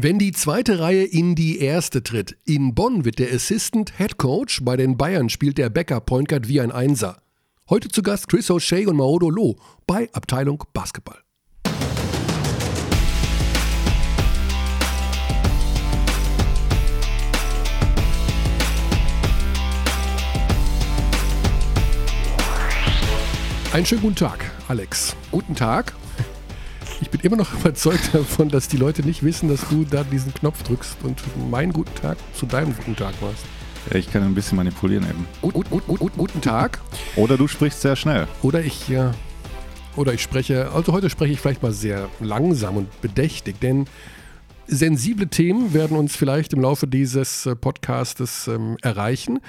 Wenn 0.00 0.20
die 0.20 0.30
zweite 0.30 0.78
Reihe 0.78 1.02
in 1.02 1.34
die 1.34 1.58
erste 1.58 2.04
tritt, 2.04 2.36
in 2.44 2.72
Bonn 2.72 3.04
wird 3.04 3.18
der 3.18 3.34
Assistant 3.34 3.94
Head 3.98 4.16
Coach, 4.16 4.60
bei 4.62 4.76
den 4.76 4.96
Bayern 4.96 5.28
spielt 5.28 5.58
der 5.58 5.70
Backup 5.70 6.06
Point 6.06 6.28
Guard 6.28 6.46
wie 6.46 6.60
ein 6.60 6.70
Einser. 6.70 7.20
Heute 7.68 7.88
zu 7.88 8.02
Gast 8.02 8.28
Chris 8.28 8.48
O'Shea 8.48 8.86
und 8.86 8.94
Maodo 8.94 9.28
Loh 9.28 9.56
bei 9.88 10.08
Abteilung 10.12 10.62
Basketball. 10.72 11.18
Einen 23.72 23.84
schönen 23.84 24.02
guten 24.02 24.14
Tag, 24.14 24.48
Alex. 24.68 25.16
Guten 25.32 25.56
Tag. 25.56 25.92
Ich 27.00 27.10
bin 27.10 27.20
immer 27.20 27.36
noch 27.36 27.52
überzeugt 27.54 28.10
davon, 28.12 28.48
dass 28.48 28.68
die 28.68 28.76
Leute 28.76 29.02
nicht 29.02 29.22
wissen, 29.22 29.48
dass 29.48 29.68
du 29.68 29.84
da 29.84 30.02
diesen 30.04 30.34
Knopf 30.34 30.62
drückst 30.64 30.98
und 31.04 31.22
meinen 31.50 31.72
guten 31.72 31.94
Tag 31.94 32.18
zu 32.34 32.46
deinem 32.46 32.74
guten 32.76 32.96
Tag 32.96 33.14
machst. 33.20 33.44
Ich 33.94 34.10
kann 34.10 34.22
ein 34.22 34.34
bisschen 34.34 34.56
manipulieren 34.56 35.04
eben. 35.08 35.26
Gut, 35.40 35.54
gut, 35.54 35.70
gut, 35.70 35.86
gut, 35.86 36.00
gut, 36.00 36.12
guten 36.16 36.40
Tag. 36.40 36.80
Oder 37.16 37.36
du 37.36 37.46
sprichst 37.48 37.80
sehr 37.80 37.96
schnell. 37.96 38.26
Oder 38.42 38.62
ich, 38.62 38.88
ja, 38.88 39.14
oder 39.96 40.12
ich 40.12 40.22
spreche, 40.22 40.70
also 40.72 40.92
heute 40.92 41.08
spreche 41.08 41.32
ich 41.32 41.40
vielleicht 41.40 41.62
mal 41.62 41.72
sehr 41.72 42.08
langsam 42.20 42.76
und 42.76 43.00
bedächtig, 43.00 43.60
denn 43.60 43.86
sensible 44.66 45.28
Themen 45.28 45.72
werden 45.72 45.96
uns 45.96 46.16
vielleicht 46.16 46.52
im 46.52 46.60
Laufe 46.60 46.86
dieses 46.86 47.46
äh, 47.46 47.56
Podcastes 47.56 48.48
ähm, 48.48 48.76
erreichen. 48.82 49.40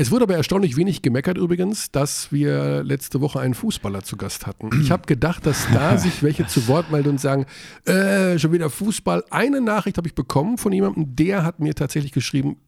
Es 0.00 0.12
wurde 0.12 0.22
aber 0.22 0.36
erstaunlich 0.36 0.76
wenig 0.76 1.02
gemeckert 1.02 1.38
übrigens, 1.38 1.90
dass 1.90 2.30
wir 2.30 2.84
letzte 2.84 3.20
Woche 3.20 3.40
einen 3.40 3.54
Fußballer 3.54 4.04
zu 4.04 4.16
Gast 4.16 4.46
hatten. 4.46 4.70
Ich 4.80 4.92
habe 4.92 5.06
gedacht, 5.06 5.44
dass 5.44 5.66
da 5.72 5.98
sich 5.98 6.22
welche 6.22 6.46
zu 6.46 6.68
Wort 6.68 6.92
melden 6.92 7.08
und 7.08 7.20
sagen, 7.20 7.46
äh, 7.84 8.38
schon 8.38 8.52
wieder 8.52 8.70
Fußball. 8.70 9.24
Eine 9.30 9.60
Nachricht 9.60 9.96
habe 9.96 10.06
ich 10.06 10.14
bekommen 10.14 10.56
von 10.56 10.72
jemandem, 10.72 11.16
der 11.16 11.42
hat 11.42 11.58
mir 11.58 11.74
tatsächlich 11.74 12.12
geschrieben, 12.12 12.58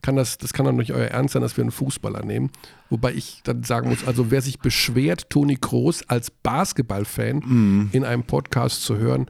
kann 0.00 0.16
das, 0.16 0.38
das 0.38 0.54
kann 0.54 0.64
doch 0.64 0.72
nicht 0.72 0.92
euer 0.92 1.08
Ernst 1.08 1.34
sein, 1.34 1.42
dass 1.42 1.54
wir 1.58 1.64
einen 1.64 1.70
Fußballer 1.70 2.24
nehmen. 2.24 2.50
Wobei 2.88 3.12
ich 3.12 3.42
dann 3.44 3.62
sagen 3.62 3.90
muss, 3.90 4.06
also 4.06 4.30
wer 4.30 4.40
sich 4.40 4.60
beschwert, 4.60 5.28
Toni 5.28 5.56
Kroos 5.56 6.08
als 6.08 6.30
Basketballfan 6.30 7.40
mm. 7.40 7.90
in 7.92 8.04
einem 8.06 8.24
Podcast 8.24 8.84
zu 8.84 8.96
hören, 8.96 9.26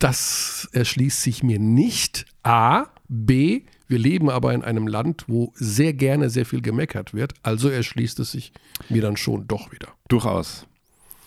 das 0.00 0.68
erschließt 0.72 1.22
sich 1.22 1.42
mir 1.42 1.58
nicht. 1.58 2.26
A, 2.42 2.88
B, 3.08 3.62
wir 3.88 3.98
leben 3.98 4.30
aber 4.30 4.52
in 4.54 4.62
einem 4.62 4.86
Land, 4.86 5.24
wo 5.28 5.52
sehr 5.54 5.92
gerne 5.92 6.30
sehr 6.30 6.46
viel 6.46 6.60
gemeckert 6.60 7.14
wird. 7.14 7.34
Also 7.42 7.68
erschließt 7.68 8.18
es 8.20 8.32
sich 8.32 8.52
mir 8.88 9.02
dann 9.02 9.16
schon 9.16 9.46
doch 9.46 9.72
wieder. 9.72 9.88
Durchaus. 10.08 10.66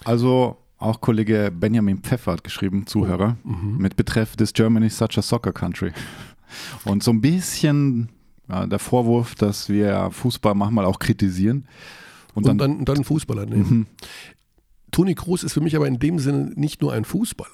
Also 0.03 0.57
auch 0.77 1.01
Kollege 1.01 1.51
Benjamin 1.53 1.99
Pfeffer 1.99 2.33
hat 2.33 2.43
geschrieben, 2.43 2.87
Zuhörer, 2.87 3.37
oh, 3.43 3.49
mhm. 3.49 3.77
mit 3.77 3.95
Betreff 3.95 4.35
This 4.35 4.53
Germany 4.53 4.89
such 4.89 5.17
a 5.17 5.21
soccer 5.21 5.51
country. 5.51 5.91
Und 6.85 7.03
so 7.03 7.11
ein 7.11 7.21
bisschen 7.21 8.09
ja, 8.49 8.65
der 8.65 8.79
Vorwurf, 8.79 9.35
dass 9.35 9.69
wir 9.69 10.09
Fußball 10.11 10.55
manchmal 10.55 10.85
auch 10.85 10.99
kritisieren. 10.99 11.67
Und, 12.33 12.47
und 12.47 12.57
dann, 12.57 12.85
dann, 12.85 12.95
einen 12.95 13.03
Fußballer 13.03 13.45
nehmen. 13.45 13.69
Mhm. 13.69 13.85
Toni 14.91 15.13
Kroos 15.13 15.43
ist 15.43 15.53
für 15.53 15.61
mich 15.61 15.75
aber 15.75 15.87
in 15.87 15.99
dem 15.99 16.19
Sinne 16.19 16.51
nicht 16.55 16.81
nur 16.81 16.93
ein 16.93 17.05
Fußballer. 17.05 17.49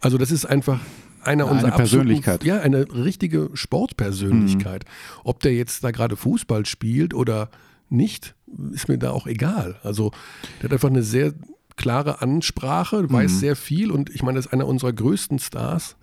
Also 0.00 0.18
das 0.18 0.30
ist 0.30 0.44
einfach 0.44 0.80
einer 1.24 1.50
unserer 1.50 1.68
eine 1.68 1.76
Persönlichkeit. 1.76 2.44
Ja, 2.44 2.60
eine 2.60 2.86
richtige 2.92 3.50
Sportpersönlichkeit. 3.54 4.84
Mhm. 4.84 5.20
Ob 5.24 5.40
der 5.40 5.54
jetzt 5.54 5.84
da 5.84 5.90
gerade 5.90 6.16
Fußball 6.16 6.66
spielt 6.66 7.14
oder 7.14 7.50
nicht, 7.88 8.34
ist 8.72 8.88
mir 8.88 8.98
da 8.98 9.10
auch 9.10 9.26
egal. 9.26 9.76
Also 9.82 10.12
der 10.58 10.64
hat 10.64 10.72
einfach 10.72 10.90
eine 10.90 11.02
sehr 11.02 11.34
klare 11.76 12.20
Ansprache, 12.20 13.10
weiß 13.10 13.32
mhm. 13.32 13.36
sehr 13.36 13.56
viel 13.56 13.90
und 13.90 14.10
ich 14.10 14.22
meine, 14.22 14.36
das 14.36 14.46
ist 14.46 14.52
einer 14.52 14.66
unserer 14.66 14.92
größten 14.92 15.38
Stars. 15.38 15.96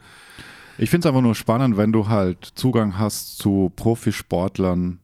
Ich 0.77 0.89
finde 0.89 1.07
es 1.07 1.09
einfach 1.09 1.21
nur 1.21 1.35
spannend, 1.35 1.77
wenn 1.77 1.91
du 1.91 2.07
halt 2.07 2.45
Zugang 2.55 2.97
hast 2.97 3.37
zu 3.37 3.71
Profisportlern, 3.75 4.99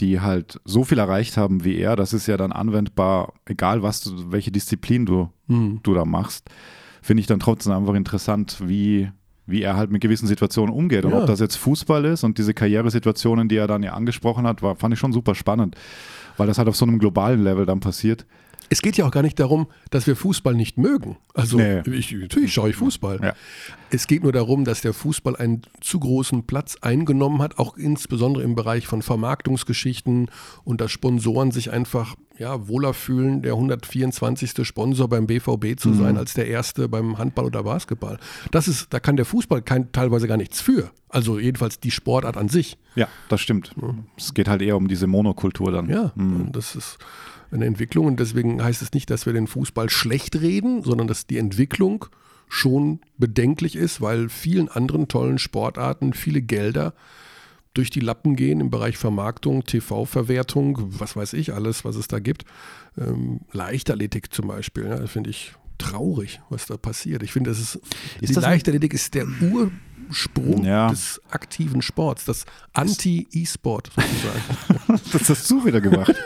die 0.00 0.20
halt 0.20 0.58
so 0.64 0.84
viel 0.84 0.98
erreicht 0.98 1.36
haben 1.36 1.64
wie 1.64 1.76
er. 1.76 1.96
Das 1.96 2.12
ist 2.12 2.26
ja 2.26 2.36
dann 2.36 2.50
anwendbar, 2.50 3.34
egal 3.44 3.82
was 3.82 4.00
du, 4.00 4.32
welche 4.32 4.50
Disziplin 4.50 5.04
du, 5.04 5.30
mhm. 5.48 5.80
du 5.82 5.94
da 5.94 6.04
machst. 6.04 6.48
Finde 7.02 7.20
ich 7.20 7.26
dann 7.26 7.40
trotzdem 7.40 7.72
einfach 7.72 7.94
interessant, 7.94 8.58
wie 8.64 9.10
wie 9.46 9.62
er 9.62 9.76
halt 9.76 9.90
mit 9.90 10.00
gewissen 10.00 10.26
Situationen 10.26 10.74
umgeht. 10.74 11.04
Und 11.04 11.12
ja. 11.12 11.20
ob 11.20 11.26
das 11.26 11.40
jetzt 11.40 11.56
Fußball 11.56 12.04
ist 12.04 12.24
und 12.24 12.38
diese 12.38 12.54
Karrieresituationen, 12.54 13.48
die 13.48 13.56
er 13.56 13.66
dann 13.66 13.82
ja 13.82 13.92
angesprochen 13.94 14.46
hat, 14.46 14.62
war, 14.62 14.76
fand 14.76 14.94
ich 14.94 15.00
schon 15.00 15.12
super 15.12 15.34
spannend, 15.34 15.76
weil 16.36 16.46
das 16.46 16.58
halt 16.58 16.68
auf 16.68 16.76
so 16.76 16.84
einem 16.84 16.98
globalen 16.98 17.42
Level 17.42 17.66
dann 17.66 17.80
passiert. 17.80 18.26
Es 18.72 18.80
geht 18.80 18.96
ja 18.96 19.04
auch 19.04 19.10
gar 19.10 19.20
nicht 19.20 19.38
darum, 19.38 19.66
dass 19.90 20.06
wir 20.06 20.16
Fußball 20.16 20.54
nicht 20.54 20.78
mögen. 20.78 21.18
Also 21.34 21.58
nee. 21.58 21.82
ich, 21.90 22.10
natürlich 22.12 22.54
schaue 22.54 22.70
ich 22.70 22.76
Fußball. 22.76 23.20
Ja. 23.22 23.34
Es 23.90 24.06
geht 24.06 24.22
nur 24.22 24.32
darum, 24.32 24.64
dass 24.64 24.80
der 24.80 24.94
Fußball 24.94 25.36
einen 25.36 25.60
zu 25.82 26.00
großen 26.00 26.46
Platz 26.46 26.78
eingenommen 26.80 27.42
hat, 27.42 27.58
auch 27.58 27.76
insbesondere 27.76 28.42
im 28.42 28.54
Bereich 28.54 28.86
von 28.86 29.02
Vermarktungsgeschichten 29.02 30.30
und 30.64 30.80
dass 30.80 30.90
Sponsoren 30.90 31.50
sich 31.50 31.70
einfach 31.70 32.16
ja, 32.38 32.66
wohler 32.66 32.94
fühlen, 32.94 33.42
der 33.42 33.52
124. 33.52 34.66
Sponsor 34.66 35.06
beim 35.06 35.26
BVB 35.26 35.78
zu 35.78 35.90
mhm. 35.90 35.98
sein, 35.98 36.16
als 36.16 36.32
der 36.32 36.46
erste 36.46 36.88
beim 36.88 37.18
Handball 37.18 37.44
oder 37.44 37.64
Basketball. 37.64 38.18
Das 38.52 38.68
ist, 38.68 38.86
da 38.94 39.00
kann 39.00 39.16
der 39.16 39.26
Fußball 39.26 39.60
kein, 39.60 39.92
teilweise 39.92 40.26
gar 40.26 40.38
nichts 40.38 40.62
für. 40.62 40.90
Also 41.10 41.38
jedenfalls 41.38 41.78
die 41.78 41.90
Sportart 41.90 42.38
an 42.38 42.48
sich. 42.48 42.78
Ja, 42.94 43.08
das 43.28 43.42
stimmt. 43.42 43.74
Es 44.16 44.32
geht 44.32 44.48
halt 44.48 44.62
eher 44.62 44.78
um 44.78 44.88
diese 44.88 45.06
Monokultur 45.06 45.70
dann. 45.72 45.90
Ja, 45.90 46.12
mhm. 46.14 46.52
das 46.52 46.74
ist 46.74 46.98
eine 47.52 47.66
Entwicklung. 47.66 48.06
Und 48.06 48.20
deswegen 48.20 48.62
heißt 48.62 48.82
es 48.82 48.92
nicht, 48.92 49.10
dass 49.10 49.26
wir 49.26 49.32
den 49.32 49.46
Fußball 49.46 49.90
schlecht 49.90 50.40
reden, 50.40 50.82
sondern 50.82 51.06
dass 51.06 51.26
die 51.26 51.38
Entwicklung 51.38 52.06
schon 52.48 53.00
bedenklich 53.16 53.76
ist, 53.76 54.00
weil 54.00 54.28
vielen 54.28 54.68
anderen 54.68 55.08
tollen 55.08 55.38
Sportarten 55.38 56.12
viele 56.12 56.42
Gelder 56.42 56.94
durch 57.74 57.88
die 57.88 58.00
Lappen 58.00 58.36
gehen 58.36 58.60
im 58.60 58.70
Bereich 58.70 58.98
Vermarktung, 58.98 59.64
TV-Verwertung, 59.64 60.78
was 60.98 61.16
weiß 61.16 61.32
ich, 61.32 61.54
alles, 61.54 61.84
was 61.84 61.96
es 61.96 62.08
da 62.08 62.18
gibt. 62.18 62.44
Ähm, 62.98 63.40
Leichtathletik 63.52 64.32
zum 64.34 64.48
Beispiel, 64.48 64.84
ja, 64.84 65.06
finde 65.06 65.30
ich 65.30 65.54
traurig, 65.78 66.40
was 66.50 66.66
da 66.66 66.76
passiert. 66.76 67.22
Ich 67.22 67.32
finde, 67.32 67.50
das 67.50 67.58
ist, 67.58 67.80
ist 68.20 68.36
die 68.36 68.40
Leichtathletik 68.40 68.92
ist 68.92 69.14
der 69.14 69.26
Ursprung 69.26 70.64
ja. 70.64 70.90
des 70.90 71.20
aktiven 71.30 71.80
Sports, 71.80 72.26
das 72.26 72.44
Anti-E-Sport 72.74 73.90
sozusagen. 73.94 75.00
das 75.12 75.28
hast 75.30 75.50
du 75.50 75.64
wieder 75.64 75.80
gemacht. 75.80 76.14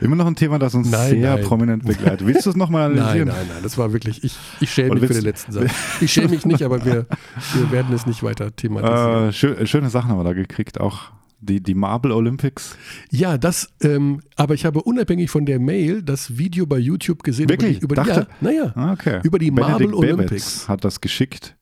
Immer 0.00 0.16
noch 0.16 0.26
ein 0.26 0.36
Thema, 0.36 0.58
das 0.58 0.74
uns 0.74 0.90
nein, 0.90 1.10
sehr 1.10 1.36
nein. 1.36 1.44
prominent 1.44 1.84
begleitet. 1.84 2.26
Willst 2.26 2.46
du 2.46 2.50
es 2.50 2.56
nochmal 2.56 2.84
analysieren? 2.92 3.28
Nein, 3.28 3.36
nein, 3.38 3.46
nein, 3.54 3.62
das 3.62 3.78
war 3.78 3.92
wirklich, 3.92 4.24
ich, 4.24 4.36
ich 4.60 4.72
schäme 4.72 4.94
mich 4.94 5.06
für 5.06 5.14
den 5.14 5.24
letzten 5.24 5.52
Satz. 5.52 5.70
Ich 6.00 6.12
schäme 6.12 6.28
mich 6.28 6.46
nicht, 6.46 6.62
aber 6.62 6.84
wir, 6.84 7.06
wir 7.54 7.70
werden 7.70 7.94
es 7.94 8.06
nicht 8.06 8.22
weiter 8.22 8.54
thematisieren. 8.54 9.28
Äh, 9.28 9.32
schön, 9.32 9.66
schöne 9.66 9.90
Sachen 9.90 10.10
haben 10.10 10.18
wir 10.18 10.24
da 10.24 10.32
gekriegt, 10.32 10.80
auch 10.80 11.10
die, 11.42 11.60
die 11.60 11.74
Marble 11.74 12.14
Olympics? 12.14 12.76
Ja, 13.10 13.36
das, 13.36 13.68
ähm, 13.82 14.20
aber 14.36 14.54
ich 14.54 14.64
habe 14.64 14.82
unabhängig 14.82 15.30
von 15.30 15.44
der 15.44 15.58
Mail 15.58 16.02
das 16.02 16.38
Video 16.38 16.66
bei 16.66 16.78
YouTube 16.78 17.22
gesehen. 17.24 17.48
Wirklich? 17.48 17.82
Über 17.82 17.96
die, 17.96 18.00
über 18.00 18.14
die, 18.14 18.20
ja, 18.20 18.26
naja, 18.40 18.72
ah, 18.76 18.92
okay. 18.92 19.20
über 19.24 19.38
die 19.38 19.50
Benedikt 19.50 19.90
Marble 19.90 19.94
Olympics. 19.96 20.28
Bebetz 20.28 20.68
hat 20.68 20.84
das 20.84 21.00
geschickt. 21.00 21.56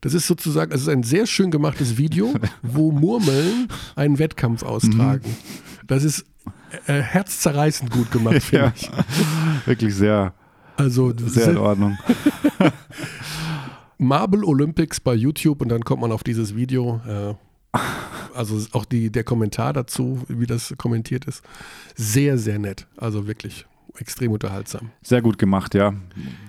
Das 0.00 0.12
ist 0.12 0.26
sozusagen, 0.26 0.72
es 0.72 0.82
ist 0.82 0.88
ein 0.88 1.02
sehr 1.02 1.26
schön 1.26 1.50
gemachtes 1.50 1.96
Video, 1.96 2.34
wo 2.62 2.92
Murmeln 2.92 3.68
einen 3.96 4.18
Wettkampf 4.18 4.62
austragen. 4.64 5.30
Mhm. 5.30 5.86
Das 5.86 6.04
ist 6.04 6.26
äh, 6.86 7.00
herzzerreißend 7.00 7.90
gut 7.90 8.10
gemacht, 8.10 8.34
finde 8.42 8.66
ja, 8.66 8.72
ich. 8.74 8.90
Wirklich 9.66 9.94
sehr, 9.94 10.32
also, 10.76 11.12
sehr 11.16 11.50
in 11.50 11.56
Ordnung. 11.56 11.98
Marble 13.98 14.44
Olympics 14.44 15.00
bei 15.00 15.14
YouTube 15.14 15.62
und 15.62 15.68
dann 15.68 15.84
kommt 15.84 16.00
man 16.02 16.12
auf 16.12 16.24
dieses 16.24 16.54
Video. 16.54 17.00
Äh, 17.06 17.34
also 18.34 18.60
auch 18.72 18.84
die, 18.84 19.10
der 19.10 19.24
Kommentar 19.24 19.72
dazu, 19.72 20.22
wie 20.28 20.46
das 20.46 20.74
kommentiert 20.76 21.24
ist, 21.24 21.42
sehr, 21.94 22.38
sehr 22.38 22.58
nett. 22.58 22.86
Also 22.96 23.26
wirklich 23.26 23.66
extrem 23.98 24.32
unterhaltsam. 24.32 24.90
Sehr 25.02 25.22
gut 25.22 25.38
gemacht, 25.38 25.74
ja. 25.74 25.94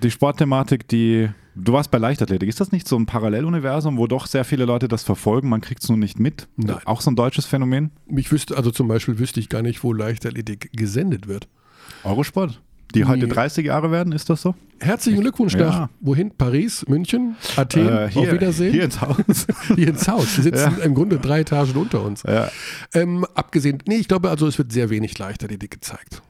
Die 0.02 0.10
Sportthematik, 0.10 0.88
die. 0.88 1.28
Du 1.58 1.72
warst 1.72 1.90
bei 1.90 1.96
Leichtathletik. 1.96 2.48
Ist 2.50 2.60
das 2.60 2.70
nicht 2.70 2.86
so 2.86 2.98
ein 2.98 3.06
Paralleluniversum, 3.06 3.96
wo 3.96 4.06
doch 4.06 4.26
sehr 4.26 4.44
viele 4.44 4.66
Leute 4.66 4.88
das 4.88 5.02
verfolgen? 5.04 5.48
Man 5.48 5.62
kriegt 5.62 5.82
es 5.82 5.88
nur 5.88 5.96
nicht 5.96 6.20
mit? 6.20 6.48
Nein. 6.56 6.76
Auch 6.84 7.00
so 7.00 7.10
ein 7.10 7.16
deutsches 7.16 7.46
Phänomen? 7.46 7.92
Ich 8.14 8.30
wüsste, 8.30 8.58
also 8.58 8.70
zum 8.70 8.88
Beispiel 8.88 9.18
wüsste 9.18 9.40
ich 9.40 9.48
gar 9.48 9.62
nicht, 9.62 9.82
wo 9.82 9.94
Leichtathletik 9.94 10.70
gesendet 10.74 11.28
wird. 11.28 11.48
Eurosport? 12.04 12.60
Die 12.94 13.04
heute 13.04 13.26
30 13.28 13.66
Jahre 13.66 13.90
werden, 13.90 14.12
ist 14.12 14.30
das 14.30 14.42
so? 14.42 14.54
Herzlichen 14.80 15.20
Glückwunsch 15.20 15.54
ja. 15.54 15.66
nach 15.66 15.88
wohin? 16.00 16.30
Paris, 16.30 16.86
München, 16.86 17.36
Athen, 17.56 17.88
äh, 17.88 18.08
hier, 18.10 18.22
auf 18.22 18.32
Wiedersehen. 18.32 18.72
Hier 18.72 18.84
ins 18.84 19.00
Haus. 19.00 19.46
hier 19.74 19.88
ins 19.88 20.06
Haus. 20.08 20.34
Die 20.36 20.42
sitzen 20.42 20.76
ja. 20.78 20.84
im 20.84 20.94
Grunde 20.94 21.18
drei 21.18 21.40
Etagen 21.40 21.74
unter 21.76 22.02
uns. 22.02 22.22
Ja. 22.22 22.50
Ähm, 22.94 23.26
abgesehen, 23.34 23.82
nee, 23.86 23.96
ich 23.96 24.08
glaube, 24.08 24.30
also 24.30 24.46
es 24.46 24.58
wird 24.58 24.72
sehr 24.72 24.90
wenig 24.90 25.18
Leichtathletik 25.18 25.70
gezeigt. 25.70 26.22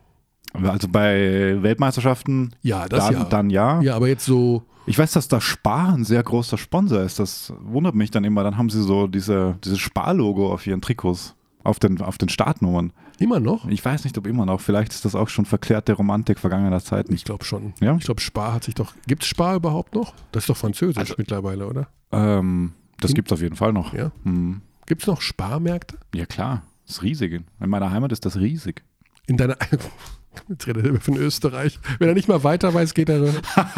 Also 0.64 0.88
bei 0.88 1.56
Weltmeisterschaften 1.62 2.54
ja, 2.62 2.86
das 2.88 3.04
dann, 3.06 3.14
ja. 3.14 3.24
dann 3.24 3.50
ja. 3.50 3.80
Ja, 3.82 3.96
aber 3.96 4.08
jetzt 4.08 4.24
so. 4.24 4.62
Ich 4.86 4.98
weiß, 4.98 5.12
dass 5.12 5.26
da 5.28 5.40
Spar 5.40 5.94
ein 5.94 6.04
sehr 6.04 6.22
großer 6.22 6.58
Sponsor 6.58 7.00
ist. 7.02 7.18
Das 7.18 7.52
wundert 7.60 7.94
mich 7.94 8.10
dann 8.10 8.24
immer. 8.24 8.44
Dann 8.44 8.56
haben 8.56 8.70
sie 8.70 8.82
so 8.82 9.06
diese, 9.08 9.58
dieses 9.64 9.78
Spar-Logo 9.80 10.52
auf 10.52 10.64
ihren 10.66 10.80
Trikots, 10.80 11.34
auf 11.64 11.78
den, 11.80 12.00
auf 12.00 12.18
den 12.18 12.28
Startnummern. 12.28 12.92
Immer 13.18 13.40
noch? 13.40 13.66
Ich 13.66 13.84
weiß 13.84 14.04
nicht, 14.04 14.16
ob 14.18 14.26
immer 14.26 14.46
noch. 14.46 14.60
Vielleicht 14.60 14.92
ist 14.92 15.04
das 15.04 15.14
auch 15.14 15.28
schon 15.28 15.44
verklärte 15.46 15.94
Romantik 15.94 16.38
vergangener 16.38 16.80
Zeiten. 16.80 17.14
Ich 17.14 17.24
glaube 17.24 17.44
schon. 17.44 17.72
Ja? 17.80 17.96
Ich 17.96 18.04
glaube, 18.04 18.20
Spar 18.20 18.52
hat 18.52 18.64
sich 18.64 18.74
doch. 18.74 18.92
Gibt 19.06 19.22
es 19.22 19.28
Spar 19.28 19.56
überhaupt 19.56 19.94
noch? 19.94 20.14
Das 20.32 20.44
ist 20.44 20.50
doch 20.50 20.56
französisch 20.56 20.98
Also- 20.98 21.14
mittlerweile, 21.18 21.66
oder? 21.66 21.88
Ähm, 22.12 22.72
das 23.00 23.10
Hm? 23.10 23.14
gibt 23.16 23.28
es 23.28 23.32
auf 23.32 23.40
jeden 23.42 23.56
Fall 23.56 23.72
noch. 23.72 23.92
Ja. 23.92 24.12
Mhm. 24.24 24.60
Gibt 24.86 25.02
es 25.02 25.08
noch 25.08 25.20
Sparmärkte? 25.20 25.98
Ja, 26.14 26.26
klar. 26.26 26.62
Das 26.86 26.96
ist 26.98 27.02
riesig. 27.02 27.32
In 27.60 27.68
meiner 27.70 27.90
Heimat 27.90 28.12
ist 28.12 28.24
das 28.24 28.36
riesig. 28.36 28.84
In 29.26 29.36
deiner. 29.36 29.56
Jetzt 30.48 30.66
redet 30.66 30.86
er 30.86 31.00
von 31.00 31.16
Österreich. 31.16 31.78
Wenn 31.98 32.08
er 32.08 32.14
nicht 32.14 32.28
mal 32.28 32.42
weiter 32.44 32.72
weiß, 32.74 32.94
geht 32.94 33.08
er 33.08 33.22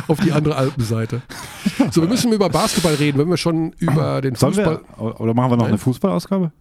auf 0.08 0.20
die 0.20 0.32
andere 0.32 0.56
Alpenseite. 0.56 1.22
So, 1.90 2.02
wir 2.02 2.08
müssen 2.08 2.32
über 2.32 2.48
Basketball 2.48 2.94
reden, 2.94 3.18
wenn 3.18 3.28
wir 3.28 3.36
schon 3.36 3.72
über 3.78 4.20
den 4.20 4.34
Sollen 4.34 4.54
Fußball. 4.54 4.80
wir, 4.98 5.20
oder 5.20 5.34
machen 5.34 5.50
wir 5.52 5.56
noch 5.56 5.64
Nein. 5.64 5.72
eine 5.72 5.78
Fußballausgabe? 5.78 6.52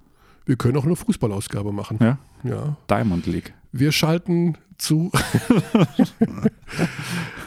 Wir 0.46 0.56
können 0.56 0.78
auch 0.78 0.86
eine 0.86 0.96
Fußballausgabe 0.96 1.72
machen. 1.74 1.98
Ja. 2.02 2.18
Ja. 2.44 2.78
Diamond 2.90 3.26
League. 3.28 3.54
Wir 3.72 3.92
schalten 3.92 4.56
zu. 4.78 5.12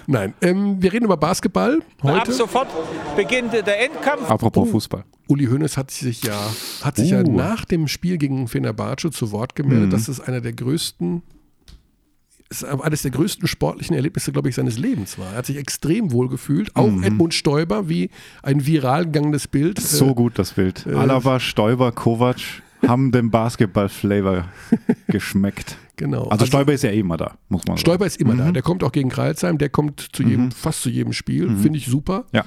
Nein, 0.06 0.34
ähm, 0.42 0.82
wir 0.82 0.92
reden 0.92 1.04
über 1.04 1.16
Basketball 1.16 1.78
Ab 2.00 2.20
heute. 2.20 2.32
sofort 2.32 2.68
beginnt 3.16 3.52
der 3.52 3.84
Endkampf. 3.84 4.28
Apropos 4.28 4.68
Fußball. 4.70 5.04
Uli 5.28 5.46
Hoeneß 5.46 5.76
hat 5.76 5.92
sich 5.92 6.24
ja, 6.24 6.36
hat 6.82 6.96
sich 6.96 7.10
ja 7.10 7.20
Uh. 7.20 7.30
nach 7.36 7.64
dem 7.64 7.86
Spiel 7.86 8.18
gegen 8.18 8.48
Fenerbahce 8.48 9.10
zu 9.12 9.30
Wort 9.30 9.54
gemeldet, 9.54 9.92
dass 9.92 10.08
es 10.08 10.20
einer 10.20 10.40
der 10.40 10.52
größten, 10.52 11.22
es 12.50 12.62
ist 12.62 12.64
eines 12.64 13.02
der 13.02 13.12
größten 13.12 13.46
sportlichen 13.46 13.94
Erlebnisse, 13.94 14.32
glaube 14.32 14.48
ich, 14.48 14.56
seines 14.56 14.76
Lebens 14.76 15.18
war. 15.18 15.32
Er 15.32 15.38
hat 15.38 15.46
sich 15.46 15.56
extrem 15.56 16.10
wohl 16.10 16.28
gefühlt. 16.28 16.74
Auch 16.74 16.90
Edmund 17.02 17.32
Stoiber, 17.32 17.88
wie 17.88 18.10
ein 18.42 18.66
viral 18.66 19.06
gegangenes 19.06 19.46
Bild. 19.46 19.80
So 19.80 20.10
äh, 20.10 20.14
gut 20.14 20.38
das 20.38 20.54
Bild. 20.54 20.84
Alaba, 20.86 21.38
Stoiber, 21.38 21.92
Kovac 21.92 22.40
haben 22.86 23.12
den 23.12 23.30
Basketball-Flavor 23.30 24.46
geschmeckt. 25.06 25.76
Genau. 26.00 26.28
Also, 26.28 26.46
Stoiber 26.46 26.72
ist 26.72 26.82
ja 26.82 26.88
eh 26.88 27.00
immer 27.00 27.18
da, 27.18 27.36
muss 27.50 27.60
man 27.66 27.76
sagen. 27.76 27.80
Stoiber 27.80 28.06
ist 28.06 28.18
immer 28.18 28.34
da. 28.34 28.52
Der 28.52 28.62
kommt 28.62 28.82
auch 28.82 28.90
gegen 28.90 29.10
Kreilsheim, 29.10 29.58
der 29.58 29.68
kommt 29.68 30.08
zu 30.14 30.22
jedem, 30.22 30.50
fast 30.50 30.80
zu 30.80 30.88
jedem 30.88 31.12
Spiel. 31.12 31.54
Finde 31.58 31.76
ich 31.76 31.88
super. 31.88 32.24
Ja. 32.32 32.46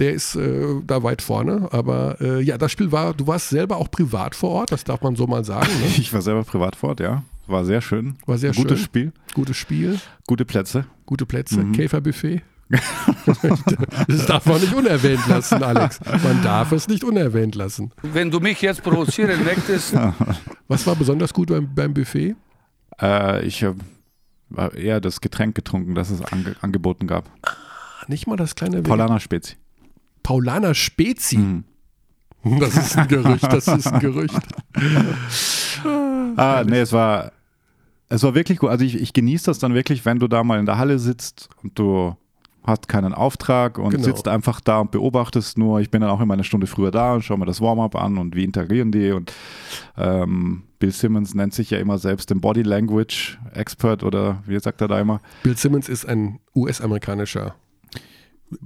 Der 0.00 0.12
ist 0.12 0.34
äh, 0.34 0.80
da 0.86 1.02
weit 1.02 1.22
vorne. 1.22 1.68
Aber 1.70 2.16
äh, 2.20 2.40
ja, 2.42 2.58
das 2.58 2.72
Spiel 2.72 2.90
war, 2.90 3.14
du 3.14 3.26
warst 3.26 3.50
selber 3.50 3.76
auch 3.76 3.90
privat 3.90 4.34
vor 4.34 4.50
Ort, 4.50 4.72
das 4.72 4.82
darf 4.82 5.02
man 5.02 5.14
so 5.14 5.26
mal 5.26 5.44
sagen. 5.44 5.68
Ne? 5.80 5.86
Ich 5.98 6.12
war 6.12 6.22
selber 6.22 6.42
privat 6.42 6.74
vor 6.74 6.90
Ort, 6.90 7.00
ja. 7.00 7.22
War 7.46 7.64
sehr 7.64 7.80
schön. 7.80 8.16
War 8.26 8.38
sehr 8.38 8.52
Gutes 8.52 8.78
schön. 8.78 8.86
Spiel, 8.86 9.12
Gutes 9.34 9.56
Spiel, 9.56 10.00
gute 10.26 10.44
Plätze. 10.44 10.86
gute 11.04 11.26
Plätze, 11.26 11.64
Käferbuffet. 11.72 12.42
das 14.06 14.26
darf 14.26 14.46
man 14.46 14.60
nicht 14.60 14.72
unerwähnt 14.72 15.26
lassen, 15.26 15.60
Alex. 15.60 15.98
Man 16.22 16.40
darf 16.44 16.70
es 16.70 16.86
nicht 16.86 17.02
unerwähnt 17.02 17.56
lassen. 17.56 17.90
Wenn 18.02 18.30
du 18.30 18.38
mich 18.38 18.62
jetzt 18.62 18.84
provozieren 18.84 19.42
möchtest, 19.44 19.94
Was 20.68 20.86
war 20.86 20.94
besonders 20.94 21.34
gut 21.34 21.48
beim, 21.48 21.74
beim 21.74 21.92
Buffet? 21.92 22.36
Äh, 23.02 23.44
ich 23.44 23.66
war 24.50 24.72
eher 24.74 25.00
das 25.00 25.20
Getränk 25.20 25.56
getrunken, 25.56 25.96
das 25.96 26.10
es 26.10 26.22
ange 26.22 26.54
angeboten 26.60 27.08
gab. 27.08 27.28
Nicht 28.06 28.28
mal 28.28 28.36
das 28.36 28.54
kleine 28.54 28.82
Paulaner 28.82 29.18
Spezi. 29.18 29.56
Paulaner 30.22 30.74
Spezi. 30.74 31.38
Mhm. 31.38 31.64
Das 32.58 32.74
ist 32.76 32.96
ein 32.96 33.08
Gerücht, 33.08 33.52
das 33.52 33.68
ist 33.68 33.86
ein 33.86 34.00
Gerücht. 34.00 34.34
Ah, 36.36 36.64
nee, 36.66 36.80
es 36.80 36.92
war, 36.92 37.32
es 38.08 38.22
war 38.22 38.34
wirklich 38.34 38.58
gut. 38.58 38.70
Also 38.70 38.84
ich, 38.84 38.94
ich 39.00 39.12
genieße 39.12 39.46
das 39.46 39.58
dann 39.58 39.74
wirklich, 39.74 40.04
wenn 40.04 40.18
du 40.18 40.26
da 40.28 40.42
mal 40.42 40.58
in 40.58 40.66
der 40.66 40.78
Halle 40.78 40.98
sitzt 40.98 41.48
und 41.62 41.78
du 41.78 42.16
hast 42.62 42.88
keinen 42.88 43.14
Auftrag 43.14 43.78
und 43.78 43.90
Genau. 43.90 44.04
sitzt 44.04 44.28
einfach 44.28 44.60
da 44.60 44.78
und 44.80 44.90
beobachtest 44.90 45.58
nur. 45.58 45.80
Ich 45.80 45.90
bin 45.90 46.00
dann 46.02 46.10
auch 46.10 46.20
immer 46.20 46.34
eine 46.34 46.44
Stunde 46.44 46.66
früher 46.66 46.90
da 46.90 47.14
und 47.14 47.22
schaue 47.22 47.38
mir 47.38 47.46
das 47.46 47.60
Warm-up 47.60 47.94
an 47.96 48.18
und 48.18 48.36
wie 48.36 48.44
interagieren 48.44 48.92
die. 48.92 49.10
Und 49.12 49.32
ähm, 49.96 50.62
Bill 50.78 50.92
Simmons 50.92 51.34
nennt 51.34 51.54
sich 51.54 51.70
ja 51.70 51.78
immer 51.78 51.98
selbst 51.98 52.30
den 52.30 52.40
Body 52.40 52.62
Language 52.62 53.38
Expert 53.54 54.02
oder 54.02 54.42
wie 54.46 54.58
sagt 54.60 54.80
er 54.80 54.88
da 54.88 55.00
immer? 55.00 55.20
Bill 55.42 55.56
Simmons 55.56 55.88
ist 55.88 56.06
ein 56.06 56.38
US-amerikanischer 56.54 57.54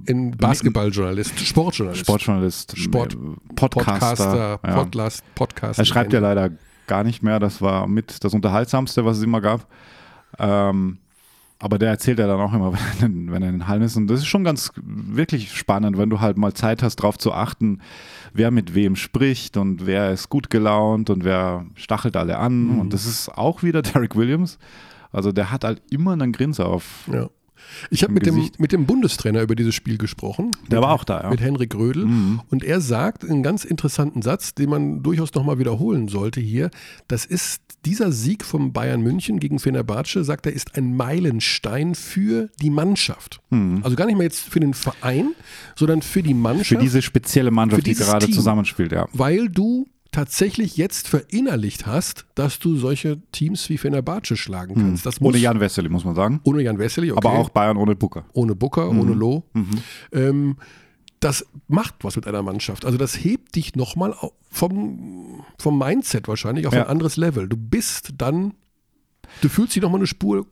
ein 0.09 0.31
Basketballjournalist, 0.31 1.39
Sportjournalist, 1.39 2.01
Sportjournalist, 2.05 2.77
Sport- 2.77 3.17
Podcaster. 3.55 3.99
Podcaster, 3.99 4.59
ja. 4.65 4.75
Podcast, 4.75 5.23
Podcast. 5.35 5.79
Er 5.79 5.85
schreibt 5.85 6.13
ja 6.13 6.19
leider 6.19 6.51
gar 6.87 7.03
nicht 7.03 7.21
mehr. 7.23 7.39
Das 7.39 7.61
war 7.61 7.87
mit 7.87 8.23
das 8.23 8.33
Unterhaltsamste, 8.33 9.05
was 9.05 9.17
es 9.17 9.23
immer 9.23 9.41
gab. 9.41 9.67
Ähm, 10.39 10.97
aber 11.59 11.79
der 11.79 11.89
erzählt 11.89 12.19
ja 12.19 12.27
dann 12.27 12.39
auch 12.39 12.53
immer, 12.53 12.73
wenn 12.99 13.27
er, 13.27 13.33
wenn 13.33 13.41
er 13.43 13.49
in 13.49 13.55
den 13.59 13.67
Hallen 13.67 13.81
ist. 13.83 13.95
Und 13.95 14.07
das 14.07 14.19
ist 14.19 14.27
schon 14.27 14.43
ganz 14.43 14.71
wirklich 14.75 15.51
spannend, 15.53 15.97
wenn 15.97 16.09
du 16.09 16.19
halt 16.19 16.37
mal 16.37 16.53
Zeit 16.53 16.83
hast, 16.83 16.97
darauf 16.97 17.17
zu 17.17 17.31
achten, 17.31 17.79
wer 18.33 18.51
mit 18.51 18.75
wem 18.75 18.95
spricht 18.95 19.55
und 19.57 19.85
wer 19.85 20.11
ist 20.11 20.29
gut 20.29 20.49
gelaunt 20.49 21.09
und 21.09 21.23
wer 21.23 21.65
stachelt 21.75 22.17
alle 22.17 22.37
an. 22.37 22.79
Und 22.79 22.93
das 22.93 23.05
ist 23.05 23.29
auch 23.29 23.63
wieder 23.63 23.81
Derek 23.83 24.15
Williams. 24.15 24.57
Also 25.11 25.31
der 25.31 25.51
hat 25.51 25.63
halt 25.63 25.81
immer 25.89 26.11
einen 26.13 26.31
Grinser 26.33 26.65
auf. 26.67 27.07
Ja. 27.11 27.29
Ich 27.89 28.03
habe 28.03 28.13
mit 28.13 28.25
dem, 28.25 28.49
mit 28.57 28.71
dem 28.71 28.85
Bundestrainer 28.85 29.41
über 29.41 29.55
dieses 29.55 29.75
Spiel 29.75 29.97
gesprochen. 29.97 30.51
Der 30.69 30.81
war 30.81 30.91
auch 30.91 31.03
da, 31.03 31.21
ja. 31.21 31.29
Mit 31.29 31.41
Henrik 31.41 31.75
Rödel. 31.75 32.05
Mhm. 32.05 32.41
Und 32.49 32.63
er 32.63 32.81
sagt 32.81 33.23
einen 33.23 33.43
ganz 33.43 33.65
interessanten 33.65 34.21
Satz, 34.21 34.53
den 34.53 34.69
man 34.69 35.03
durchaus 35.03 35.33
nochmal 35.33 35.59
wiederholen 35.59 36.07
sollte 36.07 36.39
hier. 36.39 36.69
Das 37.07 37.25
ist 37.25 37.61
dieser 37.85 38.11
Sieg 38.11 38.43
von 38.43 38.73
Bayern 38.73 39.01
München 39.01 39.39
gegen 39.39 39.59
Fenerbahce, 39.59 40.23
sagt 40.23 40.45
er, 40.45 40.53
ist 40.53 40.75
ein 40.75 40.95
Meilenstein 40.95 41.95
für 41.95 42.49
die 42.61 42.69
Mannschaft. 42.69 43.41
Also 43.83 43.95
gar 43.95 44.05
nicht 44.05 44.17
mal 44.17 44.23
jetzt 44.23 44.39
für 44.39 44.59
den 44.59 44.73
Verein, 44.73 45.33
sondern 45.75 46.01
für 46.01 46.23
die 46.23 46.33
Mannschaft. 46.33 46.71
Mhm. 46.71 46.75
Für 46.77 46.83
diese 46.83 47.01
spezielle 47.01 47.51
Mannschaft, 47.51 47.85
die 47.85 47.93
gerade 47.93 48.25
Team. 48.25 48.35
zusammenspielt, 48.35 48.91
ja. 48.91 49.07
weil 49.13 49.49
du 49.49 49.87
tatsächlich 50.15 50.77
jetzt 50.77 51.07
verinnerlicht 51.09 51.85
hast, 51.85 52.25
dass 52.35 52.57
du 52.59 52.77
solche 52.77 53.21
Teams 53.31 53.67
wie 53.69 53.77
Fenerbahce 53.77 54.37
schlagen 54.37 54.75
kannst. 54.75 55.05
Das 55.05 55.19
muss, 55.19 55.29
Ohne 55.33 55.37
Jan 55.39 55.59
Wessely, 55.59 55.89
muss 55.89 56.05
man 56.05 56.15
sagen. 56.15 56.39
ohne 56.43 56.61
Jan 56.61 56.77
Wessely, 56.79 57.11
okay. 57.11 57.27
Aber 57.27 57.37
auch 57.37 57.49
Bayern 57.49 57.75
ohne 57.77 57.95
Booker. 57.95 58.25
ohne 58.33 58.55
Booker, 58.55 58.89
ohne 58.89 59.13
Loh. 59.13 59.43
Ähm, 60.11 60.57
das 61.19 61.45
macht 61.67 61.95
was 62.03 62.15
mit 62.15 62.27
einer 62.27 62.41
Mannschaft. 62.43 62.85
Also 62.85 62.97
das 62.97 63.15
hebt 63.23 63.55
dich 63.55 63.75
nochmal 63.75 64.13
vom, 64.51 65.43
vom 65.59 65.77
Mindset 65.79 66.27
wahrscheinlich 66.27 66.67
auf 66.67 66.73
Ja. 66.73 66.83
ein 66.83 66.87
anderes 66.89 67.17
Level. 67.17 67.47
Du 67.49 67.57
bist 67.57 68.13
dann, 68.17 68.53
du 69.41 69.49
fühlst 69.49 69.75
dich 69.75 69.81
nochmal 69.83 69.99
eine 69.99 70.07
Spur 70.07 70.45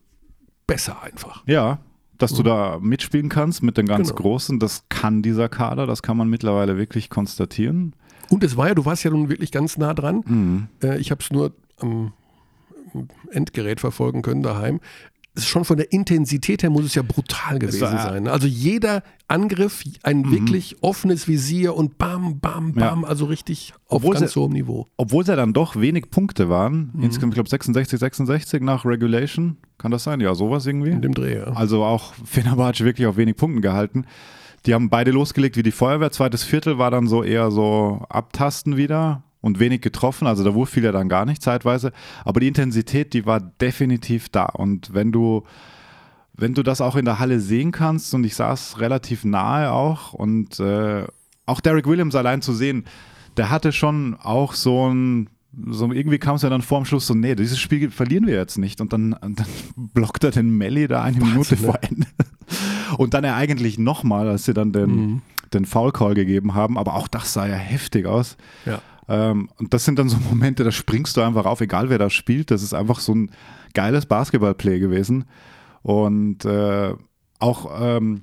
besser 0.67 1.01
einfach. 1.03 1.43
Ja, 1.47 1.79
dass 2.17 2.33
du 2.33 2.43
da 2.43 2.79
mitspielen 2.81 3.27
kannst 3.29 3.63
mit 3.63 3.77
den 3.77 3.85
ganz 3.85 4.09
Genau. 4.09 4.21
Großen, 4.21 4.59
das 4.59 4.85
kann 4.89 5.21
dieser 5.21 5.49
Kader, 5.49 5.85
das 5.87 6.01
kann 6.03 6.15
man 6.15 6.29
mittlerweile 6.29 6.77
wirklich 6.77 7.09
konstatieren. 7.09 7.95
Und 8.33 8.43
es 8.43 8.57
war 8.57 8.67
ja, 8.69 8.75
du 8.75 8.85
warst 8.85 9.03
ja 9.03 9.11
nun 9.11 9.29
wirklich 9.29 9.51
ganz 9.51 9.77
nah 9.77 9.93
dran. 9.93 10.23
Mhm. 10.25 10.67
Äh, 10.83 10.97
ich 10.99 11.11
habe 11.11 11.21
es 11.21 11.31
nur 11.31 11.53
am 11.79 12.13
Endgerät 13.31 13.79
verfolgen 13.79 14.21
können 14.21 14.43
daheim. 14.43 14.79
Es 15.35 15.43
ist 15.43 15.49
schon 15.49 15.65
von 15.65 15.77
der 15.77 15.91
Intensität 15.91 16.61
her 16.61 16.69
muss 16.69 16.85
es 16.85 16.93
ja 16.93 17.01
brutal 17.01 17.57
gewesen 17.57 17.81
war- 17.81 18.03
sein. 18.03 18.23
ne? 18.23 18.31
Also 18.31 18.45
jeder 18.45 19.01
Angriff, 19.27 19.83
ein 20.03 20.29
wirklich 20.29 20.77
offenes 20.81 21.27
Visier 21.27 21.75
und 21.75 21.97
bam, 21.97 22.39
bam, 22.39 22.67
Mhm. 22.67 22.79
Ja. 22.79 22.89
bam, 22.91 23.03
also 23.03 23.25
richtig 23.25 23.73
auf 23.87 23.97
Obwohl 24.03 24.13
ganz 24.13 24.33
sie- 24.33 24.39
hohem 24.39 24.51
Niveau. 24.53 24.85
Obwohl 24.95 25.23
es 25.23 25.27
ja 25.27 25.35
dann 25.35 25.51
doch 25.53 25.75
wenig 25.75 26.11
Punkte 26.11 26.49
waren, 26.49 26.91
Mhm. 26.93 27.03
insgesamt, 27.05 27.33
ich 27.33 27.35
glaube 27.35 27.49
66, 27.49 27.99
66 27.99 28.61
nach 28.61 28.85
Regulation, 28.85 29.57
kann 29.79 29.89
das 29.89 30.03
sein? 30.03 30.19
Ja, 30.21 30.35
sowas 30.35 30.67
irgendwie. 30.67 30.91
In 30.91 31.01
dem 31.01 31.15
Dreh, 31.15 31.37
ja. 31.37 31.45
Also 31.45 31.83
auch 31.83 32.13
Fenerbahce 32.25 32.85
wirklich 32.85 33.07
auf 33.07 33.17
wenig 33.17 33.35
Punkten 33.35 33.61
gehalten. 33.61 34.05
Die 34.65 34.73
haben 34.73 34.89
beide 34.89 35.11
losgelegt 35.11 35.57
wie 35.57 35.63
die 35.63 35.71
Feuerwehr. 35.71 36.11
Zweites 36.11 36.43
Viertel 36.43 36.77
war 36.77 36.91
dann 36.91 37.07
so 37.07 37.23
eher 37.23 37.51
so 37.51 38.05
abtasten 38.09 38.77
wieder 38.77 39.23
und 39.41 39.59
wenig 39.59 39.81
getroffen. 39.81 40.25
Also 40.25 40.43
der 40.43 40.55
Wurf 40.55 40.69
fiel 40.69 40.85
ja 40.85 40.93
dann 40.93 41.09
gar 41.09 41.25
nicht 41.25 41.41
zeitweise. 41.41 41.91
Aber 42.23 42.39
die 42.39 42.47
Intensität, 42.47 43.13
die 43.13 43.25
war 43.25 43.41
definitiv 43.41 44.29
da. 44.29 44.45
Und 44.45 44.93
wenn 44.93 45.11
du, 45.11 45.43
wenn 46.33 46.53
du 46.53 46.63
das 46.63 46.79
auch 46.79 46.95
in 46.95 47.05
der 47.05 47.19
Halle 47.19 47.41
sehen 47.41 47.71
kannst, 47.73 48.13
und 48.13 48.23
ich 48.23 48.35
saß 48.35 48.79
relativ 48.79 49.25
nahe 49.25 49.71
auch, 49.71 50.13
und 50.13 50.61
äh, 50.61 51.05
auch 51.45 51.59
Derek 51.59 51.85
Williams 51.85 52.15
allein 52.15 52.41
zu 52.41 52.53
sehen, 52.53 52.85
der 53.35 53.49
hatte 53.49 53.73
schon 53.73 54.15
auch 54.15 54.53
so 54.53 54.89
ein 54.89 55.29
so 55.69 55.91
irgendwie 55.91 56.17
kam 56.17 56.35
es 56.35 56.41
ja 56.41 56.49
dann 56.49 56.63
vor 56.63 56.79
dem 56.79 56.85
Schluss 56.85 57.05
so, 57.05 57.13
nee, 57.13 57.35
dieses 57.35 57.59
Spiel 57.59 57.91
verlieren 57.91 58.25
wir 58.25 58.35
jetzt 58.35 58.57
nicht. 58.57 58.81
Und 58.81 58.91
dann, 58.91 59.15
dann 59.21 59.45
blockt 59.75 60.23
er 60.23 60.31
den 60.31 60.57
Melli 60.57 60.87
da 60.87 61.03
eine 61.03 61.19
Minute 61.19 61.55
ne? 61.55 61.61
vor 61.61 61.77
Ende. 61.81 62.07
Und 62.97 63.13
dann 63.13 63.23
er 63.23 63.35
eigentlich 63.35 63.77
nochmal, 63.77 64.27
als 64.29 64.45
sie 64.45 64.53
dann 64.53 64.71
den, 64.73 64.95
Mhm. 64.95 65.21
den 65.53 65.65
Foul-Call 65.65 66.13
gegeben 66.13 66.53
haben, 66.55 66.77
aber 66.77 66.95
auch 66.95 67.07
das 67.07 67.33
sah 67.33 67.45
ja 67.47 67.55
heftig 67.55 68.05
aus. 68.05 68.37
Ja. 68.65 68.79
Ähm, 69.09 69.49
und 69.59 69.73
das 69.73 69.85
sind 69.85 69.99
dann 69.99 70.09
so 70.09 70.17
Momente, 70.29 70.63
da 70.63 70.71
springst 70.71 71.17
du 71.17 71.21
einfach 71.21 71.45
auf, 71.45 71.61
egal 71.61 71.89
wer 71.89 71.97
da 71.97 72.09
spielt. 72.09 72.51
Das 72.51 72.63
ist 72.63 72.73
einfach 72.73 72.99
so 72.99 73.13
ein 73.13 73.31
geiles 73.73 74.05
Basketballplay 74.05 74.79
gewesen. 74.79 75.25
Und 75.81 76.45
äh, 76.45 76.93
auch 77.39 77.71
ähm, 77.81 78.21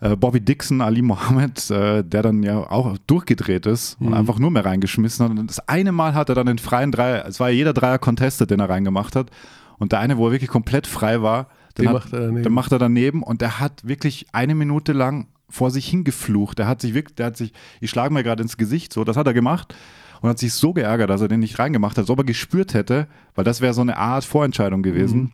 äh, 0.00 0.16
Bobby 0.16 0.40
Dixon, 0.40 0.80
Ali 0.80 1.02
Mohammed, 1.02 1.70
äh, 1.70 2.02
der 2.04 2.22
dann 2.22 2.42
ja 2.42 2.58
auch 2.70 2.96
durchgedreht 3.06 3.66
ist 3.66 4.00
Mhm. 4.00 4.06
und 4.08 4.14
einfach 4.14 4.38
nur 4.38 4.50
mehr 4.50 4.64
reingeschmissen 4.64 5.24
hat. 5.24 5.30
Und 5.36 5.46
das 5.48 5.68
eine 5.68 5.92
Mal 5.92 6.14
hat 6.14 6.28
er 6.28 6.36
dann 6.36 6.46
den 6.46 6.58
freien 6.58 6.92
Dreier, 6.92 7.26
es 7.26 7.40
war 7.40 7.50
ja 7.50 7.56
jeder 7.56 7.72
Dreier 7.72 7.98
contested, 7.98 8.50
den 8.50 8.60
er 8.60 8.68
reingemacht 8.70 9.16
hat. 9.16 9.30
Und 9.78 9.92
der 9.92 9.98
eine, 10.00 10.16
wo 10.18 10.26
er 10.26 10.32
wirklich 10.32 10.50
komplett 10.50 10.86
frei 10.86 11.22
war, 11.22 11.48
Den 11.80 11.88
hat, 11.88 11.94
macht 11.94 12.12
er 12.12 12.20
daneben. 12.20 12.42
den 12.42 12.52
macht 12.52 12.72
er 12.72 12.78
daneben 12.78 13.22
und 13.22 13.40
der 13.40 13.60
hat 13.60 13.86
wirklich 13.86 14.26
eine 14.32 14.54
Minute 14.54 14.92
lang 14.92 15.28
vor 15.48 15.70
sich 15.70 15.88
hingeflucht. 15.88 16.58
Der 16.58 16.68
hat 16.68 16.80
sich 16.80 16.94
wirklich, 16.94 17.16
der 17.16 17.26
hat 17.26 17.36
sich, 17.36 17.52
ich 17.80 17.90
schlage 17.90 18.14
mir 18.14 18.22
gerade 18.22 18.42
ins 18.42 18.56
Gesicht 18.56 18.92
so, 18.92 19.02
das 19.04 19.16
hat 19.16 19.26
er 19.26 19.34
gemacht. 19.34 19.74
und 20.22 20.28
hat 20.28 20.38
sich 20.38 20.52
so 20.52 20.72
geärgert, 20.72 21.10
dass 21.10 21.20
er 21.22 21.28
den 21.28 21.40
nicht 21.40 21.58
reingemacht 21.58 21.96
hat, 21.96 22.02
als 22.04 22.10
ob 22.10 22.18
er 22.18 22.24
gespürt 22.24 22.74
hätte, 22.74 23.08
weil 23.34 23.44
das 23.44 23.60
wäre 23.60 23.74
so 23.74 23.80
eine 23.80 23.96
Art 23.96 24.24
Vorentscheidung 24.24 24.82
gewesen. 24.82 25.18
Mhm. 25.20 25.32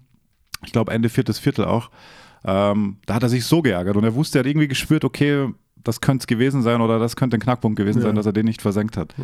Ich 0.65 0.73
glaube, 0.73 0.93
Ende 0.93 1.09
viertes 1.09 1.39
Viertel 1.39 1.65
auch. 1.67 1.91
Ähm, 2.45 2.97
da 3.07 3.15
hat 3.15 3.23
er 3.25 3.29
sich 3.29 3.45
so 3.45 3.61
geärgert 3.63 3.97
und 3.97 4.05
er 4.05 4.15
wusste, 4.15 4.39
er 4.39 4.41
hat 4.41 4.47
irgendwie 4.47 4.69
gespürt, 4.69 5.05
okay, 5.05 5.49
das 5.83 6.01
könnte 6.01 6.23
es 6.23 6.27
gewesen 6.27 6.63
sein 6.63 6.81
oder 6.81 6.99
das 6.99 7.15
könnte 7.17 7.37
ein 7.37 7.41
Knackpunkt 7.41 7.77
gewesen 7.77 7.99
Ja. 8.01 8.07
sein, 8.07 8.15
dass 8.15 8.27
er 8.27 8.33
den 8.33 8.47
nicht 8.47 8.63
versenkt 8.63 8.97
hat. 8.97 9.15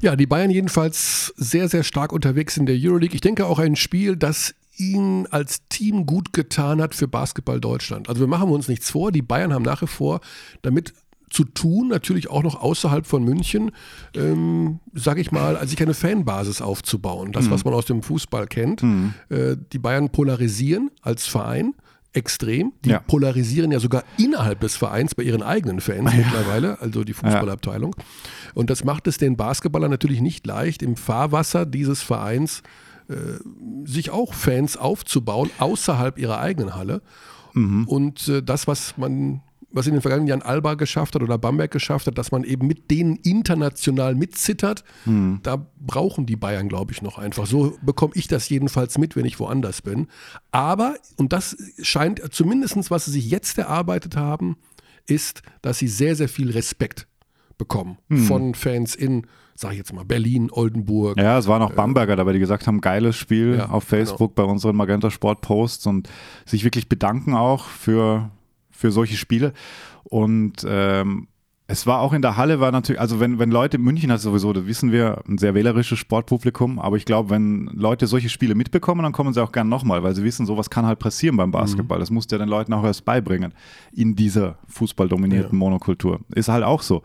Ja, 0.00 0.14
die 0.14 0.26
Bayern 0.26 0.50
jedenfalls 0.50 1.32
sehr, 1.36 1.68
sehr 1.68 1.82
stark 1.82 2.12
unterwegs 2.12 2.56
in 2.56 2.66
der 2.66 2.76
Euroleague. 2.78 3.14
Ich 3.14 3.20
denke 3.22 3.46
auch 3.46 3.58
ein 3.58 3.76
Spiel, 3.76 4.16
das 4.16 4.54
ihnen 4.78 5.26
als 5.28 5.66
Team 5.68 6.06
gut 6.06 6.32
getan 6.32 6.80
hat 6.80 6.94
für 6.94 7.08
Basketball 7.08 7.60
Deutschland. 7.60 8.08
Also 8.08 8.20
wir 8.20 8.28
machen 8.28 8.48
uns 8.50 8.68
nichts 8.68 8.90
vor, 8.90 9.12
die 9.12 9.22
Bayern 9.22 9.52
haben 9.52 9.62
nach 9.62 9.82
wie 9.82 9.86
vor 9.86 10.20
damit 10.62 10.94
zu 11.28 11.44
tun, 11.44 11.88
natürlich 11.88 12.30
auch 12.30 12.42
noch 12.44 12.54
außerhalb 12.60 13.04
von 13.04 13.24
München, 13.24 13.72
ähm, 14.14 14.78
sage 14.94 15.20
ich 15.20 15.32
mal, 15.32 15.56
also 15.56 15.70
sich 15.70 15.82
eine 15.82 15.94
Fanbasis 15.94 16.62
aufzubauen. 16.62 17.32
Das, 17.32 17.50
was 17.50 17.64
man 17.64 17.74
aus 17.74 17.84
dem 17.86 18.02
Fußball 18.02 18.46
kennt. 18.46 18.82
Äh, 19.28 19.56
die 19.72 19.78
Bayern 19.78 20.10
polarisieren 20.10 20.90
als 21.02 21.26
Verein 21.26 21.74
extrem. 22.12 22.72
Die 22.84 22.90
Ja. 22.90 23.00
polarisieren 23.00 23.72
ja 23.72 23.80
sogar 23.80 24.04
innerhalb 24.16 24.60
des 24.60 24.76
Vereins 24.76 25.14
bei 25.14 25.24
ihren 25.24 25.42
eigenen 25.42 25.80
Fans 25.80 26.14
mittlerweile, 26.14 26.80
also 26.80 27.02
die 27.04 27.12
Fußballabteilung. 27.12 27.94
Und 28.54 28.70
das 28.70 28.84
macht 28.84 29.06
es 29.08 29.18
den 29.18 29.36
Basketballern 29.36 29.90
natürlich 29.90 30.20
nicht 30.20 30.46
leicht, 30.46 30.80
im 30.80 30.96
Fahrwasser 30.96 31.66
dieses 31.66 32.02
Vereins 32.02 32.60
äh, 32.60 32.85
sich 33.84 34.10
auch 34.10 34.34
Fans 34.34 34.76
aufzubauen, 34.76 35.50
außerhalb 35.58 36.18
ihrer 36.18 36.40
eigenen 36.40 36.74
Halle. 36.74 37.02
Und 37.86 38.28
äh, 38.28 38.42
das, 38.42 38.66
was 38.66 38.98
man, 38.98 39.40
was 39.70 39.86
in 39.86 39.92
den 39.92 40.02
vergangenen 40.02 40.28
Jahren 40.28 40.42
Alba 40.42 40.74
geschafft 40.74 41.14
hat 41.14 41.22
oder 41.22 41.38
Bamberg 41.38 41.70
geschafft 41.70 42.06
hat, 42.06 42.18
dass 42.18 42.32
man 42.32 42.44
eben 42.44 42.66
mit 42.66 42.90
denen 42.90 43.16
international 43.16 44.14
mitzittert, 44.14 44.84
da 45.42 45.66
brauchen 45.80 46.26
die 46.26 46.36
Bayern, 46.36 46.68
glaube 46.68 46.92
ich, 46.92 47.00
noch 47.02 47.16
einfach. 47.18 47.46
So 47.46 47.78
bekomme 47.82 48.12
ich 48.14 48.28
das 48.28 48.48
jedenfalls 48.48 48.98
mit, 48.98 49.16
wenn 49.16 49.24
ich 49.24 49.38
woanders 49.40 49.82
bin. 49.82 50.08
Aber, 50.50 50.96
und 51.16 51.32
das 51.32 51.56
scheint 51.80 52.20
zumindest, 52.32 52.90
was 52.90 53.06
sie 53.06 53.12
sich 53.12 53.30
jetzt 53.30 53.58
erarbeitet 53.58 54.16
haben, 54.16 54.56
ist, 55.06 55.42
dass 55.62 55.78
sie 55.78 55.88
sehr, 55.88 56.16
sehr 56.16 56.28
viel 56.28 56.50
Respekt 56.50 57.06
bekommen 57.58 57.98
von 58.26 58.54
Fans 58.54 58.94
in, 58.94 59.26
sag 59.56 59.72
ich 59.72 59.78
jetzt 59.78 59.92
mal, 59.92 60.04
Berlin, 60.04 60.50
Oldenburg. 60.50 61.18
Ja, 61.18 61.38
es 61.38 61.48
waren 61.48 61.62
auch 61.62 61.72
Bamberger 61.72 62.14
dabei, 62.14 62.32
die 62.32 62.38
gesagt 62.38 62.66
haben, 62.66 62.80
geiles 62.80 63.16
Spiel 63.16 63.56
Ja, 63.58 63.70
auf 63.70 63.84
Facebook 63.84 64.34
bei 64.34 64.42
unseren 64.42 64.76
Magenta 64.76 65.10
Sport 65.10 65.40
Posts 65.40 65.86
und 65.86 66.08
sich 66.44 66.62
wirklich 66.64 66.88
bedanken 66.88 67.34
auch 67.34 67.64
für, 67.64 68.30
für 68.70 68.92
solche 68.92 69.16
Spiele. 69.16 69.52
Und 70.04 70.64
ähm, 70.68 71.28
es 71.68 71.86
war 71.86 72.00
auch 72.00 72.12
in 72.12 72.22
der 72.22 72.36
Halle, 72.36 72.60
war 72.60 72.70
natürlich, 72.70 73.00
also 73.00 73.18
wenn, 73.18 73.40
wenn 73.40 73.50
Leute, 73.50 73.78
München 73.78 74.12
hat 74.12 74.20
sowieso, 74.20 74.52
das 74.52 74.66
wissen 74.66 74.92
wir, 74.92 75.22
ein 75.26 75.36
sehr 75.38 75.54
wählerisches 75.54 75.98
Sportpublikum, 75.98 76.78
aber 76.78 76.96
ich 76.96 77.04
glaube, 77.04 77.30
wenn 77.30 77.66
Leute 77.72 78.06
solche 78.06 78.28
Spiele 78.28 78.54
mitbekommen, 78.54 79.02
dann 79.02 79.12
kommen 79.12 79.32
sie 79.32 79.42
auch 79.42 79.50
gern 79.50 79.68
nochmal, 79.68 80.02
weil 80.04 80.14
sie 80.14 80.22
wissen, 80.22 80.46
sowas 80.46 80.70
kann 80.70 80.86
halt 80.86 81.00
passieren 81.00 81.36
beim 81.36 81.50
Basketball. 81.50 81.98
Das 81.98 82.10
musst 82.10 82.30
du 82.30 82.36
ja 82.36 82.38
den 82.38 82.48
Leuten 82.48 82.72
auch 82.72 82.84
erst 82.84 83.04
beibringen 83.04 83.52
in 83.92 84.14
dieser 84.14 84.58
fußballdominierten 84.68 85.58
Monokultur. 85.58 86.20
Ist 86.34 86.48
halt 86.48 86.62
auch 86.62 86.82
so. 86.82 87.02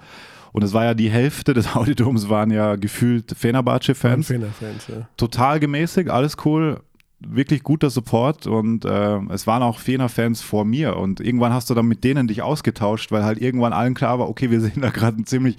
Und 0.54 0.64
es 0.64 0.74
war 0.74 0.84
ja 0.84 0.94
die 0.94 1.10
Hälfte 1.10 1.54
des 1.54 1.76
Auditums 1.76 2.30
waren 2.30 2.52
ja 2.52 2.76
gefühlt 2.76 3.34
Fenerbahce-Fans 3.38 4.28
Fans, 4.28 4.88
ja. 4.88 5.08
total 5.18 5.60
gemäßigt, 5.60 6.10
alles 6.10 6.38
cool, 6.46 6.82
wirklich 7.28 7.64
guter 7.64 7.90
Support 7.90 8.48
und 8.48 8.86
äh, 8.86 9.20
es 9.30 9.48
waren 9.48 9.64
auch 9.64 9.80
Fener-Fans 9.80 10.42
vor 10.42 10.66
mir 10.66 10.98
und 10.98 11.20
irgendwann 11.20 11.54
hast 11.54 11.70
du 11.70 11.74
dann 11.74 11.88
mit 11.88 12.04
denen 12.04 12.28
dich 12.28 12.42
ausgetauscht, 12.42 13.12
weil 13.12 13.24
halt 13.24 13.42
irgendwann 13.42 13.74
allen 13.74 13.94
klar 13.94 14.20
war, 14.20 14.30
okay, 14.30 14.52
wir 14.52 14.62
sehen 14.62 14.82
da 14.82 14.90
gerade 14.90 15.22
ein 15.22 15.26
ziemlich 15.26 15.58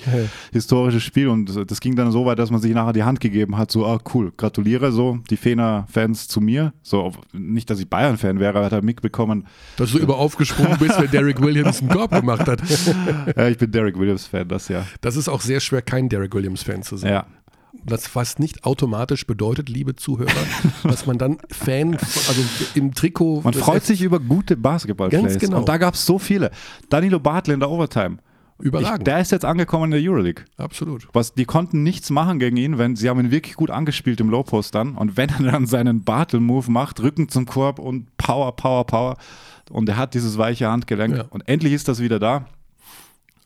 historisches 0.53 1.03
Spiel 1.03 1.29
und 1.29 1.71
das 1.71 1.81
ging 1.81 1.97
dann 1.97 2.11
so 2.11 2.27
weit, 2.27 2.39
dass 2.39 2.51
man 2.51 2.61
sich 2.61 2.73
nachher 2.73 2.93
die 2.93 3.05
Hand 3.05 3.21
gegeben 3.21 3.57
hat, 3.59 3.71
so, 3.71 3.87
ah 3.87 3.99
cool, 4.15 4.33
gratuliere 4.37 4.93
so, 4.93 5.19
die 5.31 5.37
Fener-Fans 5.37 6.29
zu 6.29 6.41
mir, 6.41 6.73
so, 6.83 7.13
nicht, 7.33 7.71
dass 7.71 7.81
ich 7.81 7.89
Bayern-Fan 7.89 8.41
wäre, 8.41 8.57
aber 8.57 8.67
hat 8.67 8.73
er 8.73 8.83
mitbekommen, 8.83 9.47
Dass 9.77 9.93
du 9.93 9.99
über 9.99 10.19
aufgesprungen 10.19 10.79
bist, 10.79 11.01
wenn 11.01 11.11
Derek 11.11 11.41
Williams 11.41 11.81
einen 11.81 11.91
Korb 11.91 12.11
gemacht 12.11 12.47
hat. 12.47 12.61
ja, 13.37 13.49
ich 13.49 13.59
bin 13.59 13.71
Derek 13.71 13.99
Williams-Fan, 13.99 14.49
das 14.49 14.69
ja, 14.69 14.85
Das 15.01 15.17
ist 15.17 15.29
auch 15.29 15.41
sehr 15.41 15.61
schwer, 15.61 15.83
kein 15.83 16.09
Derek 16.09 16.35
Williams-Fan 16.35 16.83
zu 16.83 16.97
sein. 16.97 17.13
ja. 17.13 17.27
Das 17.85 18.07
fast 18.07 18.39
nicht 18.39 18.65
automatisch 18.65 19.27
bedeutet, 19.27 19.69
liebe 19.69 19.97
Zuhörer, 19.97 20.31
dass 20.83 21.07
man 21.07 21.19
dann 21.19 21.39
Fan, 21.51 21.95
also 21.95 22.43
im 22.75 22.95
Trikot. 22.95 23.41
Man 23.43 23.55
freut 23.55 23.85
sich 23.85 24.03
über 24.03 24.21
gute 24.21 24.57
Basketball-Plays 24.57 25.23
Ganz 25.23 25.39
genau. 25.39 25.59
und 25.61 25.69
da 25.69 25.79
gab 25.79 25.95
es 25.95 26.05
so 26.05 26.19
viele. 26.19 26.51
Danilo 26.89 27.19
Bartle 27.19 27.55
in 27.55 27.61
der 27.61 27.71
Overtime. 27.71 28.19
Überragend. 28.63 29.01
Ich, 29.01 29.05
der 29.05 29.21
ist 29.21 29.33
jetzt 29.33 29.45
angekommen 29.45 29.87
in 29.87 29.91
der 29.91 30.01
Euroleague. 30.01 30.45
Absolut. 30.57 31.09
Was, 31.13 31.35
die 31.35 31.45
konnten 31.45 31.83
nichts 31.83 32.11
machen 32.11 32.39
gegen 32.39 32.57
ihn, 32.57 32.79
wenn 32.79 32.95
sie 32.95 33.09
haben 33.09 33.19
ihn 33.19 33.33
wirklich 33.33 33.57
gut 33.57 33.71
angespielt 33.71 34.21
im 34.21 34.31
Low-Post 34.31 34.75
dann. 34.75 34.95
Und 34.95 35.17
wenn 35.17 35.31
er 35.31 35.51
dann 35.51 35.67
seinen 35.67 36.05
Bartel-Move 36.05 36.71
macht, 36.71 37.03
Rücken 37.03 37.29
zum 37.29 37.47
Korb 37.47 37.81
und 37.81 38.17
Power, 38.19 38.55
Power, 38.55 38.87
Power. 38.87 39.17
Und 39.71 39.89
er 39.89 39.97
hat 39.97 40.15
dieses 40.15 40.39
weiche 40.39 40.69
Handgelenk. 40.69 41.17
Ja. 41.17 41.25
Und 41.31 41.49
endlich 41.49 41.73
ist 41.73 41.89
das 41.89 42.01
wieder 42.01 42.21
da. 42.21 42.47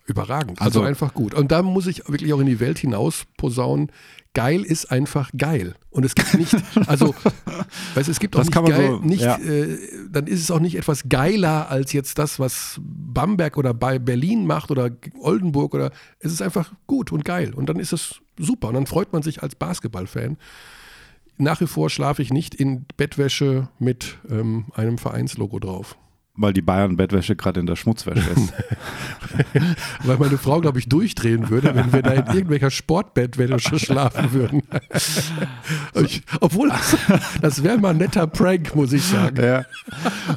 Überragend. 0.07 0.61
Also, 0.61 0.81
Also- 0.81 0.83
einfach 0.89 1.15
gut. 1.15 1.35
Und 1.35 1.51
da 1.53 1.63
muss 1.63 1.87
ich 1.87 2.09
wirklich 2.09 2.33
auch 2.33 2.41
in 2.41 2.47
die 2.47 2.61
Welt 2.61 2.79
hinaus 2.79 3.25
posaunen. 3.37 3.91
Geil 4.35 4.63
ist 4.65 4.91
einfach 4.91 5.31
geil. 5.37 5.75
Und 5.91 6.05
es 6.05 6.15
gibt 6.15 6.35
nicht, 6.35 6.55
also, 6.87 7.15
weißt, 7.95 8.09
es 8.09 8.21
gibt 8.21 8.37
auch 8.37 8.41
Das 8.45 8.49
nicht 8.51 8.69
geil, 8.77 8.89
so- 8.91 8.99
nicht, 8.99 9.23
ja. 9.23 9.37
äh, 9.39 9.79
dann 10.11 10.27
ist 10.27 10.41
es 10.41 10.51
auch 10.51 10.61
nicht 10.61 10.77
etwas 10.77 11.09
geiler 11.09 11.71
als 11.71 11.93
jetzt 11.95 12.19
das, 12.19 12.39
was 12.39 12.79
Bamberg 12.83 13.57
oder 13.57 13.73
bei 13.73 13.99
Berlin 13.99 14.47
macht 14.47 14.71
oder 14.71 14.91
Oldenburg 15.21 15.75
oder 15.75 15.91
es 16.21 16.33
ist 16.33 16.43
einfach 16.43 16.71
gut 16.87 17.13
und 17.13 17.25
geil. 17.25 17.55
Und 17.55 17.69
dann 17.71 17.79
ist 17.81 17.93
es 17.95 18.21
super. 18.39 18.69
Und 18.69 18.75
dann 18.75 18.87
freut 18.87 19.13
man 19.13 19.23
sich 19.23 19.43
als 19.43 19.55
Basketballfan. 19.55 20.37
Nach 21.39 21.61
wie 21.61 21.67
vor 21.67 21.89
schlafe 21.91 22.21
ich 22.23 22.31
nicht 22.33 22.55
in 22.55 22.85
Bettwäsche 22.99 23.69
mit 23.79 24.19
ähm, 24.31 24.67
einem 24.75 24.99
Vereinslogo 24.99 25.59
drauf. 25.59 25.97
Weil 26.39 26.53
die 26.53 26.61
Bayern-Bettwäsche 26.63 27.35
gerade 27.35 27.61
in 27.61 27.67
der 27.67 27.77
Schmutzwäsche 27.77 28.29
ist. 28.31 28.53
Weil 30.05 30.19
meine 30.19 30.37
Frau, 30.39 30.61
glaube 30.61 30.79
ich, 30.79 30.89
durchdrehen 30.89 31.49
würde, 31.49 31.75
wenn 31.75 31.93
wir 31.93 32.03
da 32.03 32.13
in 32.13 32.27
irgendwelcher 32.27 32.71
Sportbettwäsche 32.71 33.79
schlafen 33.79 34.33
würden. 34.33 34.63
ich, 35.95 36.23
obwohl, 36.41 36.69
das, 36.69 36.97
das 37.41 37.63
wäre 37.63 37.79
mal 37.79 37.91
ein 37.91 37.97
netter 37.99 38.27
Prank, 38.27 38.75
muss 38.75 38.93
ich 38.93 39.03
sagen. 39.03 39.43
ja. 39.43 39.65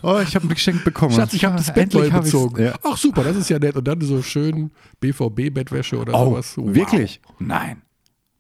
Oh, 0.02 0.20
ich 0.24 0.36
habe 0.36 0.46
ein 0.46 0.50
Geschenk 0.50 0.84
bekommen. 0.84 1.14
Schatz, 1.14 1.34
ich 1.34 1.44
habe 1.46 1.58
das 1.58 1.74
Bett 1.74 1.94
neu 1.94 2.10
bezogen. 2.10 2.64
Ja. 2.64 2.74
Ach 2.84 2.98
super, 2.98 3.24
das 3.24 3.36
ist 3.36 3.50
ja 3.50 3.60
nett. 3.60 3.76
Und 3.76 3.88
dann 3.88 4.00
so 4.02 4.22
schön 4.22 4.72
BVB-Bettwäsche 5.02 5.98
oder 5.98 6.14
Oh, 6.14 6.30
sowas. 6.32 6.58
Wow. 6.58 6.74
wirklich? 6.76 7.20
Nein. 7.40 7.82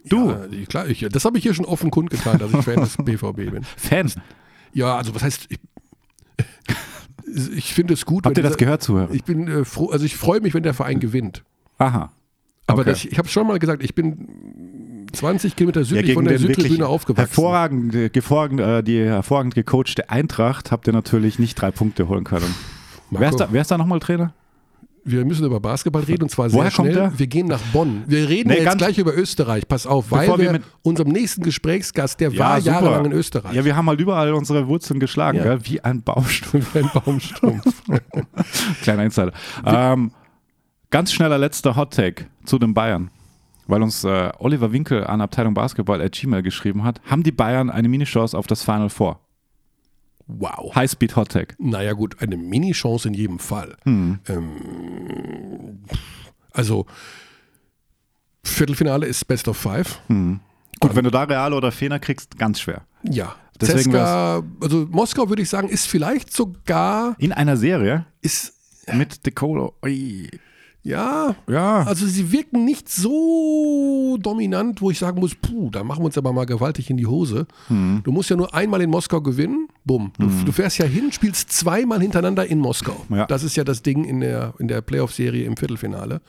Du, 0.07 0.29
Ja, 0.31 0.65
klar, 0.67 0.87
ich, 0.87 1.05
das 1.11 1.25
habe 1.25 1.37
ich 1.37 1.43
hier 1.43 1.53
schon 1.53 1.65
offen 1.65 1.91
kundgetan, 1.91 2.37
dass 2.39 2.53
ich 2.53 2.63
Fan 2.63 2.79
des 2.79 2.95
BVB 2.97 3.35
bin. 3.51 3.63
Fan. 3.75 4.09
Ja, 4.71 4.95
also 4.97 5.13
was 5.13 5.23
heißt, 5.23 5.47
ich, 5.49 5.59
ich 7.55 7.73
finde 7.73 7.93
es 7.93 8.05
gut. 8.05 8.25
Habt 8.25 8.37
ihr 8.37 8.43
das 8.43 8.53
dieser- 8.53 8.65
gehört, 8.65 8.83
Zuhörer? 8.83 9.11
Ich 9.11 9.23
bin 9.23 9.47
äh, 9.47 9.65
froh, 9.65 9.89
also 9.89 10.05
ich 10.05 10.15
freue 10.15 10.41
mich, 10.41 10.53
wenn 10.53 10.63
der 10.63 10.73
Verein 10.73 10.99
gewinnt. 10.99 11.43
Aha. 11.77 12.11
Aber 12.67 12.81
Okay. 12.81 12.89
das, 12.91 13.05
ich 13.05 13.17
habe 13.17 13.27
schon 13.27 13.47
mal 13.47 13.57
gesagt, 13.59 13.83
ich 13.83 13.95
bin 13.95 15.07
20 15.13 15.55
Kilometer 15.55 15.83
südlich 15.83 16.13
von 16.13 16.25
der 16.25 16.37
Südtribüne 16.37 16.85
aufgewachsen. 16.87 17.27
Hervorragend, 17.27 17.95
äh, 17.95 18.09
hervorragend, 18.13 18.59
äh, 18.59 18.83
die 18.83 18.99
hervorragend 19.03 19.55
gecoachte 19.55 20.09
Eintracht 20.09 20.71
habt 20.71 20.85
ihr 20.87 20.93
natürlich 20.93 21.39
nicht 21.39 21.55
drei 21.55 21.71
Punkte 21.71 22.07
holen 22.07 22.23
können. 22.25 22.53
Marco, 23.09 23.21
Wer 23.21 23.29
ist 23.29 23.39
da, 23.39 23.47
wer 23.51 23.61
ist 23.61 23.71
da 23.71 23.77
nochmal 23.77 23.99
Trainer? 23.99 24.33
Wir 25.05 25.25
müssen 25.25 25.45
über 25.45 25.59
Basketball 25.59 26.03
reden 26.03 26.23
und 26.23 26.29
zwar 26.29 26.49
sehr 26.49 26.59
Woher 26.59 26.71
kommt 26.71 26.91
schnell. 26.91 27.11
Wir 27.17 27.27
gehen 27.27 27.47
nach 27.47 27.61
Bonn. 27.73 28.03
Wir 28.07 28.27
reden 28.29 28.49
Nee, 28.49 28.59
jetzt 28.63 28.77
gleich 28.77 28.97
über 28.97 29.15
Österreich. 29.15 29.67
Pass 29.67 29.85
auf, 29.87 30.11
weil 30.11 30.37
wir 30.37 30.51
mit- 30.53 30.63
unserem 30.81 31.09
nächsten 31.11 31.41
Gesprächsgast, 31.43 32.19
der 32.19 32.37
war 32.37 32.59
super. 32.61 32.73
jahrelang 32.75 33.05
in 33.05 33.11
Österreich. 33.13 33.53
Ja, 33.53 33.65
wir 33.65 33.75
haben 33.75 33.87
halt 33.89 33.99
überall 33.99 34.33
unsere 34.33 34.67
Wurzeln 34.67 34.99
geschlagen, 34.99 35.37
Ja. 35.39 35.43
gell? 35.43 35.59
wie 35.63 35.81
ein 35.81 36.01
Baumstumpf. 36.01 36.75
Ein 36.75 36.89
Baumstrumpf. 36.93 37.65
Kleiner 38.81 39.03
Insider. 39.03 39.31
Ähm, 39.65 40.11
ganz 40.89 41.11
schneller 41.11 41.37
letzter 41.37 41.75
Hot-Take 41.75 42.25
zu 42.45 42.59
den 42.59 42.73
Bayern. 42.73 43.09
Weil 43.67 43.83
uns 43.83 44.03
äh, 44.03 44.31
Oliver 44.39 44.71
Winkel 44.71 45.05
an 45.05 45.21
Abteilung 45.21 45.53
Basketball 45.53 46.01
at 46.01 46.13
Gmail 46.13 46.41
geschrieben 46.41 46.83
hat, 46.83 46.99
haben 47.05 47.21
die 47.21 47.31
Bayern 47.31 47.69
eine 47.69 47.87
Mini-Chance 47.87 48.35
auf 48.37 48.47
das 48.47 48.63
Final 48.63 48.89
Four. 48.89 49.19
Wow. 50.29 50.73
Highspeed 50.75 51.15
Hot-Take. 51.15 51.55
Naja, 51.57 51.93
gut, 51.93 52.21
eine 52.21 52.37
Mini-Chance 52.37 53.09
in 53.09 53.13
jedem 53.13 53.39
Fall. 53.39 53.75
Hm. 53.83 54.19
Ähm, 54.27 55.79
also, 56.51 56.85
Viertelfinale 58.43 59.05
ist 59.05 59.27
Best 59.27 59.47
of 59.47 59.57
Five. 59.57 60.01
Gut, 60.79 60.95
wenn 60.95 61.03
du 61.03 61.11
da 61.11 61.23
Real 61.23 61.53
oder 61.53 61.71
Fener 61.71 61.99
kriegst, 61.99 62.37
ganz 62.37 62.61
schwer. 62.61 62.85
Ja. 63.03 63.35
Deswegen 63.59 63.91
Zeska, 63.91 64.43
also 64.61 64.87
Moskau 64.89 65.27
würde 65.27 65.41
ich 65.41 65.49
sagen, 65.49 65.67
ist 65.67 65.87
vielleicht 65.87 66.31
sogar, 66.31 67.15
In 67.19 67.33
einer 67.33 67.57
Serie 67.57 68.05
ist, 68.21 68.53
mit 68.93 69.25
Decolo. 69.25 69.75
Ui. 69.83 70.29
Ja, 70.81 71.35
Ja. 71.47 71.83
Also 71.83 72.05
sie 72.07 72.31
wirken 72.31 72.63
nicht 72.65 72.89
so 72.89 74.17
dominant, 74.19 74.81
wo 74.81 74.91
ich 74.91 74.99
sagen 74.99 75.19
muss, 75.19 75.35
puh, 75.35 75.69
da 75.69 75.83
machen 75.83 76.01
wir 76.01 76.05
uns 76.05 76.17
aber 76.17 76.31
mal 76.31 76.45
gewaltig 76.45 76.89
in 76.89 76.97
die 76.97 77.05
Hose. 77.05 77.47
Hm. 77.67 78.01
Du 78.03 78.11
musst 78.11 78.29
ja 78.29 78.35
nur 78.35 78.53
einmal 78.53 78.81
in 78.81 78.89
Moskau 78.89 79.21
gewinnen, 79.21 79.67
bumm. 79.83 80.11
Du, 80.17 80.27
du 80.45 80.51
fährst 80.51 80.77
ja 80.77 80.85
hin, 80.85 81.11
spielst 81.11 81.51
zweimal 81.51 82.01
hintereinander 82.01 82.45
in 82.45 82.59
Moskau. 82.59 83.05
Ja. 83.09 83.25
Das 83.25 83.43
ist 83.43 83.55
ja 83.55 83.63
das 83.63 83.81
Ding 83.83 84.05
in 84.05 84.21
der, 84.21 84.53
in 84.59 84.67
der 84.67 84.81
Playoff-Serie 84.81 85.45
im 85.45 85.57
Viertelfinale. 85.57 86.21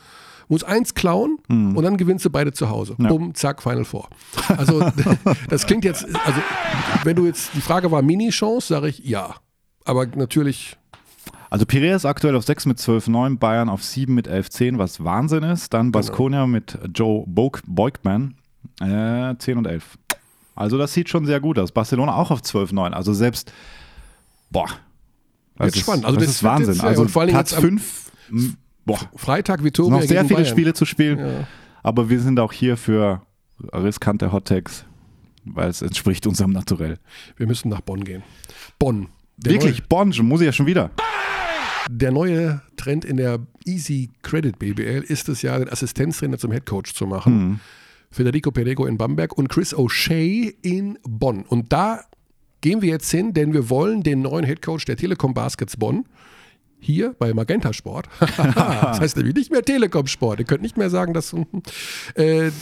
muss 0.49 0.65
eins 0.65 0.95
klauen 0.95 1.39
und 1.49 1.81
dann 1.83 1.97
gewinnst 1.97 2.25
du 2.25 2.31
beide 2.31 2.53
zu 2.53 2.69
Hause. 2.69 2.97
Ja. 2.99 3.09
Bumm, 3.09 3.35
zack, 3.35 3.63
Final 3.63 3.85
Four. 3.85 4.09
Also 4.49 4.81
das 5.49 5.65
klingt 5.67 5.85
jetzt, 5.85 6.05
also 6.05 6.41
wenn 7.05 7.15
du 7.15 7.25
jetzt, 7.27 7.51
die 7.55 7.61
Frage 7.61 7.91
war 7.93 8.03
Mini-Chance, 8.03 8.67
sage 8.75 8.89
ich 8.89 8.99
ja. 8.99 9.37
Aber 9.85 10.07
natürlich, 10.07 10.77
Also 11.51 11.67
Piraeus 11.67 12.05
aktuell 12.05 12.37
auf 12.37 12.45
6 12.45 12.67
mit 12.67 12.79
12,9, 12.79 13.39
Bayern 13.39 13.69
auf 13.69 13.83
7 13.83 14.15
mit 14.15 14.29
11,10, 14.29 14.79
was 14.79 15.03
Wahnsinn 15.03 15.43
ist. 15.43 15.75
Dann 15.75 15.91
Baskonia 15.93 16.47
mit 16.47 16.79
Joe 16.95 17.25
Boak- 17.27 17.63
Beugman, 17.67 18.35
äh, 18.81 19.35
10 19.37 19.59
und 19.59 19.67
11. 19.67 19.99
Also 20.55 20.79
das 20.79 20.93
sieht 20.95 21.09
schon 21.09 21.27
sehr 21.27 21.41
gut 21.41 21.59
aus. 21.59 21.73
Barcelona 21.73 22.15
auch 22.15 22.31
auf 22.31 22.41
12,9. 22.43 22.93
Also 22.95 23.13
selbst, 23.13 23.53
boah. 24.51 24.67
Das 25.57 25.67
Wird 25.67 25.77
ist, 25.77 25.83
spannend. 25.83 26.05
Also 26.05 26.17
das, 26.19 26.27
das 26.27 26.37
ist 26.37 26.43
Wahnsinn. 26.45 26.75
jetzt, 26.75 26.83
ja, 26.83 26.89
also 26.89 27.03
allen 27.03 27.13
Dingen 27.13 27.29
Platz 27.37 27.51
jetzt 27.51 27.59
am- 27.59 27.79
5, 27.79 28.11
boah. 28.87 28.99
Freitag 29.17 29.65
Vitoria 29.65 29.97
noch 29.97 30.03
sehr 30.03 30.23
viele 30.25 30.35
Bayern. 30.37 30.47
Spiele 30.49 30.73
zu 30.75 30.85
spielen. 30.85 31.19
Ja. 31.19 31.47
Aber 31.83 32.09
wir 32.11 32.21
sind 32.21 32.39
auch 32.39 32.53
hier 32.53 32.77
für 32.77 33.23
riskante 33.73 34.31
Hottakes, 34.33 34.85
weil 35.45 35.69
es 35.69 35.83
entspricht 35.83 36.27
unserem 36.27 36.53
Naturell. 36.53 36.99
Wir 37.37 37.47
müssen 37.47 37.69
nach 37.71 37.81
Bonn 37.81 38.05
gehen. 38.05 38.23
Bonn. 38.79 39.09
Wirklich, 39.43 39.85
Bonn, 39.89 40.11
muss 40.23 40.43
ich 40.43 40.47
ja 40.47 40.53
schon 40.53 40.67
wieder. 40.67 40.91
Der 41.93 42.13
neue 42.13 42.63
Trend 42.77 43.05
in 43.05 43.17
der 43.17 43.41
Easy 43.65 44.11
Credit 44.23 44.57
BBL 44.61 45.03
ist 45.03 45.29
es 45.29 45.43
ja, 45.43 45.59
den 45.59 45.69
Assistenztrainer 45.69 46.39
zum 46.39 46.53
Headcoach 46.53 46.95
zu 46.95 47.05
machen. 47.05 47.35
Mhm. 47.35 47.61
Federico 48.13 48.53
Perego 48.53 48.87
in 48.87 48.97
Bamberg 48.97 49.37
und 49.37 49.49
Chris 49.49 49.75
O'Shea 49.75 50.55
in 50.63 50.99
Bonn. 51.03 51.43
Und 51.43 51.73
da 51.73 52.05
gehen 52.61 52.81
wir 52.81 52.91
jetzt 52.91 53.11
hin, 53.11 53.33
denn 53.33 53.53
wir 53.53 53.71
wollen 53.71 54.05
den 54.05 54.23
neuen 54.23 54.45
Headcoach 54.45 54.85
der 54.85 54.97
Telekom 54.97 55.35
Baskets 55.35 55.77
Bonn 55.77 56.05
hier 56.79 57.13
bei 57.19 57.35
Magenta 57.35 57.73
Sport. 57.73 58.09
das 58.37 59.01
heißt 59.01 59.17
nämlich 59.17 59.35
nicht 59.35 59.51
mehr 59.51 59.63
Telekom 59.63 60.07
Sport. 60.07 60.39
Ihr 60.39 60.47
könnt 60.47 60.63
nicht 60.63 60.77
mehr 60.77 60.91
sagen, 60.91 61.13
dass 61.13 61.35
äh, 62.15 62.53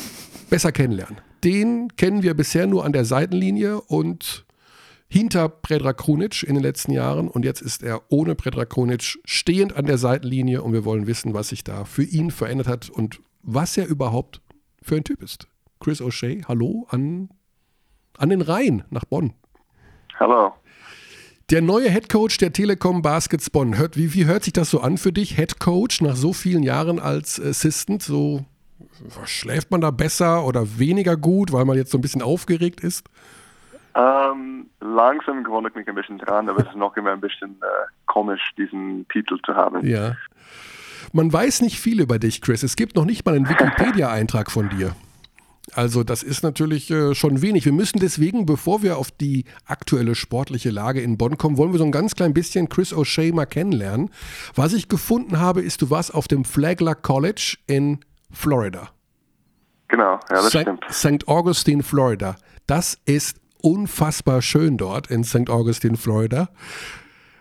besser 0.49 0.73
kennenlernen. 0.73 1.19
Den 1.45 1.95
kennen 1.97 2.23
wir 2.23 2.33
bisher 2.33 2.67
nur 2.67 2.87
an 2.87 2.93
der 2.95 3.05
Seitenlinie 3.05 3.83
und 3.83 4.47
hinter 5.09 5.49
Predrag 5.49 5.97
Krunic 5.97 6.43
in 6.43 6.55
den 6.55 6.63
letzten 6.63 6.93
Jahren 6.93 7.29
und 7.29 7.45
jetzt 7.45 7.63
ist 7.63 7.83
er 7.83 8.03
ohne 8.09 8.35
Predrag 8.35 8.71
Krunic 8.71 9.19
stehend 9.25 9.75
an 9.75 9.87
der 9.87 9.99
Seitenlinie 9.99 10.63
und 10.63 10.73
wir 10.73 10.85
wollen 10.85 11.07
wissen, 11.07 11.35
was 11.35 11.49
sich 11.49 11.65
da 11.65 11.85
für 11.85 12.05
ihn 12.05 12.31
verändert 12.31 12.69
hat 12.69 12.91
und 12.91 13.21
was 13.43 13.77
er 13.77 13.87
überhaupt 13.87 14.43
für 14.83 14.97
ein 14.97 15.05
Typ 15.05 15.23
ist. 15.23 15.49
Chris 15.81 16.03
O'Shea, 16.03 16.47
hallo 16.47 16.87
an, 16.91 17.31
an 18.19 18.29
den 18.29 18.43
Rhein 18.43 18.85
nach 18.91 19.05
Bonn. 19.05 19.33
Hallo. 20.19 20.53
Der 21.51 21.63
neue 21.63 21.89
Headcoach 21.89 22.37
der 22.39 22.53
Telekom 22.53 23.01
Baskets 23.01 23.49
Bonn. 23.49 23.79
Hört, 23.79 23.97
wie, 23.97 24.13
wie 24.13 24.27
hört 24.27 24.45
sich 24.45 24.53
das 24.53 24.69
so 24.69 24.81
an 24.81 24.99
für 24.99 25.13
dich, 25.13 25.39
Headcoach, 25.39 26.03
nach 26.03 26.17
so 26.17 26.35
vielen 26.35 26.63
Jahren 26.63 26.99
als 26.99 27.41
Assistant? 27.41 28.03
So 28.03 28.45
schläft 29.25 29.71
man 29.71 29.81
da 29.81 29.91
besser 29.91 30.45
oder 30.45 30.79
weniger 30.79 31.17
gut, 31.17 31.53
weil 31.53 31.65
man 31.65 31.79
jetzt 31.79 31.91
so 31.91 31.97
ein 31.97 32.03
bisschen 32.03 32.21
aufgeregt 32.21 32.81
ist? 32.81 33.09
Ähm, 33.99 34.71
langsam 34.81 35.43
gewöhne 35.43 35.69
ich 35.71 35.75
mich 35.75 35.89
ein 35.89 35.95
bisschen 35.97 36.19
dran, 36.19 36.49
aber 36.49 36.61
es 36.61 36.69
ist 36.69 36.77
noch 36.77 36.97
immer 36.97 37.11
ein 37.11 37.21
bisschen 37.21 37.57
äh, 37.61 37.67
komisch, 38.07 38.53
diesen 38.57 39.07
Titel 39.09 39.39
zu 39.45 39.57
haben. 39.57 39.85
Ja. 39.85 40.15
Man 41.13 41.33
weiß 41.33 41.63
nicht 41.63 41.81
viel 41.81 42.01
über 42.01 42.21
dich, 42.21 42.41
Chris. 42.41 42.63
Es 42.63 42.77
gibt 42.77 42.95
noch 42.95 43.05
nicht 43.05 43.27
mal 43.27 43.35
einen 43.35 43.49
Wikipedia-Eintrag 43.49 44.53
von 44.53 44.69
dir. 44.69 44.95
Also 45.75 46.05
das 46.05 46.23
ist 46.23 46.43
natürlich 46.45 46.91
äh, 46.91 47.15
schon 47.15 47.43
wenig. 47.43 47.65
Wir 47.65 47.73
müssen 47.73 47.99
deswegen, 47.99 48.47
bevor 48.47 48.83
wir 48.83 48.99
auf 48.99 49.11
die 49.11 49.45
aktuelle 49.67 50.15
sportliche 50.15 50.71
Lage 50.71 51.01
in 51.01 51.19
Bonn 51.19 51.37
kommen, 51.37 51.57
wollen 51.57 51.73
wir 51.73 51.79
so 51.79 51.85
ein 51.85 51.93
ganz 51.93 52.15
klein 52.15 52.33
bisschen 52.33 52.69
Chris 52.69 52.95
O'Shea 52.95 53.35
mal 53.35 53.47
kennenlernen. 53.47 54.11
Was 54.55 54.75
ich 54.75 54.89
gefunden 54.89 55.41
habe, 55.41 55.61
ist, 55.61 55.83
du 55.83 55.91
warst 55.91 56.15
auf 56.15 56.29
dem 56.29 56.45
Flagler 56.45 56.95
College 56.95 57.57
in 57.67 57.99
Florida. 58.31 58.91
Genau, 59.89 60.13
ja, 60.13 60.21
das 60.29 60.49
St. 60.49 60.61
stimmt. 60.61 60.85
St. 60.91 61.29
Augustine, 61.29 61.83
Florida. 61.83 62.37
Das 62.67 62.99
ist 63.05 63.41
unfassbar 63.63 64.43
schön 64.43 64.77
dort 64.77 65.11
in 65.11 65.25
St. 65.25 65.51
Augustine, 65.51 65.97
Florida. 65.97 66.49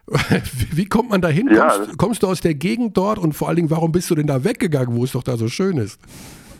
Wie 0.71 0.85
kommt 0.85 1.09
man 1.09 1.21
da 1.21 1.27
hin? 1.27 1.49
Ja, 1.51 1.67
kommst, 1.67 1.97
kommst 1.97 2.23
du 2.23 2.27
aus 2.27 2.41
der 2.41 2.53
Gegend 2.53 2.95
dort 2.95 3.19
und 3.19 3.33
vor 3.33 3.47
allen 3.47 3.57
Dingen, 3.57 3.69
warum 3.69 3.91
bist 3.91 4.09
du 4.09 4.15
denn 4.15 4.27
da 4.27 4.43
weggegangen, 4.43 4.95
wo 4.95 5.03
es 5.03 5.11
doch 5.11 5.23
da 5.23 5.35
so 5.35 5.49
schön 5.49 5.77
ist? 5.77 5.99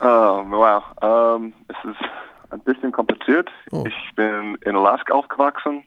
Oh, 0.02 0.06
wow. 0.06 0.84
Ähm, 1.02 1.54
es 1.70 1.90
ist 1.90 2.10
ein 2.50 2.60
bisschen 2.62 2.92
kompliziert. 2.92 3.50
Oh. 3.72 3.86
Ich 3.88 4.16
bin 4.16 4.58
in 4.62 4.76
Alaska 4.76 5.14
aufgewachsen 5.14 5.84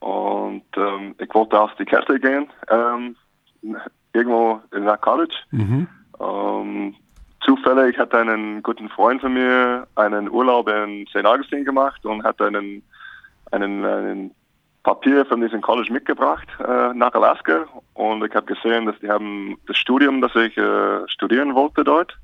und 0.00 0.64
ähm, 0.76 1.14
ich 1.18 1.34
wollte 1.34 1.58
auf 1.58 1.74
die 1.78 1.86
Kette 1.86 2.20
gehen, 2.20 2.48
ähm, 2.68 3.16
irgendwo 4.12 4.60
in 4.72 4.84
der 4.84 4.98
College. 4.98 5.34
Zufällig 7.44 7.98
hat 7.98 8.14
einen 8.14 8.62
guten 8.62 8.88
Freund 8.88 9.20
von 9.20 9.34
mir 9.34 9.86
einen 9.96 10.30
Urlaub 10.30 10.68
in 10.68 11.06
St. 11.08 11.24
Augustine 11.24 11.64
gemacht 11.64 12.04
und 12.06 12.24
hat 12.24 12.40
einen, 12.40 12.82
einen, 13.50 13.84
einen 13.84 14.30
Papier 14.82 15.26
von 15.26 15.40
diesem 15.40 15.60
College 15.60 15.92
mitgebracht 15.92 16.46
äh, 16.60 16.94
nach 16.94 17.12
Alaska 17.12 17.66
und 17.94 18.24
ich 18.24 18.34
habe 18.34 18.46
gesehen, 18.46 18.86
dass 18.86 18.98
die 19.00 19.10
haben 19.10 19.56
das 19.66 19.76
Studium, 19.76 20.20
das 20.20 20.34
ich 20.36 20.56
äh, 20.56 21.08
studieren 21.08 21.54
wollte 21.54 21.84
dort 21.84 22.16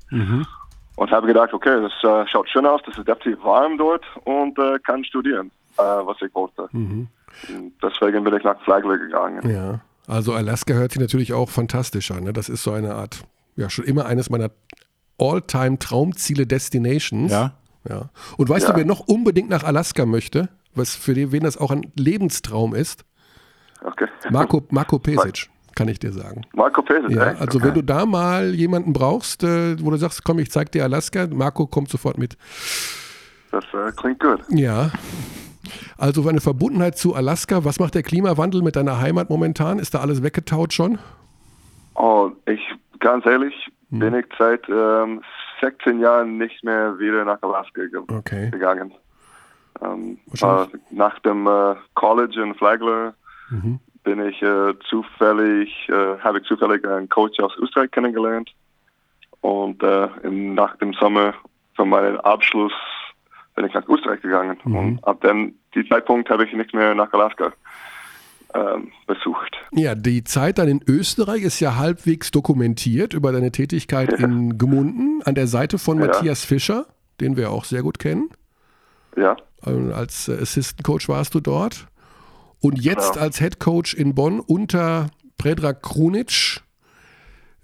und 0.95 1.11
habe 1.11 1.27
gedacht, 1.27 1.53
okay, 1.53 1.81
das 1.81 1.91
äh, 2.03 2.27
schaut 2.27 2.49
schön 2.49 2.65
aus, 2.65 2.81
das 2.85 2.97
ist 2.97 3.07
definitiv 3.07 3.43
warm 3.43 3.77
dort 3.77 4.05
und 4.25 4.57
äh, 4.59 4.79
kann 4.79 5.03
studieren, 5.03 5.51
äh, 5.77 5.81
was 5.81 6.17
ich 6.21 6.33
wollte. 6.33 6.67
Und 7.49 7.73
deswegen 7.81 8.23
bin 8.23 8.35
ich 8.35 8.43
nach 8.43 8.59
Flagler 8.61 8.97
gegangen. 8.97 9.49
Ja, 9.49 9.81
also 10.07 10.33
Alaska 10.33 10.73
hört 10.73 10.91
sich 10.91 11.01
natürlich 11.01 11.33
auch 11.33 11.49
fantastisch 11.49 12.11
an. 12.11 12.23
Ne? 12.23 12.33
Das 12.33 12.49
ist 12.49 12.63
so 12.63 12.71
eine 12.71 12.95
Art, 12.95 13.23
ja, 13.55 13.69
schon 13.69 13.85
immer 13.85 14.05
eines 14.05 14.29
meiner 14.29 14.49
All-Time-Traumziele 15.21 16.45
Destinations. 16.47 17.31
Ja. 17.31 17.53
ja. 17.87 18.09
Und 18.37 18.49
weißt 18.49 18.67
Ja. 18.67 18.73
du, 18.73 18.79
wer 18.79 18.85
noch 18.85 19.01
unbedingt 19.01 19.49
nach 19.49 19.63
Alaska 19.63 20.05
möchte, 20.05 20.49
was 20.75 20.95
für 20.95 21.13
den, 21.13 21.31
wen 21.31 21.43
das 21.43 21.57
auch 21.57 21.71
ein 21.71 21.91
Lebenstraum 21.95 22.73
ist? 22.75 23.05
Okay. 23.83 24.07
Marco, 24.29 24.63
Marco 24.69 24.99
Pesic, 24.99 25.49
kann 25.75 25.87
ich 25.87 25.99
dir 25.99 26.11
sagen. 26.11 26.41
Marco 26.53 26.81
Pesic, 26.81 27.11
Ja, 27.11 27.31
echt? 27.31 27.41
also 27.41 27.57
okay. 27.59 27.67
wenn 27.67 27.73
du 27.75 27.81
da 27.83 28.05
mal 28.05 28.53
jemanden 28.55 28.93
brauchst, 28.93 29.43
äh, 29.43 29.79
wo 29.83 29.91
du 29.91 29.97
sagst, 29.97 30.23
komm, 30.23 30.39
ich 30.39 30.51
zeig 30.51 30.71
dir 30.71 30.83
Alaska, 30.83 31.27
Marco 31.31 31.65
kommt 31.67 31.89
sofort 31.89 32.17
mit. 32.17 32.37
Das 33.51 33.63
äh, 33.73 33.91
klingt 33.95 34.19
gut. 34.19 34.39
Ja. 34.49 34.91
Also 35.97 36.27
eine 36.27 36.41
Verbundenheit 36.41 36.97
zu 36.97 37.13
Alaska. 37.15 37.63
Was 37.63 37.79
macht 37.79 37.93
der 37.95 38.03
Klimawandel 38.03 38.61
mit 38.61 38.75
deiner 38.75 38.99
Heimat 38.99 39.29
momentan? 39.29 39.77
Ist 39.79 39.93
da 39.93 39.99
alles 39.99 40.23
weggetaut 40.23 40.73
schon? 40.73 40.97
Oh, 41.95 42.31
ich, 42.47 42.59
ganz 42.99 43.25
ehrlich, 43.25 43.53
Hm. 43.91 43.99
bin 43.99 44.15
ich 44.15 44.25
seit 44.39 44.67
ähm, 44.69 45.21
16 45.61 45.99
Jahren 45.99 46.37
nicht 46.37 46.63
mehr 46.63 46.97
wieder 46.97 47.23
nach 47.25 47.41
Alaska 47.41 47.85
ge 47.85 47.99
Okay. 48.09 48.49
gegangen. 48.49 48.93
Ähm, 49.81 50.17
äh, 50.41 50.65
nach 50.91 51.19
dem 51.19 51.47
äh, 51.47 51.75
College 51.93 52.41
in 52.41 52.55
Flagler 52.55 53.13
Mhm. 53.51 53.79
bin 54.03 54.25
ich 54.25 54.41
äh, 54.41 54.73
zufällig, 54.89 55.89
äh, 55.89 56.17
habe 56.19 56.39
ich 56.39 56.45
zufällig 56.45 56.87
einen 56.87 57.09
Coach 57.09 57.37
aus 57.41 57.55
Österreich 57.57 57.91
kennengelernt. 57.91 58.49
Und 59.41 59.83
äh, 59.83 60.07
im, 60.23 60.53
nach 60.55 60.77
dem 60.77 60.93
Sommer 60.93 61.33
von 61.75 61.89
meinem 61.89 62.17
Abschluss 62.21 62.71
bin 63.55 63.65
ich 63.65 63.73
nach 63.73 63.87
Österreich 63.89 64.21
gegangen. 64.21 64.57
Mhm. 64.63 64.75
Und 64.75 65.03
ab 65.07 65.19
dem 65.21 65.55
Zeitpunkt 65.89 66.29
habe 66.29 66.45
ich 66.45 66.53
nicht 66.53 66.73
mehr 66.73 66.95
nach 66.95 67.11
Alaska 67.11 67.51
besucht. 69.07 69.55
Ja, 69.73 69.95
die 69.95 70.23
Zeit 70.23 70.57
dann 70.57 70.67
in 70.67 70.81
Österreich 70.87 71.43
ist 71.43 71.59
ja 71.59 71.75
halbwegs 71.77 72.31
dokumentiert 72.31 73.13
über 73.13 73.31
deine 73.31 73.51
Tätigkeit 73.51 74.11
in 74.13 74.57
Gemunden 74.57 75.21
an 75.23 75.35
der 75.35 75.47
Seite 75.47 75.77
von 75.77 75.99
Ja. 75.99 76.07
Matthias 76.07 76.43
Fischer, 76.45 76.85
den 77.19 77.37
wir 77.37 77.51
auch 77.51 77.63
sehr 77.65 77.81
gut 77.83 77.99
kennen. 77.99 78.29
Ja. 79.15 79.35
Als 79.61 80.27
äh, 80.27 80.37
Assistant 80.41 80.83
Coach 80.83 81.07
warst 81.09 81.35
du 81.35 81.39
dort. 81.39 81.87
Und 82.61 82.79
jetzt 82.79 83.13
Genau. 83.13 83.25
als 83.25 83.39
Head 83.39 83.59
Coach 83.59 83.93
in 83.93 84.13
Bonn 84.15 84.39
unter 84.39 85.07
Predrag 85.37 85.81
Krunic. 85.81 86.61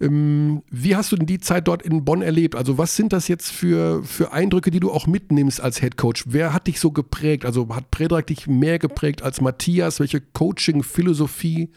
Ähm, 0.00 0.62
wie 0.70 0.94
hast 0.94 1.10
du 1.10 1.16
denn 1.16 1.26
die 1.26 1.40
Zeit 1.40 1.66
dort 1.66 1.82
in 1.82 2.04
Bonn 2.04 2.22
erlebt? 2.22 2.54
Also 2.54 2.78
was 2.78 2.94
sind 2.94 3.12
das 3.12 3.26
jetzt 3.28 3.50
für, 3.50 4.02
für 4.04 4.32
Eindrücke, 4.32 4.70
die 4.70 4.80
du 4.80 4.90
auch 4.92 5.06
mitnimmst 5.06 5.60
als 5.60 5.80
Head 5.80 5.96
Coach? 5.96 6.24
Wer 6.28 6.52
hat 6.52 6.66
dich 6.68 6.78
so 6.80 6.92
geprägt? 6.92 7.44
Also 7.44 7.74
hat 7.74 7.90
Predrag 7.90 8.26
dich 8.26 8.46
mehr 8.46 8.78
geprägt 8.78 9.22
als 9.22 9.40
Matthias? 9.40 9.98
Welche 9.98 10.20
Coaching-Philosophie 10.20 11.70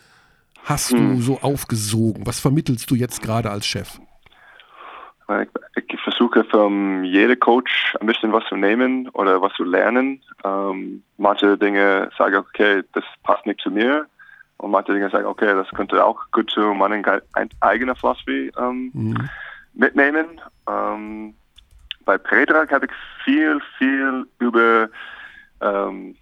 hast 0.63 0.91
Hm. 0.91 1.15
du 1.17 1.21
so 1.21 1.39
aufgesogen? 1.41 2.25
Was 2.27 2.39
vermittelst 2.39 2.89
du 2.91 2.95
jetzt 2.95 3.21
gerade 3.23 3.49
als 3.49 3.65
Chef? 3.65 3.99
Ich, 5.41 5.83
ich 5.93 6.01
versuche 6.01 6.43
von 6.43 7.05
jedem 7.05 7.39
Coach 7.39 7.95
ein 7.99 8.07
bisschen 8.07 8.33
was 8.33 8.43
zu 8.49 8.55
nehmen 8.55 9.07
oder 9.09 9.41
was 9.41 9.53
zu 9.53 9.63
lernen. 9.63 10.21
Ähm, 10.43 11.03
manche 11.17 11.57
Dinge 11.57 12.09
sagen, 12.17 12.35
okay, 12.35 12.83
das 12.93 13.03
passt 13.23 13.45
nicht 13.45 13.61
zu 13.61 13.71
mir. 13.71 14.07
Und 14.61 14.69
manche 14.71 14.93
Dinge 14.93 15.09
sagen, 15.09 15.25
okay, 15.25 15.53
das 15.55 15.67
könnte 15.69 16.05
auch 16.05 16.19
gut 16.31 16.51
zu 16.51 16.61
meiner 16.73 17.01
ge- 17.01 17.21
ein- 17.33 17.49
eigenen 17.61 17.95
Philosophie 17.95 18.51
ähm, 18.59 19.17
mitnehmen. 19.73 20.39
Ähm, 20.69 21.33
bei 22.05 22.19
Predrag 22.19 22.71
habe 22.71 22.85
ich 22.85 22.91
viel, 23.23 23.59
viel 23.79 24.27
über 24.37 24.87
ähm, 25.61 26.15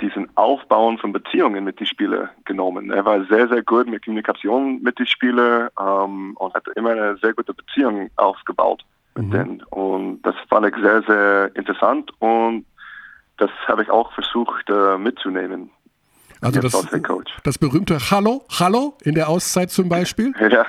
diesen 0.00 0.34
Aufbauen 0.36 0.96
von 0.96 1.12
Beziehungen 1.12 1.64
mit 1.64 1.78
den 1.78 1.86
Spielern 1.86 2.30
genommen. 2.46 2.90
Er 2.90 3.04
war 3.04 3.24
sehr, 3.26 3.46
sehr 3.48 3.62
gut 3.62 3.86
mit 3.88 4.04
Kommunikation 4.04 4.82
mit 4.82 4.98
den 4.98 5.06
Spielern 5.06 5.68
ähm, 5.78 6.34
und 6.38 6.54
hat 6.54 6.66
immer 6.76 6.90
eine 6.90 7.18
sehr 7.18 7.34
gute 7.34 7.52
Beziehung 7.52 8.10
aufgebaut 8.16 8.84
mit 9.16 9.26
mhm. 9.26 9.30
denen. 9.30 9.62
Und 9.64 10.22
das 10.22 10.34
fand 10.48 10.66
ich 10.66 10.74
sehr, 10.82 11.02
sehr 11.02 11.50
interessant 11.54 12.10
und 12.20 12.64
das 13.36 13.50
habe 13.68 13.82
ich 13.82 13.90
auch 13.90 14.12
versucht 14.12 14.68
äh, 14.70 14.96
mitzunehmen. 14.96 15.70
Also 16.40 16.60
das, 16.60 16.86
das 17.44 17.58
berühmte 17.58 17.98
Hallo, 18.10 18.44
Hallo 18.58 18.96
in 19.02 19.14
der 19.14 19.28
Auszeit 19.28 19.70
zum 19.70 19.88
Beispiel? 19.88 20.32
Ja, 20.56 20.64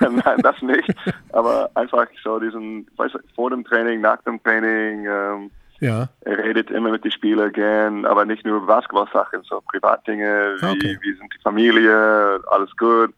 nein, 0.00 0.38
das 0.42 0.60
nicht. 0.62 0.94
Aber 1.32 1.70
einfach 1.74 2.06
so 2.22 2.38
diesen, 2.38 2.86
weißt 2.96 3.14
du, 3.14 3.18
vor 3.34 3.50
dem 3.50 3.64
Training, 3.64 4.00
nach 4.00 4.20
dem 4.22 4.42
Training, 4.42 5.06
ähm, 5.06 5.50
ja. 5.80 6.08
Er 6.20 6.38
redet 6.38 6.70
immer 6.70 6.90
mit 6.90 7.04
den 7.04 7.10
Spielern 7.10 7.52
gern, 7.52 8.04
aber 8.04 8.24
nicht 8.24 8.44
nur 8.44 8.58
über 8.58 8.66
Basketball-Sachen, 8.66 9.42
so 9.42 9.60
Privatdinge, 9.70 10.56
wie, 10.60 10.66
okay. 10.66 10.98
wie 11.02 11.14
sind 11.14 11.32
die 11.34 11.42
Familie, 11.42 12.40
alles 12.48 12.74
gut. 12.76 13.12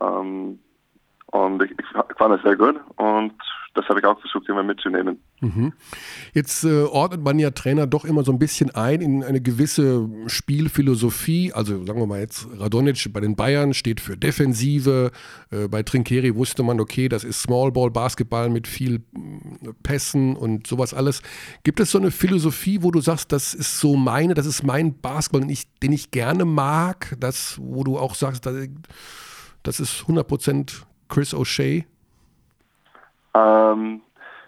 Ähm, 0.00 0.58
und 1.26 1.62
ich, 1.62 1.70
ich 1.72 2.16
fand 2.16 2.36
es 2.36 2.42
sehr 2.42 2.56
gut 2.56 2.80
und 2.96 3.34
das 3.74 3.88
habe 3.88 3.98
ich 3.98 4.06
auch 4.06 4.18
versucht, 4.20 4.48
immer 4.48 4.62
mitzunehmen. 4.62 5.20
Mhm. 5.40 5.72
Jetzt 6.32 6.64
äh, 6.64 6.84
ordnet 6.84 7.22
man 7.22 7.38
ja 7.38 7.50
Trainer 7.50 7.86
doch 7.86 8.04
immer 8.04 8.22
so 8.22 8.32
ein 8.32 8.38
bisschen 8.38 8.70
ein 8.70 9.00
in 9.00 9.24
eine 9.24 9.40
gewisse 9.40 10.08
Spielphilosophie. 10.26 11.52
Also 11.52 11.84
sagen 11.84 11.98
wir 11.98 12.06
mal 12.06 12.20
jetzt, 12.20 12.46
Radonic 12.56 13.12
bei 13.12 13.20
den 13.20 13.34
Bayern 13.34 13.74
steht 13.74 14.00
für 14.00 14.16
Defensive. 14.16 15.10
Äh, 15.50 15.68
bei 15.68 15.82
Trinkeri 15.82 16.36
wusste 16.36 16.62
man, 16.62 16.80
okay, 16.80 17.08
das 17.08 17.24
ist 17.24 17.42
Smallball, 17.42 17.90
Basketball 17.90 18.48
mit 18.48 18.68
viel 18.68 18.96
äh, 18.96 19.72
Pässen 19.82 20.36
und 20.36 20.68
sowas 20.68 20.94
alles. 20.94 21.22
Gibt 21.64 21.80
es 21.80 21.90
so 21.90 21.98
eine 21.98 22.12
Philosophie, 22.12 22.82
wo 22.82 22.92
du 22.92 23.00
sagst, 23.00 23.32
das 23.32 23.54
ist 23.54 23.80
so 23.80 23.96
meine, 23.96 24.34
das 24.34 24.46
ist 24.46 24.62
mein 24.62 25.00
Basketball, 25.00 25.40
den 25.40 25.50
ich, 25.50 25.64
den 25.82 25.92
ich 25.92 26.12
gerne 26.12 26.44
mag, 26.44 27.16
das, 27.18 27.58
wo 27.60 27.82
du 27.82 27.98
auch 27.98 28.14
sagst, 28.14 28.46
das 28.46 29.80
ist 29.80 30.04
100% 30.06 30.84
Chris 31.08 31.34
O'Shea? 31.34 31.84
Ähm, 33.34 34.00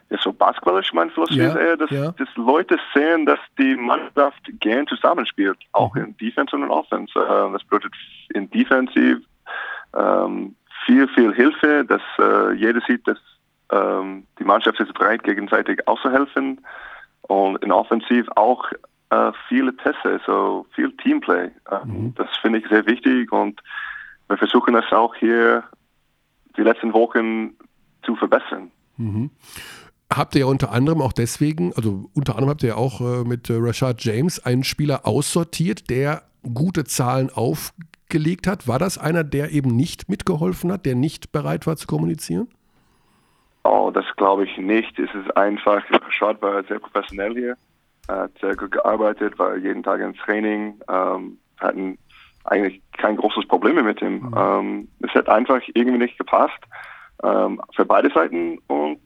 ja, 0.09 0.19
so 0.19 0.33
basketballisch 0.33 0.93
mein 0.93 1.11
Philosophie 1.11 1.41
ja, 1.41 1.49
ist 1.49 1.57
eher, 1.57 1.77
dass, 1.77 1.91
ja. 1.91 2.13
dass, 2.13 2.29
Leute 2.37 2.79
sehen, 2.95 3.27
dass 3.27 3.41
die 3.59 3.75
Mannschaft 3.75 4.41
gern 4.61 4.87
zusammenspielt, 4.87 5.59
auch 5.73 5.95
mhm. 5.95 6.05
in 6.05 6.17
Defense 6.19 6.55
und 6.55 6.63
in 6.63 6.71
Offense. 6.71 7.13
Äh, 7.19 7.53
das 7.53 7.65
bedeutet 7.65 7.93
in 8.33 8.49
Defensiv 8.51 9.19
ähm, 9.97 10.55
viel, 10.85 11.09
viel 11.09 11.35
Hilfe, 11.35 11.85
dass 11.85 12.03
äh, 12.19 12.53
jeder 12.53 12.81
sieht, 12.87 13.07
dass 13.09 13.19
ähm, 13.73 14.27
die 14.39 14.45
Mannschaft 14.45 14.79
ist 14.79 14.95
bereit, 14.95 15.25
gegenseitig 15.25 15.87
auszuhelfen. 15.89 16.65
Und 17.23 17.63
in 17.65 17.73
Offensiv 17.73 18.29
auch 18.37 18.71
äh, 19.11 19.33
viele 19.49 19.73
Pässe, 19.73 20.21
so 20.27 20.67
viel 20.75 20.93
Teamplay. 20.99 21.51
Äh, 21.71 21.85
mhm. 21.85 22.15
Das 22.15 22.29
finde 22.41 22.61
ich 22.61 22.69
sehr 22.69 22.87
wichtig 22.87 23.33
und 23.33 23.61
wir 24.29 24.37
versuchen 24.37 24.75
das 24.75 24.93
auch 24.93 25.15
hier 25.15 25.65
die 26.57 26.63
letzten 26.63 26.93
Wochen 26.93 27.57
zu 28.03 28.17
verbessern. 28.17 28.71
Mhm. 28.97 29.31
Habt 30.13 30.35
ihr 30.37 30.43
ja 30.43 30.47
unter 30.47 30.71
anderem 30.71 31.03
auch 31.03 31.13
deswegen, 31.13 31.73
also 31.75 32.11
unter 32.15 32.35
anderem 32.35 32.51
habt 32.51 32.63
ihr 32.63 32.71
ja 32.71 32.75
auch 32.77 33.01
äh, 33.01 33.25
mit 33.25 33.51
äh, 33.51 33.55
Rashad 33.57 34.05
James 34.05 34.39
einen 34.39 34.63
Spieler 34.63 35.07
aussortiert, 35.07 35.91
der 35.91 36.23
gute 36.55 36.85
Zahlen 36.85 37.29
aufgelegt 37.29 38.47
hat. 38.47 38.69
War 38.69 38.79
das 38.79 38.99
einer, 38.99 39.25
der 39.25 39.51
eben 39.51 39.75
nicht 39.75 40.09
mitgeholfen 40.09 40.71
hat, 40.71 40.87
der 40.87 40.95
nicht 40.95 41.33
bereit 41.33 41.67
war 41.67 41.77
zu 41.77 41.89
kommunizieren? 41.89 42.49
Oh, 43.65 43.91
das 43.93 44.05
glaube 44.17 44.45
ich 44.45 44.57
nicht. 44.59 44.97
Es 44.97 45.13
ist 45.13 45.37
einfach, 45.37 45.83
Rashad 45.91 46.41
war 46.41 46.63
sehr 46.65 46.79
professionell 46.79 47.35
hier, 47.35 47.57
hat 48.07 48.31
sehr 48.41 48.55
gut 48.55 48.71
gearbeitet, 48.71 49.37
war 49.41 49.57
jeden 49.57 49.83
Tag 49.83 50.01
im 50.01 50.15
Training, 50.15 50.81
ähm, 50.89 51.39
hatten 51.59 51.99
eigentlich 52.45 52.81
kein 52.97 53.17
großes 53.17 53.49
Problem 53.49 53.85
mit 53.85 54.01
ihm. 54.01 54.21
Mhm. 54.21 54.35
Ähm, 54.37 54.89
es 55.01 55.13
hat 55.15 55.29
einfach 55.29 55.61
irgendwie 55.75 55.99
nicht 55.99 56.17
gepasst 56.17 56.63
ähm, 57.23 57.61
für 57.75 57.85
beide 57.85 58.11
Seiten 58.11 58.59
und 58.67 59.01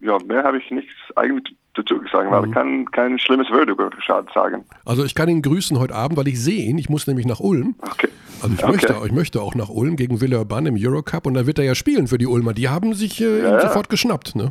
ja, 0.00 0.18
mehr 0.26 0.44
habe 0.44 0.58
ich 0.58 0.70
nichts 0.70 0.92
eigentlich 1.16 1.56
dazu 1.74 1.98
gesagt, 1.98 2.30
weil 2.30 2.42
mhm. 2.42 2.48
ich 2.48 2.54
kann 2.54 2.84
kein 2.92 3.18
schlimmes 3.18 3.50
Wort 3.50 3.68
über 3.68 3.90
Richard 3.96 4.32
sagen. 4.32 4.64
Also 4.84 5.04
ich 5.04 5.14
kann 5.14 5.28
ihn 5.28 5.42
grüßen 5.42 5.78
heute 5.78 5.94
Abend, 5.94 6.16
weil 6.16 6.28
ich 6.28 6.40
sehe 6.40 6.68
ihn. 6.68 6.78
Ich 6.78 6.88
muss 6.88 7.06
nämlich 7.06 7.26
nach 7.26 7.40
Ulm. 7.40 7.74
Okay. 7.80 8.08
Also 8.42 8.54
ich, 8.54 8.62
okay. 8.62 8.72
möchte, 8.72 8.96
ich 9.06 9.12
möchte 9.12 9.40
auch 9.40 9.54
nach 9.54 9.70
Ulm 9.70 9.96
gegen 9.96 10.20
Villeurbanne 10.20 10.68
im 10.68 10.76
Eurocup 10.78 11.26
und 11.26 11.34
da 11.34 11.46
wird 11.46 11.58
er 11.58 11.64
ja 11.64 11.74
spielen 11.74 12.06
für 12.06 12.18
die 12.18 12.26
Ulmer. 12.26 12.52
Die 12.52 12.68
haben 12.68 12.94
sich 12.94 13.20
äh, 13.20 13.42
ja, 13.42 13.60
sofort 13.60 13.88
geschnappt, 13.88 14.36
ne? 14.36 14.50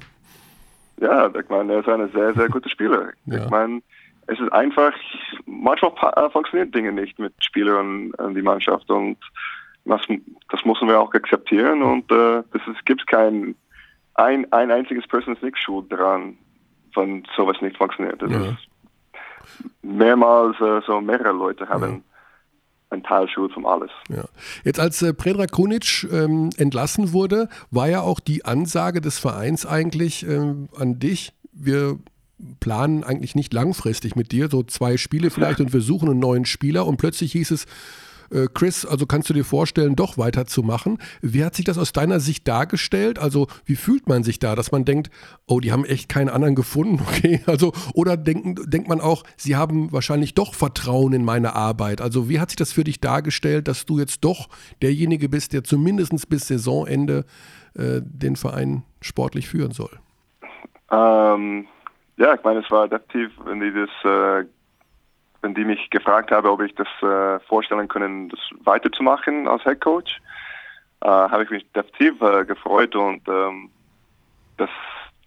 Ja, 0.98 1.28
ich 1.28 1.50
meine, 1.50 1.74
er 1.74 1.80
ist 1.80 1.90
ein 1.90 2.10
sehr, 2.12 2.34
sehr 2.34 2.50
guter 2.50 2.70
Spieler. 2.70 3.10
ja. 3.26 3.44
Ich 3.46 3.50
meine, 3.50 3.82
es 4.28 4.40
ist 4.40 4.52
einfach, 4.54 4.94
manchmal 5.46 5.92
äh, 6.16 6.30
funktionieren 6.30 6.72
Dinge 6.72 6.94
nicht 6.94 7.20
mit 7.20 7.34
Spielern 7.40 8.12
und 8.12 8.36
die 8.36 8.42
Mannschaft 8.42 8.90
und 8.90 9.18
das, 9.86 10.02
das 10.50 10.66
müssen 10.66 10.88
wir 10.88 11.00
auch 11.00 11.14
akzeptieren 11.14 11.82
und 11.82 12.12
äh, 12.12 12.44
das 12.52 12.62
ist, 12.68 12.86
gibt 12.86 13.06
kein 13.08 13.56
ein, 14.16 14.52
ein 14.52 14.72
einziges 14.72 15.08
Person 15.08 15.36
ist 15.36 15.44
nicht 15.44 15.58
schuld 15.58 15.92
daran, 15.92 16.38
wenn 16.96 17.24
sowas 17.36 17.58
nicht 17.62 17.78
funktioniert. 17.78 18.22
Ja. 18.22 18.58
mehrmals 19.82 20.60
äh, 20.60 20.82
so 20.86 21.02
mehrere 21.02 21.32
Leute 21.32 21.68
haben 21.68 21.84
ja. 21.84 22.00
einen 22.92 23.04
Teil 23.04 23.28
Schuld 23.28 23.54
von 23.54 23.66
alles. 23.66 23.90
Ja. 24.10 24.26
Jetzt 24.64 24.80
als 24.80 25.02
äh, 25.02 25.14
Predrag 25.14 25.52
Kunic 25.52 26.08
ähm, 26.12 26.52
entlassen 26.58 27.12
wurde, 27.12 27.50
war 27.72 27.90
ja 27.90 28.02
auch 28.02 28.20
die 28.20 28.46
Ansage 28.46 29.02
des 29.02 29.18
Vereins 29.18 29.66
eigentlich 29.66 30.28
ähm, 30.28 30.70
an 30.78 31.00
dich, 31.00 31.34
wir 31.52 31.98
planen 32.60 33.04
eigentlich 33.04 33.36
nicht 33.36 33.54
langfristig 33.54 34.16
mit 34.16 34.32
dir, 34.32 34.50
so 34.50 34.64
zwei 34.64 34.98
Spiele 34.98 35.32
vielleicht 35.32 35.60
und 35.60 35.74
wir 35.74 35.82
suchen 35.82 36.10
einen 36.10 36.20
neuen 36.20 36.46
Spieler 36.46 36.86
und 36.86 36.98
plötzlich 36.98 37.32
hieß 37.32 37.50
es, 37.52 37.66
äh, 37.66 37.68
Chris, 38.54 38.86
also 38.86 39.06
kannst 39.06 39.30
du 39.30 39.34
dir 39.34 39.46
vorstellen, 39.46 39.96
doch 39.96 40.18
weiterzumachen? 40.18 40.98
Wie 41.22 41.44
hat 41.44 41.56
sich 41.56 41.66
das 41.66 41.78
aus 41.78 41.94
deiner 41.94 42.20
Sicht 42.20 42.48
dargestellt? 42.48 43.20
Also 43.20 43.48
wie 43.66 43.76
fühlt 43.76 44.08
man 44.08 44.24
sich 44.24 44.40
da, 44.40 44.56
dass 44.56 44.72
man 44.72 44.86
denkt, 44.86 45.10
oh, 45.48 45.60
die 45.60 45.72
haben 45.72 45.86
echt 45.86 46.10
keinen 46.10 46.30
anderen 46.30 46.56
gefunden, 46.56 47.00
okay? 47.08 47.42
Also, 47.46 47.74
oder 47.94 48.18
denken, 48.18 48.56
denkt 48.70 48.88
man 48.88 49.02
auch, 49.02 49.24
sie 49.38 49.56
haben 49.56 49.92
wahrscheinlich 49.92 50.34
doch 50.34 50.54
Vertrauen 50.54 51.14
in 51.14 51.26
meine 51.26 51.56
Arbeit. 51.56 52.02
Also 52.02 52.30
wie 52.30 52.40
hat 52.40 52.50
sich 52.50 52.58
das 52.58 52.74
für 52.74 52.84
dich 52.84 53.00
dargestellt, 53.00 53.68
dass 53.68 53.86
du 53.86 54.00
jetzt 54.00 54.24
doch 54.24 54.50
derjenige 54.82 55.30
bist, 55.30 55.54
der 55.54 55.64
zumindest 55.64 56.30
bis 56.30 56.48
Saisonende 56.48 57.26
äh, 57.76 58.02
den 58.04 58.36
Verein 58.36 58.84
sportlich 59.02 59.48
führen 59.48 59.72
soll? 59.72 59.92
Ähm, 60.92 61.66
ja, 62.18 62.36
ich 62.36 62.44
meine, 62.44 62.60
es 62.60 62.70
war 62.70 62.88
definitiv, 62.88 63.32
wenn 63.46 63.60
die 63.60 63.74
das 63.74 63.90
äh, 64.04 64.48
wenn 65.44 65.54
die 65.54 65.66
mich 65.66 65.90
gefragt 65.90 66.32
haben, 66.32 66.48
ob 66.48 66.62
ich 66.62 66.74
das 66.76 66.88
äh, 67.02 67.40
vorstellen 67.46 67.88
können, 67.88 68.30
das 68.30 68.40
weiterzumachen 68.64 69.48
als 69.48 69.64
Head 69.64 69.82
Coach, 69.82 70.22
äh, 71.02 71.08
habe 71.08 71.44
ich 71.44 71.50
mich 71.50 71.72
definitiv 71.74 72.22
äh, 72.22 72.46
gefreut 72.46 72.96
und 72.96 73.28
ähm, 73.28 73.70
dass 74.58 74.70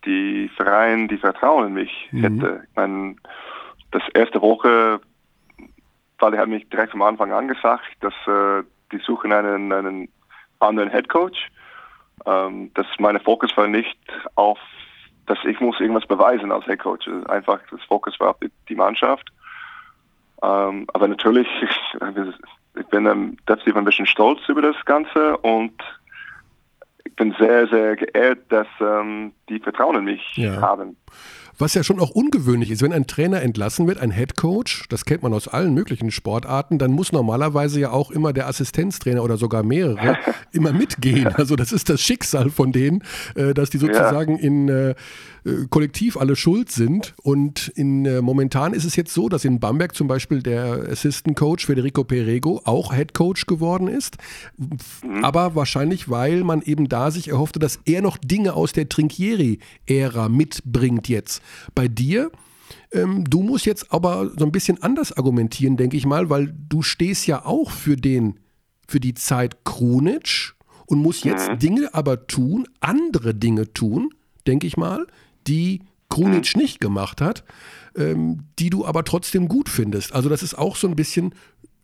die 0.07 0.51
Verein 0.57 1.07
die 1.09 1.19
Vertrauen 1.19 1.69
in 1.69 1.75
mich 1.75 2.09
mhm. 2.11 2.21
hätte. 2.23 2.63
Ich 2.69 2.77
meine, 2.77 3.17
das 3.91 4.03
erste 4.15 4.41
Woche, 4.41 5.01
weil 6.19 6.33
die 6.33 6.39
haben 6.39 6.51
mich 6.51 6.69
direkt 6.71 6.95
am 6.95 7.03
Anfang 7.03 7.33
angesagt, 7.33 7.85
dass 8.01 8.15
äh, 8.27 8.65
die 8.93 8.99
suchen 8.99 9.33
einen, 9.33 9.73
einen 9.73 10.09
anderen 10.61 10.91
Head 10.91 11.09
Coach. 11.09 11.49
Ähm, 12.25 12.73
dass 12.73 12.87
meine 12.99 13.21
Fokus 13.21 13.55
war 13.57 13.67
nicht 13.67 13.99
auf, 14.37 14.59
dass 15.27 15.39
ich 15.45 15.61
muss 15.61 15.79
irgendwas 15.79 16.07
beweisen 16.07 16.51
als 16.51 16.65
Head 16.65 16.79
Coach. 16.79 17.07
Einfach 17.29 17.61
das 17.71 17.83
Fokus 17.83 18.19
war 18.19 18.31
auf 18.31 18.39
die, 18.39 18.51
die 18.69 18.75
Mannschaft. 18.75 19.31
Ähm, 20.43 20.87
aber 20.93 21.09
natürlich, 21.09 21.49
ich 22.79 22.87
bin 22.87 23.07
ähm, 23.07 23.37
definitiv 23.49 23.77
ein 23.77 23.85
bisschen 23.85 24.07
stolz 24.07 24.41
über 24.49 24.63
das 24.63 24.77
Ganze 24.85 25.37
und 25.39 25.73
ich 27.05 27.15
bin 27.17 27.35
sehr, 27.39 27.67
sehr 27.69 27.97
geehrt, 27.97 28.41
dass 28.51 28.67
ähm, 28.81 29.33
die 29.49 29.61
Vertrauen 29.61 29.97
in 29.97 30.05
mich 30.05 30.37
ja. 30.37 30.61
haben. 30.61 30.97
Was 31.59 31.73
ja 31.73 31.83
schon 31.83 32.01
auch 32.01 32.11
ungewöhnlich 32.11 32.71
ist, 32.71 32.83
wenn 32.83 32.93
ein 32.93 33.07
Trainer 33.07 33.41
entlassen 33.41 33.87
wird, 33.87 33.99
ein 33.99 34.11
Head 34.11 34.37
Coach, 34.37 34.87
das 34.91 35.07
kennt 35.07 35.23
man 35.23 35.33
aus 35.33 35.49
allen 35.49 35.73
möglichen 35.73 36.11
Sportarten, 36.11 36.79
dann 36.79 36.93
muss 36.93 37.13
normalerweise 37.13 37.81
ja 37.81 37.91
auch 37.93 38.11
immer 38.11 38.35
der 38.35 38.47
Assistenztrainer 38.47 39.23
oder 39.23 39.39
sogar 39.39 39.63
mehrere 39.63 40.19
immer 40.53 40.73
mitgehen. 40.73 41.29
Also 41.29 41.57
das 41.57 41.73
ist 41.73 41.89
das 41.89 42.03
Schicksal 42.03 42.51
von 42.51 42.73
denen, 42.73 43.03
äh, 43.37 43.55
dass 43.55 43.71
die 43.71 43.79
sozusagen 43.79 44.37
ja. 44.37 44.43
in 44.43 44.95
äh, 45.47 45.67
kollektiv 45.71 46.17
alle 46.17 46.35
schuld 46.35 46.71
sind. 46.71 47.15
Und 47.23 47.69
in, 47.69 48.05
äh, 48.05 48.21
momentan 48.21 48.75
ist 48.75 48.85
es 48.85 48.97
jetzt 48.97 49.15
so, 49.15 49.29
dass 49.29 49.45
in 49.45 49.61
Bamberg 49.61 49.95
zum 49.95 50.09
Beispiel 50.09 50.43
der 50.43 50.89
Assistant 50.91 51.37
Coach 51.37 51.67
Federico 51.67 52.03
Perego 52.03 52.61
auch 52.65 52.93
Head 52.93 53.15
Coach 53.15 53.47
geworden 53.47 53.87
ist. 53.87 54.17
Mhm. 54.59 55.25
Aber 55.25 55.55
wahrscheinlich, 55.55 56.09
weil 56.11 56.43
man 56.43 56.63
eben 56.63 56.89
da 56.89 57.11
sich 57.11 57.29
erhoffte, 57.29 57.59
dass 57.59 57.79
er 57.85 58.03
noch 58.03 58.19
Dinge 58.19 58.55
aus 58.55 58.73
der 58.73 58.89
Trinkieri-Ära 58.89 60.29
mitbringt 60.29 61.09
jetzt. 61.09 61.43
Bei 61.75 61.87
dir 61.87 62.31
ähm, 62.93 63.25
du 63.25 63.43
musst 63.43 63.67
jetzt 63.67 63.93
aber 63.93 64.31
so 64.37 64.45
ein 64.45 64.53
bisschen 64.53 64.83
anders 64.83 65.13
argumentieren, 65.17 65.77
denke 65.77 65.97
ich 65.97 66.07
mal, 66.07 66.31
weil 66.31 66.53
du 66.69 66.83
stehst 66.83 67.27
ja 67.27 67.45
auch 67.45 67.71
für 67.71 67.97
den, 67.97 68.41
für 68.89 69.01
die 69.01 69.15
Zeit 69.15 69.65
Krunic 69.65 70.55
und 70.87 70.99
musst 71.01 71.25
jetzt 71.25 71.51
mhm. 71.51 71.59
Dinge 71.59 71.95
aber 71.95 72.27
tun, 72.27 72.67
andere 72.81 73.35
Dinge 73.35 73.73
tun, 73.73 74.11
denke 74.47 74.67
ich 74.67 74.77
mal, 74.77 75.07
die 75.47 75.83
Krunic 76.09 76.55
mhm. 76.55 76.63
nicht 76.63 76.81
gemacht 76.81 77.21
hat, 77.21 77.45
ähm, 77.97 78.45
die 78.59 78.71
du 78.71 78.85
aber 78.87 79.05
trotzdem 79.05 79.49
gut 79.49 79.69
findest. 79.69 80.15
Also 80.15 80.29
das 80.29 80.43
ist 80.43 80.57
auch 80.57 80.77
so 80.77 80.87
ein 80.87 80.97
bisschen 80.97 81.35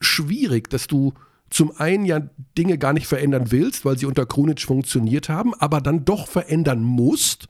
schwierig, 0.00 0.70
dass 0.70 0.86
du 0.86 1.14
zum 1.50 1.72
einen 1.76 2.04
ja 2.06 2.20
Dinge 2.56 2.78
gar 2.78 2.92
nicht 2.92 3.06
verändern 3.06 3.50
willst, 3.50 3.84
weil 3.84 3.98
sie 3.98 4.06
unter 4.06 4.24
Krunic 4.26 4.62
funktioniert 4.62 5.28
haben, 5.28 5.52
aber 5.54 5.80
dann 5.80 6.04
doch 6.04 6.26
verändern 6.26 6.82
musst, 6.82 7.48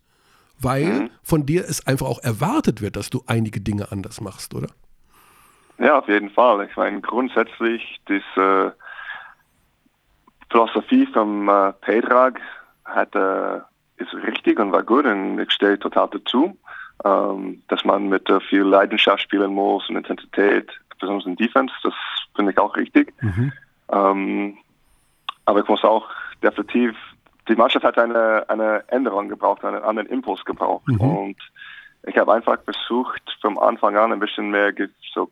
weil 0.59 0.87
mhm. 0.87 1.11
von 1.23 1.47
dir 1.47 1.65
es 1.69 1.87
einfach 1.87 2.07
auch 2.07 2.23
erwartet 2.23 2.83
wird, 2.83 2.97
dass 2.97 3.11
du 3.11 3.23
einige 3.27 3.61
Dinge 3.61 3.93
anders 3.93 4.21
machst, 4.21 4.55
oder? 4.55 4.69
Ja, 5.79 5.99
auf 5.99 6.09
jeden 6.09 6.31
Fall. 6.31 6.67
Ich 6.69 6.77
meine, 6.77 7.01
grundsätzlich 7.01 8.01
diese 8.09 8.75
Philosophie 10.51 11.07
vom 11.07 11.49
äh, 11.49 11.73
Pedrag 11.73 12.41
hat, 12.85 13.15
äh, 13.15 13.61
ist 14.03 14.15
richtig 14.15 14.59
und 14.59 14.73
war 14.73 14.83
gut 14.83 15.05
und 15.05 15.39
ich 15.39 15.51
stehe 15.53 15.79
total 15.79 16.09
dazu, 16.11 16.57
ähm, 17.05 17.63
dass 17.69 17.85
man 17.85 18.09
mit 18.09 18.29
äh, 18.29 18.41
viel 18.41 18.63
Leidenschaft 18.63 19.23
spielen 19.23 19.55
muss 19.55 19.89
und 19.89 19.97
Intensität, 19.97 20.71
besonders 21.01 21.27
in 21.27 21.37
Defense, 21.37 21.75
das 21.83 21.95
finde 22.35 22.53
ich 22.53 22.59
auch 22.59 22.77
richtig. 22.77 23.13
Mhm. 23.21 23.53
Ähm, 23.91 24.59
aber 25.45 25.61
ich 25.61 25.69
muss 25.69 25.85
auch 25.85 26.09
definitiv, 26.43 26.97
die 27.49 27.57
Mannschaft 27.57 27.85
hat 27.85 27.99
eine, 27.99 28.45
eine 28.49 28.85
Änderung 28.89 29.29
gebraucht, 29.29 29.65
einen 29.65 29.83
anderen 29.83 30.09
Impuls 30.09 30.45
gebraucht 30.45 30.87
mhm. 30.87 31.01
und 31.01 31.37
ich 32.05 32.17
habe 32.17 32.35
einfach 32.35 32.59
versucht, 32.65 33.23
vom 33.41 33.59
Anfang 33.59 33.97
an 33.97 34.13
ein 34.13 34.21
bisschen 34.21 34.51
mehr 34.51 34.73
so 35.15 35.31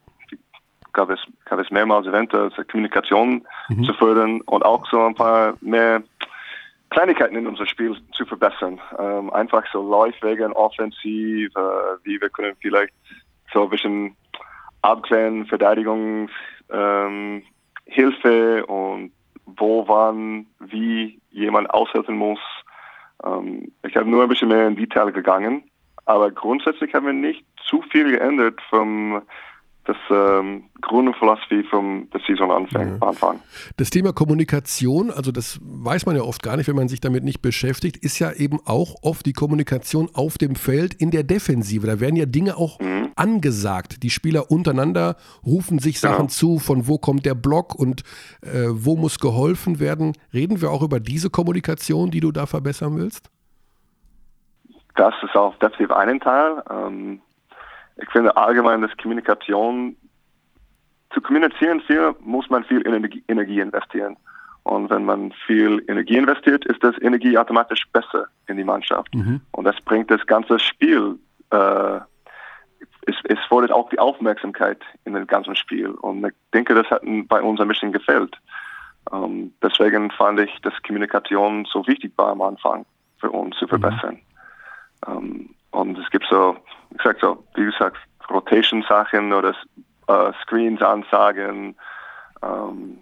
gab 0.92 1.10
es, 1.10 1.20
gab 1.44 1.58
es 1.58 1.70
mehrmals 1.70 2.06
Events, 2.06 2.34
also 2.34 2.62
Kommunikation 2.64 3.46
mhm. 3.68 3.84
zu 3.84 3.92
fördern 3.94 4.40
und 4.42 4.64
auch 4.64 4.86
so 4.90 5.04
ein 5.04 5.14
paar 5.14 5.54
mehr 5.60 6.02
Kleinigkeiten 6.90 7.36
in 7.36 7.46
unser 7.46 7.66
Spiel 7.66 7.96
zu 8.12 8.26
verbessern. 8.26 8.80
Ähm, 8.98 9.32
einfach 9.32 9.64
so 9.72 9.80
Läufwegen, 9.80 10.52
offensiv, 10.52 11.50
äh, 11.56 11.60
wie 12.04 12.20
wir 12.20 12.28
können 12.30 12.56
vielleicht 12.60 12.92
so 13.52 13.64
ein 13.64 13.70
bisschen 13.70 14.16
abklären, 14.82 15.46
Verteidigung, 15.46 16.28
ähm, 16.70 17.42
und 18.66 19.12
wo, 19.46 19.86
wann, 19.88 20.46
wie 20.60 21.20
jemand 21.30 21.70
aushelfen 21.70 22.16
muss. 22.16 22.38
Ähm, 23.24 23.72
ich 23.82 23.96
habe 23.96 24.08
nur 24.08 24.22
ein 24.22 24.28
bisschen 24.28 24.48
mehr 24.48 24.68
in 24.68 24.76
Detail 24.76 25.12
gegangen, 25.12 25.64
aber 26.06 26.30
grundsätzlich 26.30 26.94
haben 26.94 27.06
wir 27.06 27.12
nicht 27.12 27.44
zu 27.66 27.82
viel 27.82 28.10
geändert 28.12 28.60
vom 28.68 29.22
das 29.90 29.96
ähm, 30.10 30.64
Grundphilosophie 30.82 31.64
vom 31.64 32.08
der 32.12 32.20
Saison 32.26 32.52
Anfang, 32.52 32.98
ja. 33.00 33.08
Anfang. 33.08 33.40
Das 33.76 33.90
Thema 33.90 34.12
Kommunikation, 34.12 35.10
also 35.10 35.32
das 35.32 35.58
weiß 35.62 36.06
man 36.06 36.14
ja 36.14 36.22
oft 36.22 36.42
gar 36.42 36.56
nicht, 36.56 36.68
wenn 36.68 36.76
man 36.76 36.88
sich 36.88 37.00
damit 37.00 37.24
nicht 37.24 37.42
beschäftigt, 37.42 37.96
ist 37.96 38.18
ja 38.20 38.32
eben 38.32 38.60
auch 38.66 38.94
oft 39.02 39.26
die 39.26 39.32
Kommunikation 39.32 40.08
auf 40.14 40.38
dem 40.38 40.54
Feld 40.54 40.94
in 40.94 41.10
der 41.10 41.24
Defensive. 41.24 41.86
Da 41.86 41.98
werden 41.98 42.14
ja 42.14 42.26
Dinge 42.26 42.56
auch 42.56 42.78
mhm. 42.78 43.10
angesagt. 43.16 44.02
Die 44.04 44.10
Spieler 44.10 44.50
untereinander 44.50 45.16
rufen 45.44 45.80
sich 45.80 45.98
Sachen 45.98 46.26
ja. 46.26 46.28
zu, 46.28 46.58
von 46.58 46.86
wo 46.86 46.98
kommt 46.98 47.26
der 47.26 47.34
Block 47.34 47.74
und 47.74 48.02
äh, 48.42 48.68
wo 48.68 48.96
muss 48.96 49.18
geholfen 49.18 49.80
werden. 49.80 50.12
Reden 50.32 50.60
wir 50.60 50.70
auch 50.70 50.82
über 50.82 51.00
diese 51.00 51.30
Kommunikation, 51.30 52.10
die 52.10 52.20
du 52.20 52.30
da 52.30 52.46
verbessern 52.46 52.96
willst? 52.96 53.28
Das 54.94 55.14
ist 55.22 55.34
auch 55.34 55.56
definitiv 55.56 55.90
einen 55.90 56.20
Teil. 56.20 56.62
Ähm 56.70 57.20
ich 58.02 58.10
finde 58.10 58.36
allgemein, 58.36 58.82
dass 58.82 58.96
Kommunikation, 58.96 59.96
zu 61.12 61.20
kommunizieren 61.20 61.80
viel, 61.80 62.14
muss 62.20 62.48
man 62.50 62.64
viel 62.64 62.86
Energie, 62.86 63.22
Energie 63.28 63.60
investieren. 63.60 64.16
Und 64.62 64.90
wenn 64.90 65.04
man 65.04 65.32
viel 65.46 65.82
Energie 65.88 66.16
investiert, 66.16 66.64
ist 66.66 66.82
das 66.84 66.94
Energie 67.00 67.36
automatisch 67.36 67.84
besser 67.92 68.26
in 68.46 68.56
die 68.56 68.64
Mannschaft. 68.64 69.14
Mhm. 69.14 69.40
Und 69.52 69.64
das 69.64 69.80
bringt 69.84 70.10
das 70.10 70.24
ganze 70.26 70.58
Spiel, 70.58 71.18
äh, 71.50 72.00
es, 73.06 73.16
es 73.24 73.38
fordert 73.48 73.72
auch 73.72 73.88
die 73.88 73.98
Aufmerksamkeit 73.98 74.80
in 75.04 75.14
dem 75.14 75.26
ganzen 75.26 75.56
Spiel. 75.56 75.90
Und 75.90 76.24
ich 76.24 76.34
denke, 76.52 76.74
das 76.74 76.88
hat 76.90 77.02
bei 77.28 77.40
uns 77.40 77.60
ein 77.60 77.68
bisschen 77.68 77.92
gefehlt. 77.92 78.36
Ähm, 79.12 79.52
deswegen 79.62 80.10
fand 80.10 80.40
ich, 80.40 80.60
dass 80.62 80.74
Kommunikation 80.86 81.64
so 81.64 81.86
wichtig 81.86 82.12
war 82.16 82.28
am 82.28 82.42
Anfang 82.42 82.84
für 83.18 83.30
uns 83.30 83.56
zu 83.56 83.64
mhm. 83.64 83.68
verbessern. 83.68 84.20
Mhm. 85.06 85.12
Ähm, 85.16 85.54
und 85.70 85.98
es 85.98 86.10
gibt 86.10 86.26
so, 86.30 86.56
ich 86.94 87.02
sag 87.02 87.18
so, 87.20 87.44
wie 87.54 87.64
gesagt, 87.64 87.96
Rotation-Sachen 88.28 89.32
oder 89.32 89.54
äh, 90.06 90.32
Screens-Ansagen. 90.42 91.76
Ähm, 92.42 92.98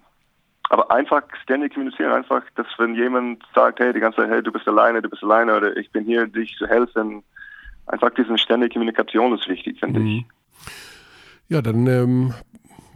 aber 0.69 0.91
einfach 0.91 1.23
ständig 1.41 1.73
kommunizieren, 1.73 2.11
einfach, 2.11 2.43
dass 2.55 2.67
wenn 2.77 2.93
jemand 2.93 3.43
sagt, 3.55 3.79
hey, 3.79 3.91
die 3.91 3.99
ganze 3.99 4.17
Zeit, 4.21 4.29
hey, 4.29 4.43
du 4.43 4.51
bist 4.51 4.67
alleine, 4.67 5.01
du 5.01 5.09
bist 5.09 5.23
alleine 5.23 5.57
oder 5.57 5.75
ich 5.77 5.91
bin 5.91 6.05
hier, 6.05 6.27
dich 6.27 6.55
zu 6.57 6.67
helfen, 6.67 7.23
einfach 7.87 8.11
diese 8.11 8.37
ständige 8.37 8.73
Kommunikation 8.73 9.33
ist 9.33 9.47
wichtig, 9.47 9.79
finde 9.79 9.99
mhm. 9.99 10.07
ich. 10.07 10.25
Ja, 11.47 11.63
dann 11.63 11.87
ähm, 11.87 12.33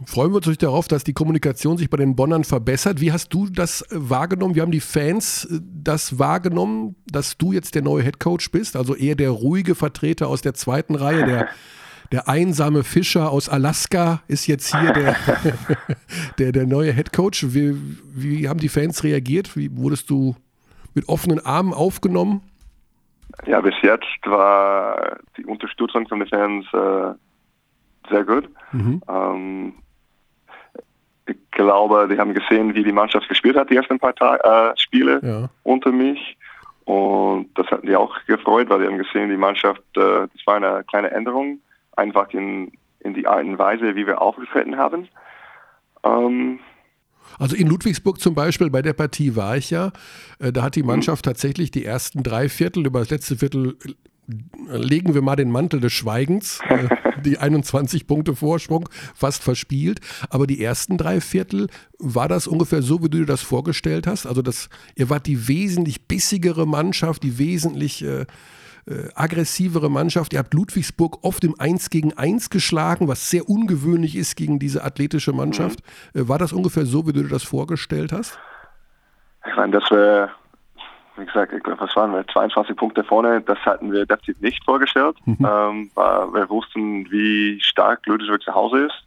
freuen 0.06 0.30
wir 0.30 0.36
uns 0.36 0.46
natürlich 0.46 0.58
darauf, 0.58 0.88
dass 0.88 1.04
die 1.04 1.12
Kommunikation 1.12 1.76
sich 1.76 1.90
bei 1.90 1.96
den 1.96 2.16
Bonnern 2.16 2.44
verbessert. 2.44 3.00
Wie 3.00 3.12
hast 3.12 3.32
du 3.32 3.46
das 3.46 3.84
wahrgenommen? 3.90 4.54
Wie 4.54 4.60
haben 4.60 4.70
die 4.70 4.80
Fans 4.80 5.44
äh, 5.44 5.60
das 5.62 6.18
wahrgenommen, 6.18 6.96
dass 7.06 7.36
du 7.36 7.52
jetzt 7.52 7.74
der 7.74 7.82
neue 7.82 8.02
Headcoach 8.02 8.50
bist? 8.52 8.76
Also 8.76 8.94
eher 8.94 9.14
der 9.14 9.30
ruhige 9.30 9.74
Vertreter 9.74 10.28
aus 10.28 10.42
der 10.42 10.54
zweiten 10.54 10.94
Reihe, 10.94 11.24
der, 11.24 11.48
der 12.12 12.28
einsame 12.28 12.84
Fischer 12.84 13.30
aus 13.30 13.48
Alaska 13.48 14.22
ist 14.28 14.46
jetzt 14.46 14.74
hier 14.74 14.92
der, 14.92 15.16
der, 16.38 16.52
der 16.52 16.66
neue 16.66 16.92
Headcoach. 16.92 17.54
Wie, 17.54 17.76
wie 18.14 18.48
haben 18.48 18.60
die 18.60 18.68
Fans 18.68 19.04
reagiert? 19.04 19.56
Wie 19.56 19.76
wurdest 19.76 20.10
du 20.10 20.36
mit 20.94 21.08
offenen 21.08 21.44
Armen 21.44 21.72
aufgenommen? 21.72 22.42
Ja, 23.46 23.60
bis 23.60 23.74
jetzt 23.82 24.06
war 24.24 25.18
die 25.36 25.44
Unterstützung 25.44 26.06
von 26.08 26.20
den 26.20 26.28
Fans 26.28 26.66
äh, 26.72 28.10
sehr 28.10 28.24
gut. 28.24 28.48
Mhm. 28.72 29.02
Ähm, 29.08 29.72
ich 31.26 31.36
glaube, 31.50 32.08
die 32.10 32.18
haben 32.18 32.34
gesehen, 32.34 32.74
wie 32.74 32.84
die 32.84 32.92
Mannschaft 32.92 33.28
gespielt 33.28 33.56
hat, 33.56 33.70
die 33.70 33.76
ersten 33.76 33.98
paar 33.98 34.14
Ta 34.14 34.36
äh, 34.36 34.76
Spiele 34.76 35.20
ja. 35.22 35.48
unter 35.62 35.92
mich. 35.92 36.36
Und 36.84 37.48
das 37.54 37.66
hat 37.68 37.82
die 37.82 37.96
auch 37.96 38.14
gefreut, 38.26 38.68
weil 38.68 38.80
die 38.80 38.86
haben 38.86 38.98
gesehen, 38.98 39.30
die 39.30 39.36
Mannschaft, 39.36 39.82
äh, 39.96 40.28
das 40.32 40.46
war 40.46 40.56
eine 40.56 40.84
kleine 40.84 41.10
Änderung, 41.10 41.60
einfach 41.96 42.30
in, 42.30 42.72
in 43.00 43.14
die 43.14 43.26
Art 43.26 43.44
und 43.44 43.58
Weise, 43.58 43.96
wie 43.96 44.06
wir 44.06 44.20
aufgetreten 44.20 44.76
haben. 44.76 45.08
Ähm, 46.04 46.60
also 47.38 47.56
in 47.56 47.68
Ludwigsburg 47.68 48.20
zum 48.20 48.34
Beispiel, 48.34 48.70
bei 48.70 48.82
der 48.82 48.92
Partie 48.92 49.34
war 49.34 49.56
ich 49.56 49.70
ja, 49.70 49.92
äh, 50.38 50.52
da 50.52 50.62
hat 50.62 50.76
die 50.76 50.82
mhm. 50.82 50.88
Mannschaft 50.88 51.24
tatsächlich 51.24 51.70
die 51.70 51.84
ersten 51.84 52.22
drei 52.22 52.48
Viertel, 52.48 52.86
über 52.86 52.98
das 53.00 53.10
letzte 53.10 53.36
Viertel 53.36 53.76
legen 54.68 55.14
wir 55.14 55.22
mal 55.22 55.36
den 55.36 55.50
Mantel 55.50 55.80
des 55.80 55.92
Schweigens, 55.92 56.60
äh, 56.68 56.88
die 57.24 57.38
21 57.38 58.06
Punkte 58.06 58.34
Vorsprung 58.34 58.88
fast 59.14 59.42
verspielt. 59.42 60.00
Aber 60.30 60.46
die 60.46 60.62
ersten 60.62 60.98
drei 60.98 61.20
Viertel, 61.20 61.68
war 61.98 62.28
das 62.28 62.46
ungefähr 62.46 62.82
so, 62.82 63.02
wie 63.02 63.08
du 63.08 63.18
dir 63.18 63.26
das 63.26 63.42
vorgestellt 63.42 64.06
hast? 64.06 64.26
Also 64.26 64.42
das, 64.42 64.68
ihr 64.96 65.10
wart 65.10 65.26
die 65.26 65.48
wesentlich 65.48 66.06
bissigere 66.06 66.66
Mannschaft, 66.66 67.22
die 67.22 67.38
wesentlich 67.38 68.04
äh, 68.04 68.26
äh, 68.86 69.08
aggressivere 69.14 69.90
Mannschaft. 69.90 70.32
Ihr 70.32 70.38
habt 70.38 70.54
Ludwigsburg 70.54 71.18
oft 71.22 71.44
im 71.44 71.58
1 71.58 71.90
gegen 71.90 72.12
1 72.12 72.50
geschlagen, 72.50 73.08
was 73.08 73.30
sehr 73.30 73.48
ungewöhnlich 73.48 74.16
ist 74.16 74.36
gegen 74.36 74.58
diese 74.58 74.84
athletische 74.84 75.32
Mannschaft. 75.32 75.80
Mhm. 76.12 76.22
Äh, 76.22 76.28
war 76.28 76.38
das 76.38 76.52
ungefähr 76.52 76.86
so, 76.86 77.06
wie 77.06 77.12
du 77.12 77.22
dir 77.22 77.28
das 77.28 77.44
vorgestellt 77.44 78.12
hast? 78.12 78.38
Ich 79.46 79.56
meine, 79.56 79.72
das 79.72 79.90
wäre 79.90 80.30
wie 81.16 81.26
gesagt, 81.26 81.52
ich 81.52 81.62
glaube, 81.62 81.80
was 81.80 81.94
waren 81.96 82.12
wir, 82.12 82.26
22 82.26 82.76
Punkte 82.76 83.04
vorne, 83.04 83.40
das 83.40 83.58
hatten 83.60 83.92
wir 83.92 84.06
definitiv 84.06 84.40
nicht 84.40 84.64
vorgestellt, 84.64 85.16
mhm. 85.24 85.38
ähm, 85.40 85.90
weil 85.94 86.32
wir 86.34 86.50
wussten, 86.50 87.10
wie 87.10 87.60
stark 87.60 88.06
Ludwigsburg 88.06 88.42
zu 88.42 88.54
Hause 88.54 88.86
ist. 88.86 89.04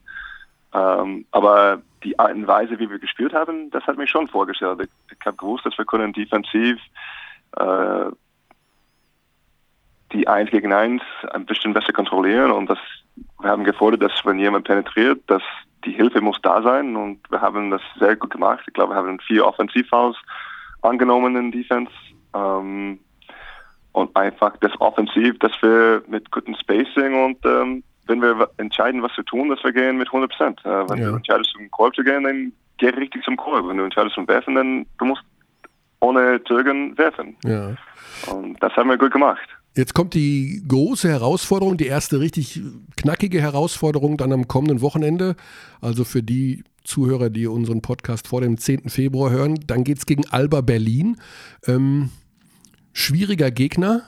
Ähm, 0.74 1.26
aber 1.32 1.82
die 2.04 2.17
Art 2.20 2.34
und 2.34 2.48
Weise, 2.48 2.80
wie 2.80 2.89
wir 2.89 3.00
gespielt 3.00 3.34
haben, 3.34 3.70
das 3.72 3.84
hat 3.86 3.98
mich 3.98 4.10
schon 4.10 4.28
vorgestellt. 4.28 4.80
Ich, 4.82 5.17
ich 5.17 5.26
habe 5.26 5.38
gewusst, 5.38 5.65
dass 5.65 5.78
wir 5.78 5.86
können 5.86 6.13
defensiv 6.13 6.80
äh, 7.58 8.06
die 10.13 10.28
1 10.28 10.52
gegen 10.52 10.72
1 10.72 11.02
ein 11.32 11.46
bisschen 11.46 11.74
besser 11.74 11.91
kontrollieren 11.91 12.52
und 12.52 12.70
das, 12.70 12.80
wir 13.39 13.50
haben 13.50 13.63
gefordert, 13.63 14.02
dass 14.02 14.26
wenn 14.26 14.39
jemand 14.39 14.65
penetriert, 14.65 15.22
dass 15.28 15.43
die 15.86 15.91
Hilfe 15.91 16.22
muss 16.22 16.39
da 16.41 16.62
sein 16.62 16.96
und 16.96 17.20
wir 17.30 17.41
haben 17.41 17.72
das 17.72 17.82
sehr 18.00 18.15
gut 18.15 18.32
gemacht. 18.32 18.63
Ich 18.67 18.74
glaube, 18.74 18.93
wir 18.93 18.98
haben 18.98 19.20
vier 19.20 19.46
Offensivfouls 19.46 20.17
angenommenen 20.82 21.52
Defense. 21.52 21.92
Ähm, 22.34 23.00
und 23.94 24.16
einfach 24.16 24.56
das 24.58 24.72
Offensiv, 24.80 25.40
dass 25.40 25.52
wir 25.62 26.04
mit 26.08 26.30
gutem 26.30 26.56
Spacing 26.56 27.16
und 27.26 27.44
ähm, 27.46 27.84
wenn 28.06 28.22
wir 28.22 28.50
entscheiden, 28.58 29.02
was 29.02 29.16
wir 29.18 29.26
tun, 29.26 29.50
dass 29.50 29.63
wir 29.63 29.74
gehen 29.74 29.98
mit 29.98 30.08
100 30.08 30.30
Prozent. 30.30 30.62
Äh, 30.63 30.90
wenn 30.90 30.98
ja. 31.00 31.10
du 31.10 31.16
entscheidest, 31.16 31.52
zum 31.52 31.70
Korb 31.72 31.96
zu 31.96 32.04
gehen, 32.04 32.24
dann 32.24 32.54
geh 32.78 32.90
richtig 32.90 33.24
zum 33.24 33.38
Korb. 33.38 33.68
Wenn 33.68 33.78
du 33.78 33.84
entscheidest, 33.84 34.16
zum 34.16 34.28
Werfen, 34.28 34.56
dann 34.56 34.86
du 35.00 35.06
musst 35.06 35.24
ohne 36.00 36.44
Zögern 36.44 36.98
werfen. 36.98 37.36
Ja. 37.44 37.76
Und 38.32 38.62
das 38.62 38.76
haben 38.76 38.90
wir 38.90 38.98
gut 38.98 39.12
gemacht. 39.12 39.50
Jetzt 39.78 39.94
kommt 39.94 40.16
die 40.16 40.63
große 40.68 41.08
Herausforderung, 41.08 41.78
die 41.78 41.86
erste 41.86 42.20
richtig 42.20 42.63
knackige 42.96 43.40
Herausforderung 43.40 44.18
dann 44.18 44.34
am 44.34 44.48
kommenden 44.48 44.82
Wochenende. 44.82 45.36
Also 45.82 46.04
für 46.04 46.24
die 46.24 46.63
Zuhörer, 46.84 47.30
die 47.30 47.46
unseren 47.46 47.84
Podcast 47.84 48.28
vor 48.28 48.42
dem 48.42 48.58
10. 48.58 48.90
Februar 48.90 49.30
hören. 49.30 49.60
Dann 49.68 49.84
geht 49.84 50.00
es 50.00 50.08
gegen 50.08 50.28
Alba 50.32 50.62
Berlin. 50.62 51.18
Ähm, 51.68 52.10
schwieriger 52.92 53.52
Gegner. 53.52 54.02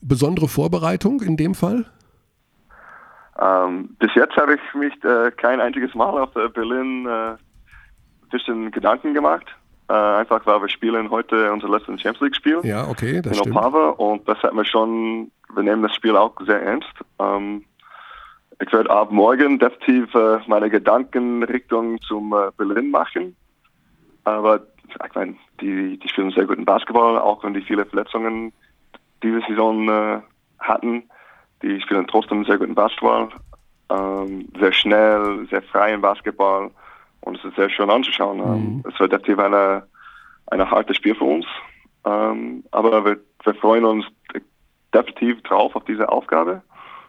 besondere 0.00 0.48
Vorbereitung 0.48 1.20
in 1.20 1.36
dem 1.36 1.54
Fall? 1.54 1.84
Ähm, 3.38 3.90
bis 3.98 4.14
jetzt 4.14 4.34
habe 4.36 4.54
ich 4.54 4.74
mich 4.74 4.94
äh, 5.04 5.30
kein 5.32 5.60
einziges 5.60 5.94
Mal 5.94 6.22
auf 6.22 6.34
äh, 6.36 6.48
Berlin 6.48 7.06
ein 7.06 7.38
bisschen 8.30 8.70
Gedanken 8.70 9.12
gemacht. 9.12 9.44
Einfach 9.92 10.46
weil 10.46 10.62
wir 10.62 10.68
spielen 10.68 11.10
heute 11.10 11.52
unser 11.52 11.68
letztes 11.68 12.00
Champions 12.00 12.20
League 12.20 12.36
Spiel. 12.36 12.60
Ja, 12.62 12.88
okay, 12.88 13.20
das 13.20 13.36
in 13.36 13.38
stimmt. 13.38 13.56
Opava 13.56 13.90
und 13.90 14.26
das 14.28 14.42
hat 14.42 14.54
mir 14.54 14.64
schon, 14.64 15.30
wir 15.54 15.62
nehmen 15.62 15.82
das 15.82 15.94
Spiel 15.94 16.16
auch 16.16 16.34
sehr 16.46 16.62
ernst. 16.62 16.92
Ähm, 17.18 17.64
ich 18.60 18.72
werde 18.72 18.90
ab 18.90 19.10
morgen 19.10 19.58
definitiv 19.58 20.14
äh, 20.14 20.38
meine 20.46 20.70
Gedanken 20.70 21.42
Richtung 21.42 22.00
zum 22.02 22.32
äh, 22.32 22.50
Berlin 22.56 22.90
machen. 22.90 23.36
Aber 24.24 24.60
ich 24.88 25.14
meine, 25.14 25.34
die, 25.60 25.98
die 25.98 26.08
spielen 26.08 26.30
sehr 26.30 26.46
guten 26.46 26.64
Basketball, 26.64 27.18
auch 27.18 27.42
wenn 27.44 27.54
die 27.54 27.62
viele 27.62 27.84
Verletzungen 27.84 28.52
diese 29.22 29.40
Saison 29.48 29.88
äh, 29.88 30.20
hatten. 30.60 31.04
Die 31.62 31.80
spielen 31.80 32.06
trotzdem 32.06 32.44
sehr 32.44 32.58
guten 32.58 32.74
Basketball. 32.74 33.28
Ähm, 33.90 34.48
sehr 34.58 34.72
schnell, 34.72 35.46
sehr 35.50 35.62
freien 35.62 36.00
Basketball. 36.00 36.70
Und 37.24 37.38
es 37.38 37.44
ist 37.44 37.56
sehr 37.56 37.70
schön 37.70 37.88
anzuschauen. 37.88 38.38
Ähm, 38.40 38.84
Es 38.86 39.00
wird 39.00 39.12
definitiv 39.12 39.38
eine, 39.38 39.84
eine 40.46 40.70
harte 40.70 40.94
Spiel 40.94 41.14
für 41.14 41.24
uns. 41.24 41.46
Ähm, 42.04 42.64
aber 42.70 43.02
wir, 43.04 43.16
wir 43.44 43.54
freuen 43.54 43.86
uns 43.86 44.04
definitiv 44.92 45.42
drauf 45.42 45.74
auf 45.74 45.84
diese 45.86 46.10
Aufgabe. 46.10 46.62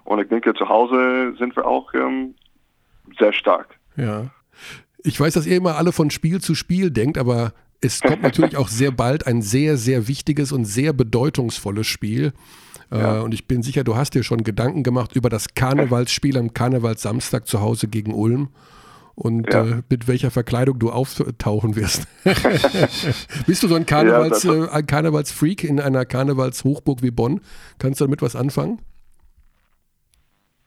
Und 0.06 0.22
ich 0.22 0.30
denke, 0.30 0.54
zu 0.54 0.70
Hause 0.70 1.36
sind 1.38 1.54
wir 1.58 1.68
auch 1.68 1.94
ähm, 1.94 2.34
sehr 3.20 3.34
stark. 3.34 3.78
Ja. 3.98 4.28
Ich 5.04 5.20
weiß, 5.20 5.34
dass 5.34 5.46
ihr 5.46 5.58
immer 5.58 5.76
alle 5.76 5.92
von 5.92 6.10
Spiel 6.10 6.40
zu 6.40 6.56
Spiel 6.56 6.92
denkt, 6.92 7.18
aber 7.18 7.52
es 7.82 8.00
kommt 8.00 8.22
natürlich 8.22 8.56
auch 8.56 8.70
sehr 8.70 8.92
bald 8.92 9.28
ein 9.28 9.42
sehr, 9.42 9.76
sehr 9.76 10.08
wichtiges 10.08 10.54
und 10.54 10.64
sehr 10.64 10.94
bedeutungsvolles 10.94 11.88
Spiel. 11.88 12.32
Ja. 12.90 13.18
Äh, 13.18 13.22
und 13.22 13.34
ich 13.34 13.50
bin 13.50 13.64
sicher, 13.64 13.84
du 13.84 13.98
hast 13.98 14.16
dir 14.16 14.24
schon 14.24 14.46
Gedanken 14.46 14.84
gemacht 14.84 15.14
über 15.14 15.28
das 15.28 15.56
Karnevalsspiel 15.56 16.38
am 16.38 16.54
Karnevalssamstag 16.54 17.48
zu 17.48 17.60
Hause 17.60 17.90
gegen 17.90 18.14
Ulm 18.14 18.48
und 19.16 19.52
ja. 19.52 19.64
äh, 19.64 19.82
mit 19.90 20.08
welcher 20.08 20.30
Verkleidung 20.30 20.78
du 20.78 20.92
auftauchen 20.92 21.76
wirst. 21.76 22.08
Bist 23.48 23.64
du 23.64 23.68
so 23.68 23.76
ein, 23.76 23.86
Karnevals, 23.86 24.44
ja, 24.44 24.66
äh, 24.66 24.70
ein 24.70 24.86
Karnevalsfreak 24.86 25.64
in 25.64 25.80
einer 25.80 26.06
Karnevalshochburg 26.06 27.02
wie 27.02 27.12
Bonn? 27.12 27.42
Kannst 27.80 28.02
du 28.02 28.06
damit 28.06 28.22
was 28.22 28.36
anfangen? 28.36 28.80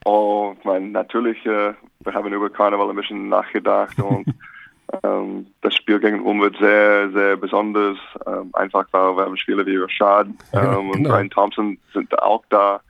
Oh, 0.04 0.54
ich 0.58 0.64
meine, 0.64 0.88
natürlich, 0.88 1.44
äh, 1.44 1.74
wir 2.00 2.14
haben 2.14 2.32
über 2.32 2.48
Karneval 2.48 2.88
ein 2.88 2.96
bisschen 2.96 3.28
nachgedacht 3.28 3.98
und 4.00 4.26
ähm, 5.02 5.46
das 5.60 5.74
Spiel 5.74 6.00
gegen 6.00 6.24
Ulm 6.24 6.40
wird 6.40 6.56
sehr, 6.56 7.10
sehr 7.10 7.36
besonders. 7.36 7.98
Ähm, 8.26 8.50
einfach 8.54 8.86
weil 8.92 9.16
wir 9.16 9.24
haben 9.26 9.36
Spieler 9.36 9.66
wie 9.66 9.76
Rashad 9.76 10.26
ähm, 10.26 10.36
ja, 10.52 10.64
genau. 10.64 10.92
und 10.92 11.02
Brian 11.02 11.30
Thompson 11.30 11.78
sind 11.92 12.18
auch 12.18 12.44
da. 12.48 12.80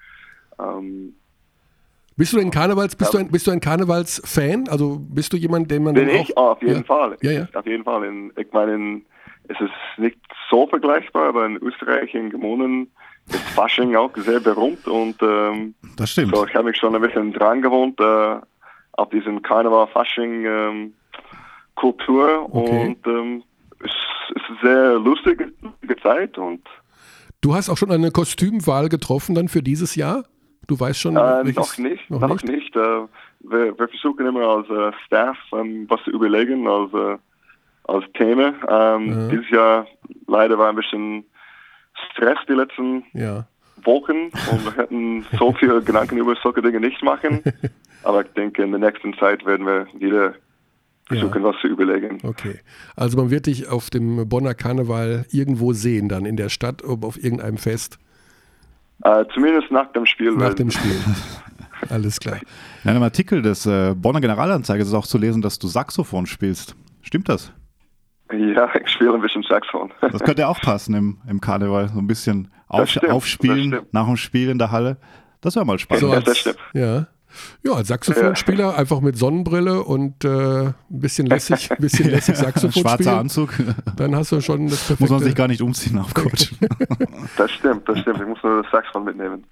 Ähm, 0.60 1.14
bist 2.18 2.32
du 2.32 2.40
ein 2.40 2.50
Karnevals, 2.50 2.96
bist 2.96 3.14
ja. 3.14 3.20
du 3.20 3.24
ein, 3.24 3.30
bist 3.30 3.46
du 3.46 3.50
ein 3.52 3.60
Karnevalsfan? 3.60 4.68
Also 4.68 4.98
bist 5.00 5.32
du 5.32 5.36
jemand, 5.36 5.70
den 5.70 5.84
man 5.84 5.94
Bin 5.94 6.08
ich? 6.08 6.36
Auch, 6.36 6.52
auf 6.52 6.62
jeden 6.62 6.78
ja. 6.78 6.82
Fall. 6.82 7.16
Ja, 7.22 7.30
ja. 7.30 7.48
Auf 7.54 7.66
jeden 7.66 7.84
Fall. 7.84 8.04
In, 8.04 8.32
ich 8.36 8.52
meine, 8.52 9.02
es 9.48 9.60
ist 9.60 9.70
nicht 9.98 10.18
so 10.50 10.66
vergleichbar, 10.66 11.28
aber 11.28 11.46
in 11.46 11.56
Österreich, 11.56 12.14
in 12.14 12.30
Gemonen, 12.30 12.90
ist 13.28 13.40
Fasching 13.50 13.94
auch 13.94 14.10
sehr 14.16 14.40
berühmt 14.40 14.86
und 14.88 15.16
ähm, 15.22 15.74
das 15.96 16.10
stimmt. 16.10 16.34
So, 16.34 16.46
ich 16.46 16.54
habe 16.54 16.64
mich 16.64 16.76
schon 16.76 16.94
ein 16.94 17.02
bisschen 17.02 17.32
dran 17.32 17.62
gewohnt 17.62 18.00
äh, 18.00 18.36
auf 18.92 19.10
diesen 19.10 19.42
Karneval-Fasching 19.42 20.44
ähm, 20.44 20.94
Kultur 21.76 22.48
okay. 22.50 22.86
und 22.86 23.06
ähm, 23.06 23.42
es 23.80 23.92
ist 24.34 24.44
eine 24.48 24.58
sehr 24.62 24.98
lustige, 24.98 25.52
lustige 25.60 25.96
Zeit 26.02 26.36
und 26.36 26.66
Du 27.40 27.54
hast 27.54 27.68
auch 27.68 27.76
schon 27.76 27.92
eine 27.92 28.10
Kostümwahl 28.10 28.88
getroffen 28.88 29.36
dann 29.36 29.46
für 29.46 29.62
dieses 29.62 29.94
Jahr? 29.94 30.24
Du 30.68 30.78
weißt 30.78 31.00
schon? 31.00 31.16
Äh, 31.16 31.18
noch 31.18 31.44
nicht, 31.78 32.10
noch, 32.10 32.20
noch 32.20 32.42
nicht. 32.42 32.44
nicht. 32.44 32.76
Äh, 32.76 32.80
wir, 33.40 33.78
wir, 33.78 33.88
versuchen 33.88 34.26
immer 34.26 34.46
als 34.46 34.68
äh, 34.68 34.96
Staff 35.06 35.36
ähm, 35.52 35.86
was 35.88 36.00
zu 36.04 36.10
überlegen 36.10 36.68
als, 36.68 36.92
äh, 36.92 37.16
als 37.84 38.04
Thema. 38.12 38.52
Ähm, 38.68 39.08
ja. 39.08 39.28
Dieses 39.28 39.50
Jahr 39.50 39.86
leider 40.26 40.58
war 40.58 40.68
ein 40.68 40.76
bisschen 40.76 41.24
Stress 42.12 42.38
die 42.46 42.52
letzten 42.52 43.04
ja. 43.14 43.46
Wochen 43.82 44.30
und 44.50 44.64
wir 44.64 44.76
hätten 44.76 45.24
so 45.38 45.52
viele 45.54 45.80
Gedanken 45.84 46.18
über 46.18 46.36
solche 46.42 46.60
Dinge 46.60 46.80
nicht 46.80 47.02
machen. 47.02 47.42
Aber 48.02 48.20
ich 48.20 48.32
denke, 48.34 48.62
in 48.62 48.70
der 48.70 48.80
nächsten 48.80 49.14
Zeit 49.14 49.46
werden 49.46 49.64
wir 49.64 49.86
wieder 49.94 50.34
versuchen, 51.06 51.42
ja. 51.42 51.48
was 51.48 51.60
zu 51.62 51.66
überlegen. 51.68 52.18
Okay. 52.22 52.60
Also 52.94 53.16
man 53.16 53.30
wird 53.30 53.46
dich 53.46 53.68
auf 53.68 53.88
dem 53.88 54.28
Bonner 54.28 54.52
Karneval 54.52 55.24
irgendwo 55.30 55.72
sehen, 55.72 56.10
dann 56.10 56.26
in 56.26 56.36
der 56.36 56.50
Stadt, 56.50 56.84
auf 56.84 57.16
irgendeinem 57.16 57.56
Fest. 57.56 57.98
Äh, 59.04 59.24
zumindest 59.32 59.70
nach 59.70 59.92
dem 59.92 60.06
Spiel. 60.06 60.32
Nach 60.32 60.54
dem 60.54 60.70
Spiel. 60.70 60.96
Alles 61.90 62.18
klar. 62.18 62.38
In 62.82 62.90
einem 62.90 63.02
Artikel 63.02 63.42
des 63.42 63.66
äh, 63.66 63.94
Bonner 63.94 64.20
Generalanzeiger 64.20 64.82
ist 64.82 64.94
auch 64.94 65.06
zu 65.06 65.18
lesen, 65.18 65.42
dass 65.42 65.58
du 65.58 65.68
Saxophon 65.68 66.26
spielst. 66.26 66.74
Stimmt 67.02 67.28
das? 67.28 67.52
Ja, 68.32 68.68
ich 68.74 68.90
spiele 68.90 69.14
ein 69.14 69.20
bisschen 69.20 69.42
Saxophon. 69.42 69.92
Das 70.00 70.22
könnte 70.22 70.48
auch 70.48 70.60
passen 70.60 70.94
im, 70.94 71.18
im 71.28 71.40
Karneval. 71.40 71.88
So 71.88 71.98
ein 71.98 72.06
bisschen 72.06 72.50
auf, 72.66 72.88
stimmt, 72.90 73.10
aufspielen 73.10 73.80
nach 73.92 74.06
dem 74.06 74.16
Spiel 74.16 74.50
in 74.50 74.58
der 74.58 74.70
Halle. 74.70 74.98
Das 75.40 75.54
wäre 75.54 75.64
mal 75.64 75.78
spannend. 75.78 76.02
So 76.02 76.10
als, 76.10 76.24
das 76.24 76.38
stimmt. 76.38 76.58
Ja. 76.74 77.06
Ja, 77.62 77.72
als 77.72 77.88
Saxophonspieler 77.88 78.70
ja. 78.70 78.74
einfach 78.74 79.00
mit 79.00 79.16
Sonnenbrille 79.16 79.82
und 79.82 80.24
äh, 80.24 80.66
ein 80.66 80.74
bisschen 80.88 81.26
lässig, 81.26 81.70
ein 81.70 81.76
bisschen 81.80 82.10
lässig 82.10 82.36
Saxophon 82.36 82.82
Schwarzer 82.82 83.02
spielen. 83.02 83.18
Anzug. 83.18 83.50
Dann 83.96 84.16
hast 84.16 84.32
du 84.32 84.40
schon 84.40 84.68
das 84.68 84.78
perfekte. 84.78 85.02
Muss 85.02 85.10
man 85.10 85.20
sich 85.20 85.34
gar 85.34 85.48
nicht 85.48 85.62
umziehen 85.62 85.98
auf 85.98 86.14
Coach. 86.14 86.52
das 87.36 87.50
stimmt, 87.52 87.88
das 87.88 87.98
stimmt. 88.00 88.20
Ich 88.20 88.26
muss 88.26 88.42
nur 88.42 88.62
das 88.62 88.70
Saxophon 88.70 89.04
mitnehmen. 89.04 89.44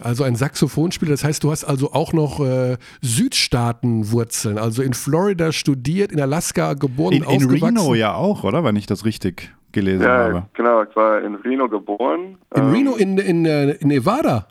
Also 0.00 0.22
ein 0.22 0.36
Saxophonspieler, 0.36 1.10
das 1.10 1.24
heißt, 1.24 1.42
du 1.42 1.50
hast 1.50 1.64
also 1.64 1.92
auch 1.92 2.12
noch 2.12 2.38
äh, 2.40 2.76
Südstaatenwurzeln, 3.00 4.56
also 4.56 4.82
in 4.82 4.94
Florida 4.94 5.50
studiert, 5.50 6.12
in 6.12 6.20
Alaska 6.20 6.74
geboren, 6.74 7.14
in, 7.14 7.22
in 7.22 7.28
aufgewachsen. 7.28 7.78
Reno 7.78 7.94
ja 7.94 8.14
auch, 8.14 8.44
oder? 8.44 8.62
Wenn 8.62 8.76
ich 8.76 8.86
das 8.86 9.04
richtig 9.04 9.52
gelesen 9.72 10.02
ja, 10.02 10.08
habe. 10.08 10.46
genau. 10.54 10.82
Ich 10.82 10.94
war 10.94 11.20
in 11.22 11.34
Reno 11.34 11.68
geboren. 11.68 12.38
In 12.54 12.62
ähm, 12.62 12.70
Reno, 12.70 12.94
in, 12.94 13.18
in, 13.18 13.44
äh, 13.44 13.72
in 13.72 13.88
Nevada? 13.88 14.48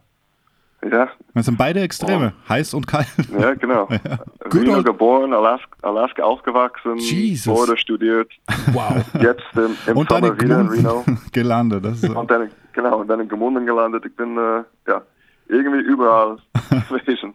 Ja. 0.83 1.09
Das 1.33 1.45
sind 1.45 1.57
beide 1.57 1.81
Extreme, 1.81 2.33
oh. 2.35 2.49
heiß 2.49 2.73
und 2.73 2.87
kalt. 2.87 3.07
Ja, 3.37 3.53
genau. 3.55 3.87
Ja. 4.07 4.19
Reno 4.53 4.83
geboren, 4.83 5.33
Alaska, 5.33 5.67
Alaska 5.81 6.23
aufgewachsen, 6.23 6.97
Jesus. 6.97 7.43
Florida 7.43 7.75
studiert. 7.75 8.31
Wow. 8.71 9.03
Jetzt 9.21 9.43
im, 9.55 9.75
im 9.87 9.97
und 9.97 10.09
dann 10.09 10.23
Sommer 10.23 10.33
in 10.33 10.41
wieder 10.41 10.61
in 10.61 10.67
Reno. 10.67 11.05
gelandet. 11.33 11.83
Das 11.83 12.03
ist 12.03 12.09
und 12.09 12.31
dann, 12.31 12.49
genau, 12.71 13.01
und 13.01 13.07
dann 13.07 13.19
in 13.19 13.27
Gemunden 13.27 13.65
gelandet. 13.65 14.05
Ich 14.05 14.15
bin, 14.15 14.37
äh, 14.37 14.63
ja, 14.87 15.01
irgendwie 15.49 15.81
überall 15.81 16.37
gewesen. 16.89 17.33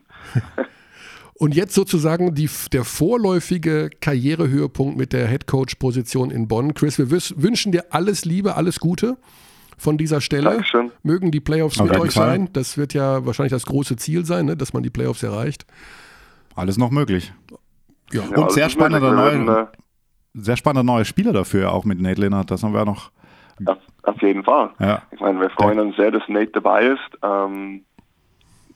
Und 1.35 1.55
jetzt 1.55 1.74
sozusagen 1.74 2.35
die, 2.35 2.48
der 2.72 2.85
vorläufige 2.85 3.90
Karrierehöhepunkt 4.00 4.96
mit 4.96 5.12
der 5.12 5.26
Headcoach-Position 5.26 6.31
in 6.31 6.48
Bonn. 6.48 6.72
Chris, 6.72 6.98
wir 6.98 7.11
wünschen 7.11 7.72
dir 7.72 7.87
alles 7.90 8.24
Liebe, 8.24 8.57
alles 8.57 8.81
Gute 8.81 9.18
von 9.83 9.99
dieser 9.99 10.21
Stelle. 10.21 10.51
Dankeschön. 10.51 10.90
Mögen 11.03 11.31
die 11.31 11.40
Playoffs 11.40 11.81
Auf 11.81 11.88
mit 11.88 11.99
euch 11.99 12.12
Fall. 12.14 12.27
sein. 12.29 12.49
Das 12.53 12.79
wird 12.79 12.95
ja 12.95 13.27
wahrscheinlich 13.27 13.53
das 13.53 13.66
große 13.66 13.97
Ziel 13.97 14.25
sein, 14.25 14.47
ne, 14.47 14.57
dass 14.57 14.73
man 14.73 14.83
die 14.83 14.90
Playoffs 14.90 15.23
erreicht. 15.23 15.66
Alles 16.55 16.79
noch 16.79 16.90
möglich. 16.90 17.33
Ja. 17.51 18.21
Ja, 18.21 18.29
Und 18.29 18.38
alles 18.38 18.55
sehr 18.55 18.68
spannender 18.68 19.12
neue- 19.12 19.47
werden, 19.47 19.66
Sehr 20.35 20.57
spannender 20.57 20.83
neue 20.92 21.05
Spieler 21.05 21.33
dafür, 21.33 21.73
auch 21.73 21.85
mit 21.85 22.01
Nate 22.01 22.21
Leonard. 22.21 22.51
Das 22.51 22.62
haben 22.62 22.75
wir 22.75 22.85
noch. 22.85 23.11
äh, 23.61 23.71
auf, 23.71 23.79
auf 24.03 24.23
jeden 24.23 24.45
Fall. 24.45 24.71
Ja. 24.79 25.03
Ich 25.12 25.21
meine, 25.21 25.40
wir 25.40 25.51
freuen 25.51 25.79
uns 25.81 25.97
sehr, 25.97 26.11
dass 26.11 26.23
Nate 26.29 26.53
dabei 26.53 26.87
ist. 26.88 27.01
Ähm, 27.23 27.83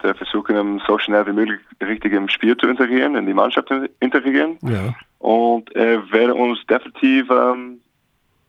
wir 0.03 0.15
versuchen 0.15 0.57
ihn 0.57 0.83
so 0.87 0.99
schnell 0.99 1.27
wie 1.27 1.33
möglich 1.33 1.61
richtig 1.83 2.13
im 2.13 2.29
Spiel 2.29 2.57
zu 2.57 2.67
integrieren, 2.67 3.15
in 3.17 3.27
die 3.27 3.35
Mannschaft 3.35 3.69
zu 3.69 3.89
integrieren. 4.01 4.59
Ja. 4.63 4.95
Und 5.19 5.71
er 5.75 6.11
wird 6.11 6.33
uns 6.33 6.59
definitiv 6.69 7.29
ähm, 7.31 7.79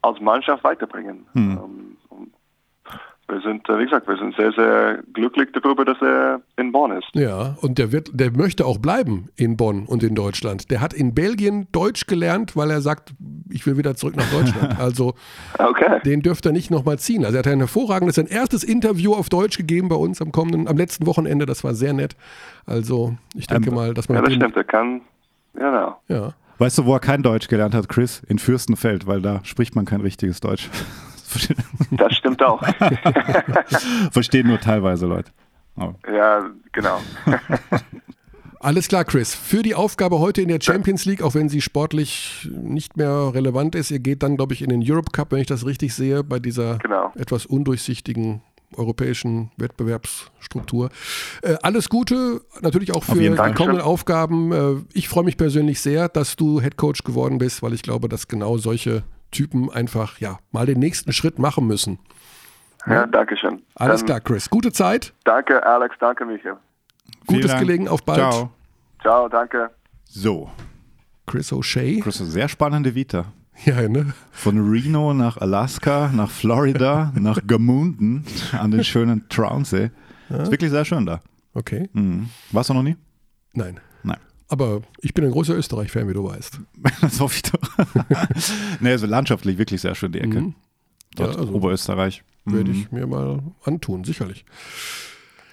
als 0.01 0.19
Mannschaft 0.21 0.63
weiterbringen. 0.63 1.25
Hm. 1.33 1.51
Ähm, 1.51 1.96
wir 3.29 3.41
sind, 3.41 3.67
äh, 3.67 3.77
wie 3.79 3.83
gesagt, 3.83 4.07
wir 4.07 4.17
sind 4.17 4.35
sehr, 4.35 4.51
sehr 4.53 4.99
glücklich 5.13 5.49
darüber, 5.53 5.83
dass 5.83 5.97
er 6.01 6.41
in 6.55 6.71
Bonn 6.71 6.91
ist. 6.91 7.07
Ja, 7.13 7.57
und 7.61 7.77
der 7.77 7.91
wird, 7.91 8.09
der 8.13 8.31
möchte 8.31 8.65
auch 8.65 8.77
bleiben 8.77 9.29
in 9.35 9.57
Bonn 9.57 9.85
und 9.85 10.01
in 10.03 10.15
Deutschland. 10.15 10.71
Der 10.71 10.79
hat 10.79 10.93
in 10.93 11.13
Belgien 11.13 11.67
Deutsch 11.73 12.07
gelernt, 12.07 12.55
weil 12.55 12.71
er 12.71 12.79
sagt, 12.81 13.13
ich 13.49 13.65
will 13.65 13.77
wieder 13.77 13.95
zurück 13.95 14.15
nach 14.15 14.29
Deutschland. 14.31 14.79
Also 14.79 15.13
Okay. 15.59 15.99
den 16.05 16.21
dürfte 16.21 16.49
er 16.49 16.53
nicht 16.53 16.71
nochmal 16.71 16.99
ziehen. 16.99 17.25
Also 17.25 17.35
er 17.35 17.39
hat 17.39 17.47
ein 17.47 17.59
hervorragendes, 17.59 18.15
sein 18.15 18.27
erstes 18.27 18.63
Interview 18.63 19.13
auf 19.13 19.27
Deutsch 19.29 19.57
gegeben 19.57 19.89
bei 19.89 19.95
uns 19.95 20.21
am 20.21 20.31
kommenden, 20.31 20.67
am 20.67 20.77
letzten 20.77 21.05
Wochenende. 21.05 21.45
Das 21.45 21.63
war 21.63 21.73
sehr 21.73 21.93
nett. 21.93 22.15
Also 22.65 23.17
ich 23.35 23.47
denke 23.47 23.69
Ähm, 23.69 23.75
mal, 23.75 23.93
dass 23.93 24.07
man 24.07 24.17
Ja, 24.17 24.21
das 24.23 24.33
stimmt. 24.33 24.55
Er 24.55 24.63
kann, 24.63 25.01
genau. 25.53 25.99
ja. 26.07 26.33
Weißt 26.59 26.77
du, 26.79 26.85
wo 26.85 26.93
er 26.93 26.99
kein 26.99 27.21
Deutsch 27.21 27.49
gelernt 27.49 27.75
hat, 27.75 27.87
Chris? 27.89 28.23
In 28.27 28.39
Fürstenfeld, 28.39 29.05
weil 29.05 29.21
da 29.21 29.41
spricht 29.43 29.75
man 29.75 29.85
kein 29.85 30.01
richtiges 30.01 30.39
Deutsch. 30.39 30.69
Das 31.91 32.13
stimmt 32.15 32.43
auch. 32.43 32.61
Verstehen 34.11 34.47
nur 34.47 34.59
teilweise 34.59 35.05
Leute. 35.05 35.31
Aber 35.75 35.95
ja, 36.11 36.49
genau. 36.71 36.99
Alles 38.59 38.87
klar, 38.87 39.05
Chris. 39.05 39.35
Für 39.35 39.61
die 39.61 39.75
Aufgabe 39.75 40.19
heute 40.19 40.41
in 40.41 40.47
der 40.47 40.59
Champions 40.61 41.05
League, 41.05 41.21
auch 41.21 41.35
wenn 41.35 41.47
sie 41.47 41.61
sportlich 41.61 42.49
nicht 42.51 42.97
mehr 42.97 43.31
relevant 43.33 43.75
ist, 43.75 43.91
ihr 43.91 43.99
geht 43.99 44.23
dann, 44.23 44.35
glaube 44.35 44.53
ich, 44.53 44.61
in 44.63 44.69
den 44.69 44.83
Europe 44.83 45.11
Cup, 45.11 45.31
wenn 45.31 45.39
ich 45.39 45.47
das 45.47 45.65
richtig 45.65 45.93
sehe, 45.93 46.23
bei 46.23 46.39
dieser 46.39 46.77
Genau. 46.79 47.11
etwas 47.15 47.45
undurchsichtigen 47.45 48.41
europäischen 48.75 49.51
Wettbewerbsstruktur. 49.57 50.89
Äh, 51.41 51.55
alles 51.61 51.87
Gute, 51.87 52.41
natürlich 52.61 52.93
auch 52.93 53.03
für 53.03 53.15
die 53.19 53.29
kommenden 53.29 53.81
Aufgaben. 53.81 54.51
Äh, 54.51 54.75
ich 54.93 55.07
freue 55.07 55.23
mich 55.23 55.37
persönlich 55.37 55.79
sehr, 55.79 56.09
dass 56.09 56.35
du 56.35 56.59
Head 56.59 56.75
Coach 56.77 57.03
geworden 57.03 57.37
bist, 57.37 57.61
weil 57.61 57.73
ich 57.73 57.83
glaube, 57.83 58.09
dass 58.09 58.27
genau 58.27 58.57
solche 58.57 59.03
Typen 59.31 59.69
einfach 59.71 60.19
ja 60.19 60.39
mal 60.51 60.65
den 60.65 60.79
nächsten 60.79 61.13
Schritt 61.13 61.39
machen 61.39 61.67
müssen. 61.67 61.99
Ja, 62.85 63.05
danke 63.05 63.35
schön. 63.35 63.61
Alles 63.75 63.99
Dann 64.01 64.05
klar, 64.05 64.19
Chris. 64.21 64.49
Gute 64.49 64.71
Zeit, 64.71 65.13
Danke, 65.25 65.63
Alex. 65.65 65.95
Danke, 65.99 66.25
Michael. 66.25 66.55
Gutes 67.25 67.51
Dank. 67.51 67.59
Gelegen, 67.61 67.87
auf 67.87 68.03
bald. 68.03 68.19
Ciao. 68.19 68.51
Ciao, 69.01 69.27
danke. 69.27 69.69
So, 70.05 70.49
Chris 71.25 71.51
O'Shea. 71.51 72.01
Chris, 72.01 72.21
eine 72.21 72.29
sehr 72.29 72.47
spannende 72.47 72.95
Vita. 72.95 73.25
Ja, 73.65 73.87
ne? 73.87 74.13
Von 74.31 74.69
Reno 74.69 75.13
nach 75.13 75.37
Alaska, 75.37 76.11
nach 76.13 76.29
Florida, 76.29 77.11
nach 77.19 77.39
Gamunden 77.45 78.23
an 78.51 78.71
den 78.71 78.83
schönen 78.83 79.27
Trounsee. 79.29 79.91
Ist 80.29 80.51
wirklich 80.51 80.71
sehr 80.71 80.85
schön 80.85 81.05
da. 81.05 81.21
Okay. 81.53 81.89
Mhm. 81.93 82.29
Warst 82.51 82.69
du 82.69 82.73
noch 82.73 82.83
nie? 82.83 82.95
Nein. 83.53 83.79
Nein. 84.03 84.19
Aber 84.49 84.81
ich 85.01 85.13
bin 85.13 85.25
ein 85.25 85.31
großer 85.31 85.55
Österreich-Fan, 85.55 86.07
wie 86.07 86.13
du 86.13 86.23
weißt. 86.23 86.59
Das 87.01 87.19
hoffe 87.19 87.35
ich 87.35 87.41
doch. 87.43 87.59
nee, 88.79 88.91
also 88.91 89.05
landschaftlich 89.05 89.57
wirklich 89.57 89.81
sehr 89.81 89.95
schön 89.95 90.11
die 90.11 90.19
Ecke. 90.21 90.41
Mhm. 90.41 90.55
Dort 91.15 91.33
Ja, 91.35 91.39
also 91.41 91.53
Oberösterreich. 91.53 92.23
Werde 92.45 92.69
Mhm. 92.71 92.75
ich 92.77 92.91
mir 92.91 93.07
mal 93.07 93.43
antun, 93.63 94.03
sicherlich. 94.05 94.45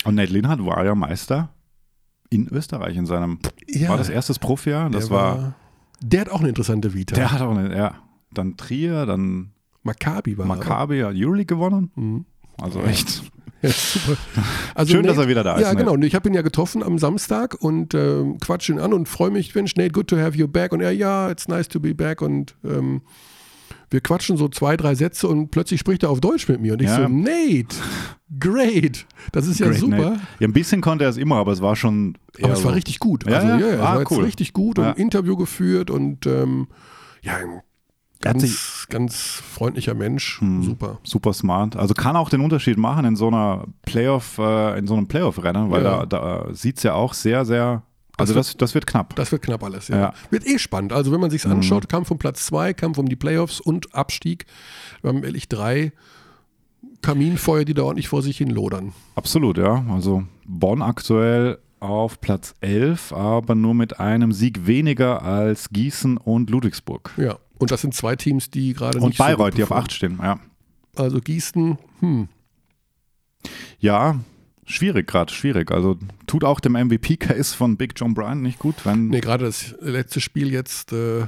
Und 0.05 0.14
Nate 0.14 0.32
Linhardt 0.32 0.64
war 0.64 0.84
ja 0.84 0.95
Meister 0.95 1.49
in 2.30 2.49
Österreich 2.49 2.97
in 2.97 3.07
seinem. 3.07 3.38
Ja, 3.66 3.88
war 3.88 3.97
das 3.97 4.09
erstes 4.11 4.38
Profijahr? 4.38 4.90
Das 4.90 5.09
der 5.09 5.16
war. 5.16 5.55
Der 6.01 6.20
hat 6.22 6.28
auch 6.28 6.40
eine 6.40 6.49
interessante 6.51 6.95
Vita. 6.95 7.14
Der 7.16 7.32
hat 7.32 7.40
auch 7.40 7.57
eine, 7.57 7.76
ja. 7.76 7.95
Dann 8.32 8.57
Trier, 8.57 9.07
dann 9.07 9.53
Maccabi 9.82 10.36
war. 10.38 10.47
Maccabi, 10.47 11.01
hat 11.01 11.14
Euroleague 11.16 11.47
gewonnen. 11.47 11.90
Mhm. 11.97 12.26
Also 12.61 12.80
echt. 12.82 13.22
Super. 13.69 14.17
Also 14.75 14.93
Schön, 14.93 15.05
dass 15.05 15.17
Nate- 15.17 15.27
er 15.27 15.31
wieder 15.31 15.45
da 15.45 15.55
ist. 15.57 15.62
Ja, 15.62 15.73
Nate. 15.73 15.85
genau. 15.85 15.97
Ich 16.07 16.15
habe 16.15 16.29
ihn 16.29 16.35
ja 16.35 16.43
getroffen 16.43 16.83
am 16.83 16.99
Samstag 16.99 17.57
und 17.61 17.95
ähm, 17.95 18.39
quatsch 18.41 18.69
ihn 18.69 18.79
an 18.79 18.93
und 18.93 19.09
freue 19.09 19.31
mich, 19.31 19.55
Mensch, 19.55 19.75
Nate, 19.77 19.91
good 19.91 20.09
to 20.09 20.17
have 20.19 20.37
you 20.37 20.49
back. 20.49 20.73
Und 20.73 20.81
er, 20.81 20.93
ja, 20.93 21.31
it's 21.31 21.49
nice 21.49 21.69
to 21.69 21.81
be 21.81 21.95
back. 21.95 22.23
Und 22.23 22.55
ähm, 22.65 23.03
wir 23.91 24.01
quatschen 24.01 24.37
so 24.37 24.49
zwei, 24.49 24.77
drei 24.77 24.95
Sätze 24.95 25.29
und 25.29 25.51
plötzlich 25.51 25.79
spricht 25.81 26.03
er 26.03 26.11
auf 26.11 26.21
Deutsch 26.21 26.49
mit 26.49 26.61
mir. 26.61 26.73
Und 26.73 26.83
ich 26.83 26.89
Ja. 26.89 26.97
so, 27.03 27.09
Nate, 27.09 27.77
great. 28.41 29.07
Das 29.33 29.47
ist 29.47 29.61
ja 29.61 29.67
Great, 29.69 29.79
super. 29.79 29.97
Nate. 29.97 30.21
Ja, 30.41 30.49
ein 30.49 30.53
bisschen 30.53 30.81
konnte 30.81 31.05
er 31.05 31.11
es 31.11 31.17
immer, 31.17 31.37
aber 31.37 31.53
es 31.53 31.61
war 31.62 31.77
schon. 31.77 32.17
Aber 32.43 32.53
es 32.55 32.65
war 32.65 32.71
so- 32.71 32.75
richtig 32.75 32.99
gut. 32.99 33.25
Ja, 33.29 33.37
also, 33.37 33.49
ja. 33.49 33.59
ja, 33.59 33.67
ja, 33.67 33.73
es 33.75 33.81
Ah, 33.81 33.85
war 33.95 33.99
jetzt 34.01 34.11
cool. 34.11 34.25
richtig 34.25 34.53
gut 34.53 34.79
und 34.79 34.99
Interview 34.99 35.37
geführt 35.37 35.91
und 35.91 36.27
ähm, 36.27 36.67
ja, 37.23 37.39
ganz, 38.25 38.87
ganz 38.89 39.16
freundlicher 39.16 39.95
Mensch. 39.95 40.41
Hm. 40.41 40.62
Super. 40.62 40.99
Super 41.03 41.33
smart. 41.33 41.77
Also 41.77 41.95
kann 41.95 42.16
auch 42.16 42.31
den 42.31 42.41
Unterschied 42.41 42.79
machen 42.79 43.05
in 43.05 43.16
so 43.16 43.29
einer 43.29 43.64
Playoff, 43.83 44.39
äh, 44.39 44.79
in 44.79 44.87
so 44.87 44.95
einem 44.95 45.07
Playoff-Rennen, 45.07 45.70
weil 45.70 45.85
Ja. 45.85 46.07
da, 46.07 46.45
da 46.47 46.55
sieht 46.55 46.79
es 46.79 46.83
ja 46.83 46.95
auch 46.95 47.14
sehr, 47.14 47.45
sehr. 47.45 47.83
Also 48.16 48.33
Das 48.35 48.49
das, 48.49 48.57
das 48.57 48.75
wird 48.75 48.87
knapp. 48.87 49.16
Das 49.16 49.33
wird 49.33 49.43
knapp 49.43 49.62
alles, 49.64 49.89
ja. 49.89 49.97
Ja. 49.99 50.09
Mhm. 50.09 50.12
Wird 50.31 50.47
eh 50.47 50.59
spannend. 50.59 50.93
Also 50.93 51.11
wenn 51.12 51.20
man 51.20 51.31
sich 51.31 51.45
anschaut, 51.47 51.89
Kampf 51.89 52.11
um 52.11 52.18
Platz 52.18 52.47
zwei, 52.47 52.72
Kampf 52.72 52.99
um 52.99 53.09
die 53.09 53.16
Playoffs 53.16 53.61
und 53.61 53.95
Abstieg. 53.95 54.47
Wir 55.03 55.09
haben 55.11 55.25
ehrlich 55.25 55.49
drei 55.49 55.93
Kaminfeuer, 57.03 57.64
die 57.64 57.75
da 57.75 57.83
ordentlich 57.83 58.09
vor 58.09 58.22
sich 58.22 58.39
hin 58.39 58.51
lodern. 58.51 58.93
Absolut, 59.14 59.59
ja. 59.59 59.85
Also 59.91 60.25
Bonn 60.47 60.81
aktuell 60.83 61.59
auf 61.81 62.20
Platz 62.20 62.55
11, 62.61 63.12
aber 63.12 63.55
nur 63.55 63.75
mit 63.75 64.01
einem 64.01 64.33
Sieg 64.33 64.66
weniger 64.66 65.22
als 65.22 65.68
Gießen 65.70 66.16
und 66.16 66.49
Ludwigsburg. 66.51 67.11
Ja. 67.16 67.37
Und 67.59 67.70
das 67.70 67.80
sind 67.82 67.94
zwei 67.94 68.16
Teams, 68.16 68.50
die 68.50 68.72
gerade 68.74 68.98
Und 68.98 69.09
nicht 69.09 69.18
so 69.18 69.24
Bayreuth, 69.24 69.52
gut 69.52 69.59
die 69.59 69.62
auf 69.62 69.68
performen. 69.68 69.84
8 69.84 69.92
stehen, 69.92 70.18
ja. 70.22 70.38
Also 70.96 71.20
Gießen, 71.20 71.78
hm, 72.00 72.28
Ja, 73.80 74.18
schwierig 74.64 75.07
gerade, 75.07 75.32
schwierig. 75.32 75.70
Also 75.70 75.96
tut 76.26 76.44
auch 76.44 76.61
dem 76.61 76.72
MVP-Case 76.74 77.57
von 77.57 77.76
Big 77.76 77.92
John 77.96 78.14
Bryan 78.14 78.42
nicht 78.42 78.59
gut, 78.59 78.74
wenn 78.84 79.09
nee, 79.09 79.20
gerade 79.20 79.44
das 79.44 79.74
letzte 79.80 80.20
Spiel 80.20 80.52
jetzt, 80.52 80.92
äh, 80.92 81.26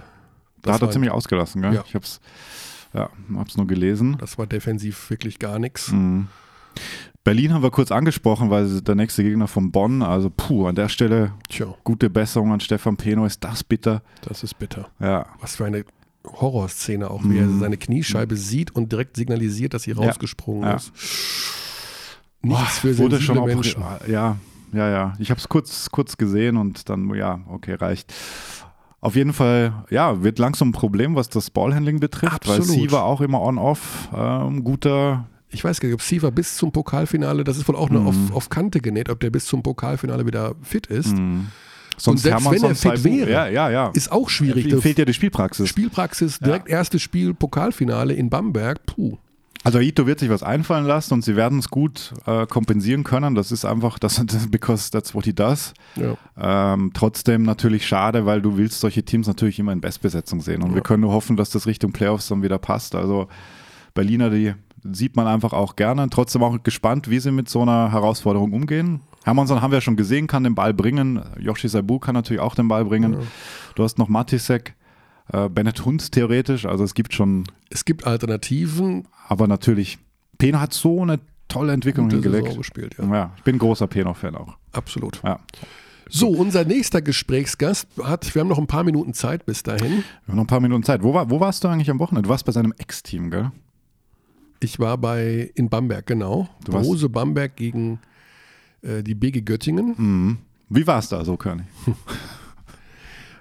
da 0.62 0.72
hat 0.72 0.82
er 0.82 0.90
ziemlich 0.90 1.10
ausgelassen, 1.10 1.62
gell? 1.62 1.74
Ja. 1.74 1.84
Ich 1.86 1.94
hab's, 1.94 2.20
ja, 2.94 3.10
hab's 3.34 3.56
nur 3.56 3.66
gelesen. 3.66 4.16
das 4.18 4.38
war 4.38 4.46
defensiv 4.46 5.10
wirklich 5.10 5.38
gar 5.38 5.58
nichts. 5.58 5.92
Mhm. 5.92 6.28
Berlin 7.24 7.52
haben 7.52 7.62
wir 7.62 7.70
kurz 7.72 7.90
angesprochen, 7.90 8.50
weil 8.50 8.66
sie 8.66 8.82
der 8.82 8.94
nächste 8.94 9.24
Gegner 9.24 9.48
von 9.48 9.72
Bonn. 9.72 10.02
Also 10.02 10.30
puh, 10.30 10.66
an 10.68 10.76
der 10.76 10.88
Stelle 10.88 11.32
Tja, 11.48 11.74
gute 11.82 12.08
Besserung 12.08 12.52
an 12.52 12.60
Stefan 12.60 12.96
Peno. 12.96 13.26
Ist 13.26 13.42
das 13.42 13.64
bitter? 13.64 14.02
das 14.22 14.44
ist 14.44 14.56
bitter. 14.58 14.90
Ja, 15.00 15.26
Was 15.40 15.56
für 15.56 15.64
eine 15.64 15.84
Horrorszene 16.26 17.10
auch, 17.10 17.22
wie 17.24 17.38
er 17.38 17.46
Mhm. 17.46 17.60
seine 17.60 17.76
Kniescheibe 17.76 18.36
sieht 18.36 18.70
und 18.74 18.92
direkt 18.92 19.16
signalisiert, 19.16 19.74
dass 19.74 19.84
sie 19.84 19.92
Ja. 19.92 19.96
rausgesprungen 19.98 20.64
Ja. 20.68 20.74
ist. 20.76 20.92
Nichts 22.42 22.78
für 22.78 22.96
wurde 22.98 23.20
schon 23.20 23.38
auch, 23.38 23.46
Menschen. 23.46 23.82
Ja, 24.08 24.36
ja, 24.72 24.88
ja. 24.90 25.12
Ich 25.18 25.30
habe 25.30 25.40
es 25.40 25.48
kurz, 25.48 25.90
kurz 25.90 26.16
gesehen 26.16 26.56
und 26.56 26.88
dann, 26.88 27.12
ja, 27.14 27.40
okay, 27.48 27.74
reicht. 27.74 28.12
Auf 29.00 29.14
jeden 29.16 29.32
Fall, 29.32 29.84
ja, 29.90 30.22
wird 30.22 30.38
langsam 30.38 30.68
ein 30.68 30.72
Problem, 30.72 31.14
was 31.14 31.28
das 31.28 31.50
Ballhandling 31.50 32.00
betrifft, 32.00 32.46
weil 32.48 32.58
Absolut. 32.58 32.82
sie 32.82 32.90
war 32.92 33.04
auch 33.04 33.20
immer 33.20 33.40
on-off. 33.40 34.08
Ähm, 34.14 34.64
guter, 34.64 35.26
Ich 35.48 35.62
weiß 35.64 35.80
gar 35.80 35.86
nicht, 35.88 35.94
ob 35.94 36.02
Siever 36.02 36.32
bis 36.32 36.56
zum 36.56 36.72
Pokalfinale, 36.72 37.44
das 37.44 37.56
ist 37.56 37.68
wohl 37.68 37.76
auch 37.76 37.88
nur 37.88 38.02
Mhm. 38.02 38.08
auf, 38.08 38.16
auf 38.32 38.48
Kante 38.50 38.80
genäht, 38.80 39.08
ob 39.08 39.20
der 39.20 39.30
bis 39.30 39.46
zum 39.46 39.62
Pokalfinale 39.62 40.26
wieder 40.26 40.54
fit 40.62 40.88
ist. 40.88 41.16
mh. 41.16 41.44
Sonst 41.97 42.22
selbst 42.22 42.51
wenn 42.51 42.62
er 42.62 42.74
fit 42.74 43.05
wäre, 43.05 43.30
ja, 43.30 43.49
ja, 43.49 43.70
ja. 43.70 43.90
Ist 43.94 44.11
auch 44.12 44.28
schwierig. 44.28 44.68
Das 44.68 44.80
fehlt 44.82 44.99
ja 44.99 45.05
die 45.05 45.14
Spielpraxis. 45.14 45.68
Spielpraxis, 45.68 46.38
direkt 46.38 46.68
erstes 46.68 47.03
Spiel, 47.03 47.34
Pokalfinale 47.34 48.14
in 48.14 48.30
Bamberg. 48.30 48.84
Puh. 48.86 49.18
Also 49.64 49.80
Ito 49.80 50.07
wird 50.07 50.20
sich 50.20 50.30
was 50.30 50.44
einfallen 50.44 50.84
lassen 50.84 51.14
und 51.14 51.24
sie 51.24 51.34
werden 51.34 51.59
es 51.59 51.68
gut 51.70 52.12
äh, 52.26 52.47
kompensieren 52.47 53.03
können. 53.03 53.34
Das 53.34 53.51
ist 53.51 53.64
einfach, 53.64 53.99
das 53.99 54.24
because 54.51 54.92
that's 54.92 55.12
what 55.12 55.24
he 55.24 55.32
does. 55.32 55.74
Ja. 55.97 56.16
Ähm, 56.74 56.92
trotzdem 56.94 57.42
natürlich 57.42 57.84
schade, 57.84 58.26
weil 58.26 58.40
du 58.40 58.57
willst 58.57 58.78
solche 58.78 59.03
Teams 59.03 59.26
natürlich 59.26 59.59
immer 59.59 59.72
in 59.72 59.80
Bestbesetzung 59.80 60.40
sehen. 60.40 60.62
Und 60.62 60.68
Ja. 60.70 60.74
wir 60.76 60.82
können 60.82 61.01
nur 61.01 61.12
hoffen, 61.12 61.36
dass 61.36 61.51
das 61.51 61.66
Richtung 61.66 61.90
Playoffs 61.90 62.28
dann 62.28 62.44
wieder 62.44 62.59
passt. 62.59 62.94
Also 62.94 63.26
Berliner, 63.92 64.30
die 64.30 64.55
sieht 64.93 65.16
man 65.16 65.26
einfach 65.26 65.53
auch 65.53 65.76
gerne. 65.76 66.09
Trotzdem 66.11 66.43
auch 66.43 66.62
gespannt, 66.62 67.09
wie 67.11 67.18
sie 67.20 67.30
mit 67.30 67.49
so 67.49 67.62
einer 67.62 67.93
Herausforderung 67.93 68.53
umgehen. 68.53 69.01
Hermannsson 69.24 69.61
haben 69.61 69.70
wir 69.72 69.78
ja 69.78 69.80
schon 69.80 69.97
gesehen, 69.97 70.26
kann 70.26 70.45
den 70.45 70.55
Ball 70.55 70.72
bringen. 70.72 71.20
Yoshi 71.39 71.68
Saibu 71.68 71.99
kann 71.99 72.14
natürlich 72.14 72.41
auch 72.41 72.55
den 72.55 72.68
Ball 72.68 72.84
bringen. 72.84 73.14
Ja. 73.14 73.18
Du 73.74 73.82
hast 73.82 73.99
noch 73.99 74.09
Matisek, 74.09 74.74
äh, 75.32 75.49
Bennett 75.49 75.84
Hund 75.84 76.12
theoretisch. 76.12 76.64
Also 76.66 76.84
es 76.84 76.95
gibt 76.95 77.12
schon, 77.14 77.45
Es 77.70 77.84
gibt 77.84 78.07
Alternativen. 78.07 79.09
aber 79.28 79.49
natürlich, 79.49 79.99
Peno 80.39 80.61
hat 80.61 80.72
so 80.72 81.03
eine 81.03 81.18
tolle 81.49 81.72
Entwicklung 81.72 82.07
Gute 82.07 82.16
hingelegt. 82.16 82.45
Saison 82.47 82.59
gespielt, 82.59 82.97
ja. 82.99 83.05
Ja, 83.12 83.30
ich 83.37 83.43
bin 83.43 83.59
großer 83.59 83.87
Peno-Fan 83.87 84.37
auch. 84.37 84.57
Absolut. 84.72 85.20
Ja. 85.24 85.41
So, 86.09 86.28
unser 86.28 86.64
nächster 86.64 87.03
Gesprächsgast 87.03 87.89
hat, 88.01 88.32
wir 88.32 88.41
haben 88.41 88.49
noch 88.49 88.59
ein 88.59 88.68
paar 88.68 88.84
Minuten 88.84 89.12
Zeit 89.12 89.45
bis 89.45 89.64
dahin. 89.64 89.91
Wir 89.91 90.28
haben 90.28 90.37
noch 90.37 90.45
ein 90.45 90.47
paar 90.47 90.61
Minuten 90.61 90.84
Zeit. 90.84 91.03
Wo, 91.03 91.12
war, 91.14 91.30
wo 91.30 91.41
warst 91.41 91.64
du 91.64 91.68
eigentlich 91.68 91.91
am 91.91 91.99
Wochenende? 91.99 92.28
Du 92.28 92.30
warst 92.30 92.45
bei 92.45 92.53
seinem 92.53 92.72
Ex-Team, 92.78 93.30
gell? 93.32 93.51
Ich 94.61 94.78
war 94.78 94.96
bei 94.98 95.50
in 95.54 95.68
Bamberg, 95.68 96.07
genau. 96.07 96.48
Du 96.64 96.72
warst- 96.72 96.88
Rose 96.88 97.09
Bamberg 97.09 97.57
gegen 97.57 98.00
äh, 98.82 99.02
die 99.02 99.14
BG 99.14 99.42
Göttingen. 99.42 99.94
Mhm. 99.96 100.38
Wie 100.68 100.86
war 100.86 100.98
es 100.98 101.09
da 101.09 101.24
so, 101.24 101.36
König? 101.36 101.66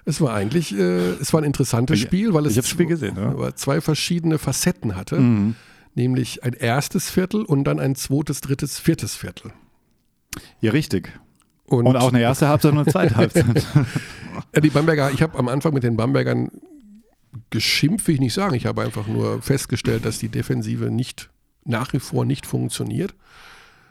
Es 0.08 0.20
war 0.20 0.34
eigentlich, 0.34 0.72
äh, 0.72 1.14
es 1.20 1.32
war 1.32 1.40
ein 1.40 1.44
interessantes 1.44 1.98
Ich- 1.98 2.04
Spiel, 2.04 2.32
weil 2.32 2.46
es 2.46 2.68
Spiel 2.68 2.86
gesehen, 2.86 3.16
ja. 3.16 3.54
zwei 3.56 3.80
verschiedene 3.80 4.38
Facetten 4.38 4.94
hatte. 4.94 5.18
Mhm. 5.18 5.56
Nämlich 5.96 6.44
ein 6.44 6.52
erstes 6.52 7.10
Viertel 7.10 7.42
und 7.42 7.64
dann 7.64 7.80
ein 7.80 7.96
zweites, 7.96 8.40
drittes, 8.40 8.78
viertes 8.78 9.16
Viertel. 9.16 9.52
Ja, 10.60 10.70
richtig. 10.70 11.10
Und 11.64 11.96
auch 11.96 12.10
eine 12.12 12.20
erste 12.20 12.46
Halbzeit 12.48 12.70
und 12.72 12.78
eine 12.78 12.86
zweite 12.92 13.16
Halbzeit. 13.16 13.66
Die 14.62 14.70
Bamberger, 14.70 15.10
ich 15.10 15.22
habe 15.22 15.36
am 15.38 15.48
Anfang 15.48 15.74
mit 15.74 15.82
den 15.82 15.96
Bambergern 15.96 16.50
geschimpft, 17.50 18.08
will 18.08 18.14
ich 18.14 18.20
nicht 18.20 18.34
sagen. 18.34 18.54
Ich 18.54 18.66
habe 18.66 18.82
einfach 18.82 19.06
nur 19.06 19.42
festgestellt, 19.42 20.04
dass 20.04 20.18
die 20.18 20.28
Defensive 20.28 20.90
nicht 20.90 21.30
nach 21.64 21.92
wie 21.92 21.98
vor 21.98 22.24
nicht 22.24 22.46
funktioniert, 22.46 23.14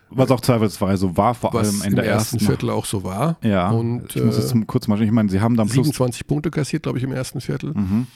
Was 0.09 0.31
auch 0.31 0.39
zweifelsfrei 0.39 0.95
so 0.95 1.17
war, 1.17 1.33
vor 1.33 1.53
was 1.53 1.67
allem 1.67 1.81
in 1.81 1.89
im 1.89 1.95
der 1.95 2.05
ersten 2.05 2.35
ersten 2.37 2.47
Viertel 2.47 2.69
auch 2.69 2.85
so 2.85 3.03
war. 3.03 3.37
Ja, 3.41 3.69
Und 3.69 4.15
ich 4.15 4.23
muss 4.23 4.37
äh, 4.37 4.41
jetzt 4.41 4.67
kurz 4.67 4.87
mal, 4.87 5.01
ich 5.01 5.11
meine, 5.11 5.29
sie 5.29 5.41
haben 5.41 5.57
dann 5.57 5.67
plus, 5.67 5.87
27 5.87 6.27
Punkte 6.27 6.51
kassiert, 6.51 6.83
glaube 6.83 6.97
ich, 6.97 7.03
im 7.03 7.11
ersten 7.11 7.41
Viertel. 7.41 7.73
mhm. 7.73 8.07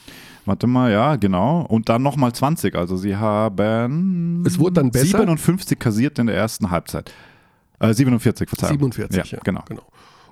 warte 0.44 0.66
mal, 0.66 0.90
ja, 0.90 1.16
genau. 1.16 1.62
Und 1.62 1.88
dann 1.88 2.02
nochmal 2.02 2.32
20, 2.32 2.74
also 2.74 2.96
sie 2.96 3.16
haben 3.16 4.44
Es 4.46 4.58
wurde 4.58 4.74
dann 4.74 4.90
besser. 4.90 5.18
57 5.18 5.78
kassiert 5.78 6.18
in 6.18 6.26
der 6.28 6.36
ersten 6.36 6.70
Halbzeit. 6.70 7.12
Äh, 7.80 7.92
47, 7.92 8.48
Verzeihung. 8.48 8.72
47, 8.72 9.16
ja, 9.32 9.38
ja, 9.38 9.42
genau. 9.42 9.64
genau. 9.66 9.82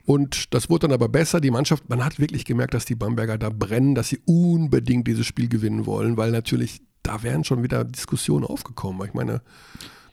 Und 0.08 0.54
das 0.54 0.70
wurde 0.70 0.88
dann 0.88 0.94
aber 0.94 1.10
besser. 1.10 1.38
Die 1.38 1.50
Mannschaft, 1.50 1.90
man 1.90 2.02
hat 2.02 2.18
wirklich 2.18 2.46
gemerkt, 2.46 2.72
dass 2.72 2.86
die 2.86 2.94
Bamberger 2.94 3.36
da 3.36 3.50
brennen, 3.50 3.94
dass 3.94 4.08
sie 4.08 4.20
unbedingt 4.24 5.06
dieses 5.06 5.26
Spiel 5.26 5.50
gewinnen 5.50 5.84
wollen, 5.84 6.16
weil 6.16 6.30
natürlich 6.30 6.80
da 7.02 7.22
wären 7.22 7.44
schon 7.44 7.62
wieder 7.62 7.84
Diskussionen 7.84 8.46
aufgekommen. 8.46 9.06
Ich 9.06 9.12
meine, 9.12 9.42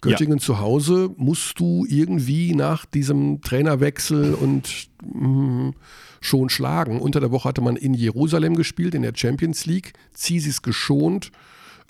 Göttingen 0.01 0.39
zu 0.39 0.59
Hause 0.59 1.11
musst 1.15 1.61
du 1.61 1.85
irgendwie 1.87 2.53
nach 2.53 2.85
diesem 2.85 3.39
Trainerwechsel 3.39 4.33
und 4.33 4.89
mh, 5.01 5.71
schon 6.19 6.49
schlagen. 6.49 6.99
Unter 6.99 7.21
der 7.21 7.31
Woche 7.31 7.47
hatte 7.47 7.61
man 7.61 7.77
in 7.77 7.93
Jerusalem 7.93 8.55
gespielt, 8.55 8.95
in 8.95 9.01
der 9.01 9.13
Champions 9.15 9.65
League. 9.65 9.93
Zisis 10.13 10.61
geschont. 10.61 11.31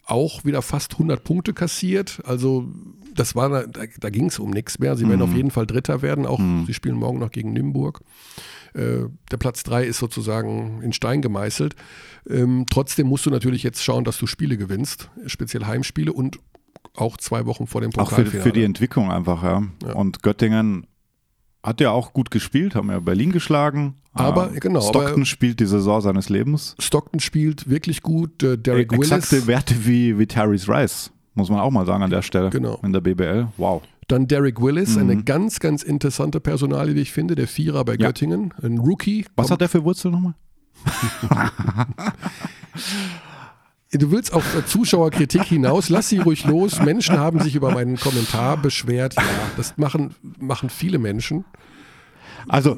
auch 0.06 0.45
wieder 0.45 0.62
fast 0.62 0.93
100 0.93 1.24
Punkte 1.24 1.53
kassiert. 1.53 2.22
Also 2.26 2.70
das 3.16 3.36
war, 3.36 3.49
da, 3.68 3.84
da 3.99 4.09
ging 4.09 4.28
es 4.28 4.39
um 4.39 4.51
nichts 4.51 4.80
mehr. 4.80 4.95
Sie 4.95 5.07
werden 5.07 5.22
auf 5.22 5.34
jeden 5.34 5.51
Fall 5.51 5.66
Dritter 5.66 6.01
werden. 6.01 6.26
Auch 6.26 6.39
sie 6.68 6.74
spielen 6.74 6.95
morgen 6.95 7.20
noch 7.20 7.32
gegen 7.32 7.53
Nymburk. 7.53 8.01
Äh, 8.74 9.05
der 9.32 9.38
Platz 9.38 9.63
3 9.63 9.86
ist 9.86 9.99
sozusagen 9.99 10.82
in 10.82 10.93
Stein 10.93 11.22
gemeißelt. 11.22 11.76
Ähm, 12.30 12.66
trotzdem 12.70 13.07
musst 13.07 13.26
du 13.26 13.30
natürlich 13.30 13.63
jetzt 13.63 13.84
schauen, 13.84 14.03
dass 14.03 14.18
du 14.18 14.28
Spiele 14.28 14.57
gewinnst, 14.57 15.09
speziell 15.28 15.66
Heimspiele 15.66 16.11
und 16.11 16.39
auch 16.93 17.18
zwei 17.18 17.45
Wochen 17.45 17.68
vor 17.68 17.82
dem 17.82 17.91
Auch 17.97 18.09
für, 18.09 18.16
Pokalfinale. 18.16 18.43
für 18.43 18.51
die 18.53 18.63
Entwicklung 18.63 19.11
einfach, 19.11 19.43
ja. 19.43 19.63
Ja. 19.86 19.93
Und 19.93 20.24
Göttingen 20.24 20.88
hat 21.63 21.82
ja 21.82 21.91
auch 21.91 22.13
gut 22.13 22.32
gespielt, 22.32 22.76
haben 22.76 22.89
ja 22.91 22.99
Berlin 22.99 23.32
geschlagen. 23.32 23.95
Aber, 24.13 24.49
Ähm, 24.49 24.59
genau, 24.59 24.82
Stockton 24.82 25.13
aber- 25.13 25.26
spielt 25.26 25.59
die 25.59 25.66
Saison 25.66 25.99
seines 25.99 26.30
Lebens. 26.30 26.76
Stockton 26.80 27.20
spielt 27.20 27.70
wirklich 27.70 28.01
gut. 28.01 28.43
Äh, 28.43 28.57
Derek 28.57 28.93
Exakte 28.93 29.32
Willis. 29.32 29.47
Werte 29.47 29.86
wie, 29.86 30.18
wie 30.20 30.26
Terry's 30.28 30.70
Rice, 30.70 31.11
muss 31.36 31.49
man 31.49 31.59
auch 31.59 31.71
mal 31.71 31.86
sagen 31.86 32.03
an 32.03 32.09
der 32.09 32.21
Stelle. 32.23 32.49
Genau. 32.49 32.79
In 32.83 32.91
der 32.93 33.01
BBL. 33.01 33.47
Wow. 33.57 33.81
Dann 34.07 34.27
Derek 34.27 34.61
Willis, 34.61 34.95
Mhm. 34.95 35.01
eine 35.01 35.23
ganz, 35.23 35.59
ganz 35.59 35.83
interessante 35.83 36.39
Personalie, 36.39 36.95
wie 36.95 37.01
ich 37.01 37.11
finde, 37.11 37.36
der 37.36 37.47
Vierer 37.47 37.83
bei 37.86 37.93
Ja. 37.93 38.07
Göttingen, 38.07 38.53
ein 38.61 38.77
Rookie. 38.79 39.25
Was 39.36 39.51
hat 39.51 39.61
der 39.61 39.69
für 39.69 39.83
Wurzel 39.83 40.11
nochmal? 40.11 40.33
Du 43.91 44.11
willst 44.11 44.33
auf 44.33 44.43
Zuschauerkritik 44.65 45.43
hinaus, 45.43 45.88
lass 45.89 46.09
sie 46.09 46.17
ruhig 46.17 46.43
los. 46.45 46.81
Menschen 46.81 47.17
haben 47.17 47.39
sich 47.39 47.55
über 47.55 47.71
meinen 47.71 47.95
Kommentar 47.97 48.57
beschwert. 48.57 49.15
Ja, 49.15 49.23
das 49.55 49.77
machen, 49.77 50.13
machen 50.38 50.69
viele 50.69 50.97
Menschen. 50.97 51.45
Also, 52.49 52.77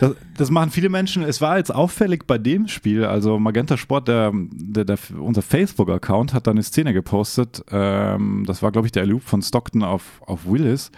das, 0.00 0.14
das 0.36 0.50
machen 0.50 0.70
viele 0.70 0.88
Menschen. 0.88 1.22
Es 1.22 1.40
war 1.40 1.58
jetzt 1.58 1.74
auffällig 1.74 2.26
bei 2.26 2.38
dem 2.38 2.68
Spiel. 2.68 3.04
Also, 3.04 3.38
Magenta 3.38 3.76
Sport, 3.76 4.08
der, 4.08 4.32
der, 4.34 4.84
der, 4.84 4.98
unser 5.18 5.42
Facebook-Account, 5.42 6.34
hat 6.34 6.46
da 6.46 6.52
eine 6.52 6.62
Szene 6.62 6.92
gepostet. 6.92 7.64
Ähm, 7.70 8.44
das 8.46 8.62
war, 8.62 8.72
glaube 8.72 8.86
ich, 8.86 8.92
der 8.92 9.06
Loop 9.06 9.22
von 9.22 9.42
Stockton 9.42 9.82
auf, 9.82 10.22
auf 10.26 10.46
Willis. 10.46 10.90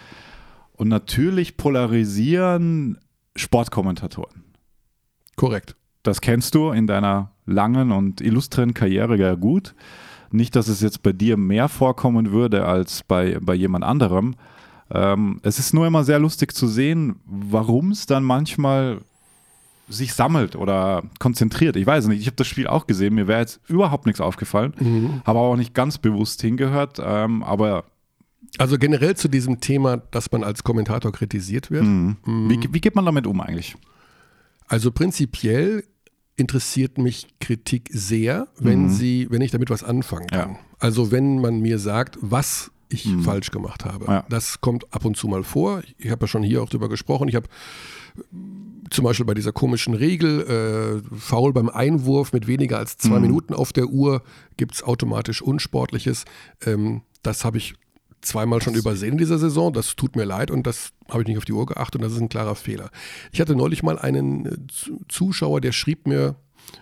Und 0.72 0.88
natürlich 0.88 1.56
polarisieren 1.56 2.98
Sportkommentatoren. 3.36 4.44
Korrekt. 5.36 5.76
Das 6.02 6.20
kennst 6.20 6.54
du 6.54 6.70
in 6.70 6.86
deiner 6.86 7.32
langen 7.46 7.92
und 7.92 8.20
illustren 8.20 8.74
Karriere 8.74 9.16
ja 9.16 9.34
gut. 9.34 9.74
Nicht, 10.30 10.54
dass 10.56 10.68
es 10.68 10.80
jetzt 10.80 11.02
bei 11.02 11.12
dir 11.12 11.36
mehr 11.36 11.68
vorkommen 11.68 12.30
würde 12.30 12.64
als 12.64 13.02
bei, 13.02 13.38
bei 13.40 13.54
jemand 13.54 13.84
anderem. 13.84 14.36
Ähm, 14.92 15.40
es 15.42 15.58
ist 15.58 15.72
nur 15.74 15.86
immer 15.86 16.04
sehr 16.04 16.18
lustig 16.18 16.54
zu 16.54 16.66
sehen, 16.66 17.16
warum 17.26 17.90
es 17.92 18.06
dann 18.06 18.24
manchmal 18.24 18.98
sich 19.88 20.14
sammelt 20.14 20.54
oder 20.56 21.02
konzentriert. 21.18 21.74
Ich 21.76 21.86
weiß 21.86 22.06
nicht, 22.06 22.20
ich 22.20 22.26
habe 22.26 22.36
das 22.36 22.46
Spiel 22.46 22.66
auch 22.68 22.86
gesehen, 22.86 23.14
mir 23.14 23.26
wäre 23.26 23.40
jetzt 23.40 23.60
überhaupt 23.68 24.06
nichts 24.06 24.20
aufgefallen, 24.20 25.20
habe 25.24 25.38
auch 25.40 25.56
nicht 25.56 25.74
ganz 25.74 25.98
bewusst 25.98 26.40
hingehört, 26.42 27.00
ähm, 27.04 27.42
aber 27.42 27.84
Also 28.58 28.78
generell 28.78 29.16
zu 29.16 29.28
diesem 29.28 29.60
Thema, 29.60 29.96
dass 29.96 30.30
man 30.30 30.44
als 30.44 30.62
Kommentator 30.62 31.10
kritisiert 31.12 31.70
wird. 31.72 31.84
mh, 31.84 32.16
wie, 32.24 32.60
wie 32.72 32.80
geht 32.80 32.94
man 32.94 33.04
damit 33.04 33.26
um 33.26 33.40
eigentlich? 33.40 33.76
Also 34.68 34.92
prinzipiell 34.92 35.82
interessiert 36.36 36.96
mich 36.96 37.26
Kritik 37.40 37.90
sehr, 37.92 38.46
wenn 38.58 38.88
sie, 38.90 39.26
wenn 39.30 39.42
ich 39.42 39.50
damit 39.50 39.70
was 39.70 39.82
anfangen 39.82 40.28
kann. 40.28 40.50
Ja. 40.52 40.58
Also 40.78 41.10
wenn 41.10 41.40
man 41.40 41.60
mir 41.60 41.78
sagt, 41.80 42.16
was 42.20 42.70
ich 42.90 43.08
falsch 43.22 43.50
gemacht 43.50 43.84
habe. 43.84 44.04
Ja. 44.06 44.26
Das 44.28 44.60
kommt 44.60 44.92
ab 44.92 45.04
und 45.04 45.16
zu 45.16 45.28
mal 45.28 45.42
vor. 45.44 45.82
Ich 45.98 46.10
habe 46.10 46.24
ja 46.24 46.28
schon 46.28 46.42
hier 46.42 46.62
auch 46.62 46.68
drüber 46.68 46.88
gesprochen. 46.88 47.28
Ich 47.28 47.34
habe 47.34 47.46
zum 48.90 49.04
Beispiel 49.04 49.24
bei 49.24 49.34
dieser 49.34 49.52
komischen 49.52 49.94
Regel, 49.94 51.02
äh, 51.10 51.16
faul 51.16 51.52
beim 51.52 51.68
Einwurf 51.68 52.32
mit 52.32 52.46
weniger 52.46 52.78
als 52.78 52.98
zwei 52.98 53.20
Minuten 53.20 53.54
auf 53.54 53.72
der 53.72 53.86
Uhr, 53.86 54.22
gibt 54.56 54.74
es 54.74 54.82
automatisch 54.82 55.40
Unsportliches. 55.40 56.24
Ähm, 56.66 57.02
das 57.22 57.44
habe 57.44 57.58
ich 57.58 57.74
zweimal 58.20 58.60
schon 58.60 58.74
übersehen 58.74 59.12
in 59.12 59.18
dieser 59.18 59.38
Saison. 59.38 59.72
Das 59.72 59.94
tut 59.96 60.16
mir 60.16 60.24
leid 60.24 60.50
und 60.50 60.66
das 60.66 60.90
habe 61.08 61.22
ich 61.22 61.28
nicht 61.28 61.38
auf 61.38 61.44
die 61.44 61.52
Uhr 61.52 61.66
geachtet 61.66 62.00
und 62.00 62.04
das 62.04 62.12
ist 62.12 62.20
ein 62.20 62.28
klarer 62.28 62.56
Fehler. 62.56 62.90
Ich 63.32 63.40
hatte 63.40 63.54
neulich 63.54 63.82
mal 63.82 63.98
einen 63.98 64.46
äh, 64.46 64.56
Zu- 64.68 65.00
Zuschauer, 65.08 65.60
der 65.60 65.72
schrieb 65.72 66.06
mir 66.08 66.34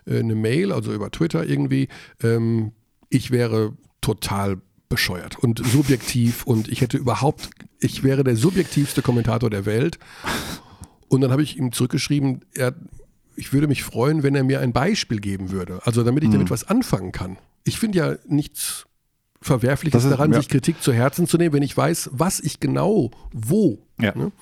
äh, 0.07 0.19
eine 0.19 0.35
Mail, 0.35 0.73
also 0.73 0.93
über 0.93 1.11
Twitter 1.11 1.47
irgendwie, 1.47 1.89
ähm, 2.23 2.73
ich 3.11 3.31
wäre 3.31 3.77
total 4.01 4.61
bescheuert 4.89 5.39
und 5.39 5.65
subjektiv 5.67 6.45
und 6.45 6.69
ich 6.69 6.81
hätte 6.81 6.97
überhaupt, 6.97 7.51
ich 7.81 8.03
wäre 8.03 8.25
der 8.25 8.37
subjektivste 8.37 9.03
Kommentator 9.03 9.51
der 9.51 9.67
Welt. 9.67 9.99
Und 11.09 11.21
dann 11.21 11.31
habe 11.31 11.43
ich 11.43 11.57
ihm 11.57 11.73
zurückgeschrieben, 11.73 12.45
er, 12.55 12.75
ich 13.37 13.53
würde 13.53 13.67
mich 13.67 13.83
freuen, 13.83 14.23
wenn 14.23 14.35
er 14.35 14.45
mir 14.45 14.61
ein 14.61 14.73
Beispiel 14.73 15.21
geben 15.21 15.51
würde, 15.51 15.81
also 15.85 16.03
damit 16.05 16.25
ich 16.25 16.31
damit 16.31 16.51
was 16.51 16.65
anfangen 16.65 17.13
kann. 17.13 17.39
Ich 17.65 17.79
finde 17.79 17.99
ja 17.99 18.17
nichts 18.27 18.87
Verwerfliches 19.41 20.05
ist- 20.05 20.11
daran, 20.11 20.33
ja. 20.33 20.39
sich 20.39 20.49
Kritik 20.49 20.83
zu 20.83 20.93
Herzen 20.93 21.27
zu 21.27 21.39
nehmen, 21.39 21.55
wenn 21.55 21.63
ich 21.63 21.77
weiß, 21.77 22.11
was 22.13 22.41
ich 22.41 22.61
genau 22.61 23.11
wo. 23.33 23.87
Ja. 24.01 24.15
Ne? 24.17 24.33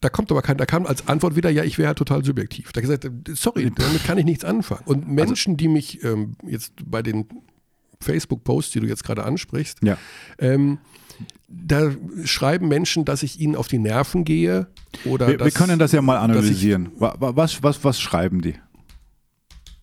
Da 0.00 0.08
kommt 0.08 0.30
aber 0.30 0.42
kein, 0.42 0.56
da 0.56 0.66
kam 0.66 0.86
als 0.86 1.08
Antwort 1.08 1.36
wieder, 1.36 1.50
ja, 1.50 1.64
ich 1.64 1.78
wäre 1.78 1.88
halt 1.88 1.98
total 1.98 2.24
subjektiv. 2.24 2.72
Da 2.72 2.80
gesagt, 2.80 3.08
sorry, 3.32 3.70
damit 3.74 4.04
kann 4.04 4.18
ich 4.18 4.24
nichts 4.24 4.44
anfangen. 4.44 4.82
Und 4.84 5.08
Menschen, 5.08 5.56
die 5.56 5.68
mich 5.68 6.02
ähm, 6.04 6.36
jetzt 6.46 6.72
bei 6.84 7.02
den 7.02 7.26
Facebook-Posts, 8.04 8.72
die 8.72 8.80
du 8.80 8.86
jetzt 8.86 9.02
gerade 9.04 9.24
ansprichst, 9.24 9.78
Ja. 9.82 9.96
ähm, 10.38 10.78
da 11.48 11.90
schreiben 12.24 12.68
Menschen, 12.68 13.04
dass 13.04 13.22
ich 13.22 13.38
ihnen 13.40 13.54
auf 13.56 13.68
die 13.68 13.78
Nerven 13.78 14.24
gehe 14.24 14.66
oder 15.04 15.28
Wir, 15.28 15.36
dass, 15.38 15.46
wir 15.46 15.52
können 15.52 15.78
das 15.78 15.92
ja 15.92 16.02
mal 16.02 16.16
ich- 16.16 16.22
analysieren. 16.22 16.90
Wa- 16.96 17.14
Was, 17.18 17.62
was, 17.62 17.82
was 17.84 18.00
schreiben 18.00 18.40
die? 18.42 18.54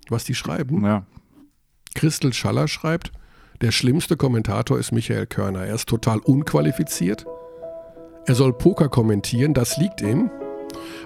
was 0.09 0.25
die 0.25 0.35
schreiben. 0.35 0.83
Ja. 0.83 1.05
Christel 1.95 2.33
Schaller 2.33 2.67
schreibt, 2.67 3.11
der 3.61 3.71
schlimmste 3.71 4.17
Kommentator 4.17 4.77
ist 4.77 4.91
Michael 4.91 5.25
Körner. 5.25 5.61
Er 5.65 5.75
ist 5.75 5.87
total 5.87 6.19
unqualifiziert. 6.19 7.25
Er 8.25 8.35
soll 8.35 8.51
Poker 8.51 8.89
kommentieren, 8.89 9.53
das 9.53 9.77
liegt 9.77 10.01
ihm. 10.01 10.29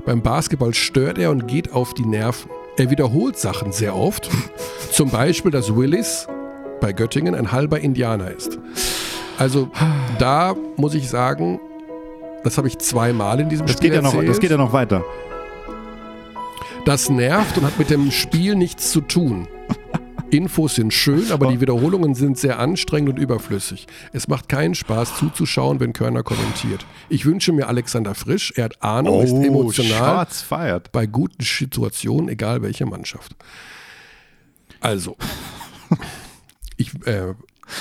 Beim 0.06 0.24
Basketball 0.24 0.74
stört 0.74 1.18
er 1.20 1.30
und 1.30 1.48
geht 1.48 1.72
auf 1.72 1.94
die 1.94 2.06
Nerven. 2.06 2.50
Er 2.78 2.90
wiederholt 2.90 3.38
Sachen 3.38 3.72
sehr 3.72 3.96
oft. 3.96 4.30
Zum 4.92 5.12
Beispiel, 5.12 5.52
dass 5.52 5.76
Willis 5.76 6.28
bei 6.86 6.94
Göttingen 6.94 7.34
ein 7.34 7.52
halber 7.52 7.80
Indianer 7.80 8.30
ist. 8.30 8.60
Also 9.40 9.72
da 10.20 10.56
muss 10.78 10.94
ich 10.94 11.10
sagen, 11.10 11.60
das 12.44 12.60
habe 12.60 12.68
ich 12.68 12.78
zweimal 12.78 13.40
in 13.40 13.50
diesem 13.50 13.66
Das 13.66 13.78
Spiel 13.78 13.90
geht, 13.90 13.96
ja 13.96 14.04
noch, 14.04 14.14
erzählt. 14.14 14.30
das 14.30 14.40
geht 14.40 14.52
ja 14.52 14.58
noch 14.58 14.72
weiter. 14.72 15.04
Das 16.86 17.10
nervt 17.10 17.58
und 17.58 17.64
hat 17.64 17.80
mit 17.80 17.90
dem 17.90 18.12
Spiel 18.12 18.54
nichts 18.54 18.92
zu 18.92 19.02
tun. 19.02 19.48
Infos 20.30 20.76
sind 20.76 20.94
schön, 20.94 21.32
aber 21.32 21.48
die 21.48 21.60
Wiederholungen 21.60 22.14
sind 22.14 22.38
sehr 22.38 22.60
anstrengend 22.60 23.10
und 23.10 23.18
überflüssig. 23.18 23.88
Es 24.14 24.28
macht 24.28 24.48
keinen 24.48 24.76
Spaß 24.76 25.18
zuzuschauen, 25.18 25.80
wenn 25.80 25.92
Körner 25.92 26.22
kommentiert. 26.22 26.86
Ich 27.10 27.26
wünsche 27.26 27.52
mir 27.52 27.68
Alexander 27.68 28.14
Frisch. 28.14 28.54
Er 28.56 28.66
hat 28.66 28.84
Ahnung, 28.84 29.24
ist 29.24 29.32
emotional 29.32 30.28
bei 30.92 31.08
guten 31.08 31.44
Situationen, 31.44 32.30
egal 32.30 32.62
welche 32.62 32.86
Mannschaft. 32.86 33.36
Also, 34.82 35.18
ich, 36.78 36.94
äh, 37.08 37.34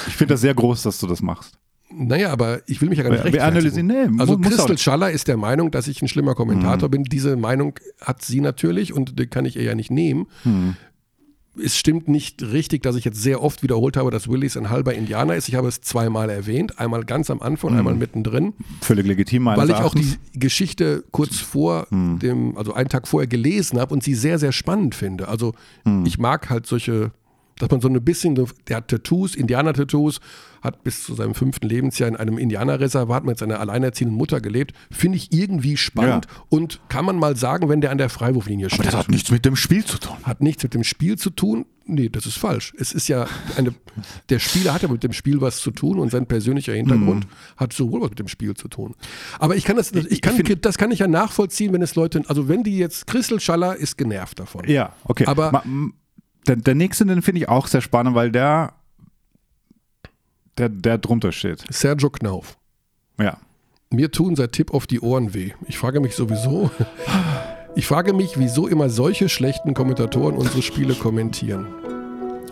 Ich 0.09 0.15
finde 0.17 0.35
das 0.35 0.41
sehr 0.41 0.55
groß, 0.55 0.83
dass 0.83 0.99
du 0.99 1.07
das 1.07 1.21
machst. 1.23 1.59
naja, 1.97 2.31
aber 2.33 2.61
ich 2.67 2.81
will 2.81 2.89
mich 2.89 2.99
ja 2.99 3.05
gar 3.05 3.11
nicht 3.13 3.33
Wir- 3.33 3.45
analysieren- 3.45 3.87
nee, 3.87 4.21
also 4.21 4.37
Christel 4.39 4.79
Schaller 4.79 5.11
ist 5.11 5.29
der 5.29 5.37
Meinung, 5.37 5.71
dass 5.71 5.87
ich 5.87 6.01
ein 6.03 6.09
schlimmer 6.09 6.35
Kommentator 6.35 6.89
bin. 6.89 7.05
Diese 7.05 7.37
Meinung 7.37 7.75
hat 8.01 8.23
sie 8.23 8.41
natürlich 8.41 8.93
und 8.93 9.19
die 9.19 9.27
kann 9.27 9.45
ich 9.45 9.57
ihr 9.57 9.63
ja 9.63 9.75
nicht 9.75 9.91
nehmen. 9.91 10.27
Es 11.57 11.77
stimmt 11.77 12.09
nicht 12.09 12.43
richtig, 12.43 12.83
dass 12.83 12.97
ich 12.97 13.05
jetzt 13.05 13.23
sehr 13.23 13.41
oft 13.41 13.63
wiederholt 13.63 13.97
habe, 13.97 14.11
dass 14.11 14.27
Willis 14.29 14.57
ein 14.57 14.71
halber 14.71 14.93
Indianer 14.95 15.37
ist. 15.37 15.47
Ich 15.49 15.55
habe 15.55 15.69
es 15.69 15.81
zweimal 15.83 16.29
erwähnt, 16.29 16.81
einmal 16.81 17.05
ganz 17.05 17.31
am 17.31 17.41
Anfang, 17.41 17.71
und 17.71 17.79
einmal 17.79 17.95
mittendrin, 17.95 18.55
Völlig 18.81 19.07
legitim 19.07 19.45
meines 19.45 19.63
weil 19.63 19.71
ich 19.71 19.77
auch 19.77 19.95
die 19.95 20.17
Geschichte 20.37 21.05
kurz 21.13 21.37
vor 21.39 21.87
dem, 21.93 22.57
also 22.57 22.73
einen 22.75 22.89
Tag 22.89 23.07
vorher 23.07 23.29
gelesen 23.29 23.79
habe 23.79 23.95
und 23.95 24.03
sie 24.03 24.15
sehr, 24.17 24.41
sehr 24.41 24.51
spannend 24.51 24.97
finde. 24.97 25.29
Also 25.29 25.55
ich 26.05 26.19
mag 26.19 26.51
halt 26.51 26.67
solche, 26.67 27.13
dass 27.59 27.71
man 27.71 27.81
so 27.81 27.89
ein 27.89 28.05
bisschen, 28.05 28.35
der 28.69 28.77
hat 28.77 28.89
Tattoos, 28.89 29.35
Indianer-Tattoos, 29.35 30.21
hat 30.63 30.83
bis 30.83 31.05
zu 31.05 31.15
seinem 31.15 31.35
fünften 31.35 31.69
Lebensjahr 31.69 32.09
in 32.09 32.17
einem 32.17 32.39
Indianerreservat 32.39 33.25
mit 33.25 33.39
seiner 33.39 33.61
alleinerziehenden 33.61 34.17
Mutter 34.17 34.41
gelebt. 34.41 34.73
Finde 34.91 35.19
ich 35.19 35.33
irgendwie 35.33 35.77
spannend 35.77 36.27
Ja. 36.27 36.43
und 36.49 36.81
kann 36.89 37.05
man 37.05 37.17
mal 37.17 37.37
sagen, 37.37 37.69
wenn 37.69 37.81
der 37.83 37.91
an 37.91 37.99
der 37.99 38.09
Freiwurflinie 38.09 38.71
steht. 38.71 38.87
das 38.87 38.95
hat 38.97 39.11
nichts 39.11 39.31
mit 39.31 39.45
dem 39.45 39.57
Spiel 39.57 39.85
zu 39.85 39.99
tun. 39.99 40.17
Hat 40.23 40.41
nichts 40.41 40.63
mit 40.63 40.73
dem 40.75 40.83
Spiel 40.83 41.17
zu 41.19 41.31
tun. 41.31 41.67
Nee, 41.87 42.09
das 42.09 42.25
ist 42.25 42.39
falsch. 42.39 42.73
Es 42.79 42.93
ist 42.93 43.09
ja 43.09 43.27
eine, 43.59 43.75
der 44.31 44.39
Spieler 44.39 44.73
hat 44.73 44.81
ja 44.83 44.89
mit 44.89 45.03
dem 45.05 45.13
Spiel 45.13 45.43
was 45.43 45.59
zu 45.59 45.71
tun 45.71 45.99
und 45.99 46.11
sein 46.11 46.25
persönlicher 46.27 46.73
Hintergrund 46.73 47.27
hat 47.59 47.75
sowohl 47.75 48.01
was 48.01 48.09
mit 48.09 48.19
dem 48.21 48.29
Spiel 48.29 48.55
zu 48.55 48.69
tun. 48.69 48.95
Aber 49.39 49.55
ich 49.57 49.65
kann 49.65 49.77
das, 49.77 49.93
ich 49.93 50.23
kann, 50.23 50.35
find- 50.35 50.65
das 50.65 50.79
kann 50.79 50.91
ich 50.93 51.01
ja 51.01 51.09
nachvollziehen, 51.09 51.75
wenn 51.75 51.83
es 51.83 51.95
Leute, 51.95 52.23
also 52.27 52.49
wenn 52.49 52.63
die 52.63 52.79
jetzt, 52.79 53.07
Christel 53.07 53.39
Schaller 53.39 53.77
ist 53.77 53.99
genervt 53.99 54.41
davon. 54.41 54.65
Ja, 54.67 54.95
okay. 55.05 55.27
Aber- 55.27 55.53
Ma- 55.53 55.63
der, 56.47 56.57
der 56.57 56.75
nächste, 56.75 57.07
den 57.07 57.23
finde 57.23 57.41
ich 57.41 57.49
auch 57.49 57.67
sehr 57.67 57.81
spannend, 57.81 58.15
weil 58.15 58.31
der, 58.31 58.73
der, 60.59 60.69
der 60.69 60.99
drunter 60.99 61.33
steht. 61.33 61.65
Sergio 61.71 62.11
Knauf. 62.11 62.57
Ja. 63.19 63.39
Mir 63.91 64.11
tun 64.11 64.35
seit 64.37 64.53
Tipp 64.53 64.73
auf 64.75 64.87
die 64.87 65.01
Ohren 65.01 65.35
weh. 65.35 65.53
Ich 65.67 65.79
frage 65.79 66.01
mich 66.01 66.15
sowieso, 66.17 66.71
ich 67.77 67.87
frage 67.87 68.13
mich, 68.13 68.39
wieso 68.39 68.67
immer 68.67 68.89
solche 68.91 69.29
schlechten 69.29 69.75
Kommentatoren 69.75 70.37
unsere 70.37 70.63
Spiele 70.63 70.95
kommentieren. 70.95 71.67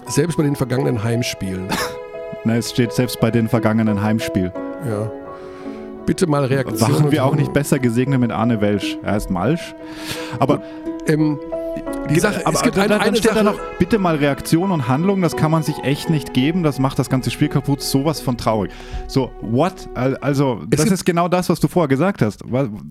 Selbst 0.07 0.37
bei 0.37 0.43
den 0.43 0.57
vergangenen 0.57 1.03
Heimspielen. 1.03 1.69
Na, 2.45 2.57
es 2.57 2.71
steht 2.71 2.93
selbst 2.93 3.21
bei 3.21 3.31
den 3.31 3.49
vergangenen 3.49 4.03
Heimspiel. 4.03 4.53
Ja. 4.89 5.11
Bitte 6.07 6.27
mal 6.27 6.45
Reaktion. 6.45 6.93
Waren 6.93 7.13
wir 7.13 7.25
auch 7.25 7.37
nicht 7.37 7.53
besser 7.53 7.79
gesegnet 7.79 8.19
mit 8.19 8.33
Arne 8.33 8.61
Welsch. 8.61 8.99
Er 9.05 9.13
heißt 9.13 9.31
Malsch. 9.31 9.75
Aber 10.41 10.61
Ähm, 11.07 11.39
die 12.11 12.21
Sache, 12.21 12.45
aber 12.47 12.57
es 12.57 12.63
gibt 12.63 12.77
dann, 12.77 12.91
eine, 12.91 13.01
eine 13.01 13.17
steht 13.17 13.31
Sache, 13.33 13.45
da 13.45 13.53
noch, 13.53 13.59
bitte 13.79 13.99
mal 13.99 14.17
Reaktion 14.17 14.71
und 14.71 14.89
Handlung, 14.89 15.23
das 15.23 15.37
kann 15.37 15.51
man 15.51 15.63
sich 15.63 15.79
echt 15.85 16.11
nicht 16.11 16.35
geben, 16.35 16.63
das 16.63 16.79
macht 16.79 16.99
das 16.99 17.09
ganze 17.09 17.31
Spiel 17.31 17.49
kaputt, 17.49 17.81
sowas 17.83 18.21
von 18.21 18.37
traurig. 18.37 18.71
So, 19.09 19.31
what? 19.41 19.89
Al- 19.95 20.17
Also, 20.19 20.63
das 20.69 20.83
gibt- 20.83 20.93
ist 20.93 21.05
genau 21.05 21.29
das, 21.29 21.49
was 21.49 21.61
du 21.61 21.69
vorher 21.69 21.89
gesagt 21.89 22.21
hast. 22.23 22.43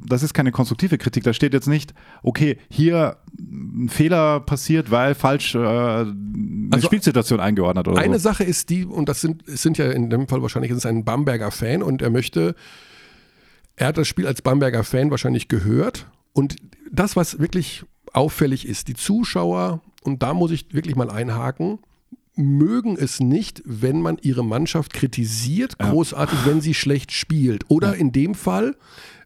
Das 0.07 0.23
ist 0.23 0.33
keine 0.33 0.51
konstruktive 0.51 0.97
Kritik, 0.97 1.23
da 1.23 1.33
steht 1.33 1.53
jetzt 1.53 1.67
nicht, 1.67 1.93
okay, 2.23 2.57
hier 2.69 3.17
ein 3.39 3.89
Fehler 3.89 4.39
passiert, 4.39 4.91
weil 4.91 5.13
falsch 5.13 5.55
äh, 5.55 5.59
eine 5.59 6.15
Also, 6.71 6.87
Spielsituation 6.87 7.39
eingeordnet 7.39 7.87
oder 7.87 7.99
Eine 7.99 8.17
so. 8.19 8.23
Sache 8.29 8.43
ist 8.43 8.69
die, 8.69 8.85
und 8.85 9.07
das 9.09 9.21
sind, 9.21 9.47
es 9.47 9.61
sind 9.61 9.77
ja 9.77 9.91
in 9.91 10.09
dem 10.09 10.27
Fall 10.27 10.41
wahrscheinlich 10.41 10.71
ist 10.71 10.77
es 10.77 10.85
ein 10.85 11.03
Bamberger 11.05 11.51
Fan 11.51 11.83
und 11.83 12.01
er 12.01 12.09
möchte, 12.09 12.55
er 13.75 13.87
hat 13.87 13.97
das 13.97 14.07
Spiel 14.07 14.25
als 14.27 14.41
Bamberger 14.41 14.83
Fan 14.83 15.11
wahrscheinlich 15.11 15.47
gehört 15.47 16.07
und 16.33 16.55
das, 16.91 17.15
was 17.15 17.39
wirklich 17.39 17.83
auffällig 18.13 18.67
ist, 18.67 18.87
die 18.87 18.93
Zuschauer, 18.93 19.81
und 20.03 20.23
da 20.23 20.33
muss 20.33 20.51
ich 20.51 20.73
wirklich 20.73 20.95
mal 20.95 21.09
einhaken, 21.09 21.79
mögen 22.35 22.97
es 22.97 23.19
nicht, 23.19 23.61
wenn 23.65 24.01
man 24.01 24.17
ihre 24.21 24.43
Mannschaft 24.43 24.93
kritisiert, 24.93 25.77
großartig, 25.77 26.39
wenn 26.45 26.61
sie 26.61 26.73
schlecht 26.73 27.11
spielt. 27.11 27.65
Oder 27.69 27.95
in 27.95 28.11
dem 28.11 28.35
Fall, 28.35 28.75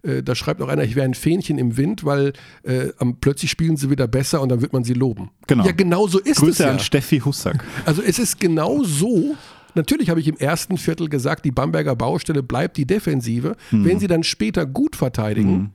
äh, 0.02 0.24
da 0.24 0.36
schreibt 0.36 0.62
auch 0.62 0.70
einer, 0.70 0.84
ich 0.84 0.96
wäre 0.96 1.06
ein 1.06 1.14
Fähnchen 1.14 1.58
im 1.58 1.78
Wind, 1.78 2.04
weil 2.04 2.34
äh, 2.64 2.90
am, 2.98 3.18
plötzlich 3.18 3.52
spielen 3.52 3.78
sie 3.78 3.90
wieder 3.90 4.08
besser 4.08 4.42
und 4.42 4.50
dann 4.50 4.62
wird 4.62 4.74
man 4.74 4.84
sie 4.84 4.94
loben. 4.94 5.30
Genau. 5.48 5.66
Ja, 5.66 5.72
genau 5.72 6.08
so 6.08 6.20
ist 6.20 6.32
es 6.32 6.38
Grüße 6.38 6.64
ja. 6.64 6.72
an 6.72 6.80
Steffi 6.80 7.20
Hussack. 7.20 7.64
Also 7.86 8.02
es 8.02 8.20
ist 8.20 8.40
genau 8.40 8.84
so. 8.84 9.36
Natürlich 9.76 10.10
habe 10.10 10.20
ich 10.20 10.28
im 10.28 10.38
ersten 10.38 10.78
Viertel 10.78 11.10
gesagt, 11.10 11.46
die 11.46 11.52
Bamberger 11.52 11.96
Baustelle 11.96 12.42
bleibt 12.42 12.78
die 12.78 12.86
Defensive. 12.86 13.56
Hm. 13.70 13.86
Wenn 13.86 14.00
sie 14.00 14.08
dann 14.08 14.24
später 14.24 14.66
gut 14.66 14.96
verteidigen, 14.96 15.74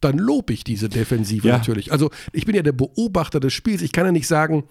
dann 0.00 0.18
lobe 0.18 0.52
ich 0.52 0.64
diese 0.64 0.88
Defensive 0.88 1.46
Ja. 1.48 1.58
natürlich. 1.58 1.92
Also 1.92 2.10
ich 2.32 2.46
bin 2.46 2.54
ja 2.56 2.62
der 2.62 2.72
Beobachter 2.72 3.40
des 3.40 3.52
Spiels. 3.52 3.82
Ich 3.82 3.92
kann 3.92 4.06
ja 4.06 4.12
nicht 4.12 4.26
sagen, 4.26 4.64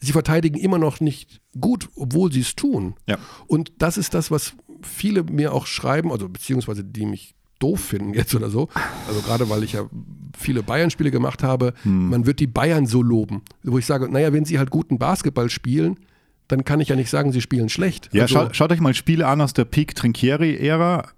sie 0.00 0.12
verteidigen 0.12 0.58
immer 0.58 0.78
noch 0.78 1.00
nicht 1.00 1.40
gut, 1.60 1.88
obwohl 1.96 2.30
sie 2.32 2.40
es 2.40 2.56
tun. 2.56 2.94
Ja. 3.06 3.18
Und 3.46 3.72
das 3.78 3.96
ist 3.98 4.14
das, 4.14 4.30
was 4.30 4.54
viele 4.82 5.22
mir 5.24 5.52
auch 5.52 5.66
schreiben, 5.66 6.10
also 6.12 6.28
beziehungsweise 6.28 6.84
die 6.84 7.04
mich 7.06 7.34
doof 7.58 7.80
finden 7.80 8.14
jetzt 8.14 8.34
oder 8.34 8.48
so. 8.48 8.68
Also 9.06 9.20
gerade 9.20 9.50
weil 9.50 9.62
ich 9.62 9.74
ja 9.74 9.88
viele 10.38 10.62
Bayern-Spiele 10.62 11.10
gemacht 11.10 11.42
habe, 11.42 11.74
Hm. 11.82 12.08
man 12.08 12.24
wird 12.24 12.40
die 12.40 12.46
Bayern 12.46 12.86
so 12.86 13.02
loben. 13.02 13.42
Wo 13.62 13.76
ich 13.78 13.84
sage, 13.84 14.08
naja, 14.10 14.32
wenn 14.32 14.46
sie 14.46 14.58
halt 14.58 14.70
guten 14.70 14.98
Basketball 14.98 15.50
spielen, 15.50 15.98
dann 16.48 16.64
kann 16.64 16.80
ich 16.80 16.88
ja 16.88 16.96
nicht 16.96 17.10
sagen, 17.10 17.32
sie 17.32 17.42
spielen 17.42 17.68
schlecht. 17.68 18.08
Ja, 18.12 18.22
also, 18.22 18.34
schaut, 18.34 18.56
schaut 18.56 18.72
euch 18.72 18.80
mal 18.80 18.94
Spiele 18.94 19.26
an 19.26 19.40
aus 19.42 19.52
der 19.52 19.66
Peak-Trinkieri-Ära. 19.66 21.08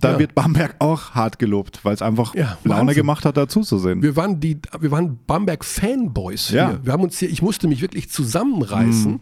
Da 0.00 0.12
Ja. 0.12 0.18
wird 0.18 0.34
Bamberg 0.34 0.76
auch 0.78 1.10
hart 1.10 1.38
gelobt, 1.38 1.84
weil 1.84 1.92
es 1.94 2.00
einfach 2.02 2.34
Ja, 2.34 2.56
Laune 2.64 2.94
gemacht 2.94 3.24
hat, 3.26 3.36
dazu 3.36 3.60
zu 3.60 3.78
sehen. 3.78 4.02
wir 4.02 4.16
waren 4.16 4.40
die, 4.40 4.58
wir 4.80 4.90
waren 4.90 5.18
Bamberg-Fanboys 5.26 6.48
hier. 6.48 6.58
Ja. 6.58 6.80
Wir 6.82 6.92
haben 6.92 7.02
uns 7.02 7.18
hier, 7.18 7.28
ich 7.30 7.42
musste 7.42 7.68
mich 7.68 7.82
wirklich 7.82 8.08
zusammenreißen. 8.10 9.12
Mhm. 9.12 9.20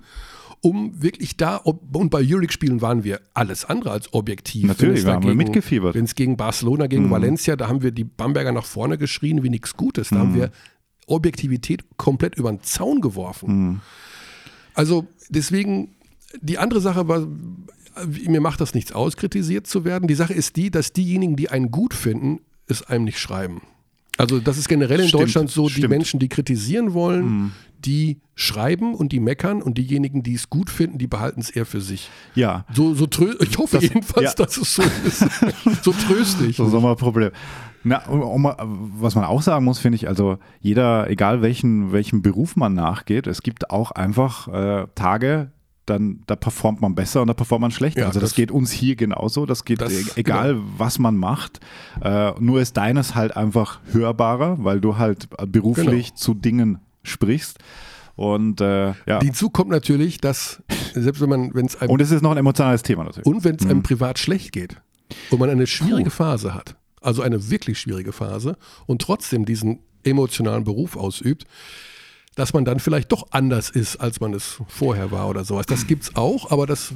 Um 0.63 1.03
wirklich 1.03 1.39
da, 1.39 1.57
und 1.57 2.11
bei 2.11 2.19
Euroleague-Spielen 2.19 2.83
waren 2.83 3.03
wir 3.03 3.21
alles 3.33 3.65
andere 3.65 3.93
als 3.93 4.13
objektiv. 4.13 4.65
Natürlich, 4.67 4.89
Wenn 4.89 4.99
es 4.99 5.05
wir 5.07 5.13
haben 5.15 5.23
dagegen- 5.23 5.39
mitgefiebert. 5.39 5.95
Mhm. 5.95 5.99
Wenn 5.99 6.05
es 6.05 6.15
gegen 6.15 6.37
Barcelona, 6.37 6.87
gegen 6.87 7.11
Valencia, 7.11 7.57
da 7.57 7.67
haben 7.69 7.83
wir 7.83 7.93
die 7.93 8.05
Bamberger 8.05 8.53
nach 8.53 8.67
vorne 8.67 8.99
geschrien 8.99 9.43
wie 9.43 9.49
nichts 9.49 9.75
Gutes. 9.77 10.11
Da 10.11 10.19
haben 10.19 10.35
wir 10.35 10.51
Objektivität 11.07 11.85
komplett 11.97 12.37
über 12.37 12.51
den 12.53 12.63
Zaun 12.63 13.01
geworfen. 13.01 13.69
Mhm. 13.71 13.81
Also 14.75 15.07
deswegen, 15.31 15.95
die 16.43 16.59
andere 16.59 16.81
Sache 16.83 17.09
war, 17.09 17.27
mir 18.27 18.41
macht 18.41 18.61
das 18.61 18.75
nichts 18.75 18.93
aus, 18.93 19.17
kritisiert 19.17 19.67
zu 19.67 19.85
werden. 19.85 20.07
Die 20.09 20.15
Sache 20.15 20.35
ist 20.35 20.57
die, 20.57 20.71
dass 20.71 20.93
diejenigen, 20.93 21.37
die 21.37 21.51
einen 21.51 21.71
gut 21.71 21.95
finden, 21.95 22.41
es 22.67 22.83
einem 22.83 23.05
nicht 23.05 23.19
schreiben. 23.19 23.63
Also 24.19 24.39
das 24.39 24.59
ist 24.59 24.69
generell 24.69 25.01
in 25.01 25.09
Stimmt, 25.09 25.23
Deutschland 25.23 25.51
so, 25.51 25.67
die 25.69 25.75
stimmt. 25.75 25.89
Menschen, 25.91 26.21
die 26.21 26.29
kritisieren 26.29 26.93
wollen, 26.93 27.53
die 27.79 28.21
schreiben 28.35 28.95
und 28.95 29.13
die 29.13 29.21
meckern 29.21 29.63
und 29.63 29.79
diejenigen, 29.79 30.23
die 30.23 30.35
es 30.35 30.51
gut 30.51 30.69
finden, 30.69 30.99
die 30.99 31.07
behalten 31.07 31.41
es 31.41 31.49
eher 31.49 31.65
für 31.65 31.81
sich. 31.81 32.11
Ja, 32.35 32.67
So, 32.75 32.95
so 32.95 33.07
ich 33.41 33.57
hoffe 33.57 33.77
Das- 33.77 33.85
jedenfalls, 33.85 34.35
ja. 34.37 34.45
dass 34.45 34.57
es 34.59 34.75
so 34.75 34.83
ist. 35.07 35.25
so 35.85 35.93
tröstlich. 35.93 36.57
so 36.57 36.69
Sommerproblem. 36.69 37.31
Na, 37.83 38.07
um, 38.09 38.45
was 38.99 39.15
man 39.15 39.25
auch 39.25 39.41
sagen 39.41 39.65
muss, 39.65 39.79
finde 39.79 39.97
ich, 39.97 40.07
also 40.07 40.37
jeder, 40.61 41.09
egal 41.09 41.41
welchen, 41.41 41.93
welchem 41.93 42.21
Beruf 42.21 42.57
man 42.57 42.75
nachgeht, 42.75 43.27
es 43.27 43.41
gibt 43.43 43.71
auch 43.71 43.91
einfach 43.91 44.49
äh, 44.49 44.87
Tage, 44.95 45.51
dann 45.91 46.21
da 46.27 46.37
performt 46.37 46.81
man 46.81 46.95
besser 46.95 47.21
und 47.21 47.27
da 47.29 47.35
performt 47.35 47.61
man 47.61 47.71
schlechter. 47.71 48.01
Ja, 48.01 48.07
also 48.07 48.21
das, 48.21 48.31
das- 48.31 48.37
geht 48.37 48.51
uns 48.51 48.71
hier 48.71 48.97
genauso. 48.97 49.45
Das 49.47 49.65
geht 49.65 49.81
Das- 49.83 49.93
e- 49.93 50.05
egal, 50.21 50.59
was 50.79 50.99
man 50.99 51.17
macht. 51.17 51.61
Äh, 52.01 52.33
nur 52.41 52.61
ist 52.63 52.77
deines 52.77 53.15
halt 53.15 53.37
einfach 53.37 53.81
hörbarer, 53.93 54.57
weil 54.65 54.81
du 54.81 54.97
halt 54.97 55.29
beruflich 55.53 56.09
Genau. 56.09 56.17
zu 56.19 56.35
Dingen 56.35 56.79
sprichst. 57.03 57.59
Und 58.17 58.61
äh, 58.61 58.89
ja. 59.07 59.21
Hinzu 59.21 59.51
kommt 59.51 59.71
natürlich, 59.71 60.19
dass 60.19 60.63
selbst 60.95 61.21
wenn 61.21 61.29
man, 61.31 61.55
wenn 61.55 61.67
es 61.67 61.77
einem 61.81 61.91
und 61.91 62.01
es 62.03 62.11
ist 62.11 62.23
noch 62.23 62.33
ein 62.33 62.37
emotionales 62.37 62.83
Thema 62.83 63.05
natürlich. 63.05 63.27
Und 63.27 63.45
wenn 63.45 63.57
es 63.57 63.65
Mhm. 63.65 63.71
einem 63.71 63.83
privat 63.83 64.19
schlecht 64.19 64.53
geht 64.53 64.77
und 65.31 65.39
man 65.39 65.49
eine 65.51 65.67
schwierige 65.67 66.11
Phase 66.11 66.55
hat, 66.55 66.77
also 67.01 67.23
eine 67.23 67.51
wirklich 67.51 67.79
schwierige 67.81 68.13
Phase 68.13 68.57
und 68.87 69.01
trotzdem 69.01 69.47
diesen 69.47 69.79
emotionalen 70.05 70.65
Beruf 70.65 70.97
ausübt, 70.97 71.47
dass 72.37 72.53
man 72.53 72.65
dann 72.65 72.81
vielleicht 72.81 73.13
doch 73.13 73.29
anders 73.31 73.71
ist, 73.71 73.97
als 73.97 74.21
man 74.21 74.33
es 74.35 74.59
vorher 74.69 75.11
war 75.11 75.29
oder 75.29 75.45
sowas. 75.45 75.67
Das 75.67 75.87
gibt's 75.87 76.15
auch, 76.17 76.51
aber 76.51 76.67
das 76.67 76.95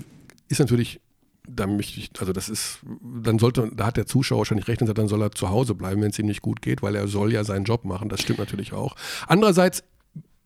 ist 0.48 0.60
natürlich, 0.60 1.00
da 1.48 1.66
möchte 1.66 1.98
ich, 2.00 2.10
also 2.18 2.32
das 2.32 2.48
ist, 2.48 2.78
dann 3.02 3.38
sollte, 3.38 3.70
da 3.74 3.86
hat 3.86 3.96
der 3.96 4.06
Zuschauer 4.06 4.38
wahrscheinlich 4.38 4.68
recht 4.68 4.80
und 4.80 4.86
sagt, 4.86 4.98
dann 4.98 5.08
soll 5.08 5.22
er 5.22 5.32
zu 5.32 5.50
Hause 5.50 5.74
bleiben, 5.74 6.00
wenn 6.02 6.10
es 6.10 6.18
ihm 6.18 6.26
nicht 6.26 6.42
gut 6.42 6.62
geht, 6.62 6.82
weil 6.82 6.94
er 6.94 7.08
soll 7.08 7.32
ja 7.32 7.44
seinen 7.44 7.64
Job 7.64 7.84
machen. 7.84 8.08
Das 8.08 8.22
stimmt 8.22 8.38
natürlich 8.38 8.72
auch. 8.72 8.94
Andererseits, 9.26 9.82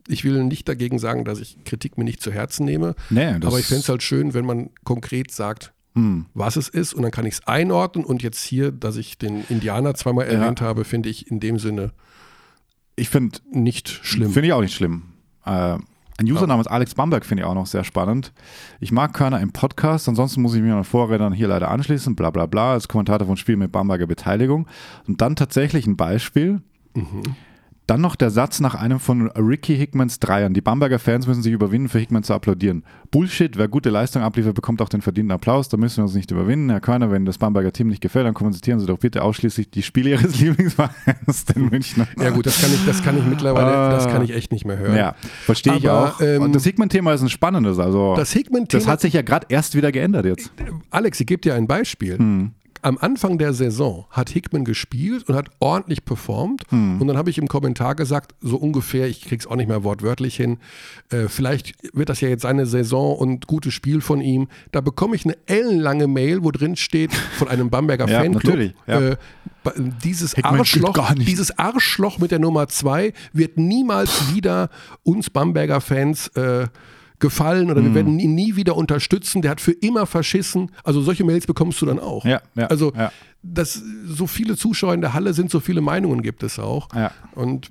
ich 0.08 0.24
will 0.24 0.42
nicht 0.44 0.68
dagegen 0.68 0.98
sagen, 0.98 1.24
dass 1.24 1.38
ich 1.38 1.62
Kritik 1.64 1.98
mir 1.98 2.04
nicht 2.04 2.22
zu 2.22 2.32
Herzen 2.32 2.64
nehme, 2.64 2.94
Nee, 3.10 3.26
aber 3.42 3.58
ich 3.58 3.66
fände 3.66 3.82
es 3.82 3.88
halt 3.88 4.02
schön, 4.02 4.32
wenn 4.34 4.46
man 4.46 4.70
konkret 4.84 5.30
sagt, 5.30 5.72
Hm. 5.94 6.26
was 6.34 6.56
es 6.56 6.68
ist 6.68 6.94
und 6.94 7.02
dann 7.02 7.10
kann 7.10 7.26
ich 7.26 7.34
es 7.34 7.46
einordnen 7.46 8.04
und 8.04 8.22
jetzt 8.22 8.42
hier, 8.42 8.72
dass 8.72 8.96
ich 8.96 9.18
den 9.18 9.44
Indianer 9.48 9.94
zweimal 9.94 10.26
erwähnt 10.26 10.60
habe, 10.60 10.84
finde 10.84 11.08
ich 11.08 11.30
in 11.30 11.40
dem 11.40 11.58
Sinne 11.58 11.92
ich 12.98 13.08
finde, 13.08 13.38
nicht 13.50 13.88
schlimm. 13.88 14.32
Finde 14.32 14.48
ich 14.48 14.52
auch 14.52 14.60
nicht 14.60 14.74
schlimm. 14.74 15.02
Äh, 15.44 15.78
ein 16.20 16.26
User 16.26 16.48
namens 16.48 16.66
Alex 16.66 16.96
Bamberg 16.96 17.24
finde 17.24 17.42
ich 17.44 17.46
auch 17.48 17.54
noch 17.54 17.66
sehr 17.66 17.84
spannend. 17.84 18.32
Ich 18.80 18.90
mag 18.90 19.12
Körner 19.14 19.40
im 19.40 19.52
Podcast, 19.52 20.08
ansonsten 20.08 20.42
muss 20.42 20.54
ich 20.54 20.62
mir 20.62 20.74
an 20.74 20.82
Vorrednern 20.82 21.32
hier 21.32 21.46
leider 21.46 21.70
anschließen, 21.70 22.16
bla 22.16 22.30
bla 22.30 22.46
bla, 22.46 22.72
als 22.72 22.88
Kommentator 22.88 23.26
von 23.26 23.36
Spiel 23.36 23.56
mit 23.56 23.70
Bamberger 23.70 24.08
Beteiligung. 24.08 24.66
Und 25.06 25.20
dann 25.20 25.36
tatsächlich 25.36 25.86
ein 25.86 25.96
Beispiel. 25.96 26.60
Dann 27.88 28.02
noch 28.02 28.16
der 28.16 28.28
Satz 28.28 28.60
nach 28.60 28.74
einem 28.74 29.00
von 29.00 29.28
Ricky 29.30 29.74
Hickmans 29.74 30.20
Dreiern. 30.20 30.52
Die 30.52 30.60
Bamberger 30.60 30.98
Fans 30.98 31.26
müssen 31.26 31.42
sich 31.42 31.54
überwinden, 31.54 31.88
für 31.88 31.98
Hickman 31.98 32.22
zu 32.22 32.34
applaudieren. 32.34 32.84
Bullshit, 33.10 33.56
wer 33.56 33.66
gute 33.66 33.88
Leistung 33.88 34.20
abliefert, 34.22 34.54
bekommt 34.54 34.82
auch 34.82 34.90
den 34.90 35.00
verdienten 35.00 35.32
Applaus. 35.32 35.70
Da 35.70 35.78
müssen 35.78 35.96
wir 35.96 36.04
uns 36.04 36.12
nicht 36.14 36.30
überwinden. 36.30 36.68
Herr 36.68 36.80
Körner, 36.80 37.10
wenn 37.10 37.24
das 37.24 37.38
Bamberger 37.38 37.72
Team 37.72 37.88
nicht 37.88 38.02
gefällt, 38.02 38.26
dann 38.26 38.34
kommentieren 38.34 38.78
Sie 38.78 38.84
doch 38.84 38.98
bitte 38.98 39.22
ausschließlich 39.22 39.70
die 39.70 39.82
Spiele 39.82 40.10
Ihres 40.10 40.38
Lieblingsvereins, 40.38 41.46
den 41.46 41.70
Münchner. 41.70 42.06
ja 42.20 42.28
gut, 42.28 42.44
das 42.44 42.60
kann 42.60 42.70
ich, 42.74 42.84
das 42.84 43.02
kann 43.02 43.16
ich 43.16 43.24
mittlerweile, 43.24 43.66
Ah. 43.74 43.90
das 43.90 44.06
kann 44.06 44.22
ich 44.22 44.34
echt 44.34 44.52
nicht 44.52 44.66
mehr 44.66 44.76
hören. 44.76 44.94
Ja, 44.94 45.14
verstehe 45.46 45.76
ich 45.76 45.88
auch. 45.88 46.20
ähm, 46.20 46.42
und 46.42 46.54
das 46.54 46.64
Hickman-Thema 46.64 47.14
ist 47.14 47.22
ein 47.22 47.30
spannendes. 47.30 47.78
Also 47.78 48.14
Das 48.16 48.32
Hickman-Thema- 48.32 48.80
das 48.82 48.86
hat 48.86 49.00
sich 49.00 49.14
ja 49.14 49.22
gerade 49.22 49.46
erst 49.48 49.74
wieder 49.74 49.92
geändert 49.92 50.26
jetzt. 50.26 50.52
Alex, 50.90 51.18
ich 51.20 51.26
gebe 51.26 51.40
dir 51.40 51.54
ein 51.54 51.66
Beispiel. 51.66 52.18
Hm. 52.18 52.50
Am 52.82 52.98
Anfang 52.98 53.38
der 53.38 53.52
Saison 53.52 54.06
hat 54.10 54.30
Hickman 54.30 54.64
gespielt 54.64 55.28
und 55.28 55.34
hat 55.34 55.50
ordentlich 55.58 56.04
performt. 56.04 56.62
Hm. 56.70 57.00
Und 57.00 57.06
dann 57.06 57.16
habe 57.16 57.30
ich 57.30 57.38
im 57.38 57.48
Kommentar 57.48 57.94
gesagt, 57.94 58.34
so 58.40 58.56
ungefähr, 58.56 59.08
ich 59.08 59.22
krieg's 59.22 59.46
auch 59.46 59.56
nicht 59.56 59.68
mehr 59.68 59.84
wortwörtlich 59.84 60.36
hin, 60.36 60.58
äh, 61.10 61.28
vielleicht 61.28 61.74
wird 61.96 62.08
das 62.08 62.20
ja 62.20 62.28
jetzt 62.28 62.42
seine 62.42 62.66
Saison 62.66 63.16
und 63.16 63.46
gutes 63.46 63.74
Spiel 63.74 64.00
von 64.00 64.20
ihm. 64.20 64.48
Da 64.72 64.80
bekomme 64.80 65.16
ich 65.16 65.24
eine 65.24 65.36
ellenlange 65.46 66.06
Mail, 66.06 66.44
wo 66.44 66.50
drin 66.50 66.76
steht, 66.76 67.12
von 67.12 67.48
einem 67.48 67.70
Bamberger 67.70 68.08
Ja, 68.08 68.20
Fanclub, 68.20 68.44
natürlich, 68.44 68.74
ja. 68.86 69.00
äh, 69.10 69.16
dieses 70.02 70.34
Hickman 70.34 70.60
Arschloch, 70.60 71.14
dieses 71.14 71.58
Arschloch 71.58 72.18
mit 72.18 72.30
der 72.30 72.38
Nummer 72.38 72.68
zwei 72.68 73.12
wird 73.32 73.58
niemals 73.58 74.34
wieder 74.34 74.70
uns 75.02 75.30
Bamberger 75.30 75.80
Fans 75.80 76.28
äh, 76.28 76.68
gefallen 77.18 77.70
oder 77.70 77.82
wir 77.82 77.94
werden 77.94 78.18
ihn 78.18 78.34
nie 78.34 78.56
wieder 78.56 78.76
unterstützen. 78.76 79.42
Der 79.42 79.50
hat 79.50 79.60
für 79.60 79.72
immer 79.72 80.06
verschissen. 80.06 80.70
Also 80.84 81.00
solche 81.00 81.24
Mails 81.24 81.46
bekommst 81.46 81.80
du 81.82 81.86
dann 81.86 81.98
auch. 81.98 82.24
Ja, 82.24 82.40
ja, 82.54 82.66
also 82.66 82.92
ja. 82.94 83.12
dass 83.42 83.82
so 84.06 84.26
viele 84.26 84.56
Zuschauer 84.56 84.94
in 84.94 85.00
der 85.00 85.14
Halle 85.14 85.34
sind, 85.34 85.50
so 85.50 85.60
viele 85.60 85.80
Meinungen 85.80 86.22
gibt 86.22 86.42
es 86.42 86.58
auch. 86.58 86.88
Ja. 86.94 87.10
Und 87.34 87.70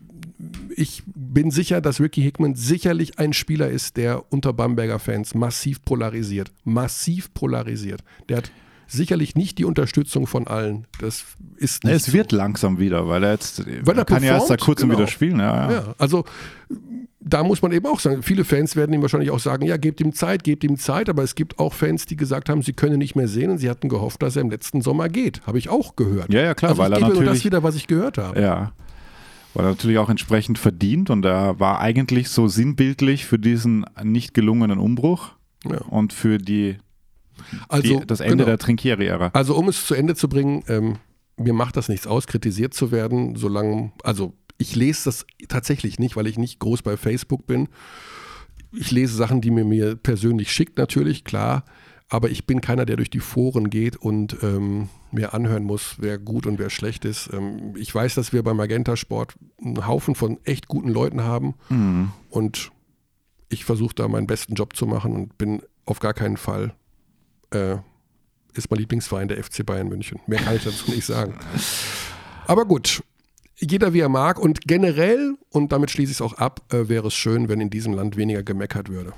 ich 0.76 1.04
bin 1.06 1.50
sicher, 1.52 1.82
dass 1.82 2.00
Ricky 2.00 2.22
Hickman 2.22 2.56
sicherlich 2.56 3.18
ein 3.20 3.34
Spieler 3.34 3.70
ist, 3.70 3.98
der 3.98 4.32
unter 4.32 4.54
Bamberger 4.54 5.00
Fans 5.00 5.34
massiv 5.34 5.84
polarisiert. 5.84 6.52
Massiv 6.64 7.34
polarisiert. 7.34 8.04
Der 8.30 8.38
hat 8.38 8.52
sicherlich 8.88 9.36
nicht 9.36 9.58
die 9.58 9.66
Unterstützung 9.66 10.28
von 10.28 10.48
allen. 10.48 10.86
Das 11.00 11.26
ist 11.58 11.84
nicht 11.84 11.94
Es 11.94 12.06
so. 12.06 12.14
wird 12.14 12.32
langsam 12.32 12.80
wieder, 12.80 13.08
weil 13.08 13.24
er 13.24 13.32
jetzt 13.32 13.66
Weil 13.86 13.98
er 13.98 14.06
kann 14.06 14.24
ja 14.24 14.34
erst 14.34 14.48
seit 14.48 14.60
performt, 14.60 14.66
kurzem 14.66 14.90
genau. 14.90 15.00
wieder 15.00 15.08
spielen. 15.08 15.40
Ja, 15.40 15.70
ja. 15.70 15.72
Ja, 15.72 15.96
also 15.98 16.26
da 17.30 17.44
muss 17.44 17.62
man 17.62 17.72
eben 17.72 17.86
auch 17.86 18.00
sagen, 18.00 18.24
viele 18.24 18.44
Fans 18.46 18.76
werden 18.76 18.94
ihm 18.94 19.02
wahrscheinlich 19.02 19.32
auch 19.32 19.40
sagen, 19.40 19.66
ja, 19.66 19.78
gebt 19.78 20.00
ihm 20.02 20.14
Zeit, 20.14 20.44
gebt 20.44 20.64
ihm 20.64 20.78
Zeit, 20.78 21.10
aber 21.10 21.24
es 21.24 21.36
gibt 21.36 21.60
auch 21.60 21.74
Fans, 21.74 22.06
die 22.06 22.16
gesagt 22.16 22.50
haben, 22.50 22.62
sie 22.62 22.74
können 22.74 22.98
nicht 23.00 23.16
mehr 23.16 23.28
sehen 23.28 23.52
und 23.52 23.58
sie 23.58 23.70
hatten 23.70 23.90
gehofft, 23.90 24.22
dass 24.22 24.36
er 24.36 24.42
im 24.44 24.50
letzten 24.50 24.82
Sommer 24.82 25.10
geht. 25.10 25.42
Habe 25.46 25.58
ich 25.58 25.70
auch 25.70 25.96
gehört. 25.96 26.34
Ja, 26.34 26.42
ja, 26.42 26.54
klar, 26.54 26.72
also 26.72 26.82
weil 26.82 26.92
ich 26.92 26.98
er 26.98 27.00
gebe 27.00 27.14
nur 27.14 27.24
das 27.24 27.26
natürlich- 27.30 27.46
wieder, 27.46 27.64
was 27.64 27.76
ich 27.76 27.88
gehört 27.88 28.18
habe. 28.18 28.40
Ja. 28.42 28.72
Weil 29.54 29.66
er 29.66 29.70
natürlich 29.72 29.98
auch 29.98 30.10
entsprechend 30.10 30.60
verdient 30.60 31.10
und 31.10 31.26
er 31.26 31.60
war 31.60 31.80
eigentlich 31.80 32.30
so 32.30 32.48
sinnbildlich 32.48 33.26
für 33.26 33.40
diesen 33.40 33.86
nicht 34.04 34.34
gelungenen 34.34 34.78
Umbruch 34.80 35.32
Ja. 35.66 35.80
und 35.90 36.14
für 36.14 36.38
die, 36.38 36.78
Also, 37.68 38.00
die 38.00 38.06
das 38.06 38.20
Ende 38.20 38.36
genau. 38.38 38.46
der 38.46 38.58
Trinkieri-Ära. 38.60 39.32
Also 39.34 39.56
um 39.56 39.68
es 39.68 39.86
zu 39.86 39.96
Ende 39.96 40.16
zu 40.16 40.30
bringen, 40.30 40.64
ähm, 40.68 40.96
mir 41.38 41.54
macht 41.54 41.78
das 41.78 41.90
nichts 41.90 42.08
aus, 42.08 42.28
kritisiert 42.28 42.74
zu 42.74 42.92
werden, 42.92 43.36
solange, 43.36 43.92
also 44.04 44.34
ich 44.58 44.76
lese 44.76 45.06
das 45.06 45.26
tatsächlich 45.48 46.00
nicht, 46.00 46.16
weil 46.16 46.28
ich 46.28 46.38
nicht 46.38 46.60
groß 46.60 46.82
bei 46.82 46.98
Facebook 46.98 47.46
bin. 47.48 47.68
Ich 48.72 48.92
lese 48.92 49.16
Sachen, 49.16 49.42
die 49.42 49.52
mir 49.52 49.66
mir 49.66 49.96
persönlich 49.96 50.52
schickt, 50.52 50.78
natürlich, 50.78 51.24
klar. 51.24 51.64
Aber 52.10 52.30
ich 52.30 52.46
bin 52.46 52.62
keiner, 52.62 52.86
der 52.86 52.96
durch 52.96 53.10
die 53.10 53.20
Foren 53.20 53.70
geht 53.70 53.98
und 53.98 54.38
ähm, 54.42 54.88
mir 55.12 55.34
anhören 55.34 55.64
muss, 55.64 55.96
wer 56.00 56.18
gut 56.18 56.46
und 56.46 56.58
wer 56.58 56.70
schlecht 56.70 57.04
ist. 57.06 57.30
Ähm, 57.34 57.76
ich 57.76 57.94
weiß, 57.94 58.16
dass 58.16 58.32
wir 58.32 58.44
bei 58.44 58.54
Magenta 58.54 58.96
Sport 58.96 59.36
einen 59.62 59.86
Haufen 59.88 60.16
von 60.16 60.38
echt 60.46 60.68
guten 60.68 60.90
Leuten 60.90 61.24
haben 61.24 61.56
Mhm. 61.70 62.12
und 62.30 62.72
ich 63.50 63.64
versuche 63.66 63.94
da 63.96 64.08
meinen 64.08 64.28
besten 64.28 64.56
Job 64.56 64.76
zu 64.76 64.86
machen 64.86 65.14
und 65.14 65.38
bin 65.38 65.62
auf 65.86 66.00
gar 66.00 66.14
keinen 66.14 66.38
Fall, 66.38 66.74
äh, 67.52 67.76
ist 68.54 68.70
mein 68.72 68.80
Lieblingsverein 68.80 69.28
der 69.28 69.42
FC 69.44 69.66
Bayern 69.66 69.88
München. 69.90 70.20
Mehr 70.28 70.40
kann 70.40 70.56
ich 70.56 70.64
dazu 70.64 70.90
nicht 70.92 71.06
sagen. 71.06 71.36
Aber 72.48 72.66
gut, 72.66 73.04
jeder 73.60 73.94
wie 73.94 74.00
er 74.00 74.10
mag 74.10 74.40
und 74.40 74.62
generell, 74.68 75.36
und 75.52 75.72
damit 75.72 75.92
schließe 75.92 76.12
ich 76.12 76.18
es 76.18 76.22
auch 76.22 76.34
ab, 76.34 76.62
äh, 76.72 76.88
wäre 76.90 77.08
es 77.08 77.14
schön, 77.14 77.50
wenn 77.50 77.60
in 77.62 77.70
diesem 77.70 77.94
Land 77.94 78.18
weniger 78.18 78.44
gemeckert 78.44 78.90
würde. 78.90 79.14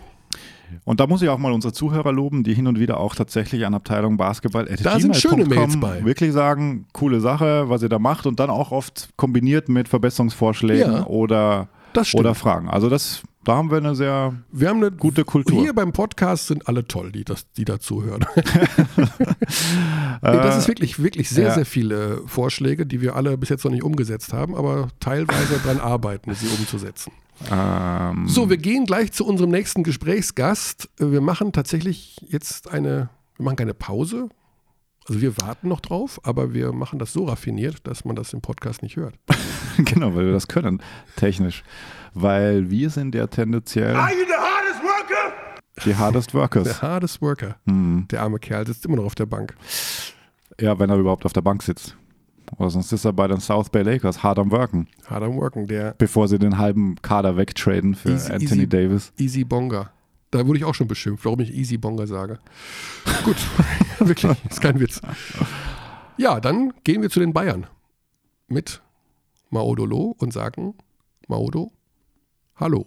Und 0.86 1.00
da 1.00 1.08
muss 1.08 1.22
ich 1.22 1.30
auch 1.30 1.38
mal 1.38 1.52
unsere 1.52 1.74
Zuhörer 1.74 2.12
loben, 2.12 2.44
die 2.44 2.54
hin 2.54 2.68
und 2.68 2.80
wieder 2.80 3.00
auch 3.00 3.16
tatsächlich 3.16 3.66
an 3.66 3.74
Abteilung 3.74 4.18
Basketball 4.18 4.66
Da 4.84 5.00
sind 5.00 5.16
schöne 5.16 5.46
Mails 5.46 5.80
bei. 5.80 6.06
wirklich 6.06 6.32
sagen, 6.32 6.86
coole 6.94 7.22
Sache, 7.22 7.70
was 7.70 7.82
ihr 7.82 7.90
da 7.90 7.98
macht 7.98 8.26
und 8.28 8.40
dann 8.40 8.50
auch 8.50 8.72
oft 8.72 9.10
kombiniert 9.16 9.68
mit 9.68 9.88
Verbesserungsvorschlägen 9.88 10.92
Ja, 10.94 11.06
oder, 11.08 11.70
oder 12.14 12.36
Fragen. 12.36 12.70
Also 12.70 12.90
das, 12.90 13.24
da 13.50 13.56
haben 13.56 13.72
wir 13.72 13.78
eine 13.78 13.96
sehr 13.96 14.36
Wir 14.52 14.70
haben 14.70 14.78
eine 14.78 14.92
gute 14.92 15.26
Kultur. 15.26 15.60
Hier 15.60 15.74
beim 15.74 15.92
Podcast 15.92 16.46
sind 16.46 16.68
alle 16.68 16.86
toll, 16.86 17.12
die, 17.12 17.24
das, 17.24 17.52
die 17.54 17.66
dazu 17.66 18.04
hören. 18.04 18.24
das 20.22 20.58
ist 20.60 20.68
wirklich, 20.68 21.02
wirklich 21.02 21.30
sehr, 21.30 21.48
ja. 21.48 21.54
sehr 21.56 21.66
viele 21.66 22.22
Vorschläge, 22.28 22.86
die 22.86 23.02
wir 23.02 23.16
alle 23.16 23.40
bis 23.40 23.50
jetzt 23.50 23.66
noch 23.66 23.72
nicht 23.72 23.82
umgesetzt 23.82 24.34
haben, 24.34 24.54
aber 24.54 24.90
teilweise 25.00 25.58
dran 25.64 25.80
arbeiten, 25.80 26.32
sie 26.36 26.46
umzusetzen. 26.48 27.12
ähm, 27.50 28.28
So, 28.28 28.52
wir 28.52 28.58
gehen 28.58 28.86
gleich 28.86 29.14
zu 29.14 29.26
unserem 29.26 29.50
nächsten 29.50 29.82
Gesprächsgast. 29.82 30.88
Äh, 31.00 31.10
Wir 31.10 31.22
machen 31.22 31.52
tatsächlich 31.52 32.18
jetzt 32.30 32.70
eine, 32.70 33.10
wir 33.38 33.46
machen 33.46 33.56
keine 33.56 33.74
Pause. 33.74 34.30
Also 35.08 35.22
wir 35.22 35.42
warten 35.42 35.70
noch 35.70 35.80
drauf, 35.80 36.20
aber 36.22 36.54
wir 36.54 36.72
machen 36.72 37.00
das 37.00 37.14
so 37.14 37.26
raffiniert, 37.26 37.78
dass 37.88 38.06
man 38.06 38.16
das 38.16 38.32
im 38.34 38.42
Podcast 38.42 38.84
nicht 38.84 38.96
hört. 38.96 39.16
genau, 39.78 40.14
weil 40.14 40.28
wir 40.28 40.34
das 40.34 40.48
können, 40.48 40.84
technisch. 41.16 41.64
Weil 42.14 42.70
wir 42.70 42.90
sind 42.90 43.16
ja 43.16 43.28
tendenziell 43.28 43.96
die 45.86 45.96
hardest 45.96 46.34
workers. 46.34 46.64
Der 46.64 46.82
hardest 46.82 47.22
worker, 47.22 47.56
Hm. 47.66 48.06
der 48.12 48.22
arme 48.22 48.40
Kerl, 48.40 48.68
sitzt 48.68 48.86
immer 48.86 48.98
noch 48.98 49.06
auf 49.06 49.16
der 49.16 49.26
Bank. 49.26 49.56
Ja, 50.60 50.78
wenn 50.78 50.90
er 50.90 50.98
überhaupt 50.98 51.26
auf 51.26 51.32
der 51.34 51.42
Bank 51.42 51.64
sitzt. 51.64 51.96
Oder 52.58 52.70
sonst 52.72 52.92
ist 52.92 53.06
er 53.06 53.14
bei 53.14 53.28
den 53.28 53.40
South 53.40 53.70
Bay 53.70 53.84
Lakers 53.84 54.24
hard 54.24 54.40
am 54.40 54.52
Worken, 54.52 54.88
Hard 55.08 55.24
am 55.24 55.36
worken, 55.36 55.68
der 55.68 55.94
bevor 55.98 56.28
sie 56.28 56.40
den 56.40 56.58
halben 56.58 56.96
Kader 57.02 57.38
wegtraden 57.38 57.94
für 57.96 58.10
Easy- 58.10 58.32
Anthony 58.32 58.62
easy. 58.62 58.68
Davis. 58.68 59.14
Easy 59.18 59.44
Bonga. 59.44 59.92
Da 60.32 60.46
wurde 60.46 60.58
ich 60.60 60.66
auch 60.66 60.74
schon 60.76 60.88
beschimpft, 60.88 61.24
warum 61.26 61.40
ich 61.42 61.54
Easy 61.54 61.78
Bonga 61.78 62.08
sage. 62.08 62.40
Gut, 63.24 63.38
wirklich, 64.00 64.36
ist 64.50 64.62
kein 64.62 64.80
Witz. 64.80 65.00
Ja, 66.18 66.40
dann 66.40 66.74
gehen 66.84 67.02
wir 67.04 67.10
zu 67.10 67.20
den 67.20 67.34
Bayern 67.34 67.68
mit 68.48 68.82
Maodolo 69.52 70.16
und 70.18 70.34
sagen, 70.34 70.74
Maodo, 71.28 71.72
hallo. 72.60 72.86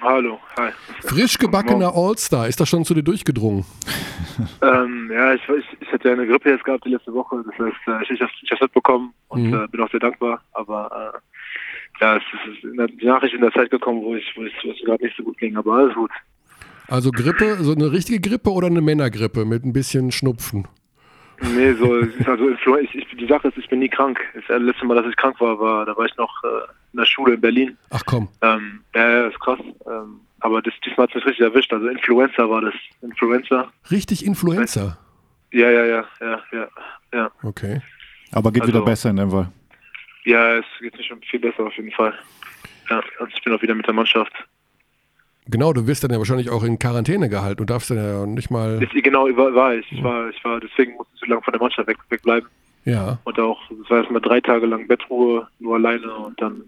Hallo, 0.00 0.40
hi. 0.58 0.70
Frisch 1.02 1.38
gebackener 1.38 1.92
All-Star, 1.94 2.48
ist 2.48 2.58
das 2.58 2.68
schon 2.68 2.84
zu 2.84 2.94
dir 2.94 3.02
durchgedrungen? 3.02 3.64
Ähm, 4.62 5.10
ja, 5.12 5.34
ich, 5.34 5.42
ich, 5.48 5.64
ich 5.80 5.92
hatte 5.92 6.08
ja 6.08 6.14
eine 6.14 6.26
Grippe 6.26 6.50
jetzt 6.50 6.64
gehabt 6.64 6.84
die 6.86 6.88
letzte 6.90 7.12
Woche, 7.12 7.44
das 7.44 7.54
heißt, 7.58 7.76
äh, 7.86 8.02
ich, 8.02 8.10
ich 8.12 8.20
habe 8.20 8.30
es 8.54 8.60
mitbekommen 8.62 9.12
und 9.28 9.42
Mhm. 9.42 9.54
äh, 9.54 9.66
bin 9.68 9.80
auch 9.82 9.90
sehr 9.90 10.00
dankbar, 10.00 10.40
aber 10.52 11.12
äh, 11.14 12.00
ja, 12.00 12.16
es 12.16 12.22
ist 12.50 12.64
in 12.64 12.76
der, 12.78 12.86
die 12.86 13.04
Nachricht 13.04 13.34
in 13.34 13.42
der 13.42 13.52
Zeit 13.52 13.70
gekommen, 13.70 14.02
wo 14.02 14.14
ich, 14.14 14.24
wo 14.34 14.42
ich, 14.44 14.54
wo 14.64 14.70
es 14.70 14.78
gerade 14.84 15.04
nicht 15.04 15.16
so 15.16 15.22
gut 15.22 15.36
ging, 15.36 15.56
aber 15.56 15.74
alles 15.74 15.94
gut. 15.94 16.10
Also 16.88 17.10
Grippe, 17.10 17.56
so 17.60 17.72
eine 17.72 17.92
richtige 17.92 18.20
Grippe 18.20 18.50
oder 18.50 18.68
eine 18.68 18.80
Männergrippe 18.80 19.44
mit 19.44 19.64
ein 19.64 19.72
bisschen 19.74 20.10
Schnupfen? 20.12 20.66
Nee, 21.54 21.72
so, 21.74 21.94
also 22.26 22.50
ich, 22.78 22.94
ich, 22.94 23.06
die 23.16 23.26
Sache 23.26 23.48
ist, 23.48 23.58
ich 23.58 23.68
bin 23.68 23.80
nie 23.80 23.88
krank. 23.88 24.18
Das 24.48 24.60
letzte 24.60 24.84
Mal, 24.86 24.94
dass 24.94 25.06
ich 25.06 25.16
krank 25.16 25.40
war, 25.40 25.58
war, 25.58 25.84
da 25.84 25.96
war 25.96 26.06
ich 26.06 26.16
noch 26.16 26.32
äh, 26.44 26.48
in 26.92 26.98
der 26.98 27.04
Schule 27.04 27.34
in 27.34 27.40
Berlin. 27.40 27.76
Ach 27.90 28.02
komm, 28.06 28.28
Ähm, 28.42 28.80
ja, 28.94 29.08
ja, 29.10 29.26
ist 29.26 29.40
krass. 29.40 29.58
Ähm, 29.86 30.20
aber 30.40 30.62
das, 30.62 30.72
diesmal 30.84 31.04
hat 31.06 31.10
es 31.10 31.16
mich 31.16 31.26
richtig 31.26 31.44
erwischt. 31.46 31.72
Also 31.72 31.86
Influenza 31.88 32.48
war 32.48 32.60
das. 32.62 32.74
Influenza. 33.02 33.70
richtig 33.90 34.24
Influenza. 34.24 34.98
Ja, 35.52 35.70
ja, 35.70 35.84
ja, 35.84 36.04
ja, 36.20 36.40
ja, 36.52 36.68
ja. 37.12 37.30
Okay. 37.42 37.80
Aber 38.32 38.50
geht 38.52 38.62
Also- 38.62 38.72
wieder 38.74 38.84
besser 38.84 39.10
in 39.10 39.16
dem 39.16 39.30
Fall. 39.30 39.50
Ja, 40.24 40.54
es 40.58 40.64
geht 40.80 40.96
mir 40.96 41.02
schon 41.04 41.20
viel 41.22 41.40
besser 41.40 41.64
auf 41.64 41.74
jeden 41.76 41.90
Fall. 41.90 42.14
Ja, 42.88 43.02
also 43.18 43.32
ich 43.36 43.42
bin 43.42 43.52
auch 43.52 43.60
wieder 43.62 43.74
mit 43.74 43.86
der 43.86 43.94
Mannschaft. 43.94 44.32
Genau, 45.46 45.72
du 45.72 45.86
wirst 45.86 46.04
dann 46.04 46.12
ja 46.12 46.18
wahrscheinlich 46.18 46.50
auch 46.50 46.62
in 46.62 46.78
Quarantäne 46.78 47.28
gehalten 47.28 47.62
und 47.62 47.70
darfst 47.70 47.90
dann 47.90 47.96
ja 47.98 48.26
nicht 48.26 48.50
mal. 48.50 48.80
Jetzt, 48.80 48.94
genau, 49.02 49.24
war, 49.36 49.54
war 49.54 49.74
ich. 49.74 49.90
Ich 49.90 50.02
war, 50.02 50.28
ich 50.30 50.42
war, 50.44 50.60
deswegen 50.60 50.94
musste 50.94 51.12
ich 51.14 51.20
so 51.20 51.26
lange 51.26 51.42
von 51.42 51.52
der 51.52 51.60
Mannschaft 51.60 51.88
weg, 51.88 51.96
wegbleiben. 52.10 52.48
Ja. 52.84 53.18
Und 53.24 53.38
auch, 53.40 53.58
es 53.82 53.90
war 53.90 53.98
erstmal 53.98 54.20
drei 54.20 54.40
Tage 54.40 54.66
lang 54.66 54.86
Bettruhe, 54.86 55.46
nur 55.58 55.74
alleine 55.76 56.12
und 56.14 56.40
dann 56.40 56.62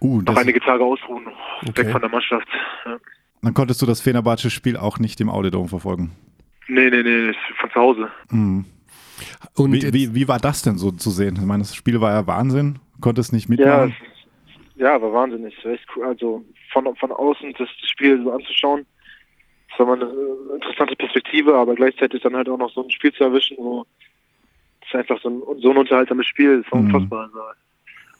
Uh, 0.00 0.18
noch 0.18 0.24
das, 0.26 0.36
einige 0.38 0.60
Tage 0.60 0.84
ausruhen, 0.84 1.24
Okay. 1.62 1.78
weg 1.86 1.90
von 1.92 2.02
der 2.02 2.10
Mannschaft. 2.10 2.46
Ja. 2.84 2.98
dann 3.40 3.54
konntest 3.54 3.80
du 3.80 3.86
das 3.86 4.02
Fenerbahce-Spiel 4.02 4.76
auch 4.76 4.98
nicht 4.98 5.18
im 5.22 5.30
Audiodom 5.30 5.68
verfolgen. 5.68 6.12
Nee, 6.68 6.90
nee, 6.90 7.02
nee, 7.02 7.30
ich- 7.30 7.36
von 7.58 7.70
zu 7.70 7.80
Hause. 7.80 8.08
Mhm. 8.30 8.66
Und 9.54 9.72
Wie, 9.72 9.92
wie, 9.94 10.14
wie 10.14 10.28
war 10.28 10.38
das 10.38 10.60
denn 10.60 10.76
so 10.76 10.90
zu 10.90 11.10
sehen? 11.10 11.36
Ich 11.36 11.46
meine, 11.46 11.62
das 11.62 11.74
Spiel 11.74 11.98
war 12.02 12.12
ja 12.12 12.26
Wahnsinn. 12.26 12.78
Konntest 13.00 13.32
nicht 13.32 13.48
Ja, 13.48 13.56
mitmachen. 13.56 13.94
es- 13.98 14.15
ja, 14.76 15.00
war 15.00 15.12
wahnsinnig. 15.12 15.64
Echt 15.64 15.86
cool. 15.96 16.04
Also 16.04 16.44
von, 16.72 16.94
von 16.96 17.12
außen 17.12 17.54
das 17.58 17.68
Spiel 17.90 18.22
so 18.22 18.30
anzuschauen, 18.32 18.86
das 19.70 19.78
war 19.78 19.86
mal 19.96 20.02
eine 20.02 20.12
äh, 20.12 20.54
interessante 20.54 20.96
Perspektive, 20.96 21.54
aber 21.54 21.74
gleichzeitig 21.74 22.22
dann 22.22 22.36
halt 22.36 22.48
auch 22.48 22.58
noch 22.58 22.72
so 22.72 22.82
ein 22.82 22.90
Spiel 22.90 23.12
zu 23.12 23.24
erwischen, 23.24 23.56
wo 23.58 23.84
es 24.88 24.94
einfach 24.94 25.20
so 25.20 25.28
ein, 25.28 25.42
so 25.60 25.70
ein 25.70 25.76
unterhaltsames 25.76 26.26
Spiel 26.26 26.60
ist, 26.60 26.70
war 26.70 26.80
Mhm. 26.80 26.86
unfassbar. 26.86 27.24
Also, 27.24 27.38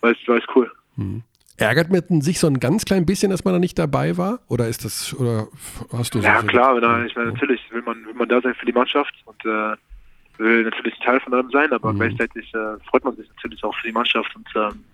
war, 0.00 0.10
echt, 0.10 0.28
war 0.28 0.36
echt 0.36 0.48
cool. 0.54 0.70
ärgert 1.56 1.90
man 1.90 2.20
sich 2.20 2.38
so 2.38 2.46
ein 2.46 2.60
ganz 2.60 2.84
klein 2.84 3.06
bisschen, 3.06 3.30
dass 3.30 3.44
man 3.44 3.54
da 3.54 3.60
nicht 3.60 3.78
dabei 3.78 4.16
war? 4.16 4.40
Oder 4.48 4.68
ist 4.68 4.84
das, 4.84 5.14
oder 5.14 5.48
hast 5.92 6.14
du 6.14 6.20
so 6.20 6.26
Ja, 6.26 6.42
klar, 6.42 6.82
er, 6.82 7.06
ich 7.06 7.14
meine, 7.16 7.32
natürlich 7.32 7.60
will 7.70 7.82
man, 7.82 8.04
will 8.04 8.14
man 8.14 8.28
da 8.28 8.40
sein 8.40 8.54
für 8.54 8.66
die 8.66 8.72
Mannschaft 8.72 9.14
und 9.24 9.44
äh, 9.44 9.76
will 10.38 10.64
natürlich 10.64 10.98
Teil 10.98 11.20
von 11.20 11.32
allem 11.32 11.50
sein, 11.50 11.72
aber 11.72 11.92
Mhm. 11.92 11.98
gleichzeitig 11.98 12.52
äh, 12.54 12.78
freut 12.90 13.04
man 13.04 13.16
sich 13.16 13.28
natürlich 13.28 13.62
auch 13.64 13.74
für 13.76 13.86
die 13.86 13.92
Mannschaft 13.92 14.34
und 14.36 14.48
ähm, 14.54 14.84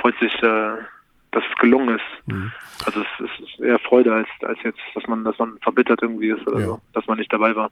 freut 0.00 0.14
sich, 0.20 0.32
äh, 0.42 0.72
dass 1.32 1.44
es 1.48 1.58
gelungen 1.60 1.96
ist. 1.96 2.26
Mhm. 2.34 2.52
Also 2.84 3.00
es, 3.00 3.06
es 3.30 3.44
ist 3.48 3.60
eher 3.60 3.78
Freude 3.78 4.12
als, 4.12 4.28
als 4.42 4.58
jetzt, 4.64 4.80
dass 4.94 5.06
man, 5.06 5.22
dass 5.22 5.38
man 5.38 5.58
verbittert 5.62 6.00
irgendwie 6.02 6.30
ist 6.30 6.44
oder 6.46 6.60
Ja. 6.60 6.66
so, 6.66 6.80
dass 6.92 7.06
man 7.06 7.18
nicht 7.18 7.32
dabei 7.32 7.54
war. 7.54 7.70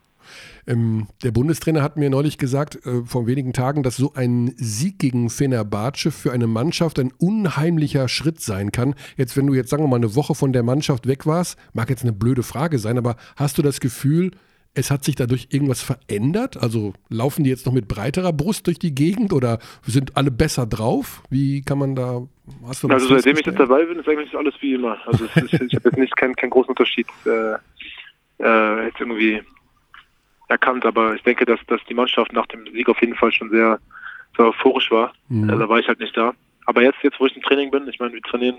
Ähm, 0.66 1.08
der 1.24 1.32
Bundestrainer 1.32 1.82
hat 1.82 1.96
mir 1.96 2.10
neulich 2.10 2.38
gesagt, 2.38 2.84
äh, 2.86 3.02
vor 3.04 3.26
wenigen 3.26 3.52
Tagen, 3.52 3.82
dass 3.82 3.96
so 3.96 4.12
ein 4.14 4.52
Sieg 4.56 4.98
gegen 4.98 5.30
Fenerbahce 5.30 6.10
für 6.12 6.30
eine 6.32 6.46
Mannschaft 6.46 6.98
ein 7.00 7.12
unheimlicher 7.18 8.06
Schritt 8.08 8.40
sein 8.40 8.70
kann. 8.70 8.94
Jetzt, 9.16 9.36
wenn 9.36 9.46
du 9.46 9.54
jetzt, 9.54 9.70
sagen 9.70 9.82
wir 9.82 9.88
mal, 9.88 9.96
eine 9.96 10.14
Woche 10.14 10.34
von 10.34 10.52
der 10.52 10.62
Mannschaft 10.62 11.08
weg 11.08 11.26
warst, 11.26 11.58
mag 11.72 11.88
jetzt 11.90 12.02
eine 12.02 12.12
blöde 12.12 12.42
Frage 12.42 12.78
sein, 12.78 12.98
aber 12.98 13.16
hast 13.36 13.58
du 13.58 13.62
das 13.62 13.80
Gefühl, 13.80 14.32
es 14.74 14.90
hat 14.90 15.04
sich 15.04 15.16
dadurch 15.16 15.48
irgendwas 15.50 15.82
verändert? 15.82 16.56
Also 16.56 16.92
laufen 17.08 17.44
die 17.44 17.50
jetzt 17.50 17.66
noch 17.66 17.72
mit 17.72 17.88
breiterer 17.88 18.32
Brust 18.32 18.66
durch 18.66 18.78
die 18.78 18.94
Gegend 18.94 19.32
oder 19.32 19.58
sind 19.82 20.16
alle 20.16 20.30
besser 20.30 20.66
drauf? 20.66 21.22
Wie 21.30 21.62
kann 21.62 21.78
man 21.78 21.94
da, 21.94 22.22
hast 22.66 22.82
du 22.82 22.88
Also 22.88 23.08
seitdem 23.08 23.36
ich 23.38 23.46
jetzt 23.46 23.58
dabei 23.58 23.84
bin, 23.84 23.98
ist 23.98 24.08
eigentlich 24.08 24.36
alles 24.36 24.54
wie 24.60 24.74
immer. 24.74 24.98
Also 25.06 25.24
es 25.24 25.52
ist, 25.52 25.62
ich 25.62 25.74
habe 25.74 25.88
jetzt 25.88 25.98
nicht 25.98 26.16
keinen, 26.16 26.36
keinen 26.36 26.50
großen 26.50 26.70
Unterschied 26.70 27.06
äh, 27.26 27.54
äh, 28.38 28.84
jetzt 28.86 29.00
irgendwie 29.00 29.42
erkannt, 30.48 30.86
aber 30.86 31.14
ich 31.14 31.22
denke, 31.22 31.44
dass, 31.44 31.60
dass 31.66 31.80
die 31.88 31.94
Mannschaft 31.94 32.32
nach 32.32 32.46
dem 32.46 32.64
Sieg 32.72 32.88
auf 32.88 33.00
jeden 33.00 33.14
Fall 33.14 33.32
schon 33.32 33.50
sehr, 33.50 33.78
sehr 34.36 34.46
euphorisch 34.46 34.90
war. 34.90 35.12
Mhm. 35.28 35.50
Äh, 35.50 35.58
da 35.58 35.68
war 35.68 35.78
ich 35.78 35.88
halt 35.88 36.00
nicht 36.00 36.16
da. 36.16 36.34
Aber 36.66 36.82
jetzt, 36.82 36.98
jetzt 37.02 37.18
wo 37.18 37.26
ich 37.26 37.34
im 37.34 37.42
Training 37.42 37.70
bin, 37.70 37.88
ich 37.88 37.98
meine, 37.98 38.12
wir 38.12 38.22
trainieren 38.22 38.58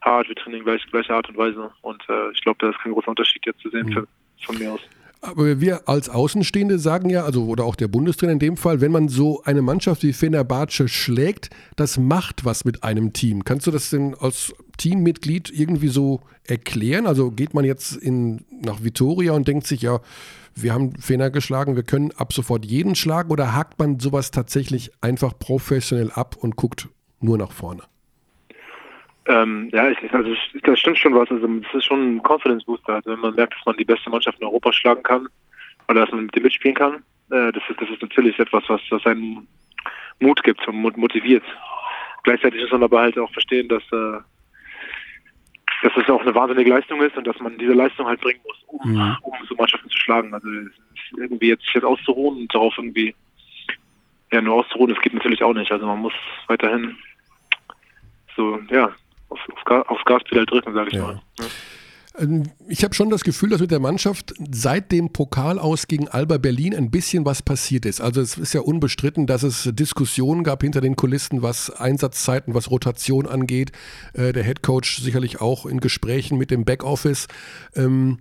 hart, 0.00 0.28
wir 0.28 0.36
trainieren 0.36 0.64
gleich 0.64 0.84
gleiche 0.86 1.14
Art 1.14 1.28
und 1.28 1.36
Weise 1.36 1.70
und 1.82 2.02
äh, 2.08 2.30
ich 2.32 2.40
glaube, 2.42 2.58
da 2.60 2.70
ist 2.70 2.78
kein 2.78 2.92
großer 2.92 3.08
Unterschied 3.08 3.44
jetzt 3.44 3.60
zu 3.60 3.70
sehen 3.70 3.92
für, 3.92 4.06
von 4.44 4.58
mir 4.58 4.72
aus. 4.72 4.80
Aber 5.26 5.60
wir 5.60 5.88
als 5.88 6.08
Außenstehende 6.08 6.78
sagen 6.78 7.10
ja, 7.10 7.24
also 7.24 7.46
oder 7.46 7.64
auch 7.64 7.74
der 7.74 7.88
Bundestrainer 7.88 8.32
in 8.32 8.38
dem 8.38 8.56
Fall, 8.56 8.80
wenn 8.80 8.92
man 8.92 9.08
so 9.08 9.42
eine 9.42 9.60
Mannschaft 9.60 10.02
wie 10.04 10.12
Fenerbahce 10.12 10.88
schlägt, 10.88 11.50
das 11.74 11.98
macht 11.98 12.44
was 12.44 12.64
mit 12.64 12.84
einem 12.84 13.12
Team. 13.12 13.44
Kannst 13.44 13.66
du 13.66 13.72
das 13.72 13.90
denn 13.90 14.14
aus 14.14 14.52
Teammitglied 14.78 15.50
irgendwie 15.50 15.88
so 15.88 16.20
erklären? 16.44 17.06
Also 17.06 17.32
geht 17.32 17.54
man 17.54 17.64
jetzt 17.64 17.96
in, 17.96 18.44
nach 18.62 18.84
Vitoria 18.84 19.32
und 19.32 19.48
denkt 19.48 19.66
sich, 19.66 19.82
ja, 19.82 20.00
wir 20.54 20.72
haben 20.72 20.94
Fehler 20.96 21.30
geschlagen, 21.30 21.76
wir 21.76 21.82
können 21.82 22.12
ab 22.12 22.32
sofort 22.32 22.64
jeden 22.64 22.94
schlagen 22.94 23.30
oder 23.30 23.52
hakt 23.52 23.78
man 23.78 23.98
sowas 23.98 24.30
tatsächlich 24.30 24.92
einfach 25.00 25.38
professionell 25.38 26.10
ab 26.12 26.36
und 26.38 26.56
guckt 26.56 26.88
nur 27.20 27.36
nach 27.36 27.52
vorne? 27.52 27.82
Ähm, 29.28 29.70
ja, 29.72 29.88
ich, 29.90 29.98
also 30.12 30.34
das 30.62 30.78
stimmt 30.78 30.98
schon 30.98 31.14
was. 31.14 31.30
Also 31.30 31.46
es 31.46 31.74
ist 31.74 31.84
schon 31.84 32.16
ein 32.16 32.22
Confidence 32.22 32.64
Booster. 32.64 32.94
Also 32.94 33.10
wenn 33.10 33.20
man 33.20 33.34
merkt, 33.34 33.54
dass 33.54 33.66
man 33.66 33.76
die 33.76 33.84
beste 33.84 34.08
Mannschaft 34.10 34.38
in 34.38 34.46
Europa 34.46 34.72
schlagen 34.72 35.02
kann 35.02 35.28
oder 35.88 36.00
dass 36.02 36.12
man 36.12 36.26
mit 36.26 36.34
dem 36.36 36.44
mitspielen 36.44 36.76
kann, 36.76 36.94
äh, 37.30 37.52
das 37.52 37.62
ist 37.68 37.80
das 37.80 37.90
ist 37.90 38.02
natürlich 38.02 38.38
etwas, 38.38 38.64
was, 38.68 38.80
was 38.90 39.04
einen 39.06 39.48
Mut 40.20 40.42
gibt 40.44 40.66
und 40.68 40.96
motiviert. 40.96 41.44
Gleichzeitig 42.22 42.62
muss 42.62 42.72
man 42.72 42.84
aber 42.84 43.00
halt 43.00 43.18
auch 43.18 43.32
verstehen, 43.32 43.68
dass 43.68 43.82
äh, 43.92 44.20
dass 45.82 45.92
es 45.96 46.08
auch 46.08 46.22
eine 46.22 46.34
wahnsinnige 46.34 46.70
Leistung 46.70 47.02
ist 47.02 47.16
und 47.16 47.26
dass 47.26 47.38
man 47.40 47.58
diese 47.58 47.72
Leistung 47.72 48.06
halt 48.06 48.20
bringen 48.20 48.40
muss, 48.44 48.56
um, 48.68 48.92
mhm. 48.92 49.16
um 49.22 49.34
so 49.46 49.54
Mannschaften 49.56 49.90
zu 49.90 49.98
schlagen. 49.98 50.32
Also 50.32 50.48
irgendwie 51.16 51.48
jetzt 51.48 51.64
sich 51.64 51.74
jetzt 51.74 51.84
auszuruhen 51.84 52.38
und 52.38 52.54
darauf 52.54 52.74
irgendwie 52.78 53.14
ja 54.32 54.40
nur 54.40 54.54
auszuruhen, 54.54 54.94
das 54.94 55.02
geht 55.02 55.14
natürlich 55.14 55.42
auch 55.42 55.52
nicht. 55.52 55.70
Also 55.70 55.86
man 55.86 55.98
muss 55.98 56.14
weiterhin 56.46 56.96
so 58.36 58.58
ja 58.70 58.92
aufs, 59.28 59.42
aufs 59.88 60.04
Gaspedal 60.04 60.46
drücken, 60.46 60.74
sage 60.74 60.88
ich 60.90 60.96
ja. 60.96 61.02
mal. 61.02 61.20
Ja. 61.38 61.44
Ähm, 62.18 62.44
ich 62.68 62.84
habe 62.84 62.94
schon 62.94 63.10
das 63.10 63.24
Gefühl, 63.24 63.50
dass 63.50 63.60
mit 63.60 63.70
der 63.70 63.80
Mannschaft 63.80 64.34
seit 64.50 64.92
dem 64.92 65.12
Pokal 65.12 65.58
aus 65.58 65.86
gegen 65.86 66.08
Alba 66.08 66.38
Berlin 66.38 66.74
ein 66.74 66.90
bisschen 66.90 67.24
was 67.24 67.42
passiert 67.42 67.86
ist. 67.86 68.00
Also 68.00 68.20
es 68.20 68.38
ist 68.38 68.52
ja 68.52 68.60
unbestritten, 68.60 69.26
dass 69.26 69.42
es 69.42 69.68
Diskussionen 69.72 70.44
gab 70.44 70.62
hinter 70.62 70.80
den 70.80 70.96
Kulissen, 70.96 71.42
was 71.42 71.70
Einsatzzeiten, 71.70 72.54
was 72.54 72.70
Rotation 72.70 73.26
angeht. 73.26 73.72
Äh, 74.14 74.32
der 74.32 74.44
Head 74.44 74.62
Coach 74.62 75.00
sicherlich 75.00 75.40
auch 75.40 75.66
in 75.66 75.80
Gesprächen 75.80 76.38
mit 76.38 76.50
dem 76.50 76.64
Backoffice. 76.64 77.28
Ähm, 77.74 78.18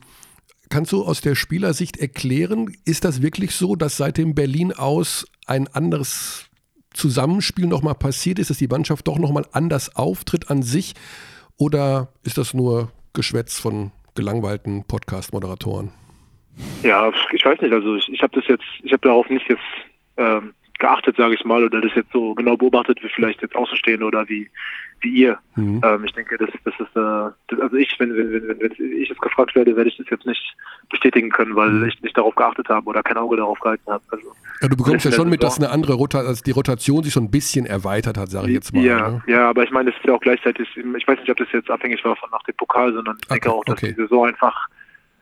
kannst 0.70 0.92
du 0.92 1.04
aus 1.04 1.22
der 1.22 1.36
Spielersicht 1.36 1.98
erklären, 1.98 2.76
ist 2.86 3.06
das 3.06 3.22
wirklich 3.22 3.56
so, 3.56 3.76
dass 3.76 3.98
seit 3.98 4.18
dem 4.18 4.36
Berlin 4.36 4.74
aus 4.74 5.28
ein 5.46 5.68
anderes 5.68 6.45
Zusammenspiel 6.96 7.68
nochmal 7.68 7.96
passiert 7.96 8.40
ist, 8.40 8.50
dass 8.50 8.58
die 8.58 8.68
Mannschaft 8.68 9.08
doch 9.08 9.20
nochmal 9.20 9.46
anders 9.52 9.96
auftritt 9.96 10.50
an 10.50 10.64
sich? 10.64 10.94
Oder 11.58 12.10
ist 12.24 12.38
das 12.38 12.54
nur 12.54 12.92
Geschwätz 13.14 13.60
von 13.60 13.92
gelangweilten 14.16 14.86
Podcast-Moderatoren? 14.86 15.92
Ja, 16.84 17.12
ich 17.32 17.46
weiß 17.46 17.62
nicht. 17.62 17.74
Also 17.74 17.96
ich, 17.96 18.10
ich 18.10 18.22
habe 18.22 18.40
das 18.40 18.48
jetzt, 18.48 18.66
ich 18.84 18.92
habe 18.92 19.02
darauf 19.02 19.30
nicht 19.30 19.48
jetzt 19.50 19.62
ähm, 20.18 20.54
geachtet, 20.80 21.18
sage 21.18 21.36
ich 21.36 21.44
mal, 21.46 21.64
oder 21.64 21.82
das 21.82 21.92
jetzt 21.96 22.12
so 22.12 22.34
genau 22.34 22.58
beobachtet, 22.58 23.04
wie 23.04 23.10
vielleicht 23.10 23.42
jetzt 23.42 23.56
Außenstehende 23.56 24.06
oder 24.06 24.28
wie 24.30 24.50
wie 25.02 25.10
ihr. 25.10 25.38
Mhm. 25.56 25.82
Ähm, 25.84 26.04
ich 26.06 26.14
denke, 26.14 26.38
das, 26.38 26.50
das 26.64 26.74
ist, 26.80 26.96
äh, 26.96 27.32
das, 27.48 27.60
also 27.60 27.76
ich, 27.76 27.94
wenn, 28.00 28.16
wenn, 28.16 28.32
wenn, 28.32 28.60
wenn 28.60 29.02
ich 29.02 29.10
jetzt 29.10 29.22
gefragt 29.22 29.56
werde, 29.56 29.76
werde 29.76 29.90
ich 29.90 29.98
das 29.98 30.08
jetzt 30.10 30.26
nicht 30.26 30.56
bestätigen 30.90 31.30
können, 31.30 31.56
weil 31.56 31.70
mhm. 31.70 31.88
ich 31.88 32.02
nicht 32.02 32.18
darauf 32.18 32.36
geachtet 32.36 32.70
habe 32.70 32.88
oder 32.88 33.04
kein 33.04 33.18
Auge 33.18 33.38
darauf 33.38 33.60
gehalten 33.60 33.90
habe. 33.92 34.04
Also, 34.10 34.28
ja, 34.62 34.68
du 34.68 34.78
bekommst 34.78 35.06
ja 35.06 35.12
schon 35.12 35.30
mit, 35.30 35.44
dass 35.44 35.58
eine 35.58 35.70
andere 35.70 35.94
Rotation, 35.94 36.28
also 36.28 36.44
die 36.44 36.52
Rotation 36.52 37.04
sich 37.04 37.14
so 37.14 37.20
ein 37.20 37.32
bisschen 37.32 37.66
erweitert 37.66 38.18
hat, 38.18 38.30
sage 38.30 38.48
ich 38.48 38.54
jetzt 38.54 38.74
mal. 38.74 38.84
Ja, 38.84 39.10
ne? 39.10 39.24
ja, 39.28 39.50
aber 39.50 39.64
ich 39.64 39.72
meine, 39.72 39.92
es 39.92 39.96
ist 39.98 40.06
ja 40.06 40.14
auch 40.14 40.22
gleichzeitig, 40.22 40.68
ich 40.76 41.08
weiß 41.08 41.20
nicht, 41.20 41.30
ob 41.30 41.38
das 41.38 41.48
jetzt 41.52 41.70
abhängig 41.70 42.04
war 42.04 42.16
von 42.16 42.30
nach 42.32 42.44
dem 42.44 42.56
Pokal, 42.56 42.94
sondern 42.94 43.18
ich 43.18 43.26
okay, 43.26 43.40
denke 43.40 43.52
auch, 43.52 43.66
dass 43.66 43.78
okay. 43.78 43.90
die 43.90 44.02
Saison 44.02 44.28
einfach, 44.28 44.68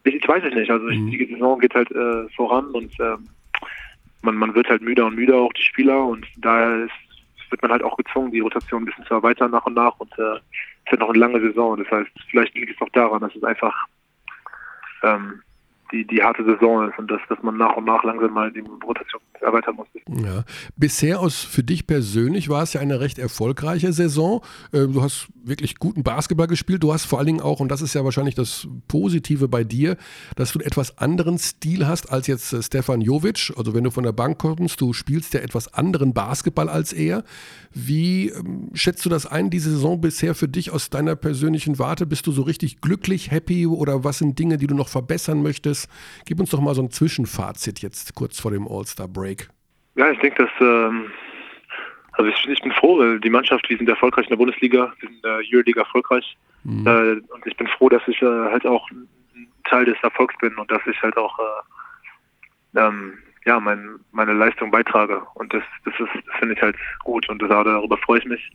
ich, 0.04 0.16
ich 0.16 0.28
weiß 0.28 0.44
es 0.46 0.54
nicht, 0.54 0.70
also 0.70 0.86
mhm. 0.86 1.12
die 1.12 1.26
Saison 1.32 1.60
geht 1.60 1.74
halt 1.76 1.92
äh, 1.92 2.28
voran 2.36 2.68
und 2.68 2.92
ähm, 3.00 3.28
man, 4.24 4.36
man 4.36 4.56
wird 4.56 4.70
halt 4.70 4.82
müder 4.82 5.06
und 5.06 5.16
müder, 5.16 5.36
auch 5.36 5.54
die 5.54 5.62
Spieler. 5.62 6.06
Und 6.06 6.26
daher 6.38 6.86
ist, 6.86 6.94
wird 7.54 7.62
man 7.62 7.72
halt 7.72 7.84
auch 7.84 7.96
gezwungen, 7.98 8.32
die 8.32 8.40
Rotation 8.40 8.82
ein 8.82 8.86
bisschen 8.86 9.06
zu 9.06 9.14
erweitern 9.14 9.52
nach 9.52 9.66
und 9.68 9.76
nach. 9.76 9.98
Und 10.00 10.12
äh, 10.18 10.40
es 10.86 10.92
wird 10.92 11.02
noch 11.02 11.10
eine 11.10 11.20
lange 11.20 11.40
Saison. 11.40 11.78
Das 11.78 11.90
heißt, 11.92 12.10
vielleicht 12.30 12.56
liegt 12.56 12.76
es 12.76 12.82
auch 12.82 12.90
daran, 12.90 13.22
dass 13.22 13.36
es 13.36 13.44
einfach 13.44 13.86
ähm, 15.04 15.44
die, 15.94 16.06
die 16.08 16.22
harte 16.22 16.44
Saison 16.44 16.90
ist 16.90 16.98
und 16.98 17.10
dass, 17.10 17.22
dass 17.30 17.42
man 17.44 17.56
nach 17.56 17.78
und 17.78 17.86
nach 17.86 18.04
langsam 18.04 18.34
mal 18.34 18.52
die 18.52 18.62
Rotation 18.62 19.22
erweitern 19.42 19.76
muss. 19.76 19.88
Ja. 20.08 20.44
Bisher 20.76 21.20
aus 21.20 21.44
für 21.44 21.64
dich 21.64 21.86
persönlich 21.86 22.50
war 22.50 22.64
es 22.64 22.74
ja 22.74 22.82
eine 22.82 23.00
recht 23.00 23.20
erfolgreiche 23.20 23.94
Saison. 23.94 24.42
Äh, 24.72 24.88
du 24.88 25.02
hast 25.02 25.28
wirklich 25.44 25.78
guten 25.78 26.04
Basketball 26.04 26.48
gespielt. 26.48 26.84
Du 26.84 26.94
hast 26.94 27.06
vor 27.06 27.20
allen 27.20 27.28
Dingen 27.28 27.42
auch, 27.42 27.60
und 27.60 27.70
das 27.70 27.82
ist 27.82 27.94
ja 27.94 28.04
wahrscheinlich 28.04 28.36
das 28.36 28.68
Positive 28.88 29.48
bei 29.48 29.64
dir, 29.64 29.98
dass 30.36 30.52
du 30.54 30.60
einen 30.60 30.68
etwas 30.68 30.98
anderen 30.98 31.38
Stil 31.38 31.88
hast 31.88 32.12
als 32.12 32.28
jetzt 32.28 32.52
äh, 32.54 32.64
Stefan 32.64 33.02
Jovic. 33.02 33.54
Also 33.56 33.76
wenn 33.76 33.84
du 33.84 33.92
von 33.92 34.04
der 34.04 34.14
Bank 34.14 34.40
kommst, 34.40 34.82
du 34.82 34.94
spielst 34.94 35.34
ja 35.34 35.42
etwas 35.42 35.74
anderen 35.74 36.14
Basketball 36.14 36.70
als 36.70 36.92
er. 36.94 37.24
Wie 37.72 38.30
ähm, 38.30 38.70
schätzt 38.74 39.06
du 39.06 39.10
das 39.10 39.26
ein, 39.26 39.50
diese 39.50 39.72
Saison 39.72 40.02
bisher 40.02 40.34
für 40.34 40.48
dich 40.48 40.72
aus 40.72 40.90
deiner 40.90 41.16
persönlichen 41.16 41.78
Warte? 41.78 42.06
Bist 42.06 42.26
du 42.26 42.32
so 42.32 42.42
richtig 42.42 42.82
glücklich, 42.82 43.30
happy 43.30 43.68
oder 43.68 44.04
was 44.04 44.20
sind 44.20 44.40
Dinge, 44.40 44.58
die 44.58 44.68
du 44.68 44.76
noch 44.76 44.88
verbessern 44.88 45.44
möchtest? 45.44 45.83
Gib 46.26 46.40
uns 46.40 46.50
doch 46.50 46.62
mal 46.62 46.76
so 46.76 46.82
ein 46.82 46.92
Zwischenfazit 46.92 47.82
jetzt 47.82 48.16
kurz 48.16 48.40
vor 48.40 48.52
dem 48.52 48.68
All-Star-Break. 48.68 49.50
Ja, 49.96 50.12
ich 50.12 50.20
denke, 50.20 50.44
dass 50.44 50.52
ähm, 50.60 51.12
also 52.14 52.30
ich, 52.30 52.48
ich, 52.48 52.62
bin 52.62 52.72
froh, 52.72 53.00
weil 53.00 53.20
die 53.20 53.30
Mannschaft, 53.30 53.68
wir 53.70 53.78
sind 53.78 53.90
erfolgreich 53.90 54.26
in 54.26 54.30
der 54.30 54.38
Bundesliga, 54.38 54.94
wir 55.00 55.08
sind 55.08 55.16
in 55.16 55.22
der 55.22 55.42
Euroleague 55.52 55.82
erfolgreich. 55.82 56.38
Mhm. 56.64 56.88
Äh, 56.88 57.34
und 57.34 57.46
ich 57.46 57.58
bin 57.58 57.68
froh, 57.68 57.90
dass 57.90 58.02
ich 58.08 58.22
äh, 58.22 58.26
halt 58.26 58.66
auch 58.66 58.90
ein 58.92 59.08
Teil 59.66 59.86
des 59.86 59.98
Erfolgs 60.04 60.36
bin 60.40 60.56
und 60.56 60.70
dass 60.70 60.82
ich 60.86 61.02
halt 61.02 61.18
auch 61.18 61.38
äh, 61.40 62.80
ähm, 62.80 63.18
ja, 63.46 63.60
mein, 63.60 64.00
meine 64.12 64.34
Leistung 64.34 64.72
beitrage. 64.72 65.22
Und 65.34 65.54
das, 65.54 65.64
das 65.86 65.94
ist, 66.00 66.10
das 66.28 66.36
finde 66.40 66.56
ich 66.56 66.62
halt 66.62 66.76
gut 67.04 67.28
und 67.30 67.42
das, 67.42 67.50
darüber 67.50 67.98
freue 67.98 68.20
ich 68.20 68.26
mich. 68.26 68.52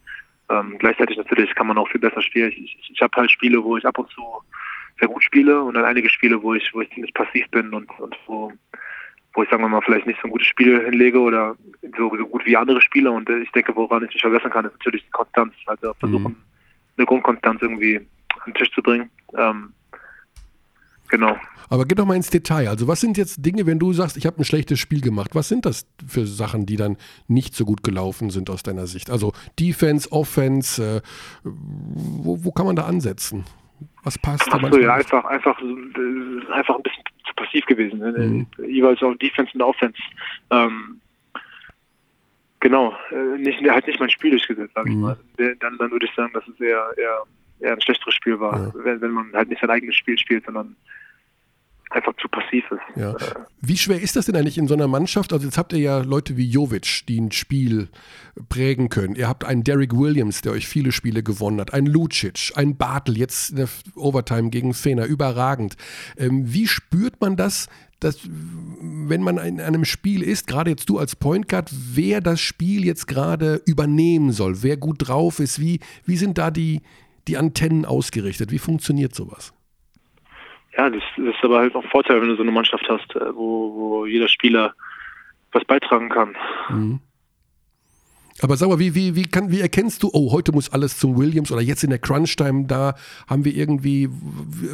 Ähm, 0.51 0.77
gleichzeitig 0.79 1.17
natürlich 1.17 1.55
kann 1.55 1.67
man 1.67 1.79
auch 1.79 1.89
viel 1.89 2.01
besser 2.01 2.23
spielen. 2.23 2.51
Ich, 2.51 2.59
ich, 2.59 2.91
ich 2.95 3.03
habe 3.03 3.15
halt 3.17 3.31
Spiele, 3.31 3.63
wo 3.63 3.77
ich 3.77 3.85
ab 3.85 3.99
und 3.99 4.09
zu 4.11 4.23
sehr 4.99 5.09
gut 5.09 5.23
spiele 5.23 5.63
und 5.63 5.75
dann 5.75 5.85
einige 5.85 6.09
Spiele, 6.09 6.43
wo 6.43 6.55
ich, 6.55 6.73
wo 6.75 6.81
ich 6.81 6.91
ziemlich 6.91 7.15
passiv 7.15 7.49
bin 7.51 7.73
und, 7.73 7.89
und 7.99 8.17
wo, 8.27 8.53
wo 9.35 9.43
ich 9.43 9.51
sagen 9.51 9.63
wir 9.63 9.69
mal 9.69 9.83
vielleicht 9.83 10.07
nicht 10.07 10.21
so 10.21 10.29
ein 10.29 10.33
gutes 10.33 10.47
Spiel 10.47 10.85
hinlege 10.85 11.21
oder 11.21 11.57
so, 11.97 12.09
gut 12.11 12.45
wie 12.47 12.57
andere 12.57 12.81
Spieler. 12.81 13.13
Und 13.13 13.29
ich 13.29 13.51
denke, 13.53 13.75
woran 13.77 14.05
ich 14.05 14.13
mich 14.13 14.23
verbessern 14.23 14.51
kann, 14.51 14.65
ist 14.65 14.73
natürlich 14.73 15.05
die 15.05 15.11
Konstanz. 15.11 15.55
Also 15.67 15.95
versuchen, 15.95 16.33
mhm. 16.33 16.37
eine 16.97 17.07
Grundkonstanz 17.07 17.63
irgendwie 17.63 17.97
an 17.97 18.05
den 18.47 18.55
Tisch 18.55 18.73
zu 18.73 18.83
bringen. 18.83 19.11
Ähm, 19.37 19.73
Genau. 21.09 21.37
Aber 21.71 21.85
geh 21.85 21.95
doch 21.95 22.07
mal 22.07 22.17
ins 22.17 22.31
Detail. 22.31 22.69
Also 22.69 22.89
was 22.89 23.01
sind 23.01 23.19
jetzt 23.19 23.45
Dinge, 23.45 23.67
wenn 23.67 23.79
du 23.79 23.93
sagst, 23.93 24.17
ich 24.17 24.27
habe 24.27 24.39
ein 24.39 24.45
schlechtes 24.45 24.79
Spiel 24.79 25.01
gemacht, 25.01 25.35
was 25.35 25.49
sind 25.49 25.67
das 25.67 25.87
für 26.07 26.27
Sachen, 26.27 26.65
die 26.65 26.77
dann 26.77 26.97
nicht 27.27 27.55
so 27.55 27.65
gut 27.65 27.83
gelaufen 27.83 28.31
sind 28.31 28.49
aus 28.49 28.63
deiner 28.63 28.87
Sicht? 28.87 29.11
Also 29.11 29.33
Defense, 29.59 30.11
Offense, 30.11 30.83
äh, 30.83 31.01
wo, 31.45 32.45
wo, 32.45 32.53
kann 32.53 32.67
man 32.67 32.77
da 32.77 32.85
ansetzen? 32.85 33.45
Was 34.09 34.19
passt 34.19 34.51
da 34.51 34.59
so, 34.59 34.79
ja, 34.79 34.95
einfach, 34.95 35.23
einfach, 35.27 35.61
äh, 35.61 36.53
einfach 36.53 36.77
ein 36.77 36.83
bisschen 36.83 37.05
zu 37.27 37.35
passiv 37.37 37.67
gewesen. 37.67 37.99
Ne? 37.99 38.13
Mhm. 38.13 38.47
Jeweils 38.67 39.03
auch 39.03 39.15
Defense 39.17 39.53
und 39.53 39.61
Offense. 39.61 39.99
Ähm, 40.49 40.99
genau, 42.61 42.97
äh, 43.11 43.37
nicht, 43.37 43.63
halt 43.69 43.87
nicht 43.87 44.01
mein 44.01 44.09
Spiel 44.09 44.31
durchgesetzt, 44.31 44.73
sag 44.75 44.87
ich 44.87 44.95
mhm. 44.95 45.03
mal. 45.03 45.19
Dann, 45.37 45.77
dann 45.77 45.91
würde 45.91 46.07
ich 46.07 46.15
sagen, 46.15 46.33
dass 46.33 46.49
es 46.49 46.59
eher, 46.59 46.91
eher, 46.97 47.23
eher 47.61 47.73
ein 47.75 47.83
schlechteres 47.83 48.15
Spiel 48.15 48.41
war, 48.41 48.59
ja. 48.59 48.73
wenn, 48.83 48.99
wenn 49.03 49.11
man 49.11 49.31
halt 49.35 49.51
nicht 49.51 49.61
sein 49.61 49.69
eigenes 49.69 49.97
Spiel 49.97 50.17
spielt, 50.17 50.47
sondern 50.47 50.75
einfach 51.91 52.13
zu 52.21 52.29
passiv 52.29 52.65
ist. 52.71 52.97
Ja. 52.97 53.17
Wie 53.61 53.77
schwer 53.77 54.01
ist 54.01 54.17
das 54.17 54.27
denn 54.27 54.37
eigentlich 54.37 54.59
in 54.59 54.69
so 54.69 54.75
einer 54.75 54.89
Mannschaft? 54.89 55.33
Also 55.33 55.47
jetzt 55.47 55.59
habt 55.59 55.73
ihr 55.73 55.79
ja 55.79 55.99
Leute 55.99 56.37
wie 56.37 56.49
Jovic, 56.49 57.07
die 57.09 57.21
ein 57.21 57.33
Spiel 57.33 57.89
prägen 58.49 58.89
können. 58.89 59.17
Ihr 59.17 59.29
habt 59.29 59.45
einen 59.45 59.65
Derek 59.65 59.97
Williams, 59.97 60.43
der 60.43 60.53
euch 60.53 60.69
viele 60.69 60.93
Spiele 60.93 61.23
gewonnen 61.23 61.61
hat, 61.61 61.73
einen 61.73 61.87
Lucic, 61.87 62.53
einen 62.55 62.77
Bartel, 62.77 63.17
jetzt 63.17 63.51
in 63.51 63.57
der 63.57 63.69
Overtime 63.97 64.51
gegen 64.51 64.75
Fener, 64.75 65.07
überragend. 65.07 65.77
Ähm, 66.17 66.53
wie 66.53 66.67
spürt 66.67 67.21
man 67.21 67.37
das, 67.37 67.69
dass, 68.01 68.21
wenn 68.29 69.23
man 69.23 69.39
in 69.39 69.61
einem 69.61 69.85
Spiel 69.85 70.23
ist, 70.23 70.47
gerade 70.47 70.71
jetzt 70.71 70.89
du 70.89 70.99
als 70.99 71.17
Point 71.17 71.49
Guard, 71.49 71.71
wer 71.73 72.21
das 72.21 72.41
Spiel 72.41 72.85
jetzt 72.85 73.09
gerade 73.09 73.61
übernehmen 73.67 74.31
soll, 74.31 74.63
wer 74.63 74.77
gut 74.77 75.09
drauf 75.09 75.41
ist, 75.41 75.59
wie, 75.59 75.81
wie 76.05 76.17
sind 76.17 76.39
da 76.39 76.51
die, 76.51 76.83
die 77.27 77.37
Antennen 77.37 77.85
ausgerichtet? 77.85 78.53
Wie 78.53 78.59
funktioniert 78.59 79.15
sowas? 79.15 79.53
Ja, 80.79 80.89
das, 80.91 81.03
das 81.17 81.35
ist 81.35 81.45
aber 81.45 81.59
halt 81.59 81.75
auch 81.75 81.83
ein 81.83 81.91
Vorteil, 81.91 82.21
wenn 82.21 82.29
du 82.29 82.37
so 82.37 82.43
eine 82.43 82.53
Mannschaft 82.53 82.89
hast, 82.89 83.15
äh, 83.17 83.35
wo, 83.35 83.75
wo 83.75 84.07
jeder 84.07 84.29
Spieler 84.29 84.75
was 85.53 85.65
beitragen 85.65 86.09
kann. 86.09 86.37
Mhm. 86.71 87.01
Aber 88.41 88.57
sag 88.57 88.69
mal, 88.69 88.79
wie, 88.79 88.95
wie, 88.95 89.17
wie, 89.17 89.25
kann, 89.25 89.51
wie 89.51 89.61
erkennst 89.61 90.05
du, 90.05 90.11
oh, 90.13 90.31
heute 90.31 90.53
muss 90.53 90.73
alles 90.73 90.97
zum 90.97 91.19
Williams 91.19 91.51
oder 91.51 91.61
jetzt 91.61 91.83
in 91.83 91.91
der 91.91 91.99
Crunch-Time, 91.99 92.67
da 92.67 92.95
haben 93.27 93.45
wir 93.45 93.53
irgendwie, 93.53 94.09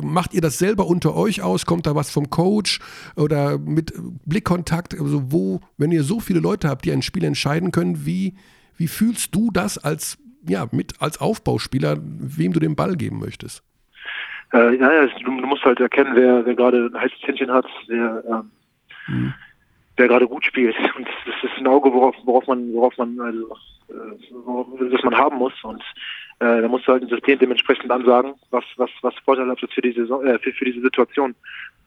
macht 0.02 0.34
ihr 0.34 0.42
das 0.42 0.58
selber 0.58 0.86
unter 0.86 1.14
euch 1.14 1.40
aus? 1.40 1.64
Kommt 1.64 1.86
da 1.86 1.94
was 1.94 2.10
vom 2.10 2.28
Coach 2.28 2.80
oder 3.16 3.56
mit 3.56 3.94
Blickkontakt? 4.26 5.00
Also 5.00 5.32
wo, 5.32 5.60
wenn 5.78 5.92
ihr 5.92 6.02
so 6.02 6.20
viele 6.20 6.40
Leute 6.40 6.68
habt, 6.68 6.84
die 6.84 6.92
ein 6.92 7.00
Spiel 7.00 7.24
entscheiden 7.24 7.72
können, 7.72 8.04
wie, 8.04 8.34
wie 8.76 8.88
fühlst 8.88 9.34
du 9.34 9.50
das 9.50 9.78
als, 9.78 10.18
ja, 10.46 10.68
mit, 10.70 11.00
als 11.00 11.18
Aufbauspieler, 11.18 11.96
wem 12.02 12.52
du 12.52 12.60
den 12.60 12.76
Ball 12.76 12.96
geben 12.96 13.18
möchtest? 13.18 13.62
Äh, 14.54 14.76
ja, 14.76 14.92
ja, 14.92 15.06
du, 15.06 15.40
du, 15.40 15.46
musst 15.46 15.64
halt 15.64 15.80
erkennen, 15.80 16.14
wer, 16.14 16.46
wer 16.46 16.54
gerade 16.54 16.86
ein 16.86 17.00
heißes 17.00 17.18
Händchen 17.22 17.50
hat, 17.50 17.66
wer, 17.88 18.22
ähm, 18.28 18.50
mhm. 19.08 19.34
wer 19.96 20.08
gerade 20.08 20.28
gut 20.28 20.44
spielt. 20.44 20.76
Und 20.96 21.06
das 21.26 21.50
ist 21.50 21.58
ein 21.58 21.66
Auge, 21.66 21.92
worauf, 21.92 22.14
worauf 22.24 22.46
man, 22.46 22.72
worauf 22.72 22.96
man, 22.96 23.20
also, 23.20 23.56
äh, 23.88 24.32
worauf, 24.46 24.66
das 24.78 25.02
man 25.02 25.16
haben 25.16 25.38
muss. 25.38 25.54
Und 25.64 25.82
Äh, 26.40 26.62
da 26.62 26.68
musst 26.68 26.86
du 26.86 26.92
halt 26.92 27.02
ein 27.02 27.08
System 27.08 27.38
dementsprechend 27.38 27.90
ansagen, 27.90 28.34
was, 28.50 28.64
was, 28.76 28.90
was 29.02 29.14
vorteilhaft 29.24 29.62
ist 29.62 29.72
für 29.72 29.82
die 29.82 29.92
Saison, 29.92 30.26
äh, 30.26 30.38
für, 30.40 30.52
für 30.52 30.64
diese 30.64 30.80
Situation. 30.80 31.34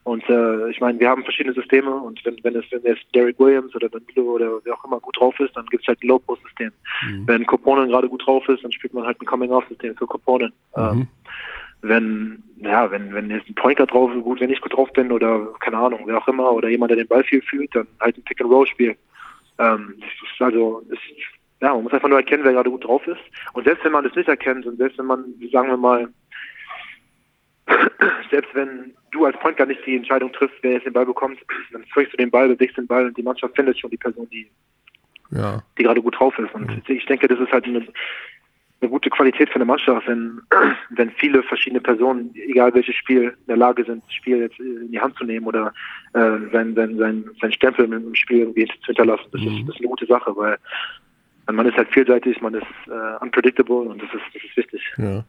Und 0.03 0.23
äh, 0.29 0.69
ich 0.69 0.79
meine, 0.79 0.97
wir 1.01 1.09
haben 1.09 1.23
verschiedene 1.23 1.53
Systeme 1.53 1.93
und 1.93 2.23
wenn, 2.23 2.37
wenn 2.41 2.55
es 2.55 2.63
wenn 2.71 2.81
jetzt 2.83 3.03
Derek 3.13 3.37
Williams 3.39 3.75
oder 3.75 3.89
Danilo 3.89 4.35
oder 4.35 4.51
wer 4.63 4.73
auch 4.73 4.85
immer 4.85 5.01
gut 5.01 5.19
drauf 5.19 5.37
ist, 5.41 5.53
dann 5.57 5.65
gibt 5.65 5.83
es 5.83 5.87
halt 5.89 6.01
ein 6.01 6.07
Low-Post-System. 6.07 6.71
Mhm. 7.03 7.27
Wenn 7.27 7.45
Koponen 7.45 7.89
gerade 7.89 8.07
gut 8.07 8.25
drauf 8.25 8.47
ist, 8.47 8.63
dann 8.63 8.71
spielt 8.71 8.93
man 8.93 9.05
halt 9.05 9.21
ein 9.21 9.25
Coming-Off-System 9.25 9.97
für 9.97 10.07
Koponen. 10.07 10.53
Mhm. 10.77 11.07
Wenn, 11.81 12.43
ja, 12.57 12.89
wenn, 12.89 13.13
wenn 13.13 13.29
jetzt 13.29 13.47
ein 13.47 13.55
Pointer 13.55 13.85
drauf 13.85 14.11
ist, 14.13 14.23
gut, 14.23 14.41
wenn 14.41 14.49
ich 14.49 14.61
gut 14.61 14.75
drauf 14.75 14.91
bin 14.93 15.11
oder 15.11 15.53
keine 15.59 15.77
Ahnung, 15.77 16.01
wer 16.05 16.17
auch 16.17 16.27
immer, 16.27 16.51
oder 16.51 16.69
jemand, 16.69 16.89
der 16.89 16.97
den 16.97 17.07
Ball 17.07 17.23
viel 17.23 17.41
fühlt, 17.41 17.73
dann 17.75 17.87
halt 17.99 18.17
ein 18.17 18.23
Pick-and-Roll-Spiel. 18.23 18.97
Ähm, 19.59 19.95
also, 20.39 20.83
ist, 20.89 20.99
ja, 21.61 21.73
man 21.73 21.83
muss 21.83 21.93
einfach 21.93 22.09
nur 22.09 22.19
erkennen, 22.19 22.43
wer 22.43 22.53
gerade 22.53 22.69
gut 22.69 22.85
drauf 22.85 23.05
ist. 23.07 23.21
Und 23.53 23.65
selbst 23.65 23.83
wenn 23.83 23.91
man 23.91 24.03
das 24.03 24.15
nicht 24.15 24.29
erkennt 24.29 24.65
und 24.65 24.77
selbst 24.77 24.97
wenn 24.97 25.05
man, 25.05 25.25
sagen 25.51 25.69
wir 25.69 25.77
mal, 25.77 26.09
selbst 28.31 28.53
wenn 28.53 28.93
du 29.11 29.25
als 29.25 29.37
Point 29.39 29.57
gar 29.57 29.65
nicht 29.65 29.85
die 29.85 29.95
Entscheidung 29.95 30.31
triffst, 30.31 30.57
wer 30.61 30.73
jetzt 30.73 30.85
den 30.85 30.93
Ball 30.93 31.05
bekommt, 31.05 31.39
dann 31.71 31.83
zwingst 31.93 32.13
du 32.13 32.17
den 32.17 32.31
Ball, 32.31 32.47
bewegst 32.47 32.77
den 32.77 32.87
Ball 32.87 33.07
und 33.07 33.17
die 33.17 33.23
Mannschaft 33.23 33.55
findet 33.55 33.79
schon 33.79 33.89
die 33.89 33.97
Person, 33.97 34.27
die, 34.29 34.49
ja. 35.31 35.63
die 35.77 35.83
gerade 35.83 36.01
gut 36.01 36.19
drauf 36.19 36.37
ist. 36.37 36.53
Und 36.53 36.67
mhm. 36.67 36.81
ich 36.87 37.05
denke, 37.05 37.27
das 37.27 37.39
ist 37.39 37.51
halt 37.51 37.65
eine, 37.65 37.85
eine 38.79 38.89
gute 38.91 39.09
Qualität 39.09 39.49
für 39.49 39.55
eine 39.55 39.65
Mannschaft, 39.65 40.07
wenn, 40.07 40.41
wenn 40.89 41.11
viele 41.11 41.43
verschiedene 41.43 41.81
Personen, 41.81 42.33
egal 42.35 42.73
welches 42.73 42.95
Spiel, 42.95 43.23
in 43.23 43.47
der 43.47 43.57
Lage 43.57 43.83
sind, 43.83 44.03
das 44.05 44.13
Spiel 44.13 44.37
jetzt 44.37 44.59
in 44.59 44.91
die 44.91 44.99
Hand 44.99 45.15
zu 45.17 45.23
nehmen 45.23 45.47
oder 45.47 45.73
äh, 46.13 46.37
sein, 46.51 46.75
sein, 46.75 46.97
sein, 46.97 47.25
sein 47.41 47.51
Stempel 47.51 47.91
im 47.91 48.15
Spiel 48.15 48.39
irgendwie 48.39 48.67
zu 48.67 48.87
hinterlassen. 48.87 49.25
Das, 49.31 49.41
mhm. 49.41 49.47
ist, 49.47 49.67
das 49.67 49.75
ist 49.75 49.81
eine 49.81 49.89
gute 49.89 50.05
Sache, 50.05 50.35
weil 50.35 50.57
man 51.51 51.65
ist 51.65 51.77
halt 51.77 51.89
vielseitig, 51.93 52.41
man 52.41 52.53
ist 52.53 52.65
äh, 52.87 53.23
unpredictable 53.23 53.89
und 53.89 54.01
das 54.01 54.09
ist, 54.13 54.21
das 54.33 54.43
ist 54.43 54.57
wichtig. 54.57 54.81
Ja. 54.97 55.23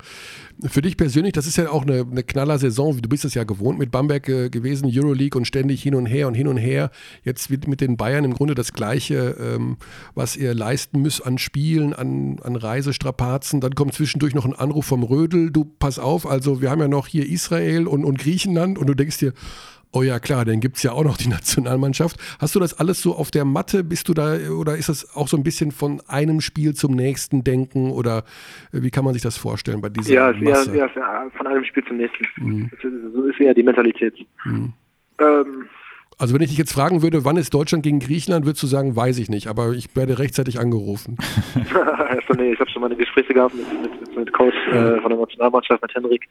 Für 0.68 0.82
dich 0.82 0.96
persönlich, 0.96 1.32
das 1.32 1.46
ist 1.46 1.56
ja 1.56 1.70
auch 1.70 1.82
eine, 1.82 2.04
eine 2.10 2.22
knaller 2.22 2.58
Saison, 2.58 3.00
du 3.00 3.08
bist 3.08 3.24
es 3.24 3.34
ja 3.34 3.44
gewohnt 3.44 3.78
mit 3.78 3.90
Bamberg 3.90 4.28
äh, 4.28 4.50
gewesen, 4.50 4.90
Euroleague 4.92 5.38
und 5.38 5.44
ständig 5.44 5.82
hin 5.82 5.94
und 5.94 6.06
her 6.06 6.26
und 6.26 6.34
hin 6.34 6.48
und 6.48 6.56
her. 6.56 6.90
Jetzt 7.22 7.50
wird 7.50 7.68
mit 7.68 7.80
den 7.80 7.96
Bayern 7.96 8.24
im 8.24 8.34
Grunde 8.34 8.54
das 8.54 8.72
Gleiche, 8.72 9.36
ähm, 9.38 9.76
was 10.14 10.36
ihr 10.36 10.54
leisten 10.54 11.02
müsst 11.02 11.24
an 11.24 11.38
Spielen, 11.38 11.94
an, 11.94 12.38
an 12.42 12.56
Reisestrapazen. 12.56 13.60
Dann 13.60 13.74
kommt 13.74 13.94
zwischendurch 13.94 14.34
noch 14.34 14.44
ein 14.44 14.54
Anruf 14.54 14.86
vom 14.86 15.04
Rödel, 15.04 15.50
du 15.50 15.64
pass 15.64 15.98
auf, 15.98 16.28
also 16.28 16.60
wir 16.60 16.70
haben 16.70 16.80
ja 16.80 16.88
noch 16.88 17.06
hier 17.06 17.28
Israel 17.28 17.86
und, 17.86 18.04
und 18.04 18.18
Griechenland 18.18 18.78
und 18.78 18.88
du 18.88 18.94
denkst 18.94 19.18
dir, 19.18 19.32
Oh 19.92 20.02
ja, 20.02 20.18
klar, 20.18 20.44
dann 20.44 20.60
gibt 20.60 20.76
es 20.76 20.82
ja 20.82 20.92
auch 20.92 21.04
noch 21.04 21.16
die 21.16 21.28
Nationalmannschaft. 21.30 22.16
Hast 22.40 22.54
du 22.54 22.60
das 22.60 22.78
alles 22.78 23.02
so 23.02 23.14
auf 23.14 23.30
der 23.30 23.44
Matte? 23.44 23.84
Bist 23.84 24.08
du 24.08 24.14
da 24.14 24.36
oder 24.50 24.76
ist 24.76 24.88
das 24.88 25.16
auch 25.16 25.28
so 25.28 25.36
ein 25.36 25.42
bisschen 25.42 25.72
von 25.72 26.00
einem 26.06 26.40
Spiel 26.40 26.74
zum 26.74 26.94
nächsten 26.94 27.44
denken 27.44 27.90
oder 27.90 28.24
äh, 28.72 28.82
wie 28.82 28.90
kann 28.90 29.04
man 29.04 29.14
sich 29.14 29.22
das 29.22 29.38
vorstellen 29.38 29.80
bei 29.80 29.88
dieser 29.88 30.12
ja, 30.12 30.32
Masse? 30.32 30.76
Ja, 30.76 30.88
ja, 30.94 31.30
von 31.36 31.46
einem 31.46 31.64
Spiel 31.64 31.84
zum 31.84 31.96
nächsten. 31.96 32.24
Mhm. 32.36 32.70
So 33.14 33.24
ist 33.24 33.40
eher 33.40 33.54
die 33.54 33.62
Mentalität. 33.62 34.14
Mhm. 34.44 34.72
Ähm, 35.20 35.68
also 36.18 36.34
wenn 36.34 36.42
ich 36.42 36.48
dich 36.48 36.58
jetzt 36.58 36.72
fragen 36.72 37.02
würde, 37.02 37.24
wann 37.24 37.36
ist 37.36 37.54
Deutschland 37.54 37.84
gegen 37.84 38.00
Griechenland, 38.00 38.44
würdest 38.44 38.62
du 38.62 38.66
sagen, 38.66 38.96
weiß 38.96 39.18
ich 39.20 39.30
nicht, 39.30 39.46
aber 39.46 39.70
ich 39.70 39.94
werde 39.94 40.18
rechtzeitig 40.18 40.58
angerufen. 40.58 41.16
also, 41.74 42.34
nee, 42.34 42.52
ich 42.52 42.60
habe 42.60 42.68
schon 42.70 42.82
meine 42.82 42.96
Gespräche 42.96 43.32
gehabt 43.32 43.54
mit, 43.54 43.66
mit, 43.82 44.16
mit 44.16 44.32
Coach 44.32 44.56
äh, 44.72 45.00
von 45.00 45.10
der 45.10 45.18
Nationalmannschaft, 45.18 45.80
mit 45.80 45.94
Henrik. 45.94 46.28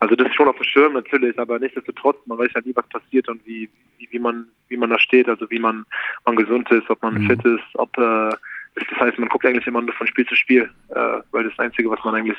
Also 0.00 0.16
das 0.16 0.28
ist 0.28 0.34
schon 0.34 0.48
auf 0.48 0.56
dem 0.56 0.64
Schirm 0.64 0.92
natürlich, 0.92 1.38
aber 1.38 1.58
nichtsdestotrotz, 1.58 2.16
man 2.26 2.38
weiß 2.38 2.50
ja 2.54 2.60
nie, 2.64 2.74
was 2.74 2.88
passiert 2.88 3.28
und 3.28 3.44
wie, 3.46 3.70
wie, 3.98 4.08
wie 4.10 4.18
man 4.18 4.46
wie 4.68 4.76
man 4.76 4.90
da 4.90 4.98
steht, 4.98 5.28
also 5.28 5.48
wie 5.50 5.58
man, 5.58 5.84
man 6.24 6.36
gesund 6.36 6.70
ist, 6.70 6.90
ob 6.90 7.02
man 7.02 7.14
mhm. 7.14 7.26
fit 7.28 7.44
ist, 7.44 7.64
ob 7.74 7.96
äh, 7.96 8.30
das 8.74 8.98
heißt, 8.98 9.18
man 9.18 9.28
guckt 9.28 9.46
eigentlich 9.46 9.66
immer 9.66 9.80
nur 9.80 9.94
von 9.94 10.06
Spiel 10.06 10.26
zu 10.26 10.34
Spiel, 10.34 10.68
äh, 10.88 11.20
weil 11.30 11.44
das, 11.44 11.52
das 11.56 11.66
Einzige, 11.66 11.88
was 11.90 12.02
man 12.04 12.16
eigentlich 12.16 12.38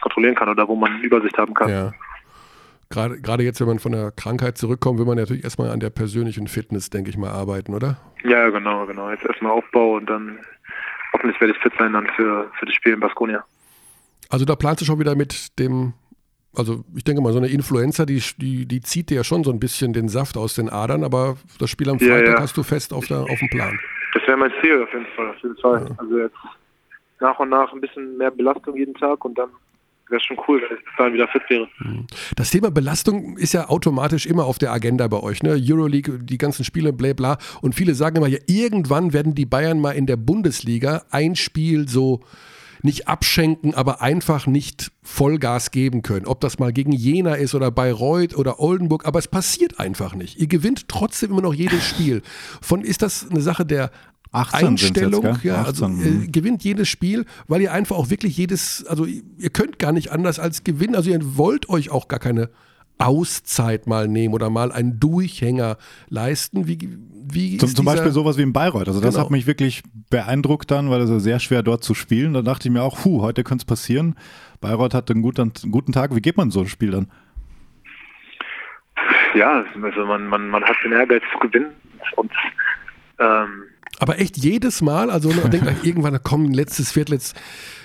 kontrollieren 0.00 0.34
kann 0.34 0.48
oder 0.48 0.66
wo 0.66 0.76
man 0.76 1.00
Übersicht 1.02 1.36
haben 1.36 1.52
kann. 1.52 1.68
Ja. 1.68 1.92
Gerade, 2.88 3.20
gerade 3.20 3.42
jetzt, 3.42 3.60
wenn 3.60 3.66
man 3.66 3.78
von 3.78 3.92
der 3.92 4.10
Krankheit 4.12 4.56
zurückkommt, 4.56 4.98
will 4.98 5.06
man 5.06 5.18
natürlich 5.18 5.44
erstmal 5.44 5.70
an 5.70 5.80
der 5.80 5.90
persönlichen 5.90 6.46
Fitness, 6.48 6.90
denke 6.90 7.10
ich 7.10 7.16
mal, 7.18 7.30
arbeiten, 7.30 7.74
oder? 7.74 7.98
Ja, 8.22 8.48
genau, 8.48 8.86
genau. 8.86 9.10
Jetzt 9.10 9.24
erstmal 9.24 9.52
Aufbau 9.52 9.96
und 9.96 10.08
dann 10.08 10.38
hoffentlich 11.12 11.40
werde 11.40 11.54
ich 11.54 11.62
fit 11.62 11.72
sein 11.78 11.92
dann 11.92 12.06
für, 12.16 12.50
für 12.58 12.66
das 12.66 12.74
Spiel 12.74 12.94
in 12.94 13.00
Baskonia. 13.00 13.44
Also 14.30 14.44
da 14.44 14.56
planst 14.56 14.80
du 14.80 14.86
schon 14.86 14.98
wieder 14.98 15.14
mit 15.14 15.58
dem 15.58 15.92
also 16.56 16.84
ich 16.94 17.04
denke 17.04 17.22
mal, 17.22 17.32
so 17.32 17.38
eine 17.38 17.48
Influenza, 17.48 18.06
die, 18.06 18.22
die, 18.38 18.66
die 18.66 18.80
zieht 18.80 19.10
dir 19.10 19.16
ja 19.16 19.24
schon 19.24 19.44
so 19.44 19.50
ein 19.50 19.60
bisschen 19.60 19.92
den 19.92 20.08
Saft 20.08 20.36
aus 20.36 20.54
den 20.54 20.68
Adern, 20.68 21.04
aber 21.04 21.36
das 21.58 21.70
Spiel 21.70 21.88
am 21.90 21.98
Freitag 21.98 22.26
ja, 22.26 22.34
ja. 22.34 22.40
hast 22.40 22.56
du 22.56 22.62
fest 22.62 22.92
auf, 22.92 23.06
der, 23.06 23.20
auf 23.20 23.38
dem 23.38 23.48
Plan. 23.48 23.78
Das 24.14 24.22
wäre 24.26 24.36
mein 24.36 24.52
Ziel 24.60 24.82
auf 24.82 24.92
jeden 24.92 25.06
Fall. 25.16 25.30
Auf 25.30 25.42
jeden 25.42 25.56
Fall. 25.56 25.86
Ja. 25.88 25.94
Also 25.98 26.18
jetzt 26.18 26.36
nach 27.20 27.38
und 27.38 27.48
nach 27.48 27.72
ein 27.72 27.80
bisschen 27.80 28.16
mehr 28.16 28.30
Belastung 28.30 28.76
jeden 28.76 28.94
Tag 28.94 29.24
und 29.24 29.36
dann 29.36 29.48
wäre 30.08 30.20
schon 30.20 30.38
cool, 30.46 30.62
wenn 30.68 30.76
ich 30.76 30.84
dahin 30.96 31.14
wieder 31.14 31.28
fit 31.28 31.42
wäre. 31.48 31.68
Mhm. 31.78 32.06
Das 32.36 32.50
Thema 32.50 32.70
Belastung 32.70 33.36
ist 33.36 33.54
ja 33.54 33.68
automatisch 33.68 34.26
immer 34.26 34.44
auf 34.44 34.58
der 34.58 34.72
Agenda 34.72 35.08
bei 35.08 35.20
euch, 35.22 35.42
ne? 35.42 35.58
Euroleague, 35.60 36.18
die 36.18 36.38
ganzen 36.38 36.64
Spiele, 36.64 36.92
bla 36.92 37.12
bla. 37.14 37.38
Und 37.62 37.74
viele 37.74 37.94
sagen 37.94 38.16
immer, 38.16 38.28
ja, 38.28 38.38
irgendwann 38.46 39.12
werden 39.12 39.34
die 39.34 39.46
Bayern 39.46 39.80
mal 39.80 39.92
in 39.92 40.06
der 40.06 40.16
Bundesliga 40.16 41.02
ein 41.10 41.36
Spiel 41.36 41.88
so 41.88 42.20
nicht 42.84 43.08
abschenken, 43.08 43.74
aber 43.74 44.02
einfach 44.02 44.46
nicht 44.46 44.92
Vollgas 45.02 45.70
geben 45.70 46.02
können. 46.02 46.26
Ob 46.26 46.40
das 46.40 46.58
mal 46.58 46.72
gegen 46.72 46.92
Jena 46.92 47.34
ist 47.34 47.54
oder 47.54 47.70
Bayreuth 47.70 48.36
oder 48.36 48.60
Oldenburg, 48.60 49.06
aber 49.06 49.18
es 49.18 49.28
passiert 49.28 49.80
einfach 49.80 50.14
nicht. 50.14 50.38
Ihr 50.38 50.46
gewinnt 50.46 50.86
trotzdem 50.88 51.30
immer 51.30 51.42
noch 51.42 51.54
jedes 51.54 51.82
Spiel. 51.82 52.22
Von 52.60 52.82
ist 52.82 53.02
das 53.02 53.28
eine 53.30 53.40
Sache 53.40 53.64
der 53.64 53.90
Einstellung, 54.32 55.24
jetzt, 55.24 55.44
ja, 55.44 55.62
18, 55.62 55.66
also 55.66 55.84
äh, 55.86 55.88
mhm. 55.88 56.32
gewinnt 56.32 56.64
jedes 56.64 56.88
Spiel, 56.88 57.24
weil 57.46 57.62
ihr 57.62 57.72
einfach 57.72 57.96
auch 57.96 58.10
wirklich 58.10 58.36
jedes, 58.36 58.84
also 58.86 59.06
ihr 59.06 59.50
könnt 59.50 59.78
gar 59.78 59.92
nicht 59.92 60.10
anders 60.10 60.38
als 60.38 60.64
gewinnen. 60.64 60.94
Also 60.94 61.10
ihr 61.10 61.36
wollt 61.36 61.68
euch 61.68 61.90
auch 61.90 62.08
gar 62.08 62.18
keine 62.18 62.50
Auszeit 62.98 63.86
mal 63.86 64.08
nehmen 64.08 64.34
oder 64.34 64.50
mal 64.50 64.72
einen 64.72 65.00
Durchhänger 65.00 65.76
leisten? 66.08 66.66
Wie, 66.68 66.78
wie 67.30 67.56
zum, 67.58 67.74
zum 67.74 67.84
Beispiel 67.84 68.12
sowas 68.12 68.38
wie 68.38 68.42
in 68.42 68.52
Bayreuth. 68.52 68.88
Also 68.88 69.00
das 69.00 69.14
genau. 69.14 69.24
hat 69.24 69.30
mich 69.30 69.46
wirklich 69.46 69.82
beeindruckt 70.10 70.70
dann, 70.70 70.90
weil 70.90 71.00
es 71.00 71.10
ja 71.10 71.18
sehr 71.18 71.40
schwer 71.40 71.62
dort 71.62 71.82
zu 71.82 71.94
spielen. 71.94 72.34
Da 72.34 72.42
dachte 72.42 72.68
ich 72.68 72.72
mir 72.72 72.82
auch, 72.82 73.02
puh, 73.02 73.22
heute 73.22 73.44
könnte 73.44 73.62
es 73.62 73.66
passieren. 73.66 74.14
Bayreuth 74.60 74.94
hatte 74.94 75.12
einen 75.12 75.22
guten, 75.22 75.52
einen 75.62 75.72
guten 75.72 75.92
Tag. 75.92 76.14
Wie 76.14 76.20
geht 76.20 76.36
man 76.36 76.50
so 76.50 76.60
ein 76.60 76.68
Spiel 76.68 76.90
dann? 76.90 77.10
Ja, 79.34 79.64
also 79.82 80.06
man, 80.06 80.28
man, 80.28 80.48
man 80.48 80.62
hat 80.62 80.76
den 80.84 80.92
Ehrgeiz 80.92 81.22
zu 81.32 81.38
gewinnen 81.40 81.72
und 82.16 82.30
ähm, 83.18 83.64
aber 84.00 84.18
echt 84.18 84.36
jedes 84.36 84.82
Mal, 84.82 85.10
also 85.10 85.30
man 85.30 85.50
denkt 85.50 85.72
irgendwann, 85.84 86.18
komm, 86.22 86.52
letztes 86.52 86.92
Viertel, 86.92 87.14
jetzt, 87.14 87.40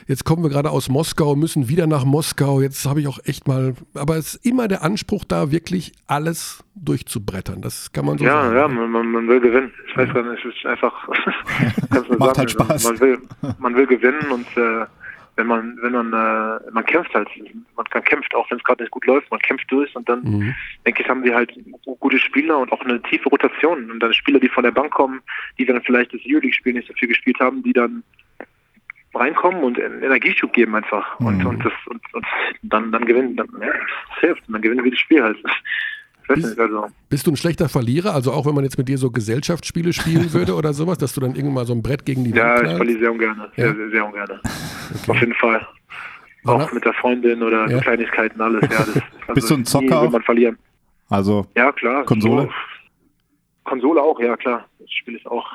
jetzt 0.10 0.26
kommen 0.26 0.44
wir 0.44 0.50
gerade 0.50 0.72
aus 0.72 0.90
Moskau, 0.90 1.36
müssen 1.36 1.70
wieder 1.70 1.86
nach 1.86 2.04
Moskau, 2.04 2.62
jetzt 2.62 2.86
habe 2.88 3.00
ich 3.00 3.08
auch 3.08 3.20
echt 3.26 3.48
mal, 3.48 3.76
aber 3.94 4.18
es 4.18 4.34
ist 4.34 4.46
immer 4.46 4.68
der 4.68 4.84
Anspruch 4.84 5.24
da, 5.24 5.52
wirklich 5.52 5.94
alles 6.08 6.64
durchzubrettern. 6.76 7.62
Das 7.62 7.92
kann 7.94 8.06
man 8.06 8.18
so 8.18 8.26
ja, 8.26 8.42
sagen. 8.42 8.56
Ja, 8.56 8.68
man, 8.68 8.90
man, 8.90 9.12
man 9.12 9.28
will 9.28 9.40
gewinnen. 9.40 9.72
Ich 9.88 9.96
weiß 9.96 10.12
gar 10.12 10.24
nicht, 10.24 10.44
es 10.44 10.56
ist 10.56 10.66
einfach, 10.66 11.08
Macht 11.08 12.10
sagen, 12.10 12.38
halt 12.38 12.52
Spaß. 12.52 12.84
Man 12.86 13.00
will, 13.00 13.18
man 13.60 13.76
will 13.76 13.86
gewinnen 13.86 14.32
und 14.32 14.48
äh, 14.58 14.86
wenn 15.36 15.46
man, 15.46 15.78
wenn 15.82 15.92
man, 15.92 16.08
äh, 16.08 16.72
man 16.72 16.86
kämpft 16.86 17.14
halt, 17.14 17.30
man 17.76 17.86
kann 17.86 18.04
kämpft, 18.04 18.34
auch 18.34 18.50
wenn 18.50 18.58
es 18.58 18.64
gerade 18.64 18.84
nicht 18.84 18.92
gut 18.92 19.06
läuft, 19.06 19.30
man 19.30 19.40
kämpft 19.40 19.72
durch 19.72 19.96
und 19.96 20.10
dann, 20.10 20.24
mhm. 20.24 20.56
denke 20.88 21.04
ich, 21.04 21.08
haben 21.08 21.24
wir 21.24 21.36
halt 21.36 21.54
gute 22.00 22.18
Spieler 22.18 22.58
und 22.58 22.72
auch 22.72 22.82
eine 22.82 23.00
tiefe 23.04 23.30
Rotation 23.30 23.92
und 23.92 24.00
dann 24.00 24.12
Spieler, 24.14 24.40
die 24.40 24.50
von 24.50 24.64
der 24.64 24.72
Bank 24.72 24.92
kommen, 24.92 25.22
die 25.60 25.66
dann 25.66 25.82
vielleicht 25.84 26.14
das 26.14 26.22
Euroleague-Spiel 26.26 26.74
nicht 26.74 26.88
so 26.88 26.94
viel 26.96 27.08
gespielt 27.08 27.40
haben, 27.40 27.62
die 27.62 27.74
dann 27.74 28.04
reinkommen 29.14 29.64
und 29.64 29.78
Energieschub 29.78 30.54
geben 30.54 30.76
einfach 30.76 31.20
mhm. 31.20 31.28
und, 31.28 31.46
und 31.46 31.66
das 31.66 31.74
und, 31.88 32.02
und 32.14 32.26
dann 32.64 32.92
dann 32.92 33.06
gewinnen, 33.06 33.36
dann 33.36 33.48
ja, 33.60 33.68
das 33.68 34.20
hilft, 34.20 34.44
dann 34.48 34.62
gewinnen 34.62 34.84
wir 34.84 34.92
das 34.92 35.00
Spiel 35.00 35.24
halt. 35.24 35.38
Bist, 36.36 36.60
also. 36.60 36.88
bist, 37.10 37.26
du 37.26 37.32
ein 37.32 37.36
schlechter 37.36 37.70
Verlierer? 37.70 38.14
Also 38.14 38.32
auch 38.32 38.46
wenn 38.46 38.54
man 38.54 38.64
jetzt 38.64 38.78
mit 38.78 38.88
dir 38.88 39.00
so 39.00 39.10
Gesellschaftsspiele 39.10 39.94
spielen 39.94 40.32
würde 40.34 40.54
oder 40.54 40.74
sowas, 40.74 41.00
dass 41.00 41.14
du 41.14 41.22
dann 41.22 41.32
irgendwann 41.32 41.56
mal 41.56 41.66
so 41.66 41.74
ein 41.74 41.82
Brett 41.82 42.06
gegen 42.06 42.24
die 42.24 42.32
ja, 42.32 42.56
Wand 42.56 42.64
Ja, 42.64 42.72
ich 42.72 42.78
verliere 42.78 43.00
sehr 43.00 43.12
ungern. 43.12 43.38
Ja? 43.56 43.64
Sehr, 43.64 43.76
sehr, 43.76 43.90
sehr 43.90 44.06
ungern. 44.06 44.30
Okay. 44.32 45.12
Auf 45.12 45.20
jeden 45.20 45.34
Fall. 45.34 45.68
Auch 46.46 46.60
Na? 46.60 46.70
mit 46.72 46.86
der 46.86 46.94
Freundin 46.94 47.42
oder 47.42 47.68
ja. 47.68 47.80
Kleinigkeiten, 47.80 48.40
alles. 48.40 48.62
Ja, 48.62 48.78
das, 48.78 48.88
also 49.22 49.34
bist 49.34 49.50
du 49.50 49.56
ein 49.56 49.66
Zocker? 49.66 50.04
Will 50.04 50.10
man 50.10 50.22
verlieren. 50.22 50.58
Also 51.10 51.48
ja, 51.56 51.72
klar. 51.72 52.06
Konsole? 52.06 52.44
So, 52.44 52.50
Konsole 53.64 54.02
auch, 54.02 54.20
ja 54.20 54.38
klar. 54.38 54.66
Das 54.78 54.92
spiele 54.92 55.18
ich 55.18 55.26
auch. 55.26 55.48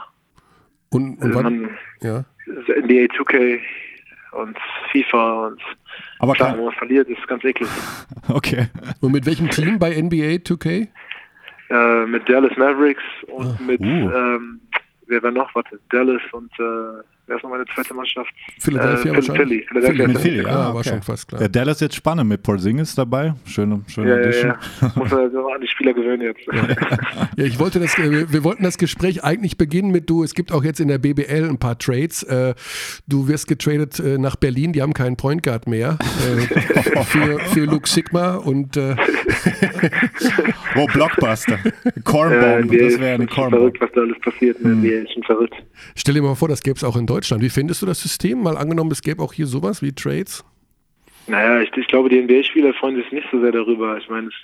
Und, 0.94 1.16
und 1.16 1.22
also 1.24 1.42
man, 1.42 1.70
ja. 2.02 2.24
NBA 2.46 3.12
2K 3.16 3.58
und 4.32 4.56
FIFA 4.92 5.46
und 5.46 5.60
aber 6.20 6.34
klar, 6.34 6.56
wenn 6.56 6.64
man 6.64 6.74
verliert, 6.74 7.08
ist 7.08 7.26
ganz 7.26 7.44
eklig. 7.44 7.68
Okay. 8.28 8.68
Und 9.00 9.12
mit 9.12 9.26
welchem 9.26 9.50
Team 9.50 9.78
bei 9.78 9.90
NBA 9.90 10.40
2K? 10.46 10.88
Äh, 11.68 12.06
mit 12.06 12.28
Dallas 12.28 12.56
Mavericks 12.56 13.02
und 13.26 13.46
ah, 13.46 13.58
mit, 13.60 13.80
uh. 13.80 13.84
ähm, 13.84 14.60
wer 15.06 15.22
war 15.22 15.30
noch? 15.30 15.54
Warte, 15.54 15.78
Dallas 15.90 16.22
und 16.32 16.50
äh, 16.58 17.02
wer 17.26 17.36
ist 17.36 17.42
noch 17.42 17.50
meine 17.50 17.64
zweite 17.74 17.94
Mannschaft? 17.94 18.30
Philadelphia 18.58 19.12
äh, 19.12 19.16
wahrscheinlich. 19.16 19.42
Philly. 19.48 19.66
Philadelphia. 19.68 20.08
Mit 20.08 20.18
Philly, 20.18 20.42
Ja, 20.42 20.48
ah, 20.50 20.64
war 20.68 20.76
okay. 20.76 20.88
schon 20.90 21.02
fast 21.02 21.28
klar. 21.28 21.42
Ja, 21.42 21.48
Dallas 21.48 21.80
jetzt 21.80 21.94
spannend 21.96 22.28
mit 22.28 22.42
Porzingis 22.42 22.94
dabei. 22.94 23.34
Schöne, 23.46 23.82
schöne 23.86 24.10
Ja, 24.10 24.16
ja, 24.16 24.22
Edition. 24.22 24.54
ja. 24.80 24.92
Muss 24.96 25.10
man 25.10 25.20
also 25.20 25.48
an 25.48 25.60
die 25.60 25.68
Spieler 25.68 25.92
gewöhnen 25.94 26.22
jetzt. 26.22 26.40
Ja, 27.36 27.44
ich 27.44 27.58
wollte 27.58 27.80
das, 27.80 27.98
äh, 27.98 28.30
wir 28.32 28.44
wollten 28.44 28.62
das 28.62 28.78
Gespräch 28.78 29.24
eigentlich 29.24 29.56
beginnen 29.58 29.90
mit 29.90 30.08
du, 30.10 30.22
es 30.24 30.34
gibt 30.34 30.52
auch 30.52 30.64
jetzt 30.64 30.80
in 30.80 30.88
der 30.88 30.98
BBL 30.98 31.48
ein 31.48 31.58
paar 31.58 31.78
Trades. 31.78 32.22
Äh, 32.24 32.54
Du 33.06 33.28
wirst 33.28 33.48
getradet 33.48 33.98
äh, 34.00 34.18
nach 34.18 34.36
Berlin, 34.36 34.72
die 34.72 34.82
haben 34.82 34.94
keinen 34.94 35.16
Point 35.16 35.42
Guard 35.42 35.66
mehr. 35.66 35.98
Für, 37.06 37.38
für 37.38 37.64
Luke 37.64 37.88
Sigma 37.88 38.36
und 38.36 38.76
äh, 38.76 38.96
Oh, 40.76 40.86
Blockbuster. 40.92 41.58
Äh, 41.84 41.90
Cornbomb, 42.04 42.64
NBA 42.66 42.76
das 42.84 42.98
wäre 43.00 43.14
eine 43.14 43.26
Cornbomb. 43.26 43.54
verrückt, 43.60 43.80
was 43.80 43.90
da 43.92 44.00
alles 44.02 44.18
passiert. 44.20 44.58
Hm. 44.58 44.64
in 44.72 44.82
der 44.82 44.90
NBA 45.00 45.04
ist 45.04 45.12
schon 45.14 45.22
verrückt. 45.24 45.54
stell 45.96 46.14
dir 46.14 46.22
mal 46.22 46.34
vor, 46.34 46.48
das 46.48 46.62
gäbe 46.62 46.76
es 46.76 46.84
auch 46.84 46.96
in 46.96 47.06
Deutschland. 47.06 47.42
Wie 47.42 47.50
findest 47.50 47.82
du 47.82 47.86
das 47.86 48.00
System? 48.00 48.42
Mal 48.42 48.56
angenommen, 48.56 48.90
es 48.90 49.02
gäbe 49.02 49.22
auch 49.22 49.32
hier 49.32 49.46
sowas 49.46 49.82
wie 49.82 49.92
Trades? 49.92 50.44
Naja, 51.26 51.60
ich, 51.62 51.72
ich 51.76 51.86
glaube, 51.86 52.08
die 52.10 52.20
NBA-Spieler 52.20 52.74
freuen 52.74 52.96
sich 52.96 53.10
nicht 53.12 53.26
so 53.32 53.40
sehr 53.40 53.52
darüber. 53.52 53.96
Ich 53.98 54.08
meine, 54.10 54.28
es, 54.28 54.34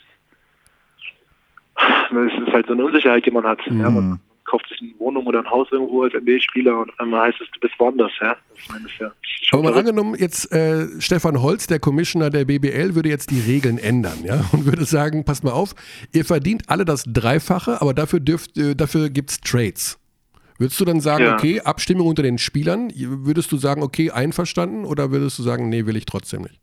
es 2.10 2.46
ist 2.46 2.52
halt 2.52 2.66
so 2.66 2.72
eine 2.72 2.84
Unsicherheit, 2.84 3.24
die 3.26 3.30
man 3.30 3.44
hat. 3.44 3.60
Ja, 3.66 3.90
Mhm. 3.90 3.94
man 3.94 4.20
kauft 4.50 4.68
sich 4.68 4.80
eine 4.80 4.90
Wohnung 4.98 5.26
oder 5.26 5.38
ein 5.40 5.50
Haus 5.50 5.68
irgendwo 5.70 6.02
als 6.02 6.12
NBA-Spieler 6.14 6.78
und 6.80 6.90
auf 6.90 7.00
einmal 7.00 7.28
heißt 7.28 7.40
es, 7.40 7.48
du 7.52 7.60
bist 7.60 7.74
woanders. 7.78 8.10
Ja? 8.20 8.36
Ich 8.56 8.68
meine, 8.68 8.82
das 8.84 8.92
ist 8.92 9.00
ja 9.00 9.12
Aber 9.52 9.62
mal 9.62 9.78
angenommen, 9.78 10.16
jetzt 10.18 10.50
äh, 10.52 10.86
Stefan 11.00 11.40
Holz, 11.40 11.66
der 11.66 11.78
Commissioner 11.78 12.30
der 12.30 12.44
BBL, 12.44 12.94
würde 12.94 13.08
jetzt 13.08 13.30
die 13.30 13.40
Regeln 13.40 13.78
ändern, 13.78 14.18
ja, 14.24 14.44
und 14.52 14.64
würde 14.66 14.84
sagen, 14.84 15.24
passt 15.24 15.44
mal 15.44 15.52
auf, 15.52 15.74
ihr 16.12 16.24
verdient 16.24 16.64
alle 16.68 16.84
das 16.84 17.04
Dreifache, 17.06 17.80
aber 17.80 17.94
dafür 17.94 18.20
dürft, 18.20 18.58
äh, 18.58 18.74
dafür 18.74 19.08
gibt's 19.10 19.40
Trades. 19.40 19.98
Würdest 20.58 20.78
du 20.78 20.84
dann 20.84 21.00
sagen, 21.00 21.24
Ja. 21.24 21.34
okay, 21.34 21.60
Abstimmung 21.62 22.06
unter 22.06 22.22
den 22.22 22.36
Spielern, 22.36 22.92
würdest 22.94 23.50
du 23.52 23.56
sagen, 23.56 23.82
okay, 23.82 24.10
einverstanden, 24.10 24.84
oder 24.84 25.10
würdest 25.10 25.38
du 25.38 25.42
sagen, 25.42 25.68
nee, 25.68 25.86
will 25.86 25.96
ich 25.96 26.04
trotzdem 26.04 26.42
nicht? 26.42 26.60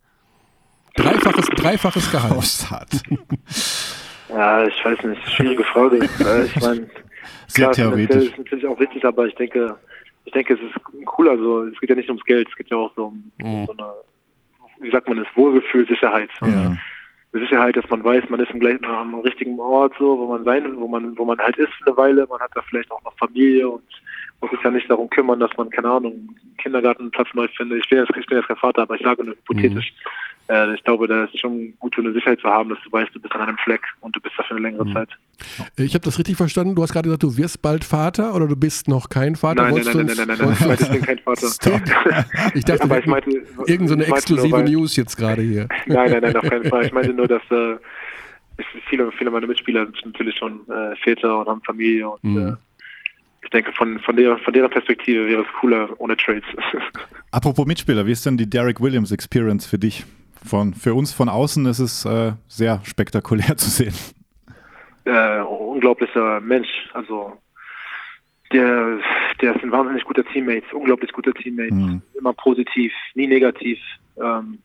Dreifaches, 0.95 1.45
dreifaches 1.55 2.11
Gehalt. 2.11 3.01
Ja, 4.29 4.67
ich 4.67 4.83
weiß 4.83 5.03
nicht, 5.05 5.21
schwierige 5.31 5.63
Frage. 5.63 5.99
Ich 6.45 6.61
meine, 6.61 6.89
Sehr 7.47 7.69
klar, 7.71 7.73
theoretisch. 7.91 8.29
ist 8.29 8.37
natürlich 8.37 8.65
auch 8.67 8.79
wichtig, 8.79 9.03
aber 9.05 9.25
ich 9.27 9.35
denke, 9.35 9.75
ich 10.25 10.33
denke, 10.33 10.53
es 10.55 10.59
ist 10.61 10.75
cool. 11.17 11.29
Also 11.29 11.63
es 11.65 11.79
geht 11.79 11.89
ja 11.89 11.95
nicht 11.95 12.09
ums 12.09 12.23
Geld, 12.25 12.47
es 12.49 12.55
geht 12.55 12.69
ja 12.69 12.77
auch 12.77 12.93
so 12.95 13.05
um 13.05 13.31
Mhm. 13.41 13.65
so 13.65 13.71
eine, 13.77 13.91
wie 14.79 14.91
sagt 14.91 15.07
man 15.07 15.17
das, 15.17 15.27
Wohlgefühl, 15.35 15.87
Sicherheit. 15.87 16.29
Ja. 16.41 16.75
Sicherheit, 17.33 17.75
dass 17.75 17.87
man 17.89 18.03
weiß, 18.03 18.23
man 18.29 18.39
ist 18.39 18.51
im 18.51 18.59
gleichen 18.59 18.85
am 18.85 19.13
richtigen 19.19 19.59
Ort, 19.59 19.93
so, 19.99 20.17
wo 20.17 20.27
man 20.27 20.43
sein, 20.43 20.77
wo 20.77 20.87
man, 20.87 21.17
wo 21.17 21.25
man 21.25 21.37
halt 21.39 21.57
ist 21.57 21.69
eine 21.85 21.95
Weile, 21.97 22.25
man 22.27 22.39
hat 22.39 22.51
da 22.55 22.61
vielleicht 22.63 22.89
auch 22.91 23.03
noch 23.03 23.15
Familie 23.17 23.67
und 23.69 23.83
muss 24.41 24.51
sich 24.51 24.61
ja 24.63 24.71
nicht 24.71 24.89
darum 24.89 25.09
kümmern, 25.09 25.39
dass 25.39 25.51
man, 25.57 25.69
keine 25.69 25.89
Ahnung, 25.89 26.13
einen 26.13 26.57
Kindergartenplatz 26.57 27.27
neu 27.33 27.47
findet. 27.55 27.83
Ich 27.83 27.89
bin 27.89 27.99
jetzt, 27.99 28.09
ich 28.17 28.25
bin 28.27 28.37
jetzt 28.37 28.47
kein 28.47 28.57
Vater, 28.57 28.83
aber 28.83 28.95
ich 28.95 29.01
sage 29.01 29.23
nur 29.23 29.35
hypothetisch. 29.35 29.93
Äh, 30.49 30.75
ich 30.75 30.83
glaube, 30.83 31.07
da 31.07 31.25
ist 31.25 31.37
schon 31.39 31.73
gut, 31.79 31.95
so 31.95 32.01
eine 32.01 32.13
Sicherheit 32.13 32.39
zu 32.39 32.47
haben, 32.47 32.69
dass 32.69 32.77
du 32.83 32.91
weißt, 32.91 33.13
du 33.13 33.19
bist 33.19 33.33
an 33.35 33.41
einem 33.41 33.57
Fleck 33.57 33.81
und 33.99 34.15
du 34.15 34.21
bist 34.21 34.35
da 34.37 34.43
für 34.43 34.51
eine 34.55 34.61
längere 34.61 34.93
Zeit. 34.93 35.09
Ich 35.75 35.93
habe 35.93 36.05
das 36.05 36.17
richtig 36.17 36.37
verstanden, 36.37 36.73
du 36.75 36.83
hast 36.83 36.93
gerade 36.93 37.07
gesagt, 37.09 37.23
du 37.23 37.35
wirst 37.35 37.61
bald 37.61 37.83
Vater 37.83 38.33
oder 38.33 38.47
du 38.47 38.55
bist 38.55 38.87
noch 38.87 39.09
kein 39.09 39.35
Vater? 39.35 39.63
Nein, 39.63 39.81
nein, 39.83 40.05
nein, 40.05 40.05
nein, 40.05 40.07
uns- 40.07 40.17
nein, 40.27 40.37
nein, 40.39 40.57
nein, 40.69 40.77
ich 40.79 40.89
bin 40.89 41.01
kein 41.01 41.19
Vater. 41.19 41.47
Ich 42.53 42.63
dachte, 42.63 42.83
Aber 42.83 42.99
ich 42.99 43.05
meinte, 43.07 43.29
irgend 43.65 43.89
so 43.89 43.95
nur, 43.95 44.07
exklusive 44.07 44.51
weil- 44.53 44.63
News 44.69 44.95
jetzt 44.95 45.17
gerade 45.17 45.41
hier. 45.41 45.67
Nein, 45.87 46.11
nein, 46.11 46.21
nein, 46.21 46.35
auf 46.37 46.49
keinen 46.49 46.63
Fall. 46.65 46.85
Ich 46.85 46.93
meinte 46.93 47.13
nur, 47.13 47.27
dass 47.27 47.41
äh, 47.51 47.73
es 48.57 48.65
viele, 48.89 49.11
viele 49.11 49.29
meiner 49.31 49.47
Mitspieler 49.47 49.85
sind 49.85 50.05
natürlich 50.05 50.37
schon 50.37 50.61
äh, 50.69 50.95
Väter 51.03 51.39
und 51.39 51.47
haben 51.47 51.61
Familie 51.63 52.07
und 52.09 52.23
Mhm. 52.23 52.57
Ich 53.47 53.51
denke, 53.51 53.71
von, 53.71 53.97
von, 53.99 54.17
der, 54.17 54.37
von 54.39 54.53
deren 54.53 54.69
Perspektive 54.69 55.25
wäre 55.25 55.41
es 55.43 55.47
cooler 55.61 55.89
ohne 55.99 56.17
Trades. 56.17 56.43
Apropos 57.31 57.65
Mitspieler, 57.65 58.05
wie 58.05 58.11
ist 58.11 58.25
denn 58.25 58.35
die 58.35 58.49
Derek 58.49 58.81
Williams 58.81 59.11
Experience 59.13 59.65
für 59.65 59.79
dich? 59.79 60.03
Von, 60.45 60.73
für 60.73 60.93
uns 60.93 61.13
von 61.13 61.29
außen 61.29 61.65
ist 61.65 61.79
es 61.79 62.03
äh, 62.05 62.33
sehr 62.49 62.81
spektakulär 62.83 63.55
zu 63.57 63.69
sehen. 63.69 63.93
äh, 65.05 65.39
unglaublicher 65.39 66.41
Mensch. 66.41 66.67
Also 66.93 67.37
der, 68.51 68.99
der 69.41 69.55
ist 69.55 69.63
ein 69.63 69.71
wahnsinnig 69.71 70.03
guter 70.03 70.25
Teammate, 70.25 70.63
unglaublich 70.75 71.11
guter 71.13 71.33
Teammate, 71.33 71.73
Mhm. 71.73 72.01
immer 72.19 72.33
positiv, 72.33 72.91
nie 73.13 73.27
negativ, 73.27 73.79
ähm, 74.21 74.59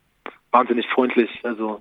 wahnsinnig 0.51 0.87
freundlich. 0.89 1.31
Also 1.45 1.81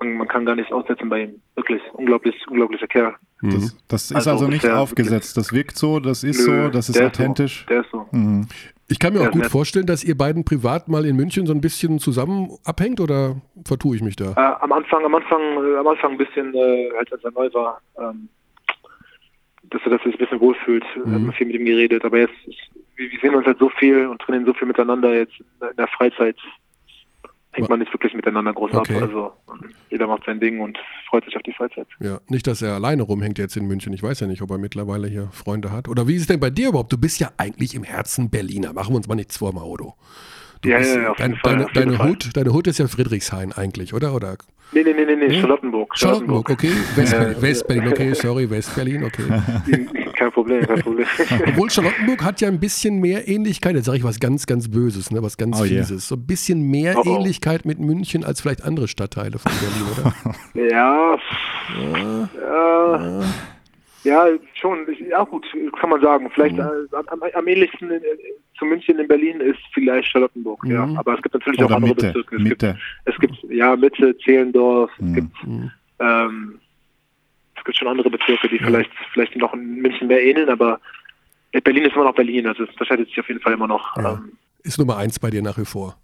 man, 0.00 0.14
man 0.18 0.28
kann 0.28 0.44
gar 0.44 0.54
nichts 0.56 0.72
aussetzen 0.72 1.08
bei 1.08 1.24
ihm. 1.24 1.40
Wirklich 1.56 1.80
unglaublich, 1.94 2.34
unglaublicher 2.48 2.86
Kerl. 2.88 3.14
Das, 3.50 3.76
das 3.88 4.02
ist 4.10 4.16
Also 4.16 4.30
also 4.30 4.46
nicht 4.46 4.62
bisher 4.62 4.78
aufgesetzt. 4.78 5.36
Das 5.36 5.52
wirkt 5.52 5.76
so, 5.76 5.98
das 5.98 6.22
ist 6.22 6.46
Nö, 6.46 6.64
so, 6.64 6.70
das 6.70 6.88
ist 6.88 6.98
der 6.98 7.08
authentisch. 7.08 7.64
So, 7.66 7.74
der 7.74 7.80
ist 7.80 7.90
so. 7.90 8.06
Mhm. 8.12 8.46
Ich 8.88 8.98
kann 8.98 9.14
mir 9.14 9.20
Ja, 9.22 9.28
auch 9.28 9.32
gut 9.32 9.46
vorstellen, 9.46 9.86
dass 9.86 10.04
ihr 10.04 10.16
beiden 10.16 10.44
privat 10.44 10.88
mal 10.88 11.06
in 11.06 11.16
München 11.16 11.46
so 11.46 11.52
ein 11.52 11.60
bisschen 11.60 11.98
zusammen 11.98 12.50
abhängt 12.64 13.00
oder 13.00 13.40
vertue 13.64 13.96
ich 13.96 14.02
mich 14.02 14.16
da? 14.16 14.32
Äh, 14.32 14.62
am 14.62 14.72
Anfang, 14.72 15.04
am 15.04 15.14
Anfang, 15.14 15.40
äh, 15.40 15.78
am 15.78 15.86
Anfang 15.86 16.12
ein 16.12 16.18
bisschen, 16.18 16.54
äh, 16.54 16.90
als 16.98 17.10
als 17.10 17.24
er 17.24 17.32
neu 17.32 17.48
war, 17.52 17.80
ähm, 17.98 18.28
dass 19.70 19.80
er, 19.86 19.98
sich 19.98 20.14
ein 20.14 20.18
bisschen 20.18 20.40
wohlfühlt, 20.40 20.84
mhm. 20.94 21.14
hat 21.14 21.20
man 21.22 21.32
viel 21.32 21.46
mit 21.46 21.56
ihm 21.56 21.64
geredet. 21.64 22.04
Aber 22.04 22.18
jetzt, 22.18 22.34
ich, 22.46 22.70
wir, 22.96 23.10
wir 23.10 23.18
sehen 23.20 23.34
uns 23.34 23.46
halt 23.46 23.58
so 23.58 23.70
viel 23.70 24.06
und 24.06 24.20
trainieren 24.20 24.44
so 24.46 24.52
viel 24.52 24.68
miteinander 24.68 25.14
jetzt 25.14 25.40
in 25.40 25.76
der 25.76 25.88
Freizeit. 25.88 26.36
Hängt 27.54 27.68
man 27.68 27.78
nicht 27.80 27.92
wirklich 27.92 28.14
miteinander 28.14 28.52
groß 28.54 28.72
Okay. 28.72 28.96
ab. 28.96 29.02
Also 29.02 29.32
jeder 29.90 30.06
macht 30.06 30.24
sein 30.24 30.40
Ding 30.40 30.60
und 30.60 30.78
freut 31.08 31.24
sich 31.26 31.36
auf 31.36 31.42
die 31.42 31.52
Freizeit. 31.52 31.86
Ja, 32.00 32.18
nicht, 32.28 32.46
dass 32.46 32.62
er 32.62 32.74
alleine 32.74 33.02
rumhängt 33.02 33.38
jetzt 33.38 33.56
in 33.56 33.66
München. 33.66 33.92
Ich 33.92 34.02
weiß 34.02 34.20
ja 34.20 34.26
nicht, 34.26 34.40
ob 34.40 34.50
er 34.50 34.58
mittlerweile 34.58 35.06
hier 35.06 35.28
Freunde 35.32 35.70
hat. 35.70 35.86
Oder 35.88 36.08
wie 36.08 36.14
ist 36.14 36.22
es 36.22 36.26
denn 36.28 36.40
bei 36.40 36.48
dir 36.50 36.70
überhaupt? 36.70 36.92
Du 36.92 36.98
bist 36.98 37.20
ja 37.20 37.30
eigentlich 37.36 37.74
im 37.74 37.82
Herzen 37.84 38.30
Berliner. 38.30 38.72
Machen 38.72 38.92
wir 38.92 38.96
uns 38.96 39.06
mal 39.08 39.14
nichts 39.16 39.36
vor, 39.36 39.52
Maodo. 39.52 39.94
Du 40.62 40.70
Ja, 40.70 40.78
bist, 40.78 40.94
ja, 40.94 41.02
ja, 41.02 41.10
auf 41.10 41.16
dein, 41.18 41.32
jeden 41.32 41.40
Fall, 41.42 41.52
deine, 41.52 41.64
auf 41.66 41.74
jeden 41.74 41.84
deine, 41.88 41.96
Fall. 41.98 42.08
Hut, 42.08 42.30
deine 42.36 42.52
Hut 42.54 42.66
ist 42.68 42.78
ja 42.78 42.86
Friedrichshain 42.88 43.52
eigentlich, 43.52 43.92
oder? 43.92 44.14
oder? 44.14 44.36
Nee, 44.72 44.82
nee, 44.84 44.94
nee, 44.94 45.04
nee, 45.04 45.16
nee, 45.16 45.40
Charlottenburg. 45.40 45.92
Charlottenburg, 45.98 46.48
okay. 46.48 46.72
Westberlin, 46.96 47.34
Ja. 47.34 47.42
Westberlin, 47.42 47.88
okay, 47.88 48.14
sorry, 48.14 48.48
Westberlin, 48.48 49.04
okay. 49.04 49.24
kein 50.22 50.32
Problem, 50.32 50.66
kein 50.66 50.80
Problem. 50.80 51.06
Obwohl 51.48 51.70
Charlottenburg 51.70 52.22
hat 52.24 52.40
ja 52.40 52.48
ein 52.48 52.60
bisschen 52.60 52.98
mehr 53.00 53.26
Ähnlichkeit, 53.28 53.74
jetzt 53.74 53.86
sage 53.86 53.98
ich 53.98 54.04
was 54.04 54.20
ganz, 54.20 54.46
ganz 54.46 54.68
Böses, 54.70 55.10
ne, 55.10 55.22
was 55.22 55.36
ganz 55.36 55.60
Oh 55.60 55.64
yeah. 55.64 55.78
Fieses. 55.84 56.08
So 56.08 56.14
ein 56.16 56.26
bisschen 56.26 56.62
mehr 56.62 56.94
Oh, 56.96 57.02
oh. 57.04 57.16
Ähnlichkeit 57.16 57.64
mit 57.64 57.78
München 57.80 58.24
als 58.24 58.40
vielleicht 58.40 58.62
andere 58.62 58.88
Stadtteile 58.88 59.38
von 59.38 59.52
Berlin, 59.52 59.86
oder? 59.92 60.12
Ja, 60.70 61.18
ja, 62.44 63.20
ja, 64.04 64.26
schon. 64.54 64.78
Ja, 65.08 65.22
gut, 65.24 65.46
kann 65.80 65.90
man 65.90 66.00
sagen. 66.00 66.30
Vielleicht 66.34 66.56
Mhm. 66.56 66.60
äh, 66.60 66.96
am, 66.96 67.22
am 67.34 67.46
ähnlichsten 67.46 67.90
in, 67.90 68.00
zu 68.58 68.64
München 68.64 68.98
in 68.98 69.06
Berlin 69.08 69.40
ist 69.40 69.58
vielleicht 69.72 70.08
Charlottenburg, 70.08 70.64
ja. 70.66 70.86
Mhm. 70.86 70.96
Aber 70.98 71.14
es 71.14 71.22
gibt 71.22 71.34
natürlich 71.34 71.60
auch 71.62 71.66
Oder 71.66 71.76
andere 71.76 71.94
Mitte. 71.94 72.06
Bezirke. 72.08 72.36
Es 72.36 72.42
Mitte. 72.42 72.78
gibt, 73.04 73.14
es 73.16 73.18
gibt, 73.40 73.52
ja, 73.52 73.76
Mitte, 73.76 74.16
Zehlendorf, 74.18 74.90
Mhm. 74.98 75.08
es 75.08 75.14
gibt, 75.14 75.46
Mhm. 75.46 75.70
ähm, 76.00 76.58
es 77.62 77.66
gibt 77.66 77.78
schon 77.78 77.86
andere 77.86 78.10
Bezirke, 78.10 78.48
die 78.48 78.58
vielleicht, 78.58 78.90
vielleicht 79.12 79.36
noch 79.36 79.54
in 79.54 79.76
München 79.76 80.08
mehr 80.08 80.20
ähneln, 80.20 80.48
aber 80.48 80.80
Berlin 81.52 81.84
ist 81.84 81.94
immer 81.94 82.04
noch 82.04 82.14
Berlin, 82.14 82.48
also 82.48 82.64
es 82.64 82.70
unterscheidet 82.70 83.08
sich 83.08 83.20
auf 83.20 83.28
jeden 83.28 83.40
Fall 83.40 83.52
immer 83.52 83.68
noch. 83.68 83.96
Ja. 83.96 84.14
Ähm, 84.14 84.32
Ist 84.64 84.78
Nummer 84.78 84.96
eins 84.96 85.20
bei 85.20 85.30
dir 85.30 85.42
nach 85.42 85.56
wie 85.58 85.64
vor. 85.64 85.96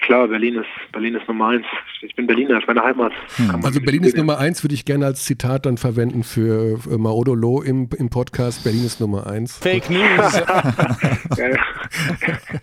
Klar, 0.00 0.28
Berlin 0.28 0.56
ist, 0.56 0.92
Berlin 0.92 1.14
ist 1.14 1.26
Nummer 1.28 1.48
eins. 1.48 1.66
Ich 2.02 2.14
bin 2.16 2.26
Berliner, 2.26 2.54
das 2.54 2.62
ist 2.62 2.66
meine 2.68 2.82
Heimat. 2.82 3.12
Man 3.38 3.64
Also 3.64 3.80
Berlin 3.80 4.02
ist. 4.04 4.16
Nummer 4.16 4.38
eins, 4.38 4.62
würde 4.64 4.74
ich 4.74 4.84
gerne 4.84 5.06
als 5.06 5.24
Zitat 5.24 5.66
dann 5.66 5.76
verwenden 5.76 6.22
für 6.24 6.78
äh, 6.90 6.96
Maodo 6.98 7.34
Loh 7.34 7.60
im, 7.62 7.88
im 7.98 8.08
Podcast. 8.10 8.64
Berlin 8.64 8.84
ist 8.86 9.00
Nummer 9.00 9.26
eins. 9.26 9.58
Fake 9.58 9.90
News. 9.90 10.00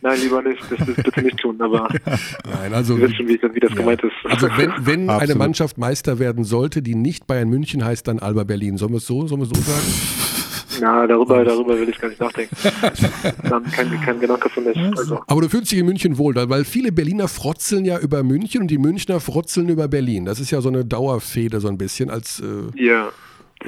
Nein, 0.01 0.19
lieber 0.21 0.41
nicht. 0.41 0.61
Das, 0.69 0.85
das 0.85 0.95
bitte 0.95 1.21
nicht 1.21 1.37
tun, 1.37 1.61
aber 1.61 1.87
Nein, 2.05 2.73
also, 2.73 2.97
du 2.97 3.03
weißt 3.03 3.15
schon, 3.15 3.27
wie, 3.27 3.37
das- 3.37 3.53
wie 3.53 3.59
das 3.59 3.71
ja. 3.71 3.75
gemeint 3.77 4.03
ist. 4.03 4.13
also 4.23 4.47
wenn, 4.57 4.71
wenn 4.79 5.09
eine. 5.09 5.35
Mannschaft 5.35 5.77
Meister 5.77 6.17
werden 6.19 6.43
sollte, 6.43 6.81
die 6.81 6.95
nicht 6.95 7.27
Bayern 7.27 7.49
München 7.49 7.85
heißt, 7.85 8.07
dann 8.07 8.19
Alba 8.19 8.43
Berlin. 8.43 8.77
Sollen 8.77 8.91
wir 8.91 8.97
es 8.97 9.05
so, 9.07 9.27
sollen 9.27 9.41
wir 9.41 9.45
es 9.45 9.49
so 9.49 9.61
sagen? 9.61 10.36
Na, 10.81 11.07
darüber, 11.07 11.43
darüber 11.43 11.79
will 11.79 11.89
ich 11.89 11.99
gar 11.99 12.09
nicht 12.09 12.19
nachdenken. 12.19 12.55
Kein, 13.71 14.01
kein 14.01 14.19
Gedanke 14.19 14.49
für 14.49 14.61
mich. 14.61 14.77
Also, 14.77 15.21
Aber 15.27 15.41
du 15.41 15.49
fühlst 15.49 15.71
dich 15.71 15.79
in 15.79 15.85
München 15.85 16.17
wohl, 16.17 16.35
weil 16.35 16.65
viele 16.65 16.91
Berliner 16.91 17.27
frotzeln 17.27 17.85
ja 17.85 17.99
über 17.99 18.23
München 18.23 18.61
und 18.61 18.67
die 18.67 18.77
Münchner 18.77 19.19
frotzeln 19.19 19.69
über 19.69 19.87
Berlin. 19.87 20.25
Das 20.25 20.39
ist 20.39 20.51
ja 20.51 20.61
so 20.61 20.69
eine 20.69 20.85
Dauerfehde 20.85 21.59
so 21.59 21.67
ein 21.67 21.77
bisschen 21.77 22.09
als, 22.09 22.39
äh, 22.39 22.81
ja. 22.83 23.09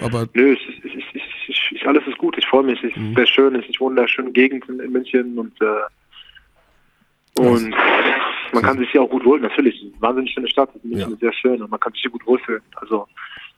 aber 0.02 0.27
Nö, 0.34 0.53
ich, 0.53 0.84
ich, 0.84 0.95
ich, 0.95 1.06
ich, 1.14 1.23
ich, 1.48 1.72
ich, 1.76 1.88
alles 1.88 2.06
ist 2.07 2.18
gut. 2.18 2.38
Ich 2.38 2.45
freue 2.45 2.64
mich. 2.64 2.81
Es 2.84 2.91
ist 2.95 3.15
sehr 3.15 3.26
schön. 3.27 3.53
Wohne 3.80 3.94
in 3.94 3.99
einer 3.99 4.07
schönen 4.07 4.34
Gegend 4.34 4.68
in, 4.69 4.80
in 4.80 4.91
München 4.91 5.38
und, 5.38 5.53
äh, 5.61 7.41
und 7.41 7.73
man 8.53 8.64
kann 8.64 8.77
sich 8.77 8.90
hier 8.91 9.02
auch 9.02 9.10
gut 9.10 9.23
wohnen. 9.26 9.44
Natürlich, 9.44 9.86
wahnsinnig 9.99 10.31
schöne 10.34 10.48
Stadt. 10.48 10.69
München 10.84 10.99
Ja. 11.10 11.14
ist 11.14 11.19
sehr 11.19 11.34
schön 11.34 11.61
und 11.61 11.72
man 11.72 11.80
kann 11.80 11.94
sich 11.94 12.02
hier 12.02 12.11
gut 12.11 12.26
wohlfühlen. 12.26 12.61
Also, 12.76 13.07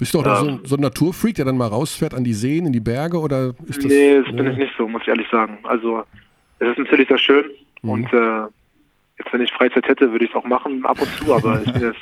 bist 0.02 0.16
du 0.16 0.20
auch 0.22 0.36
so, 0.36 0.48
Ähm. 0.48 0.54
ein- 0.56 0.60
so 0.66 0.76
ein 0.78 0.82
Naturfreak, 0.82 1.36
der 1.36 1.46
dann 1.46 1.58
mal 1.58 1.68
rausfährt 1.68 2.16
an 2.16 2.24
die 2.24 2.34
Seen, 2.34 2.66
in 2.66 2.74
die 2.74 2.80
Berge 2.80 3.20
oder 3.20 3.54
ist 3.68 3.78
das? 3.78 3.86
nee, 3.86 4.16
das 4.20 4.26
bin 4.36 4.46
Ja. 4.46 4.52
ich 4.52 4.58
nicht 4.58 4.74
so, 4.76 4.88
muss 4.88 5.04
ich 5.04 5.08
ehrlich 5.10 5.28
sagen. 5.32 5.60
Also, 5.62 6.04
es 6.58 6.70
ist 6.70 6.80
natürlich 6.80 7.08
sehr 7.08 7.20
schön 7.20 7.46
Mhm. 7.84 7.90
und 7.92 8.06
äh, 8.14 8.42
jetzt, 9.20 9.32
wenn 9.32 9.42
ich 9.42 9.52
Freizeit 9.54 9.88
hätte, 9.88 10.12
würde 10.12 10.26
ich 10.26 10.32
es 10.32 10.36
auch 10.36 10.44
machen 10.46 10.84
ab 10.88 11.00
und 11.00 11.08
zu, 11.20 11.32
aber 11.36 11.62
ich 11.64 11.72
bin 11.72 11.82
jetzt, 11.94 12.00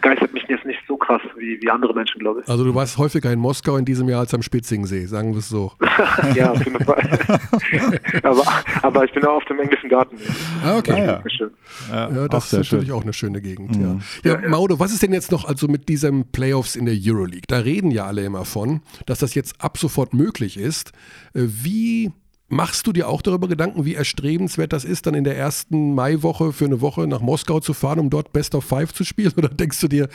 begeistert 0.00 0.32
mich 0.32 0.44
jetzt 0.48 0.64
nicht 0.64 0.80
so 0.86 0.96
krass 0.96 1.20
wie, 1.36 1.60
wie 1.60 1.70
andere 1.70 1.92
Menschen, 1.94 2.18
glaube 2.20 2.40
ich. 2.40 2.48
Also 2.48 2.64
du 2.64 2.74
warst 2.74 2.98
häufiger 2.98 3.32
in 3.32 3.38
Moskau 3.38 3.76
in 3.76 3.84
diesem 3.84 4.08
Jahr 4.08 4.20
als 4.20 4.32
am 4.34 4.42
Spitzingsee, 4.42 5.06
sagen 5.06 5.32
wir 5.32 5.38
es 5.38 5.48
so. 5.48 5.72
ja, 6.34 6.52
auf 6.52 6.64
jeden 6.64 6.84
Fall. 6.84 7.02
aber, 8.22 8.42
aber 8.82 9.04
ich 9.04 9.12
bin 9.12 9.24
auch 9.24 9.36
auf 9.36 9.44
dem 9.46 9.58
englischen 9.60 9.88
Garten. 9.88 10.16
Ah, 10.64 10.78
okay. 10.78 11.04
ja. 11.04 11.22
Schön. 11.28 11.50
Ja, 11.90 12.10
Ja, 12.10 12.28
das 12.28 12.46
ist 12.46 12.52
natürlich 12.52 12.88
schön. 12.88 12.96
auch 12.96 13.02
eine 13.02 13.12
schöne 13.12 13.40
Gegend. 13.40 13.76
Ja. 13.76 13.98
Ja, 14.24 14.48
Maudo, 14.48 14.78
was 14.78 14.92
ist 14.92 15.02
denn 15.02 15.12
jetzt 15.12 15.32
noch 15.32 15.44
also 15.44 15.68
mit 15.68 15.88
diesen 15.88 16.30
Playoffs 16.30 16.76
in 16.76 16.86
der 16.86 16.94
Euroleague? 16.96 17.42
Da 17.48 17.58
reden 17.58 17.90
ja 17.90 18.06
alle 18.06 18.24
immer 18.24 18.44
von, 18.44 18.82
dass 19.06 19.18
das 19.18 19.34
jetzt 19.34 19.60
ab 19.60 19.78
sofort 19.78 20.14
möglich 20.14 20.56
ist. 20.58 20.92
Äh, 21.34 21.42
Wie 21.44 22.12
machst 22.48 22.86
du 22.86 22.92
dir 22.92 23.08
auch 23.08 23.22
darüber 23.22 23.46
Gedanken, 23.48 23.84
wie 23.84 23.94
erstrebenswert 23.94 24.72
das 24.72 24.84
ist, 24.84 25.06
dann 25.06 25.14
in 25.14 25.24
der 25.24 25.36
ersten 25.36 25.94
Maiwoche 25.94 26.52
für 26.52 26.64
eine 26.64 26.80
Woche 26.80 27.06
nach 27.06 27.20
Moskau 27.20 27.60
zu 27.60 27.74
fahren, 27.74 27.98
um 27.98 28.10
dort 28.10 28.32
Best 28.32 28.54
of 28.54 28.64
Five 28.64 28.92
zu 28.92 29.04
spielen? 29.04 29.32
Oder 29.36 29.48
denkst 29.48 29.80
du 29.80 29.88
dir 29.88 30.08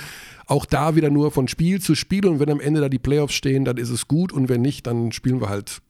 auch 0.48 0.66
da 0.66 0.96
wieder 0.96 1.10
nur 1.10 1.32
von 1.32 1.48
Spiel 1.48 1.80
zu 1.80 1.96
Spiel 1.96 2.26
und 2.26 2.40
wenn 2.40 2.50
am 2.50 2.60
Ende 2.60 2.82
da 2.82 2.90
die 2.90 3.00
Playoffs 3.00 3.34
stehen, 3.36 3.66
dann 3.66 3.78
ist 3.78 3.90
es 3.90 4.08
gut 4.08 4.34
und 4.34 4.50
wenn 4.50 4.62
nicht, 4.62 4.88
dann 4.88 5.12
spielen 5.12 5.42
wir 5.42 5.50
halt 5.50 5.82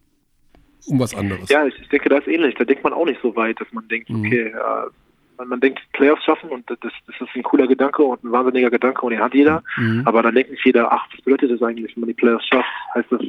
um 0.85 0.99
was 0.99 1.15
anderes? 1.15 1.49
Ja, 1.49 1.65
ich, 1.65 1.75
denke, 1.89 2.09
das 2.09 2.21
ist 2.21 2.27
ähnlich. 2.27 2.55
Da 2.55 2.65
denkt 2.65 2.83
man 2.83 2.93
auch 2.93 3.05
nicht 3.05 3.21
so 3.21 3.35
weit, 3.35 3.59
dass 3.61 3.71
man 3.71 3.87
denkt, 3.87 4.09
Mhm. 4.09 4.25
okay, 4.25 4.51
ja, 4.51 4.87
man, 5.37 5.47
man 5.47 5.59
denkt 5.61 5.79
Playoffs 5.93 6.23
schaffen 6.25 6.49
und 6.49 6.69
das, 6.69 6.77
das 6.81 6.91
ist 7.21 7.35
ein 7.35 7.43
cooler 7.43 7.67
Gedanke 7.67 8.03
und 8.03 8.23
ein 8.23 8.31
wahnsinniger 8.31 8.69
Gedanke 8.69 9.01
und 9.01 9.11
den 9.11 9.21
hat 9.21 9.33
jeder. 9.33 9.63
Mhm. 9.77 10.03
Aber 10.05 10.21
dann 10.21 10.35
denkt 10.35 10.51
nicht 10.51 10.65
jeder, 10.65 10.91
ach, 10.91 11.07
was 11.11 11.21
bedeutet 11.21 11.51
das 11.51 11.61
eigentlich, 11.61 11.95
wenn 11.95 12.01
man 12.01 12.09
die 12.09 12.13
Playoffs 12.13 12.45
schafft? 12.47 12.69
Heißt 12.93 13.11
das 13.11 13.21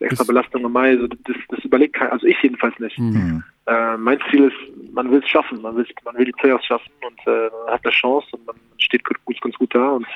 extra 0.00 0.24
Belastung 0.24 0.64
im 0.64 0.72
Mai? 0.72 0.90
Also 0.90 1.06
das, 1.06 1.36
das 1.48 1.64
überlegt 1.64 1.94
kein, 1.94 2.10
also 2.10 2.26
ich 2.26 2.36
jedenfalls 2.42 2.78
nicht. 2.78 2.98
Mhm. 2.98 3.42
Äh, 3.66 3.96
mein 3.96 4.18
Ziel 4.30 4.44
ist, 4.44 4.92
man 4.94 5.10
will 5.10 5.20
es 5.22 5.28
schaffen, 5.28 5.60
man 5.62 5.76
will, 5.76 5.86
man 6.04 6.16
will 6.16 6.24
die 6.24 6.32
Playoffs 6.32 6.66
schaffen 6.66 6.92
und 7.06 7.18
äh, 7.26 7.50
man 7.64 7.74
hat 7.74 7.84
eine 7.84 7.92
Chance 7.92 8.28
und 8.32 8.46
man 8.46 8.56
steht 8.78 9.04
gut, 9.04 9.16
gut, 9.24 9.40
ganz 9.40 9.54
gut 9.56 9.74
da 9.74 9.90
und 9.90 10.06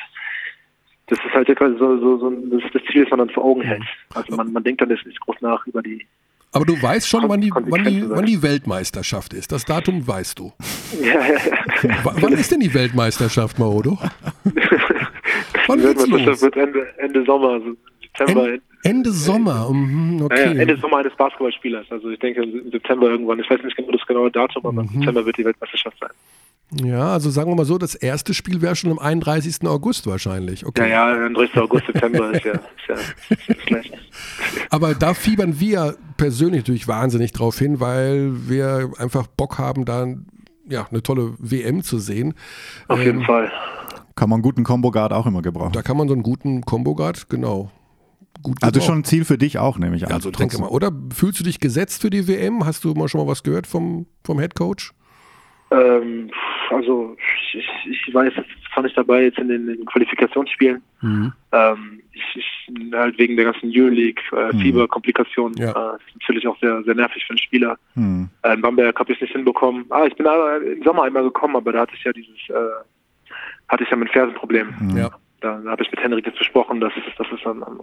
das 1.11 1.19
ist 1.19 1.35
halt 1.35 1.49
etwas 1.49 1.77
so, 1.79 1.99
so, 1.99 2.19
so 2.19 2.31
das, 2.31 2.63
das 2.73 2.83
Ziel, 2.91 3.03
das 3.03 3.11
man 3.11 3.19
dann 3.19 3.31
vor 3.31 3.45
Augen 3.45 3.63
hält. 3.63 3.83
Also 4.15 4.37
man, 4.37 4.53
man 4.53 4.63
denkt 4.63 4.81
dann 4.81 4.91
jetzt 4.91 5.05
nicht 5.05 5.21
groß 5.21 5.37
nach 5.41 5.67
über 5.67 5.83
die 5.83 6.07
Aber 6.53 6.65
du 6.65 6.81
weißt 6.81 7.09
schon, 7.09 7.29
wann 7.29 7.41
die, 7.41 7.51
wann, 7.53 7.85
die, 7.85 8.09
wann 8.09 8.27
die 8.27 8.41
Weltmeisterschaft 8.41 9.35
ist. 9.35 9.51
Das 9.51 9.65
Datum 9.65 10.07
weißt 10.07 10.39
du. 10.39 10.53
ja, 11.03 11.27
ja, 11.27 11.39
ja. 11.83 11.99
Wann 12.05 12.33
ist 12.35 12.53
denn 12.53 12.61
die 12.61 12.73
Weltmeisterschaft, 12.73 13.59
Maodo? 13.59 13.99
Wann 15.67 15.79
Die 15.79 15.85
Weltmeisterschaft 15.85 16.43
wird 16.43 16.57
Ende, 16.57 16.87
Ende 16.99 17.25
Sommer, 17.25 17.51
also 17.51 17.77
September. 18.01 18.53
En 18.53 18.63
Ende 18.83 19.13
Sommer, 19.13 19.69
mhm, 19.71 20.19
Ja, 20.21 20.25
okay. 20.27 20.55
ja, 20.55 20.61
Ende 20.63 20.77
Sommer 20.79 20.99
eines 20.99 21.15
Basketballspielers. 21.17 21.87
Also 21.91 22.09
ich 22.11 22.19
denke 22.19 22.43
im 22.43 22.71
September 22.71 23.09
irgendwann. 23.11 23.39
Ich 23.41 23.49
weiß 23.51 23.63
nicht 23.63 23.77
genau 23.77 23.93
das 23.93 24.07
genaue 24.07 24.31
Datum, 24.31 24.65
aber 24.67 24.83
Mhm. 24.83 24.89
im 24.89 24.95
September 25.01 25.27
wird 25.27 25.37
die 25.39 25.45
Weltmeisterschaft 25.45 25.97
sein. 26.01 26.11
Ja, 26.87 27.13
also 27.15 27.31
sagen 27.31 27.51
wir 27.51 27.57
mal 27.57 27.65
so, 27.65 27.79
das 27.79 27.97
erste 27.97 28.33
Spiel 28.33 28.63
wäre 28.63 28.77
schon 28.77 28.93
am 28.93 29.01
31. 29.01 29.67
August 29.69 30.07
wahrscheinlich. 30.07 30.61
Ja, 30.63 30.69
Okay. 30.69 30.89
ja, 30.91 31.29
30. 31.29 31.57
August, 31.59 31.87
September 31.87 32.31
ist 32.31 32.45
ja, 32.45 32.53
ist 32.53 32.63
ja, 32.89 32.95
ist 32.95 33.49
ja 33.49 33.55
Gleiche. 33.67 33.93
Aber 34.71 34.95
da 34.95 35.15
fiebern 35.15 35.59
wir 35.59 35.97
persönlich 36.17 36.61
natürlich 36.61 36.87
wahnsinnig 36.87 37.33
drauf 37.33 37.59
hin, 37.59 37.81
weil 37.81 38.49
wir 38.49 38.93
einfach 38.99 39.27
Bock 39.27 39.59
haben, 39.59 39.85
da 39.85 40.07
ja, 40.69 40.87
eine 40.89 41.03
tolle 41.03 41.35
WM 41.39 41.83
zu 41.83 41.99
sehen. 41.99 42.35
Auf 42.87 43.01
jeden 43.01 43.21
Ähm, 43.21 43.27
Fall. 43.27 43.51
Kann 44.15 44.29
man 44.29 44.37
einen 44.37 44.43
guten 44.45 44.63
Combo-Guard 44.63 45.13
auch 45.13 45.27
immer 45.27 45.43
gebrauchen. 45.43 45.73
Da 45.73 45.83
kann 45.83 45.97
man 45.97 46.07
so 46.07 46.15
einen 46.15 46.23
guten 46.23 46.61
Combo-Guard, 46.61 47.29
genau. 47.29 47.73
Gut 48.43 48.57
Also 48.63 48.73
gebrauchen. 48.73 48.87
schon 48.87 48.99
ein 49.01 49.05
Ziel 49.05 49.25
für 49.25 49.39
dich 49.39 49.59
auch, 49.59 49.79
nehme 49.79 49.97
ich 49.97 50.05
an. 50.05 50.11
Ja, 50.11 50.17
also 50.17 50.31
denke 50.31 50.59
mal. 50.59 50.69
Oder 50.69 50.91
fühlst 51.15 51.41
du 51.41 51.45
dich 51.45 51.61
gesetzt 51.61 52.03
für 52.03 52.11
die 52.11 52.27
WM? 52.29 52.65
Hast 52.65 52.85
du 52.85 52.95
mal 52.95 53.09
schon 53.09 53.21
mal 53.21 53.27
was 53.31 53.43
gehört 53.43 53.67
vom, 53.67 54.07
vom 54.25 54.39
Head 54.39 54.55
Coach? 54.55 54.93
Ähm, 55.73 56.31
also 56.71 57.17
ich, 57.55 57.65
ich 58.07 58.15
weiß, 58.15 58.33
jetzt 58.37 58.49
fand 58.75 58.89
ich 58.89 58.95
dabei 58.95 59.23
jetzt 59.25 59.39
in 59.39 59.49
den, 59.49 59.69
in 59.69 59.77
den 59.79 59.87
Qualifikationsspielen. 59.87 60.83
Mhm. 61.01 61.33
Ähm, 61.53 62.03
ich, 62.13 62.23
ich 62.37 62.93
halt 62.95 63.19
wegen 63.19 63.37
der 63.37 63.47
ganzen 63.47 63.71
Euroleague, 63.73 64.23
äh, 64.33 64.57
Fieberkomplikationen, 64.59 65.57
Ja. 65.59 65.71
äh, 65.71 65.97
ist 65.97 66.15
natürlich 66.21 66.47
auch 66.47 66.59
sehr, 66.61 66.83
sehr 66.85 66.95
nervig 66.95 67.25
für 67.25 67.31
einen 67.31 67.39
Spieler. 67.39 67.77
Hm. 67.95 68.29
Äh, 68.43 68.55
in 68.55 68.61
Bamberg 68.61 68.99
habe 68.99 69.13
ich 69.13 69.19
es 69.19 69.23
nicht 69.23 69.33
hinbekommen. 69.33 69.87
Ah, 69.91 70.07
ich 70.07 70.15
bin 70.15 70.27
aber 70.27 70.61
im 70.63 70.83
Sommer 70.83 71.03
einmal 71.05 71.23
gekommen, 71.25 71.57
aber 71.57 71.73
da 71.73 71.81
hatte 71.81 71.95
ich 71.97 72.05
ja 72.05 72.13
dieses, 72.13 72.37
äh, 72.49 72.55
hatte 73.69 73.85
ich 73.85 73.91
ja 73.91 73.97
mit 73.97 74.11
Fersenproblem. 74.11 74.73
Ja. 74.97 75.11
Da, 75.41 75.59
da 75.59 75.71
habe 75.71 75.83
ich 75.83 75.91
mit 75.91 76.01
Henrik 76.01 76.27
jetzt 76.27 76.39
besprochen, 76.39 76.81
dass, 76.81 76.93
dass 77.19 77.27
es 77.33 77.45
am, 77.47 77.63
am 77.65 77.81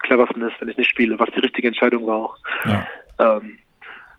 cleversten 0.00 0.42
ist, 0.42 0.60
wenn 0.60 0.68
ich 0.68 0.76
nicht 0.76 0.90
spiele, 0.90 1.18
was 1.18 1.30
die 1.34 1.40
richtige 1.40 1.68
Entscheidung 1.68 2.06
war 2.06 2.16
auch. 2.16 2.36
Ja. 2.64 2.86
Ähm, 3.18 3.58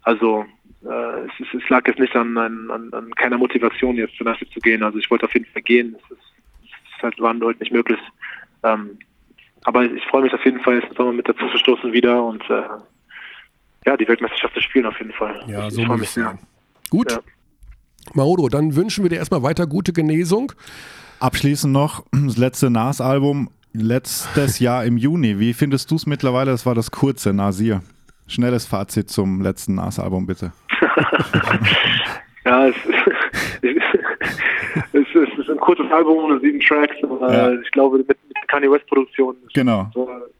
also 0.03 0.45
äh, 0.83 1.25
es, 1.25 1.39
ist, 1.39 1.63
es 1.63 1.69
lag 1.69 1.87
jetzt 1.87 1.99
nicht 1.99 2.15
an, 2.15 2.37
an, 2.37 2.71
an, 2.71 2.93
an 2.93 3.15
keiner 3.15 3.37
Motivation, 3.37 3.95
jetzt 3.95 4.15
zur 4.15 4.25
Nasse 4.25 4.49
zu 4.49 4.59
gehen. 4.59 4.83
Also 4.83 4.97
ich 4.97 5.09
wollte 5.09 5.25
auf 5.25 5.33
jeden 5.33 5.45
Fall 5.45 5.61
gehen. 5.61 5.95
Es, 5.97 6.11
ist, 6.11 6.23
es 6.63 6.97
ist 6.97 7.03
halt, 7.03 7.19
war 7.19 7.35
heute 7.41 7.59
nicht 7.59 7.73
möglich. 7.73 7.99
Ähm, 8.63 8.97
aber 9.63 9.83
ich 9.83 10.03
freue 10.05 10.21
mich 10.21 10.33
auf 10.33 10.45
jeden 10.45 10.61
Fall, 10.61 10.79
jetzt 10.79 10.95
Sommer 10.95 11.11
mit 11.11 11.27
dazu 11.27 11.47
zu 11.49 11.57
stoßen 11.57 11.91
wieder 11.91 12.23
und 12.23 12.41
äh, 12.49 12.63
ja, 13.85 13.97
die 13.97 14.07
Weltmeisterschaft 14.07 14.53
zu 14.53 14.61
spielen 14.61 14.85
auf 14.85 14.97
jeden 14.99 15.13
Fall. 15.13 15.43
Ja, 15.47 15.67
ich, 15.67 15.73
so 15.73 15.81
ich 15.81 15.87
freue 15.87 15.97
muss 15.97 15.99
mich 15.99 16.09
es 16.09 16.13
sehr. 16.13 16.23
sein. 16.25 16.39
Gut. 16.89 17.11
Ja. 17.11 17.19
Maodo, 18.13 18.47
dann 18.47 18.75
wünschen 18.75 19.03
wir 19.03 19.09
dir 19.09 19.17
erstmal 19.17 19.43
weiter 19.43 19.67
gute 19.67 19.91
Genesung. 19.91 20.53
Abschließend 21.19 21.73
noch 21.73 22.05
das 22.11 22.37
letzte 22.37 22.69
Nas-Album 22.69 23.49
letztes 23.81 24.59
Jahr 24.59 24.85
im 24.85 24.97
Juni. 24.97 25.39
Wie 25.39 25.53
findest 25.53 25.89
du 25.91 25.95
es 25.95 26.05
mittlerweile? 26.05 26.51
Das 26.51 26.65
war 26.65 26.75
das 26.75 26.91
kurze 26.91 27.33
Nasir. 27.33 27.81
Schnelles 28.27 28.65
Fazit 28.65 29.09
zum 29.09 29.41
letzten 29.41 29.75
Nas-Album, 29.75 30.25
bitte. 30.27 30.51
Ja, 32.45 32.67
es, 32.67 32.75
es, 33.61 33.75
ist, 34.93 35.15
es 35.15 35.39
ist 35.39 35.49
ein 35.49 35.57
kurzes 35.57 35.91
Album, 35.91 36.29
nur 36.29 36.39
sieben 36.39 36.61
Tracks. 36.61 36.95
Ja. 37.01 37.51
Ich 37.53 37.71
glaube, 37.71 37.97
mit, 37.97 38.07
mit 38.07 38.17
Kanye 38.47 38.71
West 38.71 38.87
Produktion. 38.87 39.35
ist 39.45 39.53
Genau. 39.53 39.89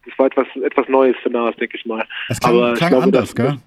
Das 0.06 0.18
war 0.18 0.28
etwas, 0.28 0.48
etwas 0.64 0.88
Neues 0.88 1.18
für 1.22 1.30
Nas, 1.30 1.54
denke 1.58 1.76
ich 1.76 1.86
mal. 1.86 2.06
Es 2.30 2.40
klang, 2.40 2.54
Aber 2.56 2.74
klang 2.76 2.90
glaube, 2.92 3.04
anders, 3.04 3.34
das- 3.34 3.36
gell? 3.36 3.58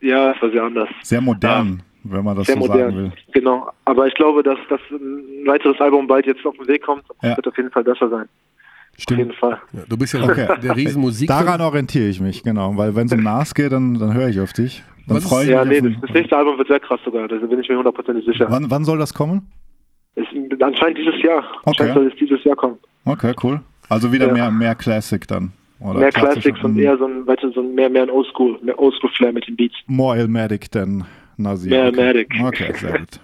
Ja, 0.00 0.32
es 0.32 0.42
war 0.42 0.50
sehr 0.50 0.62
anders. 0.64 0.88
Sehr 1.02 1.20
modern, 1.20 1.82
wenn 2.02 2.24
man 2.24 2.36
das 2.36 2.46
Sehr 2.48 2.56
so 2.56 2.66
sagen 2.66 2.80
modern. 2.80 2.96
will. 2.96 3.12
Genau. 3.32 3.70
Aber 3.84 4.08
ich 4.08 4.14
glaube, 4.14 4.42
dass, 4.42 4.58
dass 4.68 4.80
ein 4.90 5.46
weiteres 5.46 5.80
Album 5.80 6.08
bald 6.08 6.26
jetzt 6.26 6.44
auf 6.44 6.56
den 6.56 6.66
Weg 6.66 6.82
kommt. 6.82 7.04
Das 7.08 7.30
Ja. 7.30 7.36
wird 7.36 7.46
auf 7.46 7.56
jeden 7.56 7.70
Fall 7.70 7.84
besser 7.84 8.08
sein. 8.10 8.28
Auf 9.10 9.16
jeden 9.18 9.32
Fall. 9.32 9.58
Ja, 9.72 9.80
du 9.88 9.96
bist 9.96 10.14
ja 10.14 10.22
Okay. 10.22 10.46
der 10.62 10.76
Riesenmusik. 10.76 11.28
Daran 11.28 11.60
orientiere 11.60 12.08
ich 12.08 12.20
mich, 12.20 12.42
genau. 12.42 12.76
Weil 12.76 12.94
wenn 12.96 13.06
es 13.06 13.12
um 13.12 13.22
Nas 13.22 13.54
geht, 13.54 13.72
dann, 13.72 13.94
dann 13.98 14.14
höre 14.14 14.28
ich 14.28 14.40
auf 14.40 14.52
dich. 14.52 14.82
Dann 15.06 15.20
freue 15.20 15.44
ich 15.44 15.50
Ja, 15.50 15.64
mich. 15.64 15.82
nee, 15.82 15.88
auf 15.88 15.94
das, 15.94 16.00
das 16.08 16.14
nächste 16.14 16.36
Album 16.36 16.56
wird 16.58 16.68
sehr 16.68 16.80
krass 16.80 17.00
sogar. 17.04 17.28
Da 17.28 17.36
bin 17.36 17.60
ich 17.60 17.68
mir 17.68 17.76
hundertprozentig 17.76 18.24
sicher. 18.24 18.46
wann, 18.48 18.70
wann 18.70 18.84
soll 18.84 18.98
das 18.98 19.12
kommen? 19.12 19.50
Es, 20.14 20.24
anscheinend 20.60 20.98
dieses 20.98 21.20
Jahr. 21.22 21.44
Anscheinend 21.64 21.94
soll 21.94 22.06
es 22.06 22.14
dieses 22.18 22.42
Jahr 22.44 22.56
kommen. 22.56 22.78
Okay, 23.04 23.34
cool. 23.42 23.60
Also 23.88 24.12
wieder 24.12 24.28
Ja. 24.28 24.32
mehr, 24.32 24.50
mehr 24.50 24.74
Classic 24.74 25.26
dann. 25.28 25.52
Oder 25.80 25.98
mehr 26.00 26.10
Classics 26.12 26.62
und 26.62 26.78
eher 26.78 26.96
so 26.96 27.04
ein, 27.06 27.26
weißt 27.26 27.42
du, 27.42 27.52
so 27.52 27.60
ein 27.60 27.74
mehr, 27.74 27.90
mehr 27.90 28.04
ein 28.04 28.10
Oldschool, 28.10 28.58
mehr 28.62 28.78
Oldschool-Flair 28.78 29.32
mit 29.32 29.46
den 29.46 29.56
Beats. 29.56 29.74
More 29.86 30.16
Elmatic 30.16 30.70
denn 30.70 31.04
Nasir. 31.36 31.70
Mehr 31.70 31.88
okay. 31.88 31.98
Elmatic. 32.00 32.34
Okay, 32.42 32.72
sehr 32.78 32.98
gut. 33.00 33.20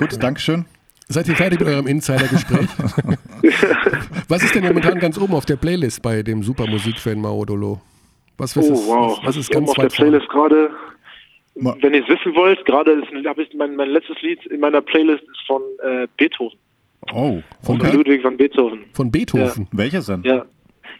Gut, 0.00 0.18
Dankeschön. 0.22 0.66
Seid 1.08 1.28
ihr 1.28 1.36
fertig 1.36 1.60
mit 1.60 1.68
eurem 1.68 1.86
Insider-Gespräch? 1.86 2.68
was 4.28 4.42
ist 4.42 4.54
denn 4.54 4.64
momentan 4.64 4.98
ganz 4.98 5.18
oben 5.18 5.34
auf 5.34 5.44
der 5.44 5.56
Playlist 5.56 6.02
bei 6.02 6.22
dem 6.22 6.42
super 6.42 6.66
Musikfan 6.66 7.20
Maodolo? 7.20 7.80
Was, 8.38 8.56
was, 8.56 8.68
Oh, 8.68 8.72
ist, 8.72 8.88
wow. 8.88 9.18
was, 9.18 9.26
was 9.26 9.36
ist 9.36 9.50
Oben 9.54 9.66
ganz 9.66 9.70
auf 9.70 9.76
der? 9.76 9.88
Playlist 9.88 10.28
gerade. 10.28 10.70
Wenn 11.56 11.94
ihr 11.94 12.02
es 12.02 12.08
wissen 12.08 12.34
wollt, 12.34 12.64
gerade 12.64 12.92
ist 12.92 13.26
habe 13.26 13.42
ich 13.42 13.54
mein, 13.54 13.76
mein 13.76 13.90
letztes 13.90 14.20
Lied 14.22 14.44
in 14.46 14.58
meiner 14.60 14.80
Playlist 14.80 15.22
ist 15.22 15.46
von 15.46 15.62
äh, 15.84 16.08
Beethoven. 16.16 16.58
Oh, 17.12 17.40
Von 17.62 17.80
okay. 17.80 17.94
Ludwig 17.94 18.24
van 18.24 18.36
Beethoven. 18.36 18.80
Von 18.92 19.10
Beethoven. 19.10 19.68
Welches 19.72 20.06
denn? 20.06 20.22
Ja. 20.24 20.44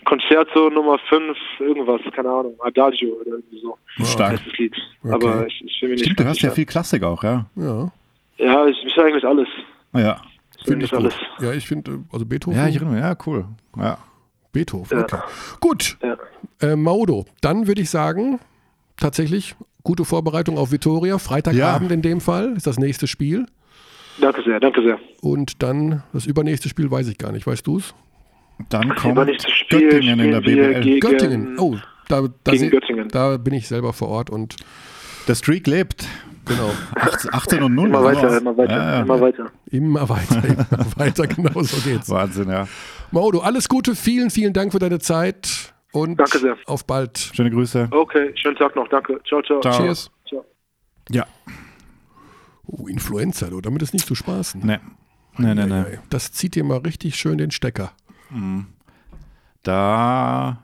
Concerto 0.05 0.69
Nummer 0.69 0.99
5, 1.09 1.37
irgendwas, 1.61 2.01
keine 2.15 2.29
Ahnung, 2.29 2.55
Adagio 2.61 3.15
oder 3.15 3.31
irgendwie 3.33 3.59
so. 3.59 3.79
Stark. 4.05 4.33
Letztes 4.33 4.59
Lied. 4.59 4.77
Okay. 5.03 5.15
Aber 5.15 5.47
ich, 5.47 5.65
ich 5.65 5.81
will 5.83 5.89
mir 5.89 5.95
nicht 5.95 6.05
Stimmt, 6.05 6.21
du 6.21 6.25
hörst 6.25 6.43
ja 6.43 6.51
viel 6.51 6.67
Klassik 6.67 7.03
auch, 7.03 7.25
ja? 7.25 7.47
Ja, 7.57 7.91
Ja, 8.37 8.67
ich, 8.67 8.77
ich 8.85 8.95
höre 8.97 9.07
eigentlich 9.07 9.25
alles. 9.25 9.49
Ja. 9.95 10.21
Finde 10.65 10.85
ich 10.85 10.91
gut. 10.91 11.01
alles. 11.01 11.15
Ja, 11.41 11.53
ich 11.53 11.67
finde, 11.67 12.01
also 12.13 12.25
Beethoven. 12.25 12.57
Ja, 12.59 12.67
ich 12.69 12.77
erinnere 12.77 12.95
mich. 12.95 13.03
Ja, 13.03 13.17
cool. 13.27 13.45
Ja. 13.77 13.99
Beethoven, 14.53 14.99
Ja. 14.99 15.05
okay. 15.05 15.19
Gut, 15.61 15.99
Ja. 16.03 16.17
äh, 16.61 16.77
Maudo, 16.77 17.27
dann 17.41 17.67
würde 17.67 17.83
ich 17.83 17.91
sagen, 17.91 18.39
tatsächlich 18.97 19.57
gute 19.83 20.05
Vorbereitung 20.05 20.57
auf 20.57 20.73
Vitoria. 20.73 21.19
Freitagabend 21.19 21.91
in 21.93 22.03
dem 22.03 22.21
Fall 22.21 22.55
ist 22.57 22.67
das 22.67 22.79
nächste 22.79 23.07
Spiel. 23.07 23.47
Danke 24.21 24.43
sehr, 24.45 24.61
danke 24.61 24.81
sehr. 24.83 24.99
Und 25.21 25.63
dann 25.63 26.03
das 26.13 26.25
übernächste 26.27 26.69
Spiel 26.69 26.89
weiß 26.91 27.09
ich 27.09 27.19
gar 27.19 27.33
nicht. 27.33 27.47
Weißt 27.47 27.67
du 27.67 27.79
es? 27.79 27.95
Dann 28.69 28.95
kommt 28.95 29.19
Spiel 29.43 29.91
Göttingen 29.91 30.21
in 30.21 30.31
der 30.31 30.41
BBL. 30.41 30.81
gegen- 30.83 31.01
Göttingen. 31.01 31.59
Oh, 31.59 31.77
da, 32.09 32.23
da, 32.45 32.53
gegen 32.53 32.71
Göttingen. 32.71 33.09
da 33.09 33.37
bin 33.37 33.53
ich 33.55 33.67
selber 33.67 33.93
vor 33.93 34.09
Ort 34.09 34.31
und 34.31 34.55
Der 35.27 35.35
Streak 35.35 35.67
lebt. 35.67 36.07
Genau. 36.45 36.71
18, 36.95 37.35
18 37.35 37.63
und 37.63 37.75
0. 37.75 37.89
Immer 37.89 38.01
oder 38.01 38.07
weiter, 38.09 38.39
immer 38.39 38.57
weiter, 38.57 38.73
Ja, 38.77 38.91
ja. 38.97 39.01
immer 39.03 39.21
weiter. 39.21 39.51
Immer 39.71 40.09
weiter, 40.09 40.45
immer 40.71 40.87
weiter, 40.97 41.27
genau 41.27 41.63
so 41.63 41.77
geht's. 41.89 42.09
Wahnsinn, 42.11 42.49
ja. 42.51 42.67
Maudo, 43.11 43.41
alles 43.41 43.69
Gute, 43.69 43.95
vielen, 43.95 44.31
vielen 44.31 44.53
Dank 44.53 44.73
für 44.73 44.79
deine 44.79 44.99
Zeit 44.99 45.75
und 45.93 46.17
Danke 46.19 46.39
sehr. 46.39 46.57
auf 46.67 46.85
bald. 46.87 47.19
Schöne 47.19 47.51
Grüße. 47.51 47.89
Okay, 47.91 48.33
schönen 48.37 48.57
Tag 48.57 48.75
noch, 48.77 48.89
danke. 48.89 49.21
Ciao, 49.29 49.43
ciao. 49.43 49.61
Ciao. 49.61 49.73
Cheers. 49.77 50.11
ciao. 50.29 50.45
Ja. 51.11 51.25
Oh, 52.67 52.87
Influenza, 52.87 53.47
du, 53.49 53.61
damit 53.61 53.83
ist 53.83 53.93
nicht 53.93 54.07
zu 54.07 54.15
spaßen. 54.15 54.61
Nee. 54.65 54.79
Nee, 55.37 55.55
nee, 55.55 55.67
nee. 55.67 55.99
Das 56.11 56.33
zieht 56.33 56.55
dir 56.55 56.65
mal 56.65 56.79
richtig 56.79 57.17
schön 57.17 57.39
den 57.39 57.51
Stecker. 57.51 57.93
Da 59.63 60.63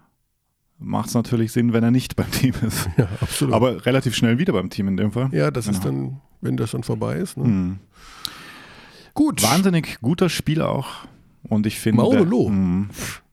macht 0.81 1.09
es 1.09 1.15
natürlich 1.15 1.53
Sinn, 1.53 1.73
wenn 1.73 1.85
er 1.85 1.91
nicht 1.91 2.17
beim 2.17 2.31
Team 2.31 2.55
ist. 2.67 2.89
Ja, 2.97 3.07
absolut. 3.21 3.55
Aber 3.55 3.87
relativ 3.87 4.15
schnell 4.15 4.39
wieder 4.39 4.53
beim 4.53 4.71
Team 4.71 4.89
in 4.89 4.97
dem 4.97 5.13
Fall. 5.13 5.29
ja, 5.33 5.51
das 5.51 5.67
ist 5.69 5.83
Genau. 5.83 5.95
dann, 6.09 6.21
wenn 6.41 6.57
das 6.57 6.71
dann 6.73 6.83
vorbei 6.83 7.17
ist. 7.17 7.37
Ne? 7.37 7.45
Mhm. 7.45 7.79
Gut. 9.15 9.43
Wahnsinnig 9.43 9.99
guter 10.01 10.29
Spieler 10.29 10.69
auch. 10.71 10.89
Und 11.43 11.67
ich 11.67 11.79
finde. 11.79 12.03
Mauro. 12.03 12.45
Und 12.47 12.91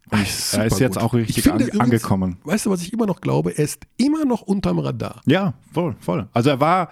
Ach, 0.10 0.20
er 0.54 0.66
ist 0.66 0.80
jetzt 0.80 0.94
gut. 0.96 1.04
auch 1.04 1.14
Ich 1.16 1.28
richtig 1.28 1.44
finde 1.44 1.56
an, 1.66 1.70
übrigens- 1.70 1.82
angekommen. 1.84 2.38
Weißt 2.46 2.66
du, 2.66 2.70
was 2.70 2.82
ich 2.82 2.94
immer 2.94 3.06
noch 3.06 3.20
glaube? 3.20 3.52
Er 3.58 3.64
ist 3.66 3.84
immer 3.98 4.24
noch 4.24 4.42
unterm 4.42 4.80
Radar. 4.80 5.22
Ja, 5.26 5.54
voll, 5.74 5.96
voll. 6.00 6.30
Also 6.32 6.50
er 6.50 6.62
war 6.62 6.90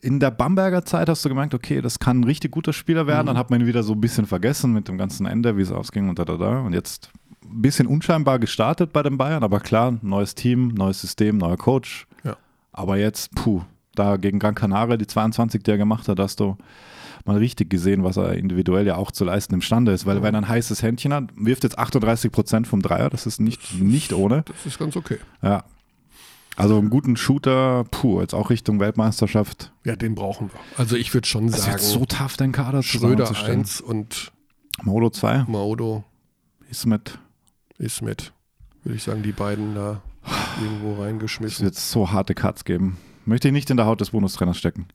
in 0.00 0.20
der 0.20 0.30
Bamberger 0.30 0.84
Zeit, 0.84 1.08
hast 1.08 1.24
du 1.24 1.28
gemerkt, 1.28 1.54
okay, 1.54 1.80
das 1.80 1.98
kann 1.98 2.20
ein 2.20 2.24
richtig 2.24 2.52
guter 2.52 2.72
Spieler 2.72 3.08
werden. 3.08 3.24
Mhm. 3.24 3.26
Dann 3.28 3.38
hat 3.38 3.50
man 3.50 3.60
ihn 3.60 3.66
wieder 3.66 3.82
so 3.82 3.94
ein 3.94 4.00
bisschen 4.00 4.26
vergessen 4.26 4.72
mit 4.72 4.86
dem 4.86 4.96
ganzen 4.96 5.26
Ende, 5.26 5.56
wie 5.56 5.62
es 5.62 5.72
ausging 5.72 6.08
und 6.08 6.20
da, 6.20 6.24
da, 6.24 6.36
da. 6.36 6.60
Und 6.60 6.72
jetzt 6.72 7.10
ein 7.50 7.62
bisschen 7.62 7.86
unscheinbar 7.86 8.38
gestartet 8.38 8.92
bei 8.92 9.02
den 9.02 9.16
Bayern, 9.18 9.42
aber 9.42 9.60
klar, 9.60 9.98
neues 10.02 10.34
Team, 10.34 10.68
neues 10.68 11.00
System, 11.00 11.38
neuer 11.38 11.56
Coach. 11.56 12.06
Ja. 12.24 12.36
Aber 12.72 12.96
jetzt, 12.96 13.34
puh, 13.34 13.62
da 13.94 14.16
gegen 14.16 14.38
Gran 14.38 14.54
Canaria, 14.54 14.96
die 14.96 15.06
22, 15.06 15.62
die 15.62 15.70
er 15.70 15.78
gemacht 15.78 16.08
hat, 16.08 16.18
hast 16.20 16.40
du 16.40 16.56
mal 17.24 17.38
richtig 17.38 17.70
gesehen, 17.70 18.04
was 18.04 18.16
er 18.16 18.34
individuell 18.34 18.86
ja 18.86 18.96
auch 18.96 19.10
zu 19.10 19.24
leisten 19.24 19.54
imstande 19.54 19.92
ist. 19.92 20.06
Weil 20.06 20.22
wenn 20.22 20.34
er 20.34 20.42
ein 20.42 20.48
heißes 20.48 20.82
Händchen 20.82 21.12
hat, 21.12 21.24
wirft 21.36 21.64
jetzt 21.64 21.78
38 21.78 22.30
Prozent 22.30 22.66
vom 22.68 22.82
Dreier, 22.82 23.10
das 23.10 23.26
ist 23.26 23.40
nicht, 23.40 23.80
nicht 23.80 24.12
ohne. 24.12 24.42
Das 24.42 24.64
ist 24.64 24.78
ganz 24.78 24.96
okay. 24.96 25.18
Ja. 25.42 25.64
Also 26.56 26.78
einen 26.78 26.88
guten 26.88 27.16
Shooter, 27.16 27.84
puh, 27.90 28.20
jetzt 28.20 28.32
auch 28.32 28.48
Richtung 28.48 28.80
Weltmeisterschaft. 28.80 29.72
Ja, 29.84 29.94
den 29.94 30.14
brauchen 30.14 30.50
wir. 30.50 30.60
Also 30.78 30.96
ich 30.96 31.12
würde 31.12 31.26
schon 31.26 31.48
Das 31.48 31.62
sagen, 31.62 31.72
wird 31.72 31.82
so 31.82 32.06
tough, 32.06 32.36
den 32.38 32.52
Kader 32.52 32.82
Schröder 32.82 33.26
zusammenzustellen. 33.26 33.60
1 33.60 33.80
und 33.82 34.32
Modo 34.82 35.10
2 35.10 35.44
Maudo 35.48 36.04
ist 36.70 36.86
mit. 36.86 37.18
Ist 37.78 38.02
mit. 38.02 38.32
Würde 38.84 38.96
ich 38.96 39.02
sagen, 39.02 39.22
die 39.22 39.32
beiden 39.32 39.74
da 39.74 40.00
irgendwo 40.62 40.94
Es 40.94 41.00
reingeschmissen. 41.00 41.64
wird 41.64 41.74
so 41.74 42.10
harte 42.12 42.34
Cuts 42.34 42.64
geben. 42.64 42.98
Möchte 43.24 43.48
ich 43.48 43.52
nicht 43.52 43.70
in 43.70 43.76
der 43.76 43.86
Haut 43.86 44.00
des 44.00 44.10
Bundestrainers 44.10 44.56
stecken. 44.58 44.86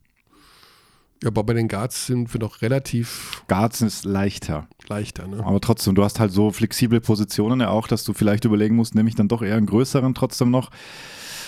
Ja, 1.23 1.27
aber 1.29 1.43
bei 1.43 1.53
den 1.53 1.67
Guards 1.67 2.07
sind 2.07 2.33
wir 2.33 2.39
doch 2.39 2.61
relativ 2.63 3.43
Guards 3.47 3.81
ist 3.81 4.05
leichter. 4.05 4.67
leichter. 4.87 5.27
Ne? 5.27 5.43
Aber 5.45 5.61
trotzdem, 5.61 5.93
du 5.93 6.03
hast 6.03 6.19
halt 6.19 6.31
so 6.31 6.49
flexible 6.51 6.99
Positionen 6.99 7.59
ja 7.59 7.69
auch, 7.69 7.87
dass 7.87 8.03
du 8.03 8.13
vielleicht 8.13 8.45
überlegen 8.45 8.75
musst, 8.75 8.95
nehme 8.95 9.07
ich 9.09 9.15
dann 9.15 9.27
doch 9.27 9.43
eher 9.43 9.55
einen 9.57 9.67
größeren 9.67 10.15
trotzdem 10.15 10.49
noch. 10.49 10.71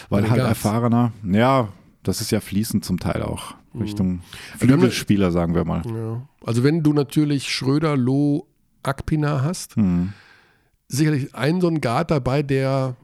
Weil 0.09 0.29
halt 0.29 0.41
Guards. 0.41 0.49
erfahrener. 0.63 1.11
Ja, 1.23 1.69
das 2.03 2.21
ist 2.21 2.29
ja 2.31 2.39
fließend 2.39 2.85
zum 2.85 2.99
Teil 2.99 3.23
auch. 3.23 3.55
Richtung 3.79 4.07
Mhm. 4.07 4.21
Haben- 4.51 4.59
Flügelspieler, 4.59 5.31
sagen 5.31 5.55
wir 5.55 5.65
mal. 5.65 5.81
Ja. 5.85 6.21
Also 6.45 6.63
wenn 6.63 6.83
du 6.83 6.93
natürlich 6.93 7.51
Schröder, 7.51 7.97
Loh, 7.97 8.45
Akpina 8.83 9.41
hast, 9.41 9.75
Hm. 9.77 10.13
Sicherlich 10.97 11.33
einen 11.35 11.61
so 11.61 11.67
einen 11.67 11.81
Guard 11.81 12.11
dabei, 12.11 12.43
der 12.43 12.95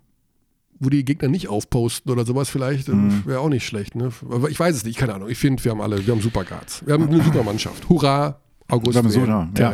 wo 0.82 0.90
die 0.90 1.03
Gegner 1.03 1.28
nicht 1.28 1.49
aufposten 1.49 2.10
oder 2.10 2.26
sowas 2.26 2.49
vielleicht, 2.49 2.88
Mhm. 2.88 3.24
wäre 3.26 3.41
auch 3.41 3.49
nicht 3.49 3.66
schlecht. 3.66 3.95
Ne? 3.95 4.11
Aber 4.30 4.49
ich 4.49 4.57
weiß 4.57 4.74
es 4.78 4.86
nicht, 4.86 4.98
keine 4.98 5.14
Ahnung. 5.14 5.28
Ich 5.28 5.38
finde, 5.38 5.61
wir 5.66 5.72
haben 5.72 5.82
alle, 5.82 6.06
wir 6.07 6.14
haben 6.14 6.22
super 6.22 6.45
Guards. 6.45 6.86
Wir 6.86 6.94
haben 6.94 7.10
eine 7.10 7.22
super 7.22 7.44
Mannschaft. 7.44 7.90
Hurra, 7.90 8.40
August. 8.70 8.94
Wir 8.94 9.03
haben 9.03 9.10
so, 9.10 9.26
ja. 9.26 9.74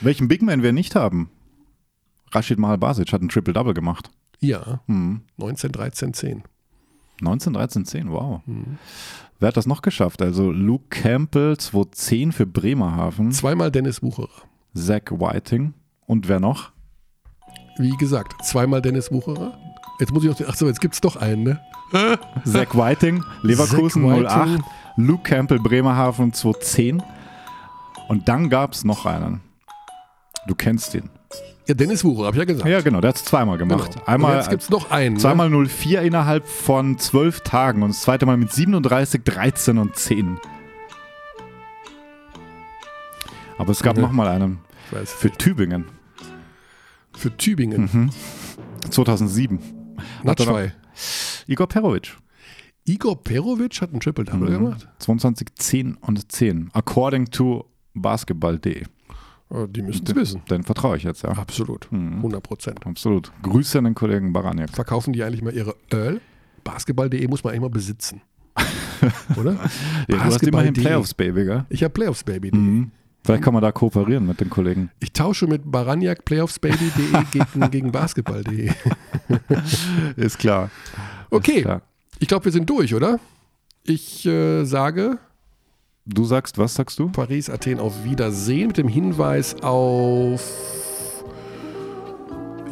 Welchen 0.00 0.26
Big 0.26 0.40
Man 0.40 0.62
wir 0.62 0.72
nicht 0.72 0.94
haben? 0.94 1.28
Rashid 2.32 2.58
Mahal 2.58 2.78
Basic 2.78 3.12
hat 3.12 3.20
ein 3.20 3.28
Triple-Double 3.28 3.74
gemacht. 3.74 4.10
Ja, 4.40 4.80
Hm. 4.86 5.20
19, 5.36 5.70
13, 5.72 6.14
10. 6.14 6.44
19, 7.20 7.52
13, 7.52 7.84
10, 7.84 8.10
wow. 8.10 8.40
Mhm. 8.46 8.78
Wer 9.40 9.48
hat 9.48 9.56
das 9.58 9.66
noch 9.66 9.82
geschafft? 9.82 10.22
Also 10.22 10.50
Luke 10.50 10.84
Campbell, 10.88 11.58
210 11.58 12.32
für 12.32 12.46
Bremerhaven, 12.46 13.32
Zweimal 13.32 13.70
Dennis 13.70 14.02
Wucherer. 14.02 14.28
Zach 14.74 15.10
Whiting 15.10 15.74
und 16.06 16.26
wer 16.28 16.40
noch? 16.40 16.72
Wie 17.78 17.96
gesagt, 17.96 18.44
zweimal 18.44 18.82
Dennis 18.82 19.10
Wucherer. 19.12 19.56
Jetzt 20.00 20.12
muss 20.12 20.24
ich 20.24 20.30
noch, 20.40 20.48
achso, 20.48 20.66
jetzt 20.66 20.80
gibt 20.80 20.94
es 20.94 21.00
doch 21.00 21.16
einen, 21.16 21.42
ne? 21.44 21.60
Zach 22.44 22.74
Whiting, 22.74 23.24
Leverkusen 23.42 24.02
Zach 24.06 24.36
08, 24.36 24.48
Whiting. 24.50 24.64
Luke 24.96 25.22
Campbell, 25.22 25.58
Bremerhaven 25.58 26.32
210 26.32 27.02
und 28.08 28.28
dann 28.28 28.50
gab 28.50 28.72
es 28.72 28.84
noch 28.84 29.06
einen. 29.06 29.40
Du 30.46 30.54
kennst 30.54 30.94
ihn. 30.94 31.08
Ja, 31.66 31.74
Dennis 31.74 32.02
Wucherer, 32.04 32.26
habe 32.26 32.36
ich 32.36 32.40
ja 32.40 32.44
gesagt. 32.46 32.68
Ja, 32.68 32.80
genau, 32.80 33.00
der 33.00 33.10
hat 33.10 33.16
es 33.16 33.24
zweimal 33.24 33.58
gemacht. 33.58 33.92
Genau. 33.92 34.04
Einmal, 34.06 34.32
Und 34.32 34.36
jetzt 34.38 34.50
gibt 34.50 34.62
es 34.62 34.70
noch 34.70 34.90
einen. 34.90 35.14
Ne? 35.14 35.20
zweimal 35.20 35.50
04 35.50 36.02
innerhalb 36.02 36.46
von 36.46 36.98
12 36.98 37.40
Tagen 37.42 37.82
und 37.82 37.90
das 37.90 38.00
zweite 38.02 38.24
Mal 38.26 38.36
mit 38.36 38.52
37, 38.52 39.22
13 39.24 39.78
und 39.78 39.94
10. 39.96 40.38
Aber 43.58 43.70
es 43.70 43.82
gab 43.82 43.96
Mhm. 43.96 44.02
noch 44.02 44.12
mal 44.12 44.28
einen 44.28 44.58
für 45.04 45.30
Tübingen, 45.30 45.84
für 47.18 47.36
Tübingen. 47.36 47.88
Mhm. 47.92 48.10
2007. 48.90 49.58
Not 50.22 50.38
zwei. 50.40 50.72
Igor 51.46 51.66
Perovic. 51.68 52.16
Igor 52.84 53.22
Perovic 53.22 53.80
hat 53.82 53.92
ein 53.92 54.00
Triple-Double 54.00 54.48
Mhm. 54.50 54.64
gemacht. 54.64 54.88
22, 54.98 55.48
10 55.56 55.94
und 56.00 56.30
10. 56.32 56.70
According 56.72 57.26
to 57.30 57.66
basketball.de. 57.94 58.84
Oh, 59.50 59.66
die 59.66 59.82
müssen 59.82 60.06
es 60.06 60.14
wissen. 60.14 60.42
Den 60.50 60.62
vertraue 60.62 60.96
ich 60.98 61.02
jetzt, 61.04 61.22
ja. 61.22 61.30
Absolut. 61.30 61.88
Mhm. 61.90 62.18
100 62.22 62.42
Prozent. 62.42 62.86
Absolut. 62.86 63.32
Grüße 63.42 63.78
an 63.78 63.84
den 63.84 63.94
Kollegen 63.94 64.32
Baraniak. 64.32 64.70
Verkaufen 64.70 65.12
die 65.12 65.22
eigentlich 65.22 65.42
mal 65.42 65.54
ihre 65.54 65.74
Earl? 65.90 66.20
Basketball.de 66.64 67.26
muss 67.28 67.42
man 67.44 67.52
eigentlich 67.52 67.62
mal 67.62 67.70
besitzen. 67.70 68.20
Oder? 69.36 69.52
Ja, 70.08 70.16
du 70.16 70.20
hast 70.20 70.42
immerhin 70.42 70.74
Playoffs, 70.74 71.14
Baby, 71.14 71.44
gell? 71.44 71.64
Ich 71.70 71.82
habe 71.82 71.92
Playoffs 71.94 72.24
Baby. 72.24 72.50
Mhm. 72.54 72.90
Vielleicht 73.24 73.42
kann 73.42 73.52
man 73.52 73.62
da 73.62 73.72
kooperieren 73.72 74.26
mit 74.26 74.40
den 74.40 74.48
Kollegen. 74.48 74.90
Ich 75.00 75.12
tausche 75.12 75.46
mit 75.46 75.70
Baraniak 75.70 76.24
Playoffsbaby.de 76.24 77.24
gegen, 77.32 77.70
gegen 77.70 77.92
Basketball.de. 77.92 78.70
Ist 80.16 80.38
klar. 80.38 80.70
Okay, 81.30 81.58
Ist 81.58 81.62
klar. 81.62 81.82
ich 82.18 82.28
glaube, 82.28 82.46
wir 82.46 82.52
sind 82.52 82.68
durch, 82.70 82.94
oder? 82.94 83.20
Ich 83.84 84.24
äh, 84.26 84.64
sage 84.64 85.18
Du 86.10 86.24
sagst, 86.24 86.56
was 86.56 86.74
sagst 86.74 86.98
du? 86.98 87.10
Paris, 87.10 87.50
Athen 87.50 87.78
auf 87.78 88.02
Wiedersehen 88.02 88.68
mit 88.68 88.78
dem 88.78 88.88
Hinweis 88.88 89.54
auf 89.62 90.42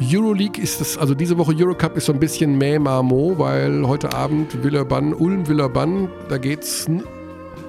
Euroleague 0.01 0.59
ist 0.59 0.81
es, 0.81 0.97
also 0.97 1.13
diese 1.13 1.37
Woche 1.37 1.53
Eurocup 1.55 1.97
ist 1.97 2.05
so 2.05 2.13
ein 2.13 2.19
bisschen 2.19 2.57
Mäh-Marmo, 2.57 3.37
weil 3.37 3.87
heute 3.87 4.11
Abend 4.13 4.63
Villeurbanne, 4.63 5.15
Ulm, 5.15 5.47
Villeurbanne, 5.47 6.09
da 6.29 6.39
geht's 6.39 6.87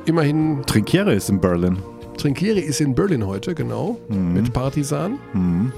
immerhin, 0.06 0.62
Trinkiere 0.66 1.14
ist 1.14 1.28
in 1.28 1.38
Berlin. 1.38 1.76
Trinkieri 2.18 2.60
ist 2.60 2.80
in 2.80 2.94
Berlin 2.94 3.26
heute, 3.26 3.54
genau, 3.54 3.98
Mhm. 4.08 4.32
mit 4.34 4.52
Partisan, 4.52 5.18
Mhm. 5.32 5.72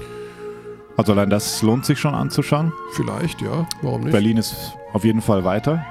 Also 0.97 1.13
allein 1.13 1.29
das 1.29 1.61
lohnt 1.63 1.85
sich 1.85 1.97
schon 1.99 2.13
anzuschauen. 2.13 2.73
vielleicht, 2.93 3.41
ja, 3.41 3.65
warum 3.81 4.01
nicht? 4.01 4.11
Berlin 4.11 4.37
ist 4.37 4.73
auf 4.93 5.03
jeden 5.05 5.21
Fall 5.21 5.43
weiter. 5.45 5.83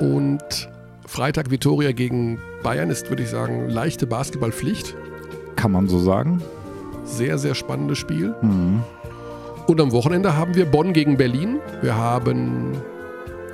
Und 0.00 0.68
Freitag 1.06 1.50
Vitoria 1.50 1.92
gegen 1.92 2.38
Bayern 2.62 2.90
ist, 2.90 3.08
würde 3.08 3.22
ich 3.22 3.30
sagen, 3.30 3.68
leichte 3.70 4.06
Basketballpflicht. 4.06 4.94
Kann 5.54 5.72
man 5.72 5.88
so 5.88 5.98
sagen. 6.00 6.42
Sehr, 7.04 7.38
sehr 7.38 7.54
spannendes 7.54 7.98
Spiel. 7.98 8.34
Mhm. 8.42 8.82
Und 9.68 9.80
am 9.80 9.92
Wochenende 9.92 10.36
haben 10.36 10.54
wir 10.54 10.66
Bonn 10.66 10.92
gegen 10.92 11.16
Berlin. 11.16 11.58
Wir 11.80 11.96
haben 11.96 12.72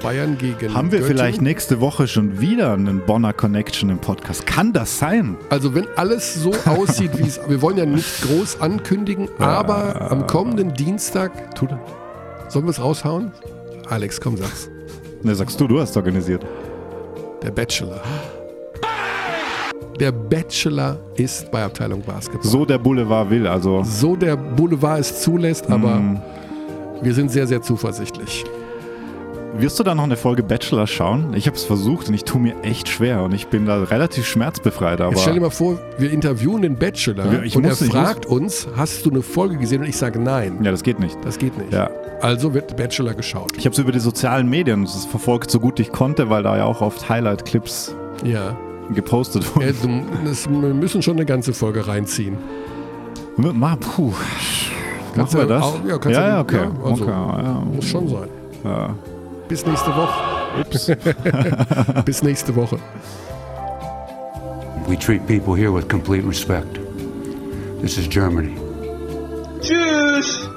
Bayern 0.03 0.37
gegen 0.39 0.75
Haben 0.75 0.91
wir 0.91 0.99
Göttingen. 0.99 1.05
vielleicht 1.19 1.43
nächste 1.43 1.81
Woche 1.81 2.09
schon 2.09 2.41
wieder 2.41 2.73
einen 2.73 3.01
Bonner 3.01 3.33
Connection 3.33 3.89
im 3.91 3.99
Podcast? 3.99 4.47
Kann 4.47 4.73
das 4.73 4.99
sein? 4.99 5.37
Also 5.51 5.75
wenn 5.75 5.87
alles 5.97 6.35
so 6.35 6.53
aussieht, 6.67 7.17
wie 7.19 7.23
es... 7.29 7.41
Wir 7.49 7.63
wollen 7.63 7.77
ja 7.79 7.87
nicht 7.87 8.23
groß 8.23 8.61
ankündigen, 8.61 9.29
aber 9.39 10.11
am 10.11 10.27
kommenden 10.27 10.75
Dienstag... 10.75 11.55
Tut 11.55 11.71
er. 11.71 11.81
Sollen 12.49 12.65
wir 12.67 12.71
es 12.71 12.81
raushauen? 12.81 13.31
Alex, 13.89 14.21
komm, 14.21 14.37
sag's. 14.37 14.69
Ne, 15.23 15.35
sagst 15.35 15.61
du, 15.61 15.69
du 15.69 15.81
hast 15.81 15.97
organisiert. 15.97 16.45
Der 17.43 17.51
Bachelor. 17.51 18.01
Der 20.01 20.11
Bachelor 20.11 20.99
ist 21.17 21.51
bei 21.53 21.63
Abteilung 21.63 22.03
Basketball. 22.03 22.51
So 22.51 22.65
der 22.65 22.79
Boulevard 22.79 23.31
will, 23.31 23.47
also. 23.47 23.83
so 23.85 24.17
der 24.17 24.37
Boulevard 24.37 25.01
es 25.01 25.23
zulässt, 25.23 25.71
aber 25.71 25.97
Mhm. 25.97 26.21
wir 27.03 27.15
sind 27.15 27.31
sehr, 27.31 27.47
sehr 27.47 27.63
zuversichtlich. 27.63 28.45
Wirst 29.55 29.79
du 29.79 29.83
da 29.83 29.95
noch 29.95 30.05
eine 30.05 30.17
Folge 30.17 30.43
Bachelor 30.43 30.87
schauen? 30.87 31.35
Ich 31.35 31.47
habe 31.47 31.57
es 31.57 31.65
versucht 31.65 32.09
und 32.09 32.15
ich 32.15 32.25
tue 32.25 32.41
mir 32.41 32.55
echt 32.63 32.89
schwer 32.89 33.23
und 33.23 33.35
ich 33.35 33.49
bin 33.49 33.67
da 33.67 33.83
relativ 33.83 34.27
schmerzbefreit, 34.27 35.01
aber 35.01 35.11
Jetzt 35.11 35.23
stell 35.23 35.35
dir 35.35 35.41
mal 35.41 35.51
vor, 35.51 35.79
wir 35.99 36.11
interviewen 36.11 36.63
den 36.63 36.77
Bachelor 36.77 37.31
Ja, 37.31 37.41
und 37.41 37.63
muss- 37.63 37.81
er 37.83 37.91
fragt 37.91 38.25
uns, 38.25 38.67
hast 38.77 39.05
du 39.05 39.11
eine 39.11 39.21
Folge 39.23 39.59
gesehen? 39.59 39.83
Und 39.83 39.89
ich 39.89 39.97
sage 39.97 40.19
nein, 40.19 40.59
ja, 40.63 40.71
das 40.71 40.83
geht 40.83 40.99
nicht. 40.99 41.19
das 41.23 41.39
geht 41.39 41.57
nicht. 41.59 41.71
Ja, 41.73 41.91
Also 42.23 42.55
wird 42.55 42.77
Bachelor 42.79 43.13
geschaut. 43.13 43.53
ich 43.59 43.67
habe 43.67 43.75
es 43.75 43.79
über 43.79 43.93
die 43.93 44.01
sozialen 44.01 44.49
Medien 44.49 44.87
verfolgt, 44.87 45.51
so 45.51 45.61
gut 45.61 45.79
ich 45.81 45.93
konnte, 45.93 46.31
weil 46.31 46.43
da 46.43 46.57
ja 46.57 46.65
auch 46.65 46.81
oft 46.81 47.09
Highlight-Clips 47.11 47.95
Ja. 48.25 48.57
gepostet 48.95 49.45
ja 49.45 49.55
wurden. 49.55 50.07
du, 50.25 50.29
das, 50.31 50.49
wir 50.49 50.57
müssen 50.75 51.03
schon 51.03 51.17
eine 51.17 51.27
ganze 51.27 51.53
Folge 51.53 51.87
reinziehen. 51.87 52.39
Ma, 53.37 53.77
puh. 53.77 54.13
Kannst 55.15 55.35
Machen 55.35 55.43
wir 55.43 55.43
du 55.43 55.49
das? 55.49 55.63
auch- 55.63 55.85
ja, 55.87 55.99
kannst 55.99 56.19
ja, 56.19 56.29
ja, 56.29 56.41
okay. 56.41 56.57
ja, 56.57 56.63
also- 56.91 57.05
okay 57.05 57.11
ja, 57.13 57.63
Muss 57.75 57.85
schon 57.85 58.09
sein. 58.09 58.29
ja. 58.65 58.95
Bis 59.53 59.67
nächste 59.67 59.95
Woche. 59.95 60.61
Ups. 60.63 60.91
Bis 62.07 62.23
nächste 62.23 62.57
Woche. 62.57 62.79
We 64.89 64.97
treat 64.97 65.27
people 65.27 65.55
here 65.55 65.71
with 65.71 65.91
complete 65.91 66.27
respect. 66.27 66.81
This 67.83 67.99
is 67.99 68.09
Germany. 68.09 68.57
Tschüss. 69.61 70.52